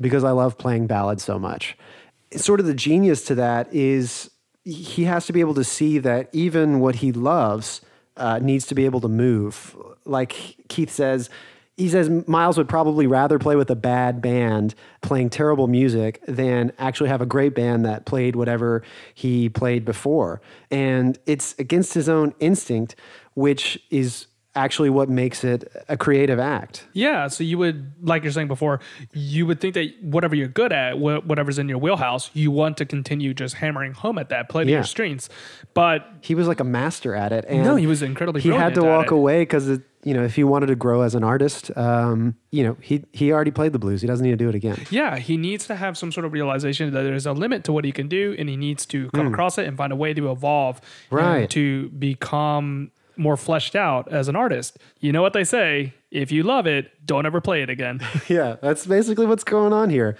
Because 0.00 0.24
I 0.24 0.30
love 0.30 0.58
playing 0.58 0.86
ballads 0.86 1.24
so 1.24 1.38
much. 1.38 1.76
Sort 2.36 2.60
of 2.60 2.66
the 2.66 2.74
genius 2.74 3.24
to 3.24 3.34
that 3.36 3.72
is 3.74 4.30
he 4.68 5.04
has 5.04 5.26
to 5.26 5.32
be 5.32 5.40
able 5.40 5.54
to 5.54 5.64
see 5.64 5.98
that 5.98 6.28
even 6.32 6.80
what 6.80 6.96
he 6.96 7.12
loves 7.12 7.80
uh, 8.16 8.38
needs 8.40 8.66
to 8.66 8.74
be 8.74 8.84
able 8.84 9.00
to 9.00 9.08
move. 9.08 9.76
Like 10.04 10.56
Keith 10.68 10.90
says, 10.90 11.30
he 11.76 11.88
says 11.88 12.10
Miles 12.26 12.58
would 12.58 12.68
probably 12.68 13.06
rather 13.06 13.38
play 13.38 13.54
with 13.54 13.70
a 13.70 13.76
bad 13.76 14.20
band 14.20 14.74
playing 15.00 15.30
terrible 15.30 15.68
music 15.68 16.20
than 16.26 16.72
actually 16.78 17.08
have 17.08 17.20
a 17.22 17.26
great 17.26 17.54
band 17.54 17.84
that 17.84 18.04
played 18.04 18.34
whatever 18.34 18.82
he 19.14 19.48
played 19.48 19.84
before. 19.84 20.40
And 20.70 21.18
it's 21.24 21.54
against 21.58 21.94
his 21.94 22.08
own 22.08 22.34
instinct, 22.40 22.96
which 23.34 23.80
is 23.90 24.26
actually 24.58 24.90
what 24.90 25.08
makes 25.08 25.44
it 25.44 25.70
a 25.88 25.96
creative 25.96 26.38
act. 26.38 26.86
Yeah, 26.92 27.28
so 27.28 27.44
you 27.44 27.56
would, 27.58 27.92
like 28.02 28.22
you're 28.24 28.32
saying 28.32 28.48
before, 28.48 28.80
you 29.12 29.46
would 29.46 29.60
think 29.60 29.74
that 29.74 29.90
whatever 30.02 30.34
you're 30.34 30.48
good 30.48 30.72
at, 30.72 30.94
wh- 30.96 31.24
whatever's 31.26 31.58
in 31.58 31.68
your 31.68 31.78
wheelhouse, 31.78 32.30
you 32.34 32.50
want 32.50 32.76
to 32.78 32.84
continue 32.84 33.32
just 33.34 33.54
hammering 33.54 33.92
home 33.92 34.18
at 34.18 34.28
that, 34.30 34.48
play 34.48 34.64
to 34.64 34.70
Yeah. 34.70 34.78
your 34.78 34.84
strengths. 34.84 35.28
But 35.74 36.06
He 36.20 36.34
was 36.34 36.48
like 36.48 36.60
a 36.60 36.64
master 36.64 37.14
at 37.14 37.32
it. 37.32 37.44
And 37.48 37.62
No, 37.64 37.76
he 37.76 37.86
was 37.86 38.02
incredibly 38.02 38.40
He 38.40 38.50
had 38.50 38.74
to 38.74 38.82
walk 38.82 39.06
it. 39.06 39.12
away 39.12 39.42
because 39.42 39.78
you 40.04 40.14
know 40.14 40.22
if 40.24 40.36
he 40.36 40.44
wanted 40.44 40.66
to 40.66 40.76
grow 40.76 41.02
as 41.02 41.14
an 41.14 41.24
artist, 41.24 41.70
um, 41.76 42.34
you 42.52 42.62
know 42.64 42.76
he 42.80 43.04
he 43.12 43.32
already 43.32 43.50
played 43.50 43.72
the 43.72 43.78
blues. 43.78 44.00
He 44.00 44.06
doesn't 44.06 44.24
need 44.24 44.30
to 44.30 44.36
do 44.44 44.48
it 44.48 44.54
again. 44.54 44.78
yeah, 44.90 45.18
he 45.18 45.36
needs 45.36 45.66
to 45.66 45.74
have 45.76 45.98
some 45.98 46.12
sort 46.12 46.24
of 46.24 46.32
realization 46.32 46.92
that 46.92 47.02
there's 47.02 47.26
a 47.26 47.32
limit 47.32 47.64
to 47.64 47.72
what 47.72 47.84
he 47.84 47.92
can 47.92 48.08
do, 48.08 48.34
and 48.38 48.48
he 48.48 48.56
needs 48.56 48.86
to 48.86 49.10
come 49.10 49.26
across 49.26 49.58
it 49.58 49.66
and 49.66 49.76
find 49.76 49.92
a 49.92 49.96
way 49.96 50.14
to 50.14 50.30
evolve. 50.30 50.80
Right. 51.10 51.48
to 51.50 51.88
become 51.90 52.90
more 53.18 53.36
fleshed 53.36 53.76
out 53.76 54.08
as 54.08 54.28
an 54.28 54.36
artist. 54.36 54.78
You 55.00 55.12
know 55.12 55.22
what 55.22 55.32
they 55.32 55.44
say: 55.44 55.94
if 56.10 56.32
you 56.32 56.42
love 56.42 56.66
it, 56.66 57.06
don't 57.06 57.26
ever 57.26 57.40
play 57.40 57.62
it 57.62 57.70
again. 57.70 58.00
yeah, 58.28 58.56
that's 58.60 58.86
basically 58.86 59.26
what's 59.26 59.44
going 59.44 59.72
on 59.72 59.90
here. 59.90 60.16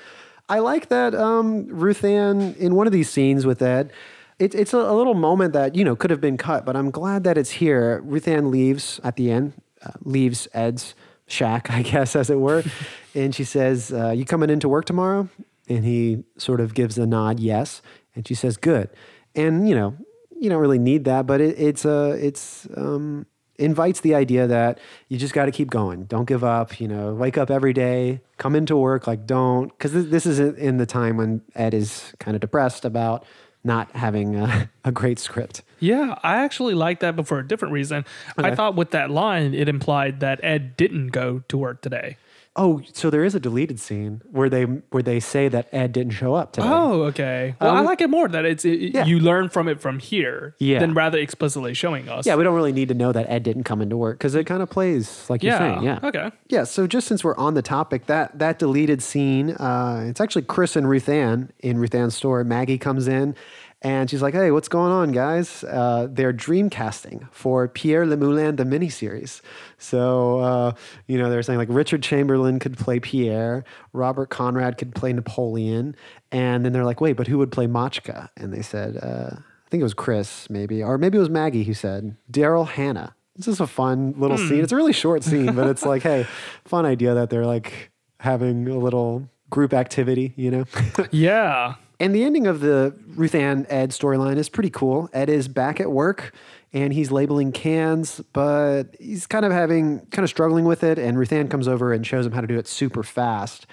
I 0.49 0.61
like 0.61 0.89
that 0.89 1.15
um, 1.15 1.67
Ruth 1.69 2.05
Ann 2.05 2.55
in 2.59 2.75
one 2.75 2.87
of 2.87 2.93
these 2.93 3.11
scenes 3.11 3.45
with 3.45 3.61
Ed. 3.61 3.93
It, 4.39 4.55
it's 4.55 4.73
a, 4.73 4.79
a 4.79 4.95
little 4.95 5.15
moment 5.15 5.53
that 5.53 5.75
you 5.75 5.85
know 5.85 5.97
could 5.97 6.11
have 6.11 6.21
been 6.21 6.37
cut, 6.37 6.65
but 6.65 6.77
I'm 6.77 6.91
glad 6.91 7.25
that 7.25 7.37
it's 7.37 7.51
here. 7.51 8.01
Ruth 8.03 8.27
Ann 8.29 8.51
leaves 8.51 9.01
at 9.05 9.17
the 9.17 9.31
end, 9.31 9.53
uh, 9.85 9.93
leaves 10.03 10.49
Ed's 10.55 10.95
shack, 11.27 11.71
I 11.71 11.83
guess, 11.83 12.17
as 12.17 12.31
it 12.31 12.39
were, 12.39 12.65
and 13.15 13.35
she 13.35 13.45
says, 13.45 13.93
uh, 13.93 14.11
"You 14.11 14.25
coming 14.25 14.51
into 14.51 14.69
work 14.69 14.85
tomorrow?" 14.85 15.29
And 15.69 15.85
he 15.85 16.25
sort 16.39 16.61
of 16.61 16.73
gives 16.73 16.97
a 16.97 17.07
nod, 17.07 17.41
yes, 17.41 17.83
and 18.15 18.27
she 18.27 18.35
says, 18.35 18.57
"Good." 18.57 18.91
And 19.35 19.69
you 19.69 19.75
know, 19.75 19.97
you 20.41 20.49
don't 20.49 20.61
really 20.61 20.79
need 20.79 21.05
that, 21.05 21.27
but 21.27 21.41
it, 21.41 21.59
it's 21.59 21.85
a 21.85 22.11
it's 22.13 22.67
um, 22.77 23.27
invites 23.59 24.01
the 24.01 24.15
idea 24.15 24.47
that 24.47 24.79
you 25.09 25.19
just 25.19 25.35
got 25.35 25.47
to 25.47 25.51
keep 25.53 25.69
going. 25.69 26.05
Don't 26.05 26.27
give 26.27 26.45
up. 26.45 26.81
You 26.81 26.89
know, 26.89 27.15
wake 27.15 27.37
up 27.37 27.51
every 27.51 27.73
day, 27.73 28.21
come 28.37 28.55
into 28.55 28.77
work. 28.77 29.07
Like, 29.07 29.27
don't, 29.27 29.69
because 29.69 29.93
this, 29.93 30.07
this 30.07 30.27
is 30.27 30.39
in 30.39 30.79
the 30.79 30.87
time 30.87 31.17
when 31.17 31.43
Ed 31.55 31.75
is 31.75 32.13
kind 32.19 32.35
of 32.35 32.41
depressed 32.41 32.85
about 32.85 33.27
not 33.65 33.91
having 33.95 34.37
a, 34.37 34.71
a 34.85 34.93
great 34.93 35.19
script. 35.19 35.63
Yeah, 35.81 36.19
I 36.23 36.45
actually 36.45 36.75
like 36.75 37.01
that, 37.01 37.17
but 37.17 37.27
for 37.27 37.39
a 37.39 37.47
different 37.47 37.75
reason. 37.75 38.05
I 38.37 38.55
thought 38.55 38.75
with 38.77 38.93
that 38.93 39.11
line, 39.11 39.55
it 39.55 39.69
implied 39.69 40.21
that 40.21 40.41
Ed 40.43 40.77
didn't 40.77 41.09
go 41.09 41.43
to 41.49 41.59
work 41.59 41.83
today. 41.83 42.17
Oh, 42.57 42.83
so 42.93 43.09
there 43.09 43.23
is 43.23 43.37
a 43.37 43.41
deleted 43.41 43.79
scene 43.79 44.21
where 44.33 44.49
they 44.49 44.65
where 44.65 45.03
they 45.03 45.21
say 45.21 45.47
that 45.49 45.69
Ed 45.73 45.93
didn't 45.93 46.13
show 46.15 46.35
up 46.35 46.53
today. 46.53 46.67
Oh, 46.69 47.03
okay. 47.03 47.55
Well, 47.61 47.75
I 47.75 47.79
Um, 47.81 47.85
like 47.85 48.01
it 48.01 48.11
more 48.11 48.27
that 48.29 48.45
it's 48.45 48.65
it, 48.65 48.95
yeah. 48.95 49.05
you 49.05 49.21
learn 49.21 49.49
from 49.49 49.69
it 49.69 49.81
from 49.81 50.01
here 50.01 50.57
Yeah. 50.59 50.81
than 50.81 50.93
rather 50.93 51.19
explicitly 51.19 51.73
showing 51.75 52.09
us. 52.09 52.27
Yeah, 52.27 52.35
we 52.35 52.43
don't 52.43 52.57
really 52.57 52.73
need 52.73 52.89
to 52.89 52.95
know 52.95 53.13
that 53.13 53.31
Ed 53.31 53.45
didn't 53.45 53.63
come 53.65 53.81
into 53.81 53.97
work 53.97 54.19
because 54.19 54.35
it 54.35 54.45
kind 54.45 54.61
of 54.63 54.69
plays 54.71 55.31
like 55.31 55.45
you're 55.45 55.57
saying. 55.57 55.83
Yeah. 55.85 56.01
Okay. 56.03 56.33
Yeah, 56.49 56.65
so 56.65 56.89
just 56.89 57.07
since 57.07 57.23
we're 57.23 57.37
on 57.37 57.55
the 57.55 57.63
topic, 57.63 58.07
that 58.07 58.37
that 58.41 58.59
deleted 58.59 59.03
scene, 59.03 59.51
uh, 59.53 60.05
it's 60.09 60.21
actually 60.21 60.43
Chris 60.43 60.75
and 60.75 60.89
Ruth 60.89 61.09
Ann 61.09 61.53
in 61.61 61.79
Ruth 61.79 61.95
Ann's 61.95 62.17
store. 62.17 62.43
Maggie 62.43 62.79
comes 62.79 63.07
in 63.07 63.37
and 63.83 64.11
she's 64.11 64.23
like, 64.23 64.35
"Hey, 64.35 64.51
what's 64.51 64.69
going 64.69 64.91
on, 64.91 65.13
guys? 65.13 65.63
Uh, 65.65 66.09
they're 66.11 66.33
dreamcasting 66.33 67.29
for 67.33 67.69
Pierre 67.69 68.07
Le 68.07 68.17
Moulin, 68.17 68.57
the 68.57 68.65
miniseries. 68.65 69.41
So 69.79 70.41
uh, 70.41 70.73
you 71.07 71.19
know, 71.19 71.31
they're 71.31 71.43
saying 71.43 71.59
like 71.59 71.69
Richard 71.71 72.03
Chamberlain 72.03 72.59
could 72.59 72.77
play 72.77 72.99
Pierre, 73.01 73.65
Robert 73.93 74.31
Conrad 74.31 74.79
could 74.79 74.95
play 74.95 75.13
Napoleon, 75.13 75.95
and 76.33 76.65
then 76.65 76.73
they're 76.73 76.85
like, 76.85 77.01
"Wait, 77.01 77.15
but 77.15 77.27
who 77.27 77.39
would 77.39 77.53
play 77.53 77.67
Machka?" 77.67 78.29
And 78.37 78.53
they 78.53 78.63
said, 78.63 78.97
uh, 78.97 79.37
"I 79.37 79.69
think 79.71 79.81
it 79.81 79.85
was 79.85 79.95
Chris, 79.95 80.51
maybe, 80.51 80.83
or 80.83 80.99
maybe 80.99 81.17
it 81.19 81.21
was 81.21 81.31
Maggie 81.31 81.65
who 81.65 81.75
said 81.75 82.17
Daryl 82.31 82.67
Hannah." 82.67 83.15
This 83.37 83.47
is 83.47 83.61
a 83.61 83.69
fun 83.69 84.15
little 84.17 84.37
scene. 84.37 84.65
It's 84.65 84.73
a 84.73 84.77
really 84.77 84.93
short 84.93 85.23
scene, 85.23 85.55
but 85.55 85.69
it's 85.69 85.87
like, 85.87 86.03
hey, 86.03 86.27
fun 86.65 86.85
idea 86.85 87.15
that 87.15 87.31
they're 87.31 87.47
like 87.47 87.93
having 88.19 88.67
a 88.67 88.77
little 88.77 89.31
group 89.49 89.73
activity, 89.73 90.33
you 90.37 90.51
know? 90.51 90.65
Yeah. 91.13 91.77
And 92.01 92.15
the 92.15 92.23
ending 92.23 92.47
of 92.47 92.61
the 92.61 92.95
Ruth 93.17 93.35
Ann 93.35 93.67
Ed 93.69 93.91
storyline 93.91 94.37
is 94.37 94.49
pretty 94.49 94.71
cool. 94.71 95.11
Ed 95.13 95.29
is 95.29 95.49
back 95.49 95.81
at 95.81 95.91
work 95.91 96.33
and 96.73 96.93
he's 96.93 97.11
labeling 97.11 97.51
cans, 97.51 98.21
but 98.33 98.95
he's 99.01 99.27
kind 99.27 99.45
of 99.45 99.53
having, 99.53 100.01
kind 100.11 100.23
of 100.23 100.29
struggling 100.29 100.65
with 100.65 100.85
it. 100.85 100.99
And 100.99 101.19
Ruth 101.19 101.33
Ann 101.33 101.49
comes 101.49 101.67
over 101.67 101.93
and 101.93 102.07
shows 102.07 102.27
him 102.27 102.33
how 102.33 102.41
to 102.41 102.47
do 102.47 102.59
it 102.59 102.69
super 102.69 103.03
fast. 103.03 103.67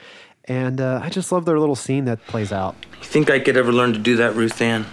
And 0.46 0.80
uh, 0.80 1.02
I 1.04 1.10
just 1.10 1.32
love 1.32 1.46
their 1.46 1.60
little 1.60 1.76
scene 1.76 2.06
that 2.06 2.26
plays 2.28 2.52
out. 2.52 2.76
You 3.00 3.06
think 3.06 3.30
I 3.30 3.40
could 3.40 3.58
ever 3.58 3.72
learn 3.72 3.94
to 3.94 4.00
do 4.00 4.16
that, 4.18 4.36
Ruth 4.36 4.62
Ann? 4.62 4.86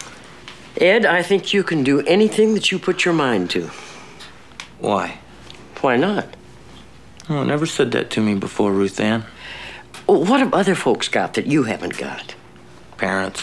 Ed, 0.79 1.07
I 1.07 1.23
think 1.23 1.53
you 1.53 1.63
can 1.63 1.85
do 1.85 2.01
anything 2.01 2.55
that 2.55 2.73
you 2.73 2.79
put 2.79 3.05
your 3.05 3.15
mind 3.15 3.51
to. 3.51 3.71
Why? 4.79 5.19
Why 5.81 5.97
not? 5.97 6.27
Oh, 7.29 7.45
never 7.45 7.67
said 7.67 7.93
that 7.93 8.11
to 8.11 8.21
me 8.21 8.35
before, 8.35 8.73
Ruth 8.73 8.99
Ann. 8.99 9.25
What 10.07 10.41
have 10.41 10.53
other 10.53 10.75
folks 10.75 11.09
got 11.09 11.35
that 11.35 11.47
you 11.47 11.65
haven't 11.65 11.97
got? 11.97 12.35
Parents. 13.03 13.43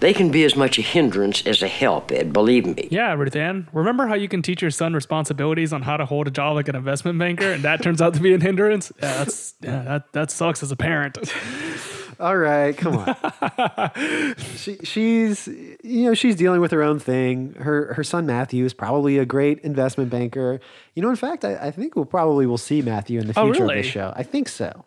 They 0.00 0.12
can 0.12 0.32
be 0.32 0.42
as 0.42 0.56
much 0.56 0.76
a 0.76 0.82
hindrance 0.82 1.46
as 1.46 1.62
a 1.62 1.68
help, 1.68 2.10
Ed, 2.10 2.32
believe 2.32 2.66
me. 2.66 2.88
Yeah, 2.90 3.14
Ruth 3.14 3.36
Ann. 3.36 3.68
Remember 3.72 4.08
how 4.08 4.14
you 4.14 4.26
can 4.26 4.42
teach 4.42 4.60
your 4.60 4.72
son 4.72 4.92
responsibilities 4.92 5.72
on 5.72 5.82
how 5.82 5.96
to 5.96 6.04
hold 6.04 6.26
a 6.26 6.32
job 6.32 6.56
like 6.56 6.66
an 6.66 6.74
investment 6.74 7.16
banker, 7.16 7.52
and 7.52 7.62
that 7.62 7.80
turns 7.80 8.02
out 8.02 8.14
to 8.14 8.20
be 8.20 8.34
a 8.34 8.40
hindrance? 8.40 8.90
Yeah, 9.00 9.18
that's 9.18 9.54
yeah, 9.62 9.82
that 9.82 10.12
that 10.14 10.30
sucks 10.32 10.64
as 10.64 10.72
a 10.72 10.76
parent. 10.76 11.16
All 12.18 12.36
right, 12.36 12.76
come 12.76 12.96
on. 12.96 14.34
she, 14.56 14.78
she's 14.82 15.46
you 15.84 16.04
know 16.06 16.14
she's 16.14 16.34
dealing 16.34 16.60
with 16.60 16.72
her 16.72 16.82
own 16.82 16.98
thing. 16.98 17.52
Her 17.54 17.94
her 17.94 18.02
son 18.02 18.26
Matthew 18.26 18.64
is 18.64 18.74
probably 18.74 19.16
a 19.18 19.24
great 19.24 19.60
investment 19.60 20.10
banker. 20.10 20.58
You 20.96 21.02
know, 21.02 21.10
in 21.10 21.16
fact, 21.16 21.44
I, 21.44 21.54
I 21.54 21.70
think 21.70 21.94
we'll 21.94 22.04
probably 22.04 22.46
will 22.46 22.58
see 22.58 22.82
Matthew 22.82 23.20
in 23.20 23.28
the 23.28 23.38
Oh, 23.38 23.44
future 23.44 23.62
really? 23.62 23.78
of 23.78 23.84
this 23.84 23.92
show. 23.92 24.12
I 24.16 24.24
think 24.24 24.48
so. 24.48 24.84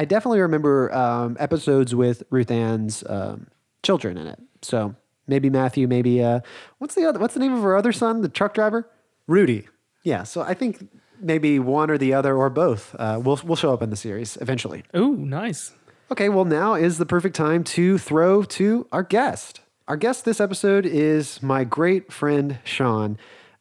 I 0.00 0.06
definitely 0.06 0.40
remember 0.40 0.90
um, 0.94 1.36
episodes 1.38 1.94
with 1.94 2.22
Ruth 2.30 2.50
Ann's 2.50 3.04
um, 3.06 3.48
children 3.82 4.16
in 4.16 4.28
it. 4.28 4.40
So 4.62 4.94
maybe 5.26 5.50
Matthew, 5.50 5.86
maybe 5.86 6.24
uh, 6.24 6.40
what's 6.78 6.94
the 6.94 7.06
other? 7.06 7.18
What's 7.18 7.34
the 7.34 7.40
name 7.40 7.52
of 7.52 7.62
her 7.62 7.76
other 7.76 7.92
son? 7.92 8.22
The 8.22 8.30
truck 8.30 8.54
driver, 8.54 8.88
Rudy. 9.26 9.68
Yeah. 10.02 10.22
So 10.22 10.40
I 10.40 10.54
think 10.54 10.88
maybe 11.20 11.58
one 11.58 11.90
or 11.90 11.98
the 11.98 12.14
other 12.14 12.34
or 12.34 12.48
both 12.48 12.96
uh, 12.98 13.20
will 13.22 13.38
will 13.44 13.56
show 13.56 13.74
up 13.74 13.82
in 13.82 13.90
the 13.90 13.96
series 13.96 14.38
eventually. 14.40 14.84
Ooh, 14.96 15.14
nice. 15.16 15.74
Okay, 16.10 16.30
well, 16.30 16.46
now 16.46 16.72
is 16.72 16.96
the 16.96 17.04
perfect 17.04 17.36
time 17.36 17.62
to 17.64 17.98
throw 17.98 18.42
to 18.42 18.86
our 18.92 19.02
guest. 19.02 19.60
Our 19.86 19.98
guest 19.98 20.24
this 20.24 20.40
episode 20.40 20.86
is 20.86 21.42
my 21.42 21.64
great 21.64 22.10
friend, 22.10 22.58
Sean. 22.64 23.18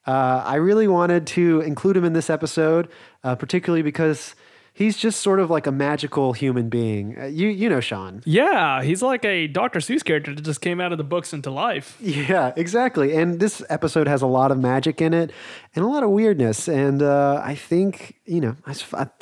Uh, 0.07 0.41
I 0.45 0.56
really 0.56 0.88
wanted 0.88 1.28
to 1.28 1.60
include 1.60 1.98
him 1.98 2.06
in 2.06 2.14
this 2.14 2.30
episode, 2.30 2.88
uh, 3.26 3.36
particularly 3.36 3.82
because 3.82 4.36
he's 4.74 4.98
just 4.98 5.20
sort 5.22 5.40
of 5.40 5.50
like 5.50 5.68
a 5.68 5.72
magical 5.72 6.34
human 6.34 6.70
being. 6.70 7.20
Uh, 7.20 7.26
you, 7.26 7.48
you 7.48 7.70
know, 7.70 7.80
Sean. 7.80 8.22
Yeah, 8.26 8.82
he's 8.84 9.02
like 9.02 9.26
a 9.26 9.48
Dr. 9.48 9.80
Seuss 9.80 10.04
character 10.04 10.34
that 10.34 10.41
just 10.41 10.62
came 10.62 10.80
out 10.80 10.91
of 10.91 10.98
the 10.98 11.04
books 11.04 11.34
into 11.34 11.52
life. 11.52 11.98
Yeah, 12.02 12.54
exactly. 12.56 13.16
And 13.16 13.40
this 13.40 13.64
episode 13.70 14.08
has 14.08 14.22
a 14.22 14.28
lot 14.28 14.52
of 14.52 14.58
magic 14.58 15.02
in 15.02 15.14
it 15.14 15.32
and 15.76 15.86
a 15.86 15.88
lot 15.88 16.04
of 16.04 16.10
weirdness. 16.10 16.68
And 16.68 17.02
uh, 17.02 17.41
I 17.44 17.56
think, 17.56 18.16
you 18.26 18.41
know, 18.41 18.56
I 18.66 18.74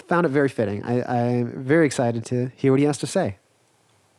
found 0.08 0.26
it 0.26 0.30
very 0.30 0.50
fitting. 0.50 0.84
I, 0.84 1.02
I'm 1.04 1.64
very 1.64 1.86
excited 1.86 2.26
to 2.26 2.52
hear 2.56 2.72
what 2.72 2.80
he 2.80 2.86
has 2.86 2.98
to 3.00 3.08
say. 3.08 3.38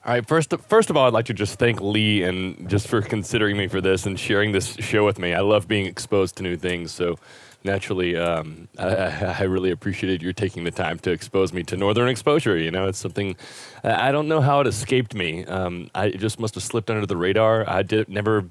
All 0.04 0.14
right, 0.14 0.26
first 0.26 0.54
first 0.68 0.90
of 0.90 0.96
all, 0.96 1.06
I'd 1.06 1.12
like 1.12 1.26
to 1.26 1.34
just 1.34 1.58
thank 1.58 1.80
Lee 1.80 2.22
and 2.22 2.70
just 2.70 2.88
for 2.88 3.02
considering 3.02 3.56
me 3.56 3.66
for 3.66 3.80
this 3.80 4.06
and 4.06 4.18
sharing 4.18 4.52
this 4.52 4.74
show 4.76 5.04
with 5.04 5.18
me. 5.18 5.34
I 5.34 5.40
love 5.40 5.68
being 5.68 5.86
exposed 5.86 6.36
to 6.36 6.42
new 6.42 6.56
things, 6.56 6.92
so 6.92 7.18
naturally, 7.64 8.16
um, 8.16 8.68
I, 8.78 9.36
I 9.38 9.42
really 9.42 9.70
appreciated 9.70 10.22
your 10.22 10.32
taking 10.32 10.64
the 10.64 10.70
time 10.70 10.98
to 11.00 11.10
expose 11.10 11.52
me 11.52 11.62
to 11.64 11.76
Northern 11.76 12.08
Exposure. 12.08 12.56
You 12.56 12.70
know, 12.70 12.88
it's 12.88 12.98
something 12.98 13.36
I 13.84 14.12
don't 14.12 14.28
know 14.28 14.40
how 14.40 14.60
it 14.60 14.66
escaped 14.66 15.14
me. 15.14 15.44
Um, 15.44 15.90
I 15.94 16.10
just 16.10 16.40
must 16.40 16.54
have 16.54 16.64
slipped 16.64 16.90
under 16.90 17.06
the 17.06 17.16
radar. 17.16 17.68
I 17.68 17.82
did 17.82 18.08
never. 18.08 18.44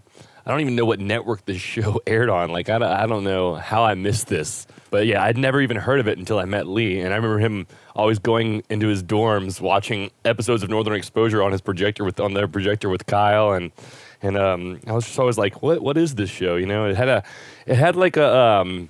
I 0.45 0.51
don't 0.51 0.61
even 0.61 0.77
know 0.77 0.85
what 0.85 1.01
network 1.01 1.45
this 1.45 1.59
show 1.61 1.99
aired 2.07 2.29
on. 2.29 2.51
Like, 2.51 2.69
I 2.69 2.79
don't, 2.79 2.89
I 2.89 3.05
don't 3.05 3.25
know 3.25 3.55
how 3.55 3.83
I 3.83 3.95
missed 3.95 4.27
this. 4.27 4.65
But 4.89 5.05
yeah, 5.05 5.21
I'd 5.21 5.37
never 5.37 5.59
even 5.59 5.75
heard 5.75 5.99
of 5.99 6.07
it 6.07 6.17
until 6.17 6.39
I 6.39 6.45
met 6.45 6.67
Lee. 6.67 7.01
And 7.01 7.11
I 7.11 7.17
remember 7.17 7.39
him 7.39 7.67
always 7.93 8.19
going 8.19 8.63
into 8.69 8.87
his 8.87 9.03
dorms, 9.03 9.59
watching 9.59 10.09
episodes 10.23 10.63
of 10.63 10.69
Northern 10.69 10.93
Exposure 10.93 11.43
on 11.43 11.51
his 11.51 11.59
projector 11.59 12.05
with 12.05 12.21
on 12.21 12.33
their 12.33 12.47
projector 12.47 12.87
with 12.87 13.05
Kyle. 13.05 13.51
And 13.51 13.73
and 14.21 14.37
um, 14.37 14.79
I 14.87 14.93
was 14.93 15.05
just 15.05 15.19
always 15.19 15.37
like, 15.37 15.61
what 15.61 15.81
what 15.81 15.97
is 15.97 16.15
this 16.15 16.29
show? 16.29 16.55
You 16.55 16.65
know, 16.65 16.85
it 16.85 16.95
had 16.95 17.09
a, 17.09 17.23
it 17.65 17.75
had 17.75 17.95
like 17.97 18.15
a 18.15 18.35
um, 18.35 18.89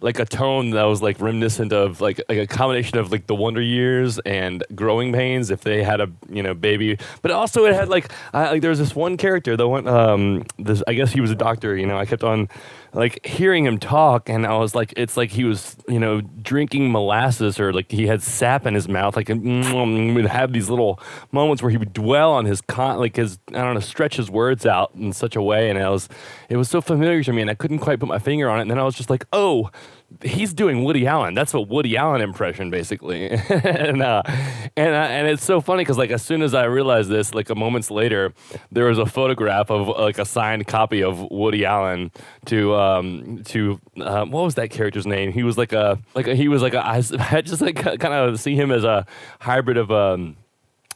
like 0.00 0.18
a 0.18 0.24
tone 0.24 0.70
that 0.70 0.84
was 0.84 1.02
like 1.02 1.20
reminiscent 1.20 1.72
of 1.72 2.00
like 2.00 2.20
like 2.28 2.38
a 2.38 2.46
combination 2.46 2.98
of 2.98 3.10
like 3.10 3.26
the 3.26 3.34
Wonder 3.34 3.60
Years 3.60 4.18
and 4.20 4.64
Growing 4.74 5.12
Pains 5.12 5.50
if 5.50 5.62
they 5.62 5.82
had 5.82 6.00
a 6.00 6.10
you 6.28 6.42
know 6.42 6.54
baby, 6.54 6.98
but 7.22 7.30
also 7.30 7.64
it 7.64 7.74
had 7.74 7.88
like 7.88 8.12
I, 8.32 8.50
like 8.50 8.62
there 8.62 8.70
was 8.70 8.78
this 8.78 8.94
one 8.94 9.16
character 9.16 9.56
the 9.56 9.68
one 9.68 9.88
um 9.88 10.44
this 10.58 10.82
I 10.86 10.94
guess 10.94 11.12
he 11.12 11.20
was 11.20 11.30
a 11.30 11.36
doctor 11.36 11.76
you 11.76 11.86
know 11.86 11.98
I 11.98 12.04
kept 12.04 12.22
on 12.22 12.48
like 12.94 13.24
hearing 13.26 13.64
him 13.66 13.78
talk 13.78 14.28
and 14.28 14.46
I 14.46 14.56
was 14.56 14.74
like 14.74 14.94
it's 14.96 15.16
like 15.16 15.30
he 15.30 15.44
was 15.44 15.76
you 15.88 15.98
know 15.98 16.20
drinking 16.20 16.90
molasses 16.90 17.60
or 17.60 17.72
like 17.72 17.90
he 17.90 18.06
had 18.06 18.22
sap 18.22 18.66
in 18.66 18.74
his 18.74 18.88
mouth 18.88 19.16
like 19.16 19.28
and 19.28 19.42
mm, 19.42 19.64
mm, 19.64 19.72
mm, 19.72 20.14
would 20.14 20.26
have 20.26 20.52
these 20.52 20.70
little 20.70 21.00
moments 21.30 21.62
where 21.62 21.70
he 21.70 21.76
would 21.76 21.92
dwell 21.92 22.32
on 22.32 22.46
his 22.46 22.60
con 22.60 22.98
like 22.98 23.16
his 23.16 23.38
I 23.48 23.62
don't 23.62 23.74
know 23.74 23.80
stretch 23.80 24.16
his 24.16 24.30
words 24.30 24.64
out 24.64 24.92
in 24.94 25.12
such 25.12 25.36
a 25.36 25.42
way 25.42 25.68
and 25.68 25.78
I 25.78 25.90
was 25.90 26.08
it 26.48 26.56
was 26.56 26.70
so 26.70 26.80
familiar 26.80 27.22
to 27.22 27.32
me 27.32 27.42
and 27.42 27.50
I 27.50 27.54
couldn't 27.54 27.80
quite 27.80 28.00
put 28.00 28.08
my 28.08 28.18
finger 28.18 28.48
on 28.48 28.58
it 28.58 28.62
and 28.62 28.70
then 28.70 28.78
I 28.78 28.84
was 28.84 28.94
just 28.94 29.10
like 29.10 29.26
oh 29.32 29.70
he's 30.22 30.52
doing 30.52 30.84
Woody 30.84 31.06
Allen. 31.06 31.34
That's 31.34 31.54
a 31.54 31.60
Woody 31.60 31.96
Allen 31.96 32.20
impression, 32.20 32.70
basically. 32.70 33.28
and 33.48 34.02
uh, 34.02 34.22
and 34.76 34.94
uh, 34.94 35.08
and 35.08 35.28
it's 35.28 35.44
so 35.44 35.60
funny 35.60 35.82
because 35.82 35.98
like 35.98 36.10
as 36.10 36.22
soon 36.22 36.42
as 36.42 36.54
I 36.54 36.64
realized 36.64 37.10
this, 37.10 37.34
like 37.34 37.50
a 37.50 37.54
moments 37.54 37.90
later, 37.90 38.32
there 38.72 38.86
was 38.86 38.98
a 38.98 39.06
photograph 39.06 39.70
of 39.70 39.88
like 39.88 40.18
a 40.18 40.24
signed 40.24 40.66
copy 40.66 41.02
of 41.02 41.30
Woody 41.30 41.64
Allen 41.64 42.10
to 42.46 42.74
um 42.74 43.42
to 43.44 43.80
uh, 44.00 44.24
what 44.24 44.44
was 44.44 44.54
that 44.56 44.70
character's 44.70 45.06
name? 45.06 45.32
He 45.32 45.42
was 45.42 45.58
like 45.58 45.72
a 45.72 45.98
like 46.14 46.26
a, 46.26 46.34
he 46.34 46.48
was 46.48 46.62
like 46.62 46.74
I 46.74 47.00
just 47.00 47.60
like 47.60 47.76
kind 47.76 48.14
of 48.14 48.40
see 48.40 48.54
him 48.54 48.70
as 48.70 48.84
a 48.84 49.06
hybrid 49.40 49.76
of 49.76 49.90
um 49.90 50.36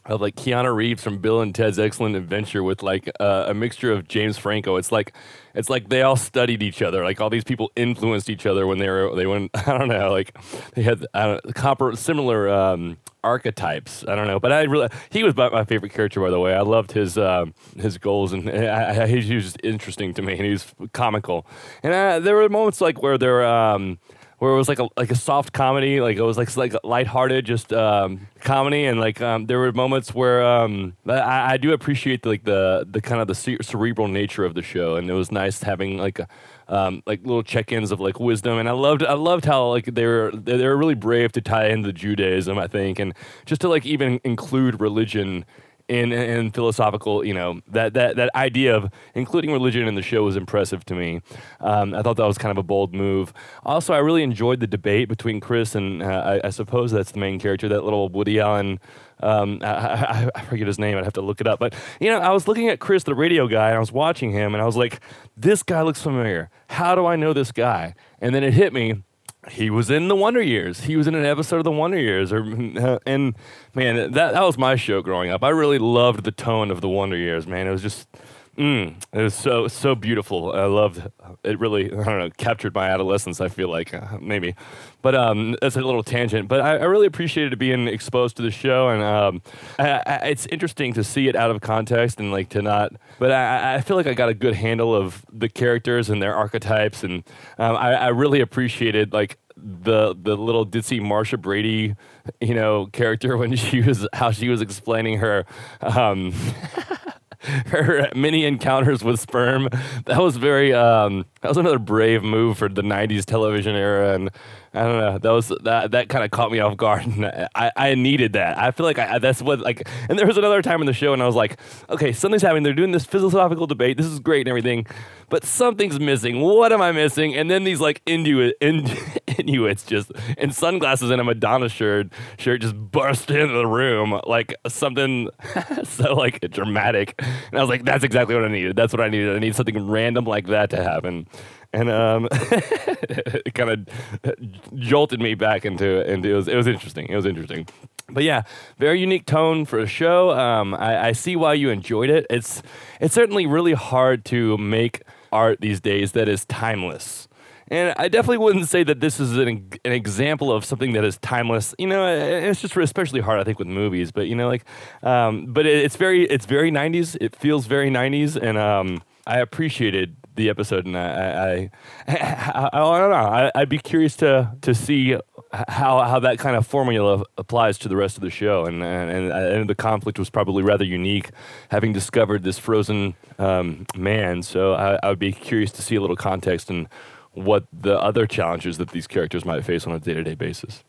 of 0.05 0.20
like 0.20 0.35
Keanu 0.35 0.74
Reeves 0.74 1.03
from 1.03 1.19
Bill 1.19 1.41
and 1.41 1.55
Ted's 1.55 1.79
Excellent 1.79 2.16
Adventure 2.16 2.62
with 2.62 2.83
like 2.83 3.11
uh, 3.20 3.47
a 3.49 3.55
mixture 3.55 3.93
of 3.93 4.09
James 4.09 4.37
Franco. 4.37 4.77
It's 4.77 4.91
like 4.91 5.12
it's 5.55 5.70
like 5.70 5.89
they 5.89 6.03
all 6.03 6.16
studied 6.16 6.62
each 6.62 6.83
other. 6.83 7.05
Like 7.05 7.20
all 7.20 7.31
these 7.31 7.45
people 7.45 7.70
influenced 7.77 8.29
each 8.29 8.47
other 8.47 8.66
when 8.66 8.79
they 8.79 8.89
were 8.89 9.15
they 9.15 9.27
went. 9.27 9.51
I 9.66 9.79
don't 9.79 9.89
know. 9.89 10.11
Like 10.11 10.37
they 10.74 10.83
had 10.83 11.07
I 11.15 11.27
don't, 11.27 11.55
copper 11.55 11.95
similar 11.95 12.49
um, 12.49 12.97
archetypes. 13.23 14.05
I 14.09 14.16
don't 14.16 14.27
know, 14.27 14.41
but 14.41 14.53
I 14.53 14.62
really 14.62 14.89
he 15.11 15.23
was 15.23 15.37
my 15.37 15.65
favorite 15.65 15.93
character 15.93 16.20
by 16.20 16.31
the 16.31 16.41
way. 16.41 16.55
I 16.55 16.62
loved 16.62 16.93
his 16.93 17.16
um, 17.16 17.55
his 17.77 17.99
goals 17.99 18.33
and 18.33 18.51
I, 18.51 19.03
I, 19.03 19.07
he 19.07 19.16
was 19.16 19.27
just 19.27 19.59
interesting 19.62 20.15
to 20.15 20.23
me 20.23 20.33
and 20.33 20.45
he 20.45 20.51
was 20.51 20.74
comical. 20.93 21.47
And 21.83 21.93
uh, 21.93 22.19
there 22.19 22.35
were 22.35 22.49
moments 22.49 22.81
like 22.81 23.03
where 23.03 23.19
there. 23.19 23.45
Um, 23.45 23.99
where 24.43 24.51
it 24.51 24.56
was 24.56 24.69
like 24.69 24.81
a 24.81 24.89
like 24.97 25.12
a 25.12 25.14
soft 25.14 25.52
comedy, 25.52 26.01
like 26.01 26.16
it 26.16 26.23
was 26.23 26.36
like 26.36 26.56
like 26.56 26.74
lighthearted, 26.82 27.44
just 27.44 27.73
um, 27.73 28.27
comedy, 28.40 28.86
and 28.86 28.98
like 28.98 29.20
um, 29.20 29.47
there 29.47 29.60
were 29.60 29.70
moments 29.70 30.12
where 30.12 30.44
um, 30.44 30.97
I, 31.06 31.52
I 31.52 31.56
do 31.59 31.73
appreciate 31.73 32.24
the, 32.24 32.31
like 32.31 32.43
the 32.43 32.85
the 32.90 33.01
kind 33.01 33.20
of 33.20 33.28
the 33.28 33.36
ce- 33.36 33.64
cerebral 33.64 34.09
nature 34.09 34.44
of 34.44 34.55
the 34.55 34.62
show, 34.62 34.97
and 34.97 35.09
it 35.09 35.12
was 35.12 35.31
nice 35.31 35.62
having 35.62 35.97
like 35.97 36.19
a, 36.19 36.27
um, 36.66 37.05
like 37.06 37.20
little 37.23 37.44
check-ins 37.44 37.93
of 37.93 38.01
like 38.01 38.19
wisdom, 38.19 38.59
and 38.59 38.69
I 38.69 38.73
loved 38.73 39.05
I 39.05 39.12
loved 39.12 39.44
how 39.44 39.69
like 39.69 39.85
they 39.85 40.06
were 40.06 40.32
they 40.35 40.66
were 40.66 40.77
really 40.77 40.97
brave 40.97 41.31
to 41.32 41.40
tie 41.40 41.69
into 41.69 41.93
Judaism, 41.93 42.59
I 42.59 42.66
think, 42.66 42.98
and 42.98 43.14
just 43.47 43.60
to 43.60 43.69
like 43.69 43.86
even 43.86 44.20
include 44.24 44.81
religion 44.81 45.44
in, 45.89 46.13
in 46.13 46.51
philosophical, 46.51 47.25
you 47.25 47.35
know, 47.35 47.61
that, 47.69 47.95
that, 47.95 48.17
that 48.17 48.31
idea 48.35 48.75
of 48.77 48.91
including 49.15 49.53
religion 49.53 49.87
in 49.87 49.95
the 49.95 50.03
show 50.03 50.25
was 50.25 50.37
impressive 50.37 50.85
to 50.87 50.95
me. 50.95 51.21
Um, 51.61 51.95
I 51.95 52.03
thought 52.03 52.17
that 52.17 52.27
was 52.27 52.39
kind 52.39 52.51
of 52.51 52.59
a 52.59 52.63
bold 52.63 52.95
move. 52.95 53.33
Also, 53.65 53.93
I 53.93 53.99
really 53.99 54.23
enjoyed 54.23 54.61
the 54.61 54.67
debate 54.67 55.09
between 55.09 55.41
Chris 55.41 55.75
and 55.75 56.03
uh, 56.03 56.41
I, 56.43 56.47
I 56.49 56.51
suppose 56.51 56.93
that's 56.93 57.13
the 57.13 57.19
main 57.19 57.39
character, 57.39 57.69
that 57.69 57.85
little 57.85 58.09
Woody 58.09 58.41
Allen. 58.41 58.81
Um, 59.21 59.61
I, 59.63 59.67
I, 59.67 60.31
I 60.35 60.45
forget 60.45 60.67
his 60.67 60.79
name. 60.79 60.99
I'd 60.99 61.05
have 61.05 61.13
to 61.15 61.21
look 61.23 61.41
it 61.41 61.47
up. 61.47 61.61
But 61.61 61.75
you 62.01 62.11
know, 62.11 62.19
I 62.19 62.31
was 62.31 62.49
looking 62.49 62.69
at 62.69 62.81
Chris, 62.81 63.05
the 63.05 63.15
radio 63.15 63.47
guy, 63.47 63.69
and 63.69 63.77
I 63.77 63.81
was 63.81 63.93
watching 63.93 64.33
him, 64.33 64.55
and 64.55 64.61
I 64.63 64.67
was 64.67 64.77
like, 64.77 65.01
"This 65.37 65.63
guy 65.63 65.83
looks 65.83 66.03
familiar. 66.03 66.51
How 66.69 66.95
do 66.95 67.07
I 67.07 67.15
know 67.15 67.33
this 67.33 67.53
guy?" 67.53 67.95
And 68.21 68.35
then 68.35 68.43
it 68.43 68.53
hit 68.53 68.73
me 68.73 69.03
he 69.51 69.70
was 69.70 69.90
in 69.90 70.09
the 70.09 70.14
Wonder 70.14 70.43
Years. 70.43 70.82
He 70.82 70.97
was 70.97 71.06
in 71.09 71.14
an 71.14 71.24
episode 71.24 71.56
of 71.59 71.64
the 71.64 71.73
Wonder 71.73 71.98
Years, 71.98 72.32
or 72.32 72.43
and 73.06 73.35
man, 73.74 74.12
that 74.12 74.32
that 74.35 74.43
was 74.43 74.56
my 74.56 74.77
show 74.77 75.02
growing 75.02 75.31
up. 75.31 75.43
I 75.43 75.48
really 75.48 75.78
loved 75.78 76.24
the 76.24 76.32
tone 76.32 76.70
of 76.70 76.81
the 76.81 76.89
Wonder 76.89 77.16
Years. 77.16 77.47
Man, 77.47 77.66
it 77.66 77.70
was 77.70 77.82
just, 77.82 78.09
mm, 78.57 78.95
it 79.12 79.23
was 79.23 79.35
so 79.35 79.69
so 79.69 79.95
beautiful. 79.95 80.53
I 80.53 80.65
loved 80.65 81.03
it. 81.45 81.59
Really, 81.59 81.87
I 81.87 82.05
don't 82.05 82.19
know, 82.19 82.31
captured 82.37 82.74
my 82.74 82.89
adolescence. 82.89 83.41
I 83.41 83.49
feel 83.49 83.69
like 83.69 83.95
uh, 83.95 84.19
maybe, 84.20 84.55
but 85.01 85.15
um, 85.15 85.57
that's 85.61 85.77
a 85.77 85.81
little 85.81 86.03
tangent. 86.03 86.49
But 86.49 86.61
I, 86.61 86.79
I 86.79 86.85
really 86.85 87.07
appreciated 87.07 87.59
being 87.59 87.89
exposed 87.89 88.37
to 88.37 88.43
the 88.43 88.51
show, 88.51 88.89
and 88.89 89.03
um, 89.03 89.43
I, 89.79 90.03
I, 90.07 90.15
it's 90.29 90.47
interesting 90.47 90.93
to 90.95 91.05
see 91.05 91.29
it 91.29 91.37
out 91.37 91.51
of 91.51 91.61
context 91.61 92.20
and 92.20 92.31
like 92.31 92.49
to 92.51 92.62
not. 92.62 92.93
But 93.19 93.33
I, 93.33 93.81
feel 93.81 93.97
like 93.97 94.07
I 94.07 94.15
got 94.15 94.29
a 94.29 94.35
good 94.35 94.55
handle 94.55 94.95
of 94.95 95.24
the 95.33 95.49
characters 95.49 96.11
and 96.11 96.23
their 96.23 96.35
archetypes, 96.35 97.03
and 97.03 97.24
um, 97.59 97.77
I, 97.77 97.95
I 97.95 98.09
really 98.09 98.41
appreciated 98.41 99.12
like 99.12 99.39
the 99.57 100.15
the 100.20 100.37
little 100.37 100.66
ditzy 100.66 101.01
Marsha 101.01 101.41
Brady, 101.41 101.95
you 102.41 102.55
know, 102.55 102.87
character 102.87 103.37
when 103.39 103.55
she 103.57 103.83
was 103.83 104.07
how 104.12 104.31
she 104.31 104.49
was 104.49 104.61
explaining 104.61 105.19
her 105.19 105.45
um, 105.81 106.33
her 107.66 108.09
many 108.14 108.44
encounters 108.44 109.02
with 109.02 109.20
sperm. 109.20 109.69
That 110.06 110.19
was 110.19 110.36
very 110.36 110.73
um, 110.73 111.27
that 111.40 111.48
was 111.48 111.56
another 111.56 111.78
brave 111.78 112.23
move 112.23 112.59
for 112.59 112.69
the 112.69 112.82
'90s 112.82 113.24
television 113.24 113.74
era, 113.74 114.14
and 114.14 114.31
I 114.74 114.82
don't 114.85 114.98
know. 114.98 115.19
That 115.19 115.31
was 115.31 115.48
that 115.64 115.90
that 115.90 116.09
kind 116.09 116.24
of 116.24 116.31
caught 116.31 116.51
me 116.52 116.60
off 116.60 116.77
guard. 116.77 117.02
And 117.12 117.48
I, 117.55 117.70
I 117.77 117.94
needed 117.94 118.35
that. 118.35 118.59
I 118.59 118.70
feel 118.70 118.86
like 118.86 118.98
I, 118.98 119.19
that's 119.19 119.43
what 119.43 119.60
like. 119.60 119.89
And 120.09 120.19
there 120.19 120.27
was 120.27 120.36
another 120.36 120.62
time 120.62 120.81
in 120.81 120.86
the 120.86 120.93
show, 120.93 121.12
and 121.12 121.23
I 121.23 121.27
was 121.27 121.35
like, 121.35 121.59
okay, 121.90 122.12
something's 122.12 122.43
happening. 122.43 122.62
They're 122.62 122.73
doing 122.73 122.93
this 122.93 123.05
philosophical 123.05 123.66
debate. 123.66 123.97
This 123.97 124.06
is 124.06 124.20
great 124.20 124.40
and 124.40 124.48
everything, 124.48 124.86
but 125.28 125.44
something's 125.44 125.98
missing. 125.98 126.40
What 126.40 126.73
am 126.73 126.81
I 126.81 126.93
missing? 126.93 127.35
And 127.35 127.51
then 127.51 127.64
these 127.64 127.81
like 127.81 128.02
Inuit 128.06 128.56
in, 128.60 128.86
Inuits 129.39 129.85
just 129.85 130.13
in 130.39 130.51
sunglasses 130.53 131.11
and 131.11 131.21
a 131.21 131.25
Madonna 131.25 131.69
shirt 131.69 132.09
shirt 132.39 132.61
just 132.61 132.77
burst 132.77 133.31
into 133.31 133.55
the 133.55 133.67
room 133.67 134.21
like 134.27 134.55
something 134.69 135.29
so 135.85 136.15
like 136.15 136.41
dramatic. 136.51 137.15
And 137.19 137.59
I 137.59 137.61
was 137.61 137.69
like, 137.69 137.85
that's 137.85 138.05
exactly 138.05 138.35
what 138.35 138.45
I 138.45 138.49
needed. 138.49 138.77
That's 138.77 138.93
what 138.93 139.01
I 139.01 139.09
needed. 139.09 139.35
I 139.35 139.39
need 139.39 139.55
something 139.55 139.89
random 139.89 140.25
like 140.25 140.47
that 140.49 140.71
to 140.71 140.83
happen 140.83 141.27
and 141.73 141.91
um, 141.91 142.29
it 142.33 143.55
kind 143.55 143.71
of 143.71 144.39
jolted 144.77 145.21
me 145.21 145.35
back 145.35 145.65
into 145.65 146.09
into 146.11 146.31
it 146.31 146.35
was 146.35 146.49
it 146.49 146.57
was 146.57 146.67
interesting. 146.67 147.07
It 147.09 147.17
was 147.17 147.27
interesting, 147.27 147.67
but 148.11 148.25
yeah, 148.25 148.43
very 148.79 149.01
unique 149.01 149.27
tone 149.27 149.65
for 149.65 149.79
a 149.79 149.87
show. 149.87 150.31
Um, 150.31 150.75
I, 150.75 151.09
I 151.09 151.13
see 151.13 151.37
why 151.37 151.55
you 151.55 151.71
enjoyed 151.71 152.11
it. 152.11 152.27
It's 152.29 152.63
it's 153.01 153.15
certainly 153.15 153.47
really 153.47 153.73
hard 153.73 154.25
to 154.27 154.59
make 154.59 155.03
art 155.33 155.61
these 155.61 155.81
days 155.81 156.13
that 156.13 156.29
is 156.29 156.45
timeless. 156.45 157.27
And 157.73 157.94
I 157.97 158.09
definitely 158.09 158.36
wouldn't 158.36 158.69
say 158.69 158.85
that 158.85 159.01
this 159.01 159.19
is 159.19 159.39
an, 159.39 159.70
an 159.82 159.93
example 159.93 160.53
of 160.53 160.62
something 160.62 160.93
that 160.93 161.05
is 161.05 161.16
timeless. 161.16 161.74
You 161.78 161.86
know, 161.86 162.07
it's 162.07 162.61
just 162.61 162.77
especially 162.77 163.23
hard, 163.23 163.40
I 163.40 163.44
think, 163.44 163.59
with 163.59 163.66
movies. 163.66 164.12
But 164.12 164.28
you 164.28 164.35
know, 164.35 164.47
like, 164.47 164.66
um, 165.03 165.47
but 165.47 165.65
it, 165.65 165.82
it's 165.82 165.97
very, 165.97 166.24
it's 166.24 166.44
very 166.44 166.70
'90s. 166.70 167.16
It 167.19 167.35
feels 167.35 167.65
very 167.65 167.89
'90s, 167.89 168.36
and 168.36 168.59
um, 168.59 169.03
I 169.27 169.39
appreciated 169.39 170.16
the 170.35 170.51
episode, 170.51 170.85
and 170.85 170.99
I, 170.99 171.01
I, 171.03 171.70
I, 172.09 172.69
I 172.74 172.99
don't 172.99 173.11
know. 173.11 173.51
I, 173.55 173.61
would 173.61 173.70
be 173.70 173.78
curious 173.78 174.16
to 174.16 174.55
to 174.61 174.74
see 174.74 175.16
how 175.53 176.03
how 176.03 176.19
that 176.20 176.39
kind 176.39 176.57
of 176.57 176.66
formula 176.66 177.24
applies 177.39 177.78
to 177.78 177.89
the 177.89 177.97
rest 177.97 178.19
of 178.19 178.23
the 178.23 178.31
show, 178.31 178.66
and 178.66 178.82
and, 178.82 179.32
and 179.32 179.70
the 179.70 179.74
conflict 179.74 180.19
was 180.19 180.28
probably 180.28 180.62
rather 180.62 180.85
unique, 180.85 181.31
having 181.70 181.94
discovered 181.94 182.43
this 182.43 182.59
frozen 182.59 183.15
um, 183.39 183.86
man. 183.97 184.43
So 184.43 184.74
I, 184.74 184.99
I 185.03 185.09
would 185.09 185.19
be 185.19 185.32
curious 185.32 185.73
to 185.73 185.81
see 185.81 185.94
a 185.94 186.03
little 186.03 186.16
context 186.16 186.69
and 186.69 186.86
what 187.33 187.67
the 187.73 187.99
other 187.99 188.27
challenges 188.27 188.79
that 188.79 188.91
these 188.91 189.07
characters 189.07 189.45
might 189.45 189.65
face 189.65 189.87
on 189.87 189.93
a 189.93 189.99
day 189.99 190.15
to 190.15 190.23
day 190.23 190.35
basis. 190.35 190.85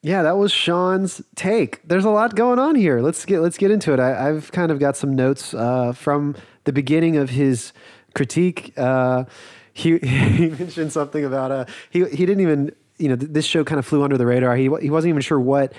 Yeah, 0.00 0.22
that 0.22 0.36
was 0.36 0.52
Sean's 0.52 1.20
take. 1.34 1.86
There's 1.86 2.04
a 2.04 2.10
lot 2.10 2.36
going 2.36 2.58
on 2.58 2.76
here. 2.76 3.00
Let's 3.00 3.24
get 3.24 3.40
let's 3.40 3.58
get 3.58 3.70
into 3.70 3.92
it. 3.92 3.98
I, 3.98 4.26
have 4.26 4.52
kind 4.52 4.70
of 4.70 4.78
got 4.78 4.96
some 4.96 5.16
notes 5.16 5.54
uh, 5.54 5.92
from 5.92 6.36
the 6.64 6.72
beginning 6.72 7.16
of 7.16 7.30
his 7.30 7.72
critique. 8.14 8.72
Uh, 8.76 9.24
he, 9.72 9.98
he 10.02 10.48
mentioned 10.50 10.92
something 10.92 11.24
about 11.24 11.50
uh, 11.50 11.64
he 11.90 12.04
he 12.10 12.26
didn't 12.26 12.40
even 12.40 12.72
you 12.98 13.08
know 13.08 13.16
th- 13.16 13.32
this 13.32 13.44
show 13.44 13.64
kind 13.64 13.80
of 13.80 13.86
flew 13.86 14.04
under 14.04 14.16
the 14.16 14.26
radar. 14.26 14.54
He 14.54 14.70
he 14.80 14.90
wasn't 14.90 15.10
even 15.10 15.22
sure 15.22 15.40
what 15.40 15.72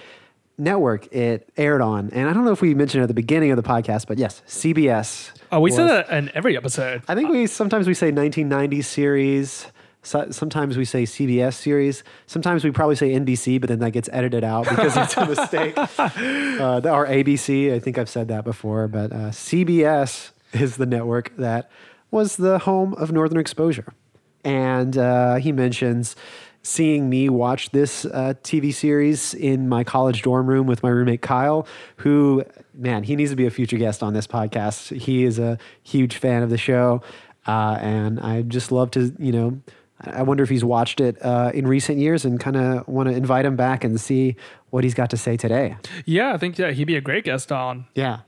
network 0.57 1.13
it 1.13 1.49
aired 1.55 1.81
on, 1.81 2.09
and 2.11 2.27
I 2.27 2.33
don't 2.33 2.43
know 2.43 2.51
if 2.51 2.61
we 2.61 2.73
mentioned 2.73 2.99
it 2.99 3.03
at 3.03 3.07
the 3.07 3.13
beginning 3.13 3.51
of 3.51 3.57
the 3.57 3.63
podcast, 3.63 4.05
but 4.05 4.17
yes, 4.17 4.41
CBS. 4.47 5.31
Oh, 5.49 5.61
we 5.61 5.69
was, 5.69 5.77
say 5.77 5.87
that 5.87 6.09
in 6.09 6.29
every 6.33 6.57
episode. 6.57 7.03
I 7.07 7.15
think 7.15 7.29
we 7.29 7.47
sometimes 7.47 7.87
we 7.87 7.93
say 7.93 8.07
1990 8.07 8.81
series. 8.81 9.65
So, 10.01 10.31
sometimes 10.31 10.77
we 10.77 10.85
say 10.85 11.03
CBS 11.03 11.53
series. 11.55 12.03
Sometimes 12.25 12.63
we 12.63 12.71
probably 12.71 12.95
say 12.95 13.11
NBC, 13.11 13.59
but 13.59 13.67
then 13.67 13.79
that 13.79 13.91
gets 13.91 14.09
edited 14.13 14.43
out 14.43 14.67
because 14.69 14.95
it's 14.95 15.17
a 15.17 15.25
mistake. 15.25 15.77
Uh, 16.59 16.81
or 16.83 17.07
ABC. 17.07 17.73
I 17.73 17.79
think 17.79 17.97
I've 17.97 18.09
said 18.09 18.27
that 18.27 18.43
before, 18.43 18.89
but 18.89 19.13
uh, 19.13 19.29
CBS 19.29 20.31
is 20.51 20.75
the 20.75 20.85
network 20.85 21.33
that 21.37 21.71
was 22.11 22.35
the 22.35 22.59
home 22.59 22.93
of 22.95 23.13
Northern 23.13 23.39
Exposure. 23.39 23.93
And 24.43 24.97
uh, 24.97 25.35
he 25.35 25.53
mentions 25.53 26.17
seeing 26.61 27.09
me 27.09 27.29
watch 27.29 27.69
this 27.71 28.05
uh, 28.05 28.33
TV 28.43 28.73
series 28.73 29.33
in 29.33 29.69
my 29.69 29.83
college 29.83 30.21
dorm 30.21 30.47
room 30.47 30.67
with 30.67 30.83
my 30.83 30.89
roommate 30.89 31.21
Kyle, 31.21 31.65
who, 31.97 32.43
man, 32.73 33.03
he 33.03 33.15
needs 33.15 33.31
to 33.31 33.37
be 33.37 33.45
a 33.45 33.51
future 33.51 33.77
guest 33.77 34.03
on 34.03 34.13
this 34.13 34.27
podcast. 34.27 34.95
He 34.99 35.23
is 35.23 35.39
a 35.39 35.57
huge 35.83 36.17
fan 36.17 36.43
of 36.43 36.49
the 36.49 36.57
show. 36.57 37.01
Uh, 37.47 37.77
and 37.79 38.19
I 38.19 38.41
just 38.41 38.71
love 38.71 38.91
to, 38.91 39.13
you 39.17 39.31
know, 39.31 39.61
I 40.01 40.23
wonder 40.23 40.43
if 40.43 40.49
he's 40.49 40.63
watched 40.63 41.01
it 41.01 41.21
uh, 41.23 41.51
in 41.53 41.67
recent 41.67 41.97
years 41.97 42.25
and 42.25 42.39
kind 42.39 42.55
of 42.55 42.87
want 42.87 43.09
to 43.09 43.15
invite 43.15 43.45
him 43.45 43.55
back 43.55 43.83
and 43.83 43.99
see 43.99 44.35
what 44.69 44.83
he's 44.83 44.93
got 44.93 45.09
to 45.09 45.17
say 45.17 45.35
today. 45.35 45.75
Yeah, 46.05 46.33
I 46.33 46.37
think 46.37 46.57
yeah, 46.57 46.71
he'd 46.71 46.85
be 46.85 46.95
a 46.95 47.01
great 47.01 47.25
guest 47.25 47.51
on. 47.51 47.85
Yeah. 47.95 48.19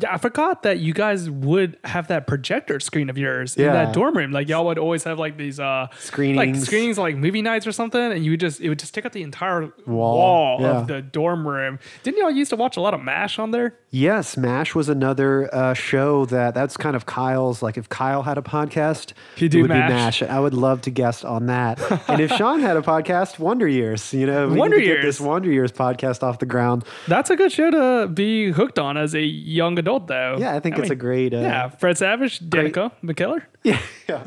Yeah, 0.00 0.14
I 0.14 0.18
forgot 0.18 0.62
that 0.62 0.78
you 0.80 0.92
guys 0.92 1.28
would 1.30 1.76
have 1.84 2.08
that 2.08 2.26
projector 2.26 2.80
screen 2.80 3.10
of 3.10 3.18
yours 3.18 3.56
in 3.56 3.66
that 3.66 3.92
dorm 3.92 4.16
room. 4.16 4.30
Like 4.32 4.48
y'all 4.48 4.64
would 4.66 4.78
always 4.78 5.04
have 5.04 5.18
like 5.18 5.36
these 5.36 5.58
uh 5.60 5.86
like 5.90 6.00
Screenings. 6.00 6.64
screenings 6.66 6.98
like 6.98 7.16
movie 7.16 7.42
nights 7.42 7.66
or 7.66 7.72
something, 7.72 8.00
and 8.00 8.24
you 8.24 8.32
would 8.32 8.40
just 8.40 8.60
it 8.60 8.68
would 8.68 8.78
just 8.78 8.94
take 8.94 9.04
up 9.06 9.12
the 9.12 9.22
entire 9.22 9.72
Wall, 9.86 10.16
wall, 10.16 10.58
yeah. 10.60 10.80
of 10.80 10.86
the 10.86 11.02
dorm 11.02 11.46
room. 11.46 11.78
Didn't 12.02 12.18
y'all 12.20 12.30
used 12.30 12.50
to 12.50 12.56
watch 12.56 12.76
a 12.76 12.80
lot 12.80 12.94
of 12.94 13.00
MASH 13.02 13.38
on 13.38 13.50
there? 13.50 13.74
Yes, 13.90 14.36
MASH 14.36 14.74
was 14.74 14.88
another 14.88 15.52
uh, 15.54 15.74
show 15.74 16.24
that 16.26 16.54
that's 16.54 16.76
kind 16.76 16.94
of 16.94 17.06
Kyle's. 17.06 17.62
Like 17.62 17.76
if 17.76 17.88
Kyle 17.88 18.22
had 18.22 18.38
a 18.38 18.42
podcast, 18.42 19.12
He'd 19.36 19.50
do 19.50 19.66
MASH. 19.66 19.88
be 19.88 19.92
MASH. 19.94 20.22
I 20.22 20.38
would 20.38 20.54
love 20.54 20.80
to 20.82 20.90
guest 20.90 21.24
on 21.24 21.46
that. 21.46 21.80
and 22.08 22.20
if 22.20 22.30
Sean 22.32 22.60
had 22.60 22.76
a 22.76 22.82
podcast, 22.82 23.38
Wonder 23.38 23.66
Years, 23.66 24.12
you 24.14 24.26
know, 24.26 24.48
we 24.48 24.56
Wonder 24.56 24.78
to 24.78 24.84
get 24.84 25.02
this 25.02 25.20
Wonder 25.20 25.50
Years 25.50 25.72
podcast 25.72 26.22
off 26.22 26.38
the 26.38 26.46
ground. 26.46 26.84
That's 27.08 27.30
a 27.30 27.36
good 27.36 27.50
show 27.50 27.70
to 27.70 28.06
be 28.06 28.52
hooked 28.52 28.78
on 28.78 28.96
as 28.96 29.14
a 29.14 29.22
young 29.22 29.76
adult, 29.78 29.89
though. 29.98 30.36
Yeah, 30.38 30.54
I 30.54 30.60
think 30.60 30.78
it's 30.78 30.90
a 30.90 30.94
great, 30.94 31.34
uh, 31.34 31.38
yeah, 31.40 31.68
Fred 31.70 31.98
Savage, 31.98 32.38
Danica 32.40 32.92
McKellar. 33.02 33.42
Yeah, 33.64 33.80
yeah. 34.08 34.22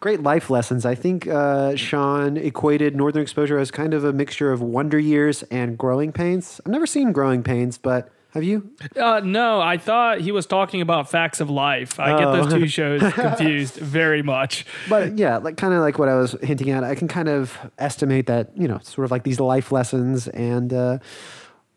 Great 0.00 0.22
life 0.22 0.50
lessons. 0.50 0.84
I 0.84 0.94
think 0.94 1.26
uh, 1.26 1.76
Sean 1.76 2.36
equated 2.36 2.94
Northern 2.94 3.22
Exposure 3.22 3.58
as 3.58 3.70
kind 3.70 3.94
of 3.94 4.04
a 4.04 4.12
mixture 4.12 4.52
of 4.52 4.60
Wonder 4.60 4.98
Years 4.98 5.42
and 5.44 5.78
Growing 5.78 6.12
Pains. 6.12 6.60
I've 6.66 6.72
never 6.72 6.86
seen 6.86 7.12
Growing 7.12 7.42
Pains, 7.42 7.78
but 7.78 8.10
have 8.34 8.42
you? 8.44 8.68
Uh, 9.00 9.20
no, 9.24 9.60
I 9.62 9.78
thought 9.78 10.20
he 10.20 10.30
was 10.32 10.44
talking 10.44 10.82
about 10.82 11.08
Facts 11.08 11.40
of 11.40 11.48
Life. 11.48 11.98
I 11.98 12.18
get 12.18 12.24
those 12.32 12.52
Oh. 12.52 12.58
two 12.58 12.66
shows 12.68 13.00
confused 13.14 13.76
very 13.76 14.22
much. 14.22 14.66
But 14.90 15.16
yeah, 15.16 15.38
like 15.38 15.56
kind 15.56 15.72
of 15.72 15.80
like 15.80 15.98
what 15.98 16.10
I 16.10 16.16
was 16.16 16.32
hinting 16.42 16.68
at, 16.70 16.84
I 16.84 16.94
can 16.96 17.08
kind 17.08 17.28
of 17.30 17.56
estimate 17.78 18.26
that 18.26 18.50
you 18.58 18.68
know, 18.68 18.80
sort 18.82 19.06
of 19.06 19.10
like 19.10 19.22
these 19.22 19.40
life 19.40 19.72
lessons 19.72 20.28
and 20.28 20.72
uh, 20.74 20.98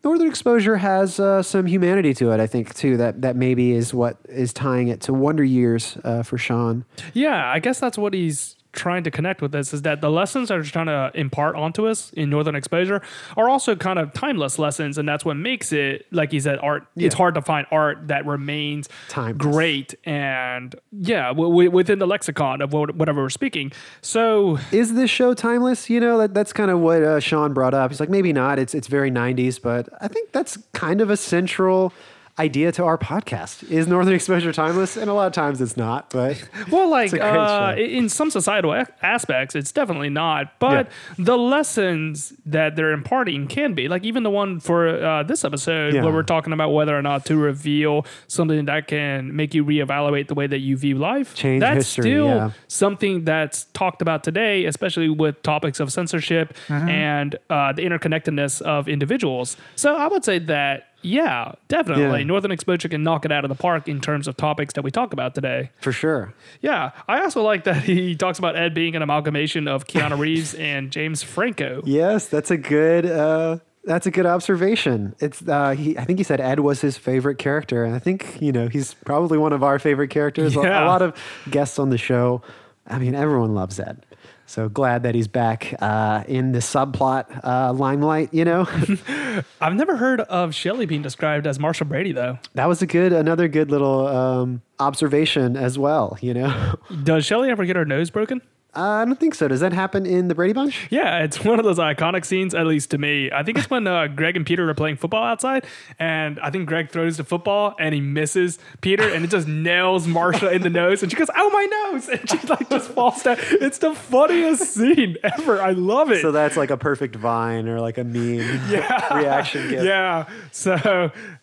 Northern 0.04 0.28
Exposure 0.28 0.76
has 0.76 1.18
uh, 1.18 1.42
some 1.42 1.66
humanity 1.66 2.14
to 2.14 2.30
it. 2.30 2.40
I 2.40 2.46
think 2.46 2.74
too 2.74 2.96
that 2.98 3.22
that 3.22 3.36
maybe 3.36 3.72
is 3.72 3.92
what 3.92 4.16
is 4.28 4.52
tying 4.52 4.88
it 4.88 5.00
to 5.02 5.12
Wonder 5.12 5.44
Years 5.44 5.98
uh, 6.04 6.22
for 6.22 6.38
Sean. 6.38 6.84
Yeah, 7.14 7.50
I 7.50 7.58
guess 7.58 7.80
that's 7.80 7.98
what 7.98 8.14
he's 8.14 8.56
trying 8.78 9.02
to 9.04 9.10
connect 9.10 9.42
with 9.42 9.52
this 9.52 9.74
is 9.74 9.82
that 9.82 10.00
the 10.00 10.10
lessons 10.10 10.48
that 10.48 10.58
he's 10.62 10.70
trying 10.70 10.86
to 10.86 11.10
impart 11.14 11.56
onto 11.56 11.86
us 11.86 12.10
in 12.14 12.30
Northern 12.30 12.54
Exposure 12.54 13.02
are 13.36 13.48
also 13.48 13.74
kind 13.76 13.98
of 13.98 14.12
timeless 14.14 14.58
lessons, 14.58 14.96
and 14.96 15.06
that's 15.08 15.24
what 15.24 15.36
makes 15.36 15.72
it, 15.72 16.06
like 16.12 16.30
he 16.32 16.40
said, 16.40 16.58
art. 16.60 16.86
It's 16.96 17.14
hard 17.14 17.34
to 17.34 17.42
find 17.42 17.66
art 17.70 18.08
that 18.08 18.24
remains 18.24 18.88
Timeless. 19.08 19.36
great 19.54 19.94
and 20.04 20.74
yeah, 20.92 21.28
w- 21.28 21.50
w- 21.50 21.70
within 21.70 21.98
the 21.98 22.06
lexicon 22.06 22.62
of 22.62 22.72
what- 22.72 22.94
whatever 22.94 23.20
we're 23.22 23.28
speaking. 23.30 23.72
So 24.00 24.58
Is 24.72 24.94
this 24.94 25.10
show 25.10 25.34
timeless? 25.34 25.90
You 25.90 26.00
know, 26.00 26.18
that, 26.18 26.32
that's 26.34 26.52
kind 26.52 26.70
of 26.70 26.78
what 26.78 27.02
uh, 27.02 27.20
Sean 27.20 27.52
brought 27.52 27.74
up. 27.74 27.90
He's 27.90 28.00
like, 28.00 28.08
maybe 28.10 28.32
not. 28.32 28.58
It's 28.58 28.74
it's 28.74 28.86
very 28.86 29.10
'90s, 29.10 29.60
but 29.60 29.88
I 30.00 30.08
think 30.08 30.32
that's 30.32 30.56
kind 30.72 31.00
of 31.00 31.10
a 31.10 31.16
central 31.16 31.92
idea 32.38 32.70
to 32.72 32.84
our 32.84 32.96
podcast. 32.98 33.68
Is 33.70 33.86
Northern 33.86 34.14
Exposure 34.14 34.52
timeless? 34.52 34.96
And 34.96 35.10
a 35.10 35.14
lot 35.14 35.26
of 35.26 35.32
times 35.32 35.60
it's 35.60 35.76
not. 35.76 36.10
But 36.10 36.42
Well, 36.70 36.88
like 36.90 37.12
a 37.12 37.18
great 37.18 37.24
uh, 37.24 37.74
in 37.76 38.08
some 38.08 38.30
societal 38.30 38.74
aspects, 39.02 39.54
it's 39.54 39.72
definitely 39.72 40.10
not. 40.10 40.58
But 40.58 40.88
the 41.18 41.36
lessons 41.36 42.32
that 42.46 42.76
they're 42.76 42.92
imparting 42.92 43.46
can 43.48 43.74
be 43.74 43.88
like 43.88 44.04
even 44.04 44.22
the 44.22 44.30
one 44.30 44.60
for 44.60 44.88
uh, 44.88 45.22
this 45.22 45.44
episode 45.44 45.94
Yeah. 45.94 46.04
where 46.04 46.12
we're 46.12 46.22
talking 46.22 46.52
about 46.52 46.70
whether 46.70 46.96
or 46.96 47.02
not 47.02 47.24
to 47.26 47.36
reveal 47.36 48.06
something 48.26 48.64
that 48.66 48.86
can 48.86 49.34
make 49.34 49.54
you 49.54 49.64
reevaluate 49.64 50.28
the 50.28 50.34
way 50.34 50.46
that 50.46 50.60
you 50.60 50.76
view 50.76 50.96
life. 50.96 51.34
Change 51.34 51.60
that's 51.60 51.76
history, 51.76 52.02
still 52.12 52.26
yeah. 52.26 52.50
something 52.68 53.24
that's 53.24 53.64
talked 53.72 54.02
about 54.02 54.22
today, 54.24 54.64
especially 54.64 55.08
with 55.08 55.42
topics 55.42 55.80
of 55.80 55.92
censorship 55.92 56.54
Mm-hmm. 56.68 56.88
and 56.88 57.36
uh, 57.50 57.72
the 57.72 57.82
interconnectedness 57.82 58.60
of 58.62 58.88
individuals. 58.88 59.56
So 59.76 59.96
I 59.96 60.06
would 60.08 60.24
say 60.24 60.38
that. 60.40 60.87
Yeah, 61.02 61.52
definitely. 61.68 62.18
Yeah. 62.20 62.24
Northern 62.24 62.50
Exposure 62.50 62.88
can 62.88 63.02
knock 63.02 63.24
it 63.24 63.30
out 63.32 63.44
of 63.44 63.48
the 63.48 63.54
park 63.54 63.88
in 63.88 64.00
terms 64.00 64.26
of 64.26 64.36
topics 64.36 64.74
that 64.74 64.82
we 64.82 64.90
talk 64.90 65.12
about 65.12 65.34
today. 65.34 65.70
for 65.80 65.92
sure. 65.92 66.34
Yeah, 66.60 66.90
I 67.06 67.20
also 67.22 67.42
like 67.42 67.64
that 67.64 67.82
he 67.84 68.16
talks 68.16 68.38
about 68.38 68.56
Ed 68.56 68.74
being 68.74 68.96
an 68.96 69.02
amalgamation 69.02 69.68
of 69.68 69.86
Keanu 69.86 70.18
Reeves 70.24 70.54
and 70.54 70.90
James 70.90 71.22
Franco. 71.22 71.82
Yes, 71.84 72.26
that's 72.26 72.50
a 72.50 72.56
good. 72.56 73.06
Uh, 73.06 73.58
that's 73.84 74.06
a 74.06 74.10
good 74.10 74.26
observation. 74.26 75.14
It's. 75.20 75.46
Uh, 75.46 75.70
he, 75.70 75.96
I 75.96 76.04
think 76.04 76.18
he 76.18 76.24
said 76.24 76.40
Ed 76.40 76.60
was 76.60 76.80
his 76.80 76.98
favorite 76.98 77.38
character, 77.38 77.84
and 77.84 77.94
I 77.94 77.98
think 78.00 78.42
you 78.42 78.52
know 78.52 78.68
he's 78.68 78.92
probably 78.94 79.38
one 79.38 79.52
of 79.52 79.62
our 79.62 79.78
favorite 79.78 80.08
characters. 80.08 80.56
A- 80.56 80.60
A, 80.60 80.84
lot 80.84 81.00
of 81.00 81.16
guests 81.48 81.78
on 81.78 81.90
the 81.90 81.96
show 81.98 82.42
I 82.90 82.98
mean, 82.98 83.14
everyone 83.14 83.54
loves 83.54 83.78
Ed. 83.78 84.04
So 84.48 84.70
glad 84.70 85.02
that 85.02 85.14
he's 85.14 85.28
back 85.28 85.74
uh, 85.78 86.24
in 86.26 86.52
the 86.52 86.60
subplot 86.60 87.44
uh, 87.44 87.74
limelight. 87.74 88.32
You 88.32 88.46
know, 88.46 88.66
I've 89.60 89.74
never 89.74 89.94
heard 89.98 90.22
of 90.22 90.54
Shelley 90.54 90.86
being 90.86 91.02
described 91.02 91.46
as 91.46 91.58
Marsha 91.58 91.86
Brady 91.86 92.12
though. 92.12 92.38
that 92.54 92.66
was 92.66 92.80
a 92.80 92.86
good, 92.86 93.12
another 93.12 93.46
good 93.46 93.70
little 93.70 94.06
um, 94.08 94.62
observation 94.78 95.54
as 95.54 95.78
well. 95.78 96.16
You 96.22 96.32
know, 96.32 96.74
Does 97.02 97.26
Shelley 97.26 97.50
ever 97.50 97.66
get 97.66 97.76
her 97.76 97.84
nose 97.84 98.08
broken? 98.08 98.40
Uh, 98.76 98.80
I 98.80 99.04
don't 99.06 99.18
think 99.18 99.34
so. 99.34 99.48
Does 99.48 99.60
that 99.60 99.72
happen 99.72 100.04
in 100.04 100.28
the 100.28 100.34
Brady 100.34 100.52
Bunch? 100.52 100.88
Yeah, 100.90 101.20
it's 101.24 101.42
one 101.44 101.58
of 101.58 101.64
those 101.64 101.78
iconic 101.78 102.24
scenes, 102.24 102.54
at 102.54 102.66
least 102.66 102.90
to 102.90 102.98
me. 102.98 103.30
I 103.32 103.42
think 103.42 103.56
it's 103.58 103.70
when 103.70 103.86
uh, 103.86 104.08
Greg 104.08 104.36
and 104.36 104.44
Peter 104.44 104.68
are 104.68 104.74
playing 104.74 104.96
football 104.96 105.24
outside, 105.24 105.66
and 105.98 106.38
I 106.40 106.50
think 106.50 106.68
Greg 106.68 106.90
throws 106.90 107.16
the 107.16 107.24
football 107.24 107.74
and 107.78 107.94
he 107.94 108.00
misses 108.00 108.58
Peter, 108.80 109.08
and 109.08 109.24
it 109.24 109.30
just 109.30 109.48
nails 109.68 110.06
Marsha 110.06 110.52
in 110.52 110.62
the 110.62 110.70
nose, 110.70 111.02
and 111.02 111.10
she 111.10 111.16
goes, 111.16 111.30
"Oh 111.34 111.50
my 111.50 111.90
nose!" 111.92 112.08
and 112.20 112.28
she 112.28 112.38
like 112.46 112.68
just 112.68 112.90
falls 112.90 113.22
down. 113.22 113.36
It's 113.40 113.78
the 113.78 113.94
funniest 113.94 114.74
scene 114.74 115.16
ever. 115.24 115.62
I 115.62 115.70
love 115.70 116.10
it. 116.12 116.20
So 116.20 116.30
that's 116.30 116.56
like 116.56 116.70
a 116.70 116.76
perfect 116.76 117.16
vine 117.16 117.68
or 117.68 117.80
like 117.80 117.96
a 117.96 118.04
meme 118.04 118.70
reaction 118.70 119.70
gift. 119.70 119.84
yeah. 119.84 120.28
So 120.52 120.72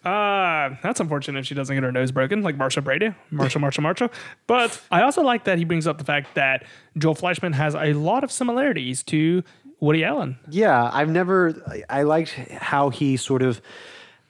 uh, 0.05 0.75
that's 0.83 0.99
unfortunate 0.99 1.39
if 1.39 1.45
she 1.47 1.55
doesn't 1.55 1.75
get 1.75 1.83
her 1.83 1.91
nose 1.91 2.11
broken 2.11 2.43
like 2.43 2.57
Marsha 2.57 2.83
Brady. 2.83 3.13
Marsha, 3.31 3.59
Marsha, 3.59 3.79
Marsha. 3.79 4.11
But 4.45 4.79
I 4.91 5.01
also 5.01 5.23
like 5.23 5.45
that 5.45 5.57
he 5.57 5.65
brings 5.65 5.87
up 5.87 5.97
the 5.97 6.03
fact 6.03 6.35
that 6.35 6.65
Joel 6.97 7.15
Fleischman 7.15 7.53
has 7.53 7.75
a 7.75 7.93
lot 7.93 8.23
of 8.23 8.31
similarities 8.31 9.03
to 9.03 9.43
Woody 9.79 10.03
Allen. 10.03 10.37
Yeah, 10.49 10.89
I've 10.93 11.09
never. 11.09 11.83
I- 11.89 12.03
liked 12.03 12.29
how 12.31 12.89
he 12.89 13.17
sort 13.17 13.41
of 13.41 13.61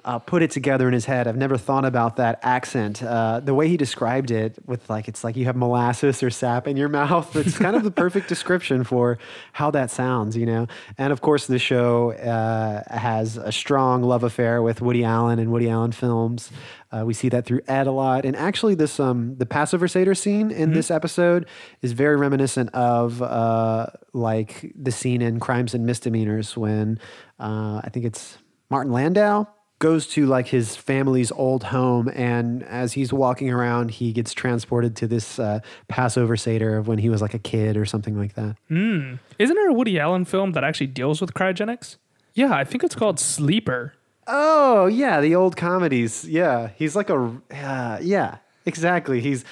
uh, 0.05 0.19
put 0.19 0.43
it 0.43 0.51
together 0.51 0.87
in 0.87 0.93
his 0.93 1.05
head. 1.05 1.27
I've 1.27 1.35
never 1.35 1.57
thought 1.57 1.83
about 1.83 2.17
that 2.17 2.39
accent. 2.43 3.01
Uh, 3.01 3.39
the 3.39 3.55
way 3.55 3.67
he 3.67 3.75
described 3.75 4.29
it, 4.29 4.55
with 4.65 4.87
like 4.87 5.07
it's 5.07 5.23
like 5.23 5.35
you 5.35 5.45
have 5.45 5.55
molasses 5.55 6.21
or 6.21 6.29
sap 6.29 6.67
in 6.67 6.77
your 6.77 6.89
mouth. 7.01 7.35
It's 7.35 7.57
kind 7.57 7.75
of 7.75 7.83
the 7.83 7.91
perfect 7.91 8.29
description 8.29 8.83
for 8.83 9.17
how 9.53 9.71
that 9.71 9.89
sounds, 9.89 10.37
you 10.37 10.45
know. 10.45 10.67
And 10.99 11.11
of 11.11 11.21
course, 11.21 11.47
the 11.47 11.57
show 11.57 12.11
uh, 12.11 12.83
has 12.95 13.37
a 13.37 13.51
strong 13.51 14.03
love 14.03 14.23
affair 14.23 14.61
with 14.61 14.79
Woody 14.79 15.03
Allen 15.03 15.39
and 15.39 15.51
Woody 15.51 15.69
Allen 15.69 15.91
films. 15.91 16.51
Uh, 16.91 17.03
we 17.03 17.15
see 17.15 17.27
that 17.29 17.45
through 17.45 17.61
Ed 17.67 17.87
a 17.87 17.91
lot, 17.91 18.25
and 18.25 18.35
actually, 18.35 18.75
this 18.75 18.99
um, 18.99 19.35
the 19.37 19.45
Passover 19.47 19.87
Seder 19.87 20.13
scene 20.13 20.51
in 20.51 20.73
this 20.73 20.91
episode 20.91 21.47
is 21.81 21.93
very 21.93 22.15
reminiscent 22.15 22.69
of 22.75 23.23
uh, 23.23 23.87
like 24.13 24.71
the 24.75 24.91
scene 24.91 25.23
in 25.23 25.39
Crimes 25.39 25.73
and 25.73 25.85
Misdemeanors 25.87 26.55
when 26.55 26.99
uh, 27.39 27.81
I 27.83 27.89
think 27.91 28.05
it's 28.05 28.37
Martin 28.69 28.93
Landau 28.93 29.47
goes 29.79 30.07
to 30.07 30.25
like 30.25 30.47
his 30.47 30.75
family's 30.75 31.31
old 31.31 31.65
home, 31.65 32.09
and 32.13 32.63
as 32.63 32.93
he's 32.93 33.11
walking 33.11 33.51
around, 33.51 33.91
he 33.91 34.13
gets 34.13 34.33
transported 34.33 34.95
to 34.97 35.07
this 35.07 35.37
uh, 35.39 35.59
Passover 35.87 36.37
Seder 36.37 36.77
of 36.77 36.87
when 36.87 36.97
he 36.97 37.09
was 37.09 37.21
like 37.21 37.33
a 37.33 37.39
kid 37.39 37.77
or 37.77 37.85
something 37.85 38.17
like 38.17 38.35
that. 38.35 38.55
Isn't 38.69 39.19
there 39.55 39.69
a 39.69 39.73
Woody 39.73 39.99
Allen 39.99 40.25
film 40.25 40.53
that 40.53 40.63
actually 40.63 40.87
deals 40.87 41.21
with 41.21 41.33
cryogenics? 41.33 41.97
Yeah, 42.33 42.53
I 42.53 42.63
think 42.63 42.83
it's 42.83 42.95
called 42.95 43.19
Sleeper. 43.19 43.93
Oh 44.27 44.87
yeah, 44.87 45.21
the 45.21 45.35
old 45.35 45.55
comedies. 45.55 46.25
Yeah, 46.25 46.69
he's 46.75 46.95
like 46.95 47.09
a 47.09 47.41
uh, 47.51 47.99
yeah, 48.01 48.37
exactly. 48.65 49.21
He's 49.21 49.45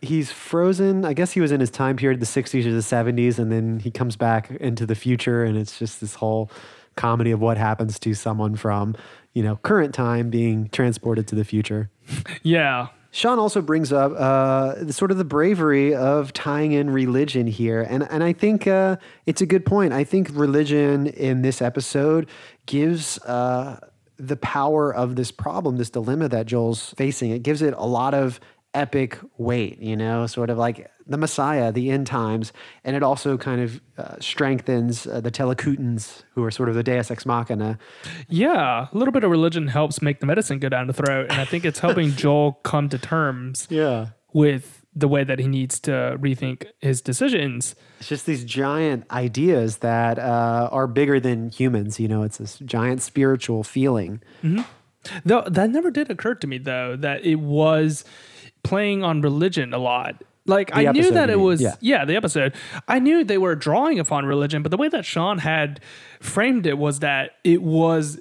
he's 0.00 0.32
frozen. 0.32 1.04
I 1.04 1.12
guess 1.12 1.32
he 1.32 1.40
was 1.40 1.52
in 1.52 1.60
his 1.60 1.70
time 1.70 1.96
period, 1.96 2.20
the 2.20 2.26
'60s 2.26 2.66
or 2.66 2.72
the 2.72 2.78
'70s, 2.78 3.38
and 3.38 3.52
then 3.52 3.80
he 3.80 3.90
comes 3.90 4.16
back 4.16 4.50
into 4.52 4.86
the 4.86 4.94
future, 4.94 5.44
and 5.44 5.56
it's 5.58 5.78
just 5.78 6.00
this 6.00 6.14
whole 6.14 6.50
comedy 6.96 7.30
of 7.30 7.40
what 7.40 7.56
happens 7.56 7.98
to 8.00 8.14
someone 8.14 8.56
from 8.56 8.96
you 9.32 9.42
know 9.42 9.56
current 9.56 9.94
time 9.94 10.30
being 10.30 10.68
transported 10.68 11.26
to 11.28 11.34
the 11.34 11.44
future. 11.44 11.90
Yeah. 12.42 12.88
Sean 13.12 13.40
also 13.40 13.60
brings 13.60 13.92
up 13.92 14.12
uh, 14.16 14.74
the, 14.84 14.92
sort 14.92 15.10
of 15.10 15.18
the 15.18 15.24
bravery 15.24 15.94
of 15.94 16.32
tying 16.32 16.72
in 16.72 16.90
religion 16.90 17.46
here, 17.48 17.82
and 17.82 18.06
and 18.08 18.22
I 18.22 18.32
think 18.32 18.66
uh, 18.66 18.96
it's 19.26 19.40
a 19.40 19.46
good 19.46 19.66
point. 19.66 19.92
I 19.92 20.04
think 20.04 20.30
religion 20.32 21.08
in 21.08 21.42
this 21.42 21.60
episode 21.60 22.28
gives 22.66 23.18
uh, 23.24 23.80
the 24.16 24.36
power 24.36 24.94
of 24.94 25.16
this 25.16 25.32
problem, 25.32 25.76
this 25.76 25.90
dilemma 25.90 26.28
that 26.28 26.46
Joel's 26.46 26.94
facing. 26.96 27.32
It 27.32 27.42
gives 27.42 27.62
it 27.62 27.74
a 27.76 27.86
lot 27.86 28.14
of 28.14 28.38
epic 28.74 29.18
weight, 29.38 29.80
you 29.80 29.96
know, 29.96 30.26
sort 30.26 30.48
of 30.50 30.56
like 30.58 30.90
the 31.06 31.16
Messiah, 31.16 31.72
the 31.72 31.90
end 31.90 32.06
times, 32.06 32.52
and 32.84 32.94
it 32.94 33.02
also 33.02 33.36
kind 33.36 33.60
of 33.60 33.80
uh, 33.98 34.14
strengthens 34.20 35.06
uh, 35.06 35.20
the 35.20 35.30
Telekutans, 35.30 36.22
who 36.34 36.44
are 36.44 36.50
sort 36.52 36.68
of 36.68 36.74
the 36.76 36.82
Deus 36.84 37.10
ex 37.10 37.26
machina. 37.26 37.78
Yeah. 38.28 38.86
A 38.92 38.96
little 38.96 39.10
bit 39.12 39.24
of 39.24 39.30
religion 39.30 39.66
helps 39.68 40.00
make 40.00 40.20
the 40.20 40.26
medicine 40.26 40.58
go 40.60 40.68
down 40.68 40.86
the 40.86 40.92
throat. 40.92 41.26
And 41.30 41.40
I 41.40 41.44
think 41.44 41.64
it's 41.64 41.80
helping 41.80 42.10
Joel 42.16 42.52
come 42.62 42.88
to 42.90 42.98
terms 42.98 43.66
Yeah. 43.70 44.08
with 44.32 44.76
the 44.94 45.08
way 45.08 45.22
that 45.24 45.38
he 45.38 45.46
needs 45.48 45.78
to 45.80 46.16
rethink 46.20 46.66
his 46.80 47.00
decisions. 47.00 47.74
It's 48.00 48.08
just 48.08 48.26
these 48.26 48.44
giant 48.44 49.04
ideas 49.10 49.78
that 49.78 50.18
uh, 50.18 50.68
are 50.72 50.86
bigger 50.88 51.18
than 51.20 51.50
humans. 51.50 51.98
You 52.00 52.08
know, 52.08 52.22
it's 52.22 52.38
this 52.38 52.58
giant 52.60 53.00
spiritual 53.02 53.62
feeling. 53.62 54.20
Though 55.24 55.42
that 55.46 55.70
never 55.70 55.90
did 55.90 56.10
occur 56.10 56.34
to 56.34 56.46
me 56.46 56.58
though 56.58 56.94
that 56.96 57.24
it 57.24 57.36
was 57.36 58.04
playing 58.62 59.02
on 59.04 59.20
religion 59.20 59.72
a 59.74 59.78
lot. 59.78 60.22
Like 60.46 60.70
I 60.74 60.90
knew 60.90 61.10
that 61.12 61.30
it 61.30 61.38
was 61.38 61.60
Yeah. 61.60 61.76
yeah. 61.80 62.04
the 62.04 62.16
episode. 62.16 62.54
I 62.88 62.98
knew 62.98 63.22
they 63.24 63.38
were 63.38 63.54
drawing 63.54 63.98
upon 63.98 64.24
religion, 64.26 64.62
but 64.62 64.70
the 64.70 64.76
way 64.76 64.88
that 64.88 65.04
Sean 65.04 65.38
had 65.38 65.80
framed 66.20 66.66
it 66.66 66.78
was 66.78 67.00
that 67.00 67.32
it 67.44 67.62
was 67.62 68.18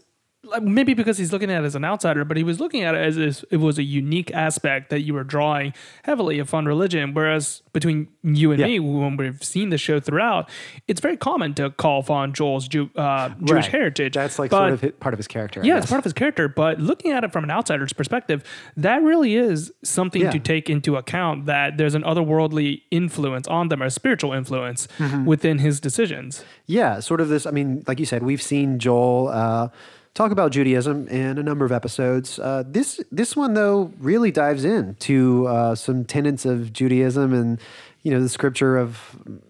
maybe 0.62 0.94
because 0.94 1.18
he's 1.18 1.32
looking 1.32 1.50
at 1.52 1.64
it 1.64 1.66
as 1.66 1.76
an 1.76 1.86
outsider, 1.86 2.24
but 2.26 2.38
he 2.38 2.44
was 2.44 2.60
looking 2.60 2.84
at 2.84 2.96
it 2.96 3.00
as 3.02 3.18
if 3.18 3.44
it 3.52 3.58
was 3.58 3.78
a 3.78 3.84
unique 3.84 4.32
aspect 4.34 4.90
that 4.90 5.02
you 5.02 5.14
were 5.14 5.24
drawing 5.24 5.74
heavily 6.04 6.40
upon 6.40 6.66
religion. 6.66 7.14
Whereas 7.14 7.62
between 7.74 8.08
you 8.24 8.52
and 8.52 8.60
Yeah. 8.60 8.66
me, 8.68 8.80
when 8.80 9.18
we've 9.18 9.44
seen 9.44 9.70
the 9.70 9.78
show 9.78 10.00
throughout, 10.00 10.50
it's 10.88 11.02
very 11.02 11.18
common 11.18 11.54
to 11.56 11.70
call 11.70 12.00
upon 12.02 12.34
Joel's 12.34 12.68
Jew, 12.68 12.90
uh, 12.96 13.30
Jewish 13.44 13.66
Right. 13.66 13.66
heritage. 13.72 14.14
That's 14.14 14.40
like 14.40 14.52
But- 14.52 14.80
sort 14.80 14.84
of 14.84 15.00
part 15.00 15.14
of 15.14 15.18
his 15.20 15.28
character. 15.28 15.62
Yeah, 15.64 15.78
it's 15.78 15.86
part 15.88 16.00
of 16.00 16.04
his 16.04 16.14
character, 16.14 16.48
but 16.48 16.80
looking 16.80 17.12
at 17.12 17.24
it 17.24 17.32
from 17.32 17.44
an 17.44 17.52
outsider's 17.52 17.94
perspective, 17.94 18.44
that 18.78 19.02
really 19.02 19.36
is 19.36 19.72
something 19.84 20.22
Yeah. 20.24 20.32
to 20.32 20.40
take 20.40 20.70
into 20.70 20.96
account 20.96 21.46
that 21.46 21.78
there's 21.78 21.96
an 21.96 22.04
otherworldly 22.04 22.82
influence 22.92 23.48
on 23.48 23.70
them, 23.70 23.82
or 23.82 23.86
a 23.86 23.92
spiritual 23.92 24.34
influence 24.34 24.88
Mm-hmm. 24.98 25.26
within 25.26 25.60
his 25.60 25.80
decisions. 25.80 26.44
Yeah, 26.66 27.00
sort 27.00 27.22
of 27.22 27.30
this. 27.30 27.46
I 27.46 27.52
mean, 27.52 27.84
like 27.88 28.00
you 28.00 28.06
said, 28.06 28.24
we've 28.24 28.42
seen 28.42 28.80
Joel 28.80 29.30
uh, 29.30 29.70
talk 30.14 30.32
about 30.32 30.52
Judaism 30.52 31.08
in 31.08 31.38
a 31.38 31.44
number 31.44 31.66
of 31.66 31.72
episodes. 31.72 32.40
Uh, 32.40 32.64
this 32.66 33.02
this 33.12 33.36
one 33.36 33.54
though 33.54 33.92
really 34.00 34.32
dives 34.32 34.66
in 34.66 34.96
to 34.96 35.48
uh, 35.48 35.76
some 35.76 36.06
tenets 36.06 36.46
of 36.46 36.74
Judaism 36.74 37.34
and 37.34 37.60
you 38.04 38.12
know 38.12 38.22
the 38.22 38.30
scripture 38.30 38.78
of 38.78 39.00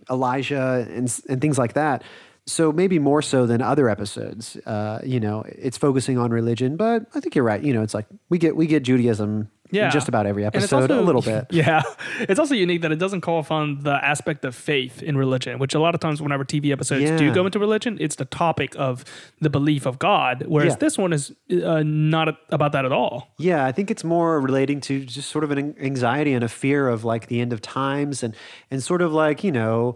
Elijah 0.09 0.85
and 0.89 1.13
and 1.29 1.41
things 1.41 1.57
like 1.57 1.73
that. 1.73 2.03
So 2.45 2.71
maybe 2.71 2.97
more 2.97 3.21
so 3.21 3.45
than 3.45 3.61
other 3.61 3.89
episodes. 3.89 4.55
Uh, 4.65 4.99
you 5.03 5.19
know, 5.19 5.43
it's 5.47 5.77
focusing 5.77 6.17
on 6.17 6.31
religion, 6.31 6.77
but 6.77 7.05
I 7.13 7.19
think 7.19 7.35
you're 7.35 7.43
right. 7.43 7.61
You 7.61 7.73
know, 7.73 7.83
it's 7.83 7.93
like 7.93 8.07
we 8.29 8.39
get 8.39 8.55
we 8.55 8.65
get 8.65 8.83
Judaism 8.83 9.49
Yeah. 9.71 9.85
in 9.85 9.91
just 9.91 10.07
about 10.07 10.25
every 10.25 10.45
episode 10.45 10.83
also- 10.89 11.01
a 11.01 11.03
little 11.03 11.21
bit. 11.33 11.45
Yeah. 11.51 11.81
It's 12.21 12.39
also 12.39 12.55
unique 12.55 12.81
that 12.81 12.91
it 12.91 12.97
doesn't 12.99 13.21
call 13.21 13.39
upon 13.39 13.79
the 13.83 13.93
aspect 14.03 14.43
of 14.45 14.55
faith 14.55 15.01
in 15.03 15.17
religion, 15.17 15.59
which 15.59 15.73
a 15.75 15.79
lot 15.79 15.93
of 15.95 16.01
times, 16.01 16.21
whenever 16.21 16.43
TV 16.43 16.71
episodes 16.71 17.11
do 17.19 17.33
go 17.33 17.45
into 17.45 17.59
religion, 17.59 17.97
it's 18.01 18.15
the 18.15 18.25
topic 18.25 18.73
of 18.77 19.05
the 19.39 19.49
belief 19.49 19.85
of 19.85 19.99
God. 19.99 20.43
Whereas 20.47 20.73
Yeah. 20.73 20.77
this 20.77 20.97
one 20.97 21.13
is 21.13 21.31
uh, 21.63 21.83
not 21.83 22.35
about 22.49 22.71
that 22.71 22.85
at 22.85 22.91
all. 22.91 23.29
Yeah, 23.37 23.65
I 23.65 23.71
think 23.71 23.91
it's 23.91 24.03
more 24.03 24.39
relating 24.41 24.81
to 24.81 25.05
just 25.05 25.29
sort 25.29 25.43
of 25.43 25.51
an 25.51 25.75
anxiety 25.79 26.33
and 26.33 26.43
a 26.43 26.49
fear 26.49 26.87
of 26.87 27.03
like 27.03 27.27
the 27.27 27.39
end 27.41 27.53
of 27.53 27.61
times 27.61 28.23
and 28.23 28.35
and 28.71 28.81
sort 28.83 29.01
of 29.01 29.13
like, 29.13 29.43
you 29.43 29.51
know, 29.51 29.95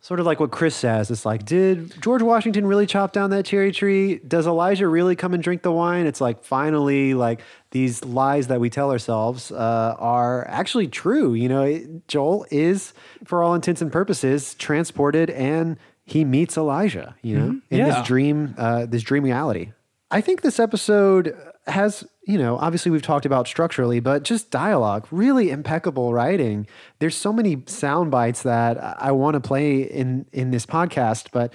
sort 0.00 0.20
of 0.20 0.26
like 0.26 0.38
what 0.40 0.50
Chris 0.50 0.74
says. 0.76 1.10
It's 1.10 1.26
like, 1.26 1.44
did 1.44 2.00
George 2.00 2.22
Washington 2.22 2.66
really 2.66 2.86
chop 2.86 3.12
down 3.12 3.30
that 3.30 3.44
cherry 3.44 3.72
tree? 3.72 4.18
Does 4.26 4.46
Elijah 4.46 4.86
really 4.88 5.16
come 5.16 5.34
and 5.34 5.42
drink 5.42 5.62
the 5.62 5.72
wine? 5.72 6.06
It's 6.06 6.20
like 6.20 6.44
finally 6.44 7.14
like 7.14 7.40
these 7.72 8.04
lies 8.04 8.46
that 8.46 8.60
we 8.60 8.70
tell 8.70 8.90
ourselves 8.90 9.50
uh, 9.50 9.96
are 9.98 10.46
actually 10.48 10.86
true. 10.88 11.34
You 11.34 11.48
know, 11.48 11.62
it- 11.62 12.06
Joel 12.08 12.46
is, 12.50 12.92
for 13.24 13.42
all 13.42 13.54
intents 13.54 13.82
and 13.82 13.90
purposes, 13.92 14.54
transported 14.54 15.30
and 15.30 15.76
he 16.04 16.24
meets 16.24 16.56
Elijah, 16.56 17.14
you 17.20 17.36
know, 17.38 17.60
in 17.70 17.78
Yeah. 17.78 17.98
this 17.98 18.06
dream, 18.06 18.54
uh, 18.56 18.86
this 18.86 19.02
dream 19.02 19.24
reality. 19.24 19.72
I 20.10 20.22
think 20.22 20.40
this 20.40 20.58
episode 20.58 21.36
has, 21.66 22.06
you 22.28 22.36
know, 22.38 22.58
obviously 22.58 22.90
we've 22.92 23.02
talked 23.02 23.24
about 23.26 23.48
structurally, 23.48 24.00
but 24.00 24.22
just 24.22 24.50
dialogue, 24.50 25.08
really 25.10 25.50
impeccable 25.50 26.12
writing. 26.12 26.66
There's 26.98 27.16
so 27.16 27.32
many 27.32 27.62
sound 27.66 28.10
bites 28.10 28.42
that 28.42 28.76
I 29.02 29.12
want 29.12 29.34
to 29.34 29.40
play 29.40 29.80
in 29.80 30.26
in 30.32 30.50
this 30.50 30.66
podcast, 30.66 31.28
but 31.32 31.52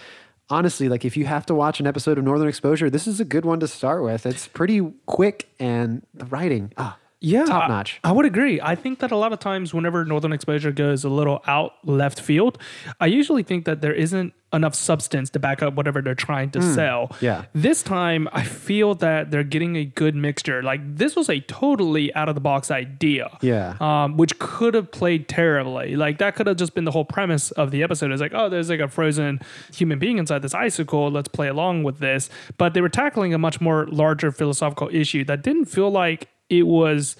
honestly, 0.50 0.90
like 0.90 1.06
if 1.06 1.16
you 1.16 1.26
have 1.26 1.46
to 1.46 1.54
watch 1.54 1.80
an 1.80 1.86
episode 1.86 2.18
of 2.18 2.24
Northern 2.24 2.48
Exposure, 2.50 2.90
this 2.90 3.06
is 3.08 3.20
a 3.20 3.26
good 3.26 3.46
one 3.46 3.60
to 3.60 3.68
start 3.68 4.04
with. 4.04 4.26
It's 4.26 4.48
pretty 4.48 4.82
quick 5.06 5.48
and 5.60 6.06
the 6.14 6.26
writing, 6.26 6.74
ah, 6.78 6.98
Yeah, 7.22 7.46
top 7.46 7.66
I- 7.66 7.68
notch. 7.68 8.00
I, 8.04 8.12
would 8.12 8.26
agree. 8.26 8.60
I 8.60 8.74
think 8.76 8.98
that 9.00 9.12
a 9.12 9.16
lot 9.16 9.32
of 9.32 9.40
times, 9.40 9.74
whenever 9.76 10.04
Northern 10.06 10.34
Exposure 10.34 10.72
goes 10.72 11.04
a 11.04 11.10
little 11.10 11.42
out 11.48 11.74
left 11.86 12.20
field, 12.20 12.58
I 13.00 13.06
usually 13.06 13.44
think 13.44 13.66
that 13.66 13.82
there 13.82 13.94
isn't 13.94 14.34
enough 14.54 14.76
substance 14.76 15.30
to 15.32 15.40
back 15.40 15.62
up 15.64 15.74
whatever 15.74 16.02
they're 16.02 16.14
trying 16.16 16.52
to 16.52 16.62
sell. 16.62 17.08
Hmm. 17.08 17.26
yeah. 17.26 17.46
This 17.54 17.82
time, 17.84 18.28
I 18.32 18.44
feel 18.44 18.96
that 18.96 19.32
they're 19.32 19.44
getting 19.44 19.76
a 19.76 19.84
good 19.86 20.16
mixture. 20.16 20.62
Like 20.62 20.82
this 20.96 21.16
was 21.16 21.30
a 21.30 21.40
totally 21.42 22.14
out 22.16 22.30
of 22.30 22.36
the 22.36 22.42
box 22.42 22.70
idea. 22.72 23.36
Yeah. 23.42 23.76
Um, 23.82 24.16
which 24.18 24.38
could 24.40 24.74
have 24.76 24.92
played 24.92 25.28
terribly. 25.28 25.96
Like 25.96 26.20
that 26.20 26.36
could 26.36 26.48
have 26.48 26.58
just 26.58 26.76
been 26.76 26.84
the 26.86 26.92
whole 26.92 27.06
premise 27.06 27.52
of 27.52 27.72
the 27.72 27.84
episode. 27.84 28.12
It's 28.12 28.22
like, 28.22 28.34
oh, 28.36 28.48
there's 28.50 28.70
like 28.70 28.80
a 28.80 28.88
frozen 28.88 29.40
human 29.74 29.98
being 30.00 30.18
inside 30.20 30.42
this 30.42 30.54
icicle. 30.54 31.10
Let's 31.10 31.28
play 31.30 31.48
along 31.48 31.84
with 31.84 32.00
this. 32.00 32.30
But 32.58 32.74
they 32.74 32.82
were 32.82 32.90
tackling 32.90 33.34
a 33.34 33.38
much 33.38 33.60
more 33.60 33.88
larger 33.88 34.32
philosophical 34.32 34.90
issue 34.92 35.24
that 35.26 35.42
didn't 35.44 35.66
feel 35.66 35.90
like 35.90 36.30
it 36.50 36.68
was 36.68 37.16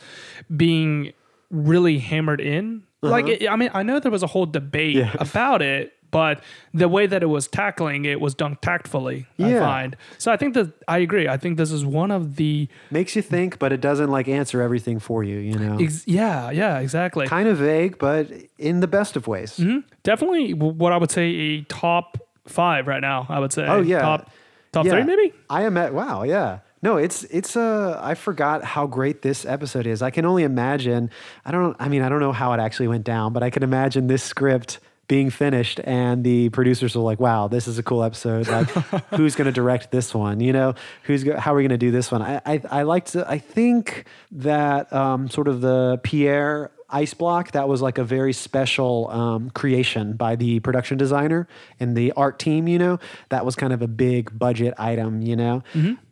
being 0.56 1.14
really 1.50 2.00
hammered 2.00 2.42
in. 2.42 2.84
Like, 3.02 3.28
it, 3.28 3.50
I 3.50 3.56
mean, 3.58 3.70
I 3.74 3.84
know 3.84 4.00
there 4.00 4.12
was 4.12 4.24
a 4.24 4.28
whole 4.28 4.46
debate 4.46 4.98
Uh-huh. 4.98 5.12
Yeah. 5.20 5.28
about 5.30 5.62
it, 5.62 5.92
but 6.14 6.42
the 6.74 6.88
way 6.88 7.06
that 7.08 7.22
it 7.22 7.26
was 7.26 7.48
tackling 7.50 8.06
it 8.06 8.22
was 8.22 8.34
done 8.34 8.58
tactfully. 8.62 9.26
yeah. 9.36 9.58
I 9.58 9.60
find 9.60 9.96
so. 10.18 10.32
I 10.32 10.38
think 10.38 10.54
that 10.54 10.72
I 10.88 11.00
agree. 11.00 11.28
I 11.28 11.36
think 11.36 11.58
this 11.58 11.72
is 11.72 11.84
one 11.86 12.10
of 12.12 12.38
the 12.38 12.70
Makes 12.90 13.18
you 13.18 13.22
think, 13.22 13.60
but 13.60 13.74
it 13.74 13.82
doesn't 13.82 14.10
like 14.10 14.30
answer 14.30 14.62
everything 14.62 15.00
for 15.00 15.24
you, 15.26 15.40
you 15.40 15.60
know? 15.60 15.78
ex- 15.80 16.08
yeah, 16.08 16.50
yeah, 16.52 16.80
exactly. 16.80 17.28
kind 17.28 17.50
of 17.50 17.58
vague, 17.58 17.98
but 17.98 18.28
in 18.58 18.80
the 18.80 18.88
best 18.88 19.18
of 19.18 19.28
ways. 19.28 19.60
Definitely, 20.04 20.54
what 20.54 20.94
I 20.94 20.98
would 20.98 21.12
say 21.12 21.28
a 21.30 21.62
top 21.64 22.18
five 22.48 22.88
right 22.88 23.02
now. 23.02 23.26
I 23.30 23.40
would 23.40 23.52
say. 23.52 23.66
Oh, 23.68 23.82
yeah. 23.82 24.02
top 24.02 24.32
top 24.72 24.86
Yeah. 24.86 24.94
three 24.94 25.04
maybe. 25.04 25.34
I 25.50 25.64
am 25.64 25.76
at 25.78 25.94
wow, 25.94 26.24
yeah. 26.24 26.60
No, 26.82 26.98
it's 26.98 27.24
it's 27.26 27.56
uh 27.56 27.98
I 28.04 28.14
forgot 28.16 28.64
how 28.66 28.88
great 28.88 29.22
this 29.22 29.46
episode 29.46 29.88
is. 29.88 30.02
I 30.02 30.10
can 30.10 30.26
only 30.26 30.44
imagine. 30.44 31.10
I 31.46 31.52
don't 31.52 31.78
I 31.80 31.88
mean, 31.88 32.02
I 32.02 32.10
don't 32.10 32.20
know 32.20 32.34
how 32.34 32.52
it 32.54 32.60
actually 32.60 32.90
went 32.90 33.06
down, 33.06 33.32
but 33.32 33.42
I 33.42 33.50
can 33.50 33.64
imagine 33.64 34.08
this 34.08 34.22
script 34.24 34.80
being 35.08 35.30
finished 35.30 35.80
and 35.84 36.24
the 36.24 36.50
producers 36.50 36.96
were 36.96 37.02
like, 37.02 37.20
"Wow, 37.20 37.48
this 37.48 37.68
is 37.68 37.78
a 37.78 37.84
cool 37.84 38.04
episode. 38.04 38.48
Like, 38.48 38.70
who's 39.16 39.36
going 39.36 39.46
to 39.46 39.52
direct 39.52 39.92
this 39.92 40.14
one? 40.14 40.40
You 40.40 40.54
know, 40.54 40.76
who's 41.04 41.24
go- 41.24 41.38
how 41.38 41.54
are 41.54 41.58
we 41.58 41.64
going 41.64 41.70
to 41.70 41.78
do 41.78 41.92
this 41.92 42.12
one?" 42.12 42.22
I 42.22 42.42
I, 42.46 42.62
I 42.70 42.84
like 42.84 43.06
to. 43.08 43.30
I 43.30 43.38
think 43.38 44.06
that 44.32 44.92
um, 44.94 45.30
sort 45.30 45.48
of 45.48 45.62
the 45.62 46.00
Pierre 46.04 46.72
ice 46.90 47.14
block 47.14 47.52
that 47.52 47.68
was 47.68 47.82
like 47.82 47.98
a 47.98 48.04
very 48.04 48.34
special 48.34 49.10
um, 49.10 49.50
creation 49.50 50.14
by 50.14 50.36
the 50.36 50.60
production 50.62 50.98
designer 50.98 51.48
and 51.80 51.98
the 51.98 52.12
art 52.14 52.40
team. 52.40 52.68
You 52.68 52.80
know, 52.80 53.00
that 53.30 53.46
was 53.46 53.56
kind 53.56 53.74
of 53.74 53.82
a 53.82 53.88
big 53.88 54.38
budget 54.38 54.74
item. 54.78 55.22
You 55.22 55.36
know. 55.36 55.64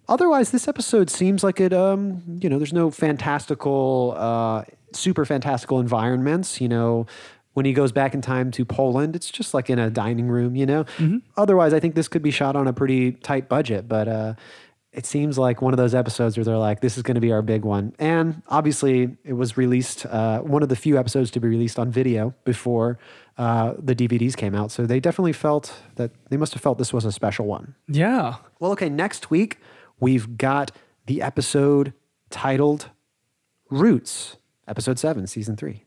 Otherwise, 0.10 0.52
this 0.52 0.68
episode 0.68 1.10
seems 1.10 1.42
like 1.42 1.62
it. 1.62 1.72
Um, 1.72 2.22
you 2.42 2.50
know, 2.50 2.58
there's 2.58 2.74
no 2.74 2.92
fantastical, 2.92 4.14
uh, 4.18 4.64
super 4.92 5.24
fantastical 5.24 5.80
environments. 5.80 6.60
You 6.60 6.68
know, 6.68 7.06
when 7.54 7.66
he 7.66 7.74
goes 7.74 7.92
back 7.92 8.14
in 8.14 8.22
time 8.22 8.52
to 8.52 8.66
Poland, 8.66 9.16
it's 9.16 9.30
just 9.30 9.54
like 9.54 9.70
in 9.70 9.80
a 9.80 9.90
dining 9.90 10.28
room. 10.28 10.56
You 10.56 10.66
know. 10.66 10.86
Otherwise, 11.38 11.74
I 11.74 11.80
think 11.80 11.96
this 11.96 12.08
could 12.08 12.22
be 12.22 12.32
shot 12.32 12.56
on 12.56 12.68
a 12.68 12.74
pretty 12.74 13.14
tight 13.14 13.50
budget, 13.50 13.88
but. 13.88 14.08
Uh, 14.08 14.34
it 14.94 15.06
seems 15.06 15.38
like 15.38 15.62
one 15.62 15.74
of 15.74 15.78
those 15.78 15.96
episodes 15.96 16.38
where 16.38 16.44
they're 16.44 16.58
like, 16.58 16.82
"This 16.82 16.98
is 16.98 17.04
going 17.04 17.16
to 17.16 17.22
be 17.22 17.32
our 17.32 17.42
big 17.42 17.64
one," 17.64 17.94
and 17.98 18.42
obviously, 18.50 19.16
it 19.24 19.34
was 19.34 19.56
released 19.56 20.06
uh, 20.06 20.42
one 20.42 20.64
of 20.64 20.70
the 20.70 20.76
few 20.76 21.00
episodes 21.00 21.32
to 21.32 21.40
be 21.40 21.48
released 21.48 21.80
on 21.80 21.90
video 21.92 22.34
before 22.44 23.00
uh, 23.38 23.74
the 23.80 23.96
DVDs 23.96 24.36
came 24.36 24.54
out. 24.54 24.72
So 24.72 24.86
they 24.86 25.00
definitely 25.00 25.34
felt 25.34 25.82
that 25.96 26.12
they 26.30 26.38
must 26.38 26.54
have 26.54 26.62
felt 26.62 26.78
this 26.78 26.92
was 26.92 27.06
a 27.06 27.12
special 27.12 27.46
one. 27.46 27.76
Yeah. 27.88 28.36
Well, 28.60 28.72
okay, 28.74 28.90
next 28.90 29.32
week 29.32 29.60
we've 30.00 30.38
got 30.38 30.72
the 31.06 31.22
episode 31.22 31.94
titled 32.30 32.90
Roots, 33.70 34.36
episode 34.68 35.00
seven, 35.00 35.26
season 35.26 35.56
three. 35.56 35.86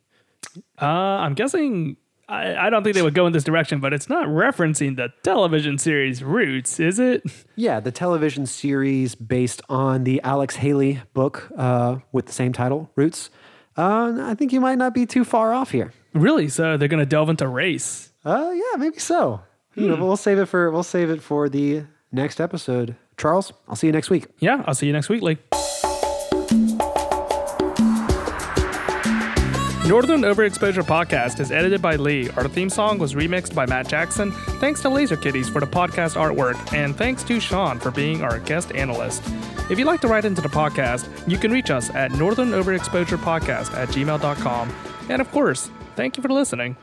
Uh, 0.80 0.84
I'm 0.86 1.34
guessing. 1.34 1.96
I, 2.26 2.56
I 2.56 2.70
don't 2.70 2.82
think 2.82 2.94
they 2.96 3.02
would 3.02 3.14
go 3.14 3.26
in 3.26 3.34
this 3.34 3.44
direction, 3.44 3.80
but 3.80 3.92
it's 3.92 4.08
not 4.08 4.28
referencing 4.28 4.96
the 4.96 5.10
television 5.22 5.76
series 5.76 6.24
Roots, 6.24 6.80
is 6.80 6.98
it? 6.98 7.22
Yeah, 7.54 7.80
the 7.80 7.92
television 7.92 8.46
series 8.46 9.14
based 9.14 9.60
on 9.68 10.04
the 10.04 10.22
Alex 10.22 10.56
Haley 10.56 11.02
book 11.12 11.50
uh, 11.56 11.96
with 12.12 12.24
the 12.24 12.32
same 12.32 12.54
title, 12.54 12.90
Roots. 12.96 13.28
Uh, 13.76 14.16
I 14.22 14.34
think 14.34 14.52
you 14.54 14.60
might 14.60 14.78
not 14.78 14.94
be 14.94 15.04
too 15.04 15.22
far 15.24 15.52
off 15.52 15.70
here. 15.70 15.92
Really? 16.14 16.48
So 16.48 16.76
they're 16.78 16.88
gonna 16.88 17.04
delve 17.04 17.28
into 17.28 17.46
race. 17.46 18.10
Uh, 18.24 18.52
yeah, 18.54 18.78
maybe 18.78 18.98
so. 18.98 19.42
You 19.74 19.88
know, 19.88 19.96
we'll 19.96 20.16
save 20.16 20.38
it 20.38 20.46
for 20.46 20.70
we'll 20.70 20.82
save 20.84 21.10
it 21.10 21.20
for 21.20 21.48
the 21.48 21.82
next 22.12 22.40
episode. 22.40 22.96
Charles, 23.18 23.52
I'll 23.68 23.76
see 23.76 23.88
you 23.88 23.92
next 23.92 24.08
week. 24.08 24.26
Yeah, 24.38 24.62
I'll 24.66 24.74
see 24.74 24.86
you 24.86 24.92
next 24.92 25.08
week, 25.08 25.20
Lee. 25.22 25.36
Northern 29.86 30.22
Overexposure 30.22 30.82
Podcast 30.82 31.40
is 31.40 31.52
edited 31.52 31.82
by 31.82 31.96
Lee. 31.96 32.30
Our 32.30 32.48
theme 32.48 32.70
song 32.70 32.98
was 32.98 33.12
remixed 33.12 33.54
by 33.54 33.66
Matt 33.66 33.86
Jackson. 33.86 34.32
Thanks 34.32 34.80
to 34.80 34.88
Laser 34.88 35.16
Kitties 35.16 35.50
for 35.50 35.60
the 35.60 35.66
podcast 35.66 36.16
artwork, 36.16 36.72
and 36.72 36.96
thanks 36.96 37.22
to 37.24 37.38
Sean 37.38 37.78
for 37.78 37.90
being 37.90 38.22
our 38.22 38.38
guest 38.38 38.72
analyst. 38.72 39.22
If 39.70 39.78
you'd 39.78 39.84
like 39.84 40.00
to 40.00 40.08
write 40.08 40.24
into 40.24 40.40
the 40.40 40.48
podcast, 40.48 41.06
you 41.30 41.36
can 41.36 41.52
reach 41.52 41.70
us 41.70 41.90
at 41.90 42.12
Northern 42.12 42.52
Overexposure 42.52 43.18
Podcast 43.18 43.74
at 43.74 43.90
gmail.com. 43.90 44.74
And 45.10 45.20
of 45.20 45.30
course, 45.30 45.70
thank 45.96 46.16
you 46.16 46.22
for 46.22 46.30
listening. 46.30 46.78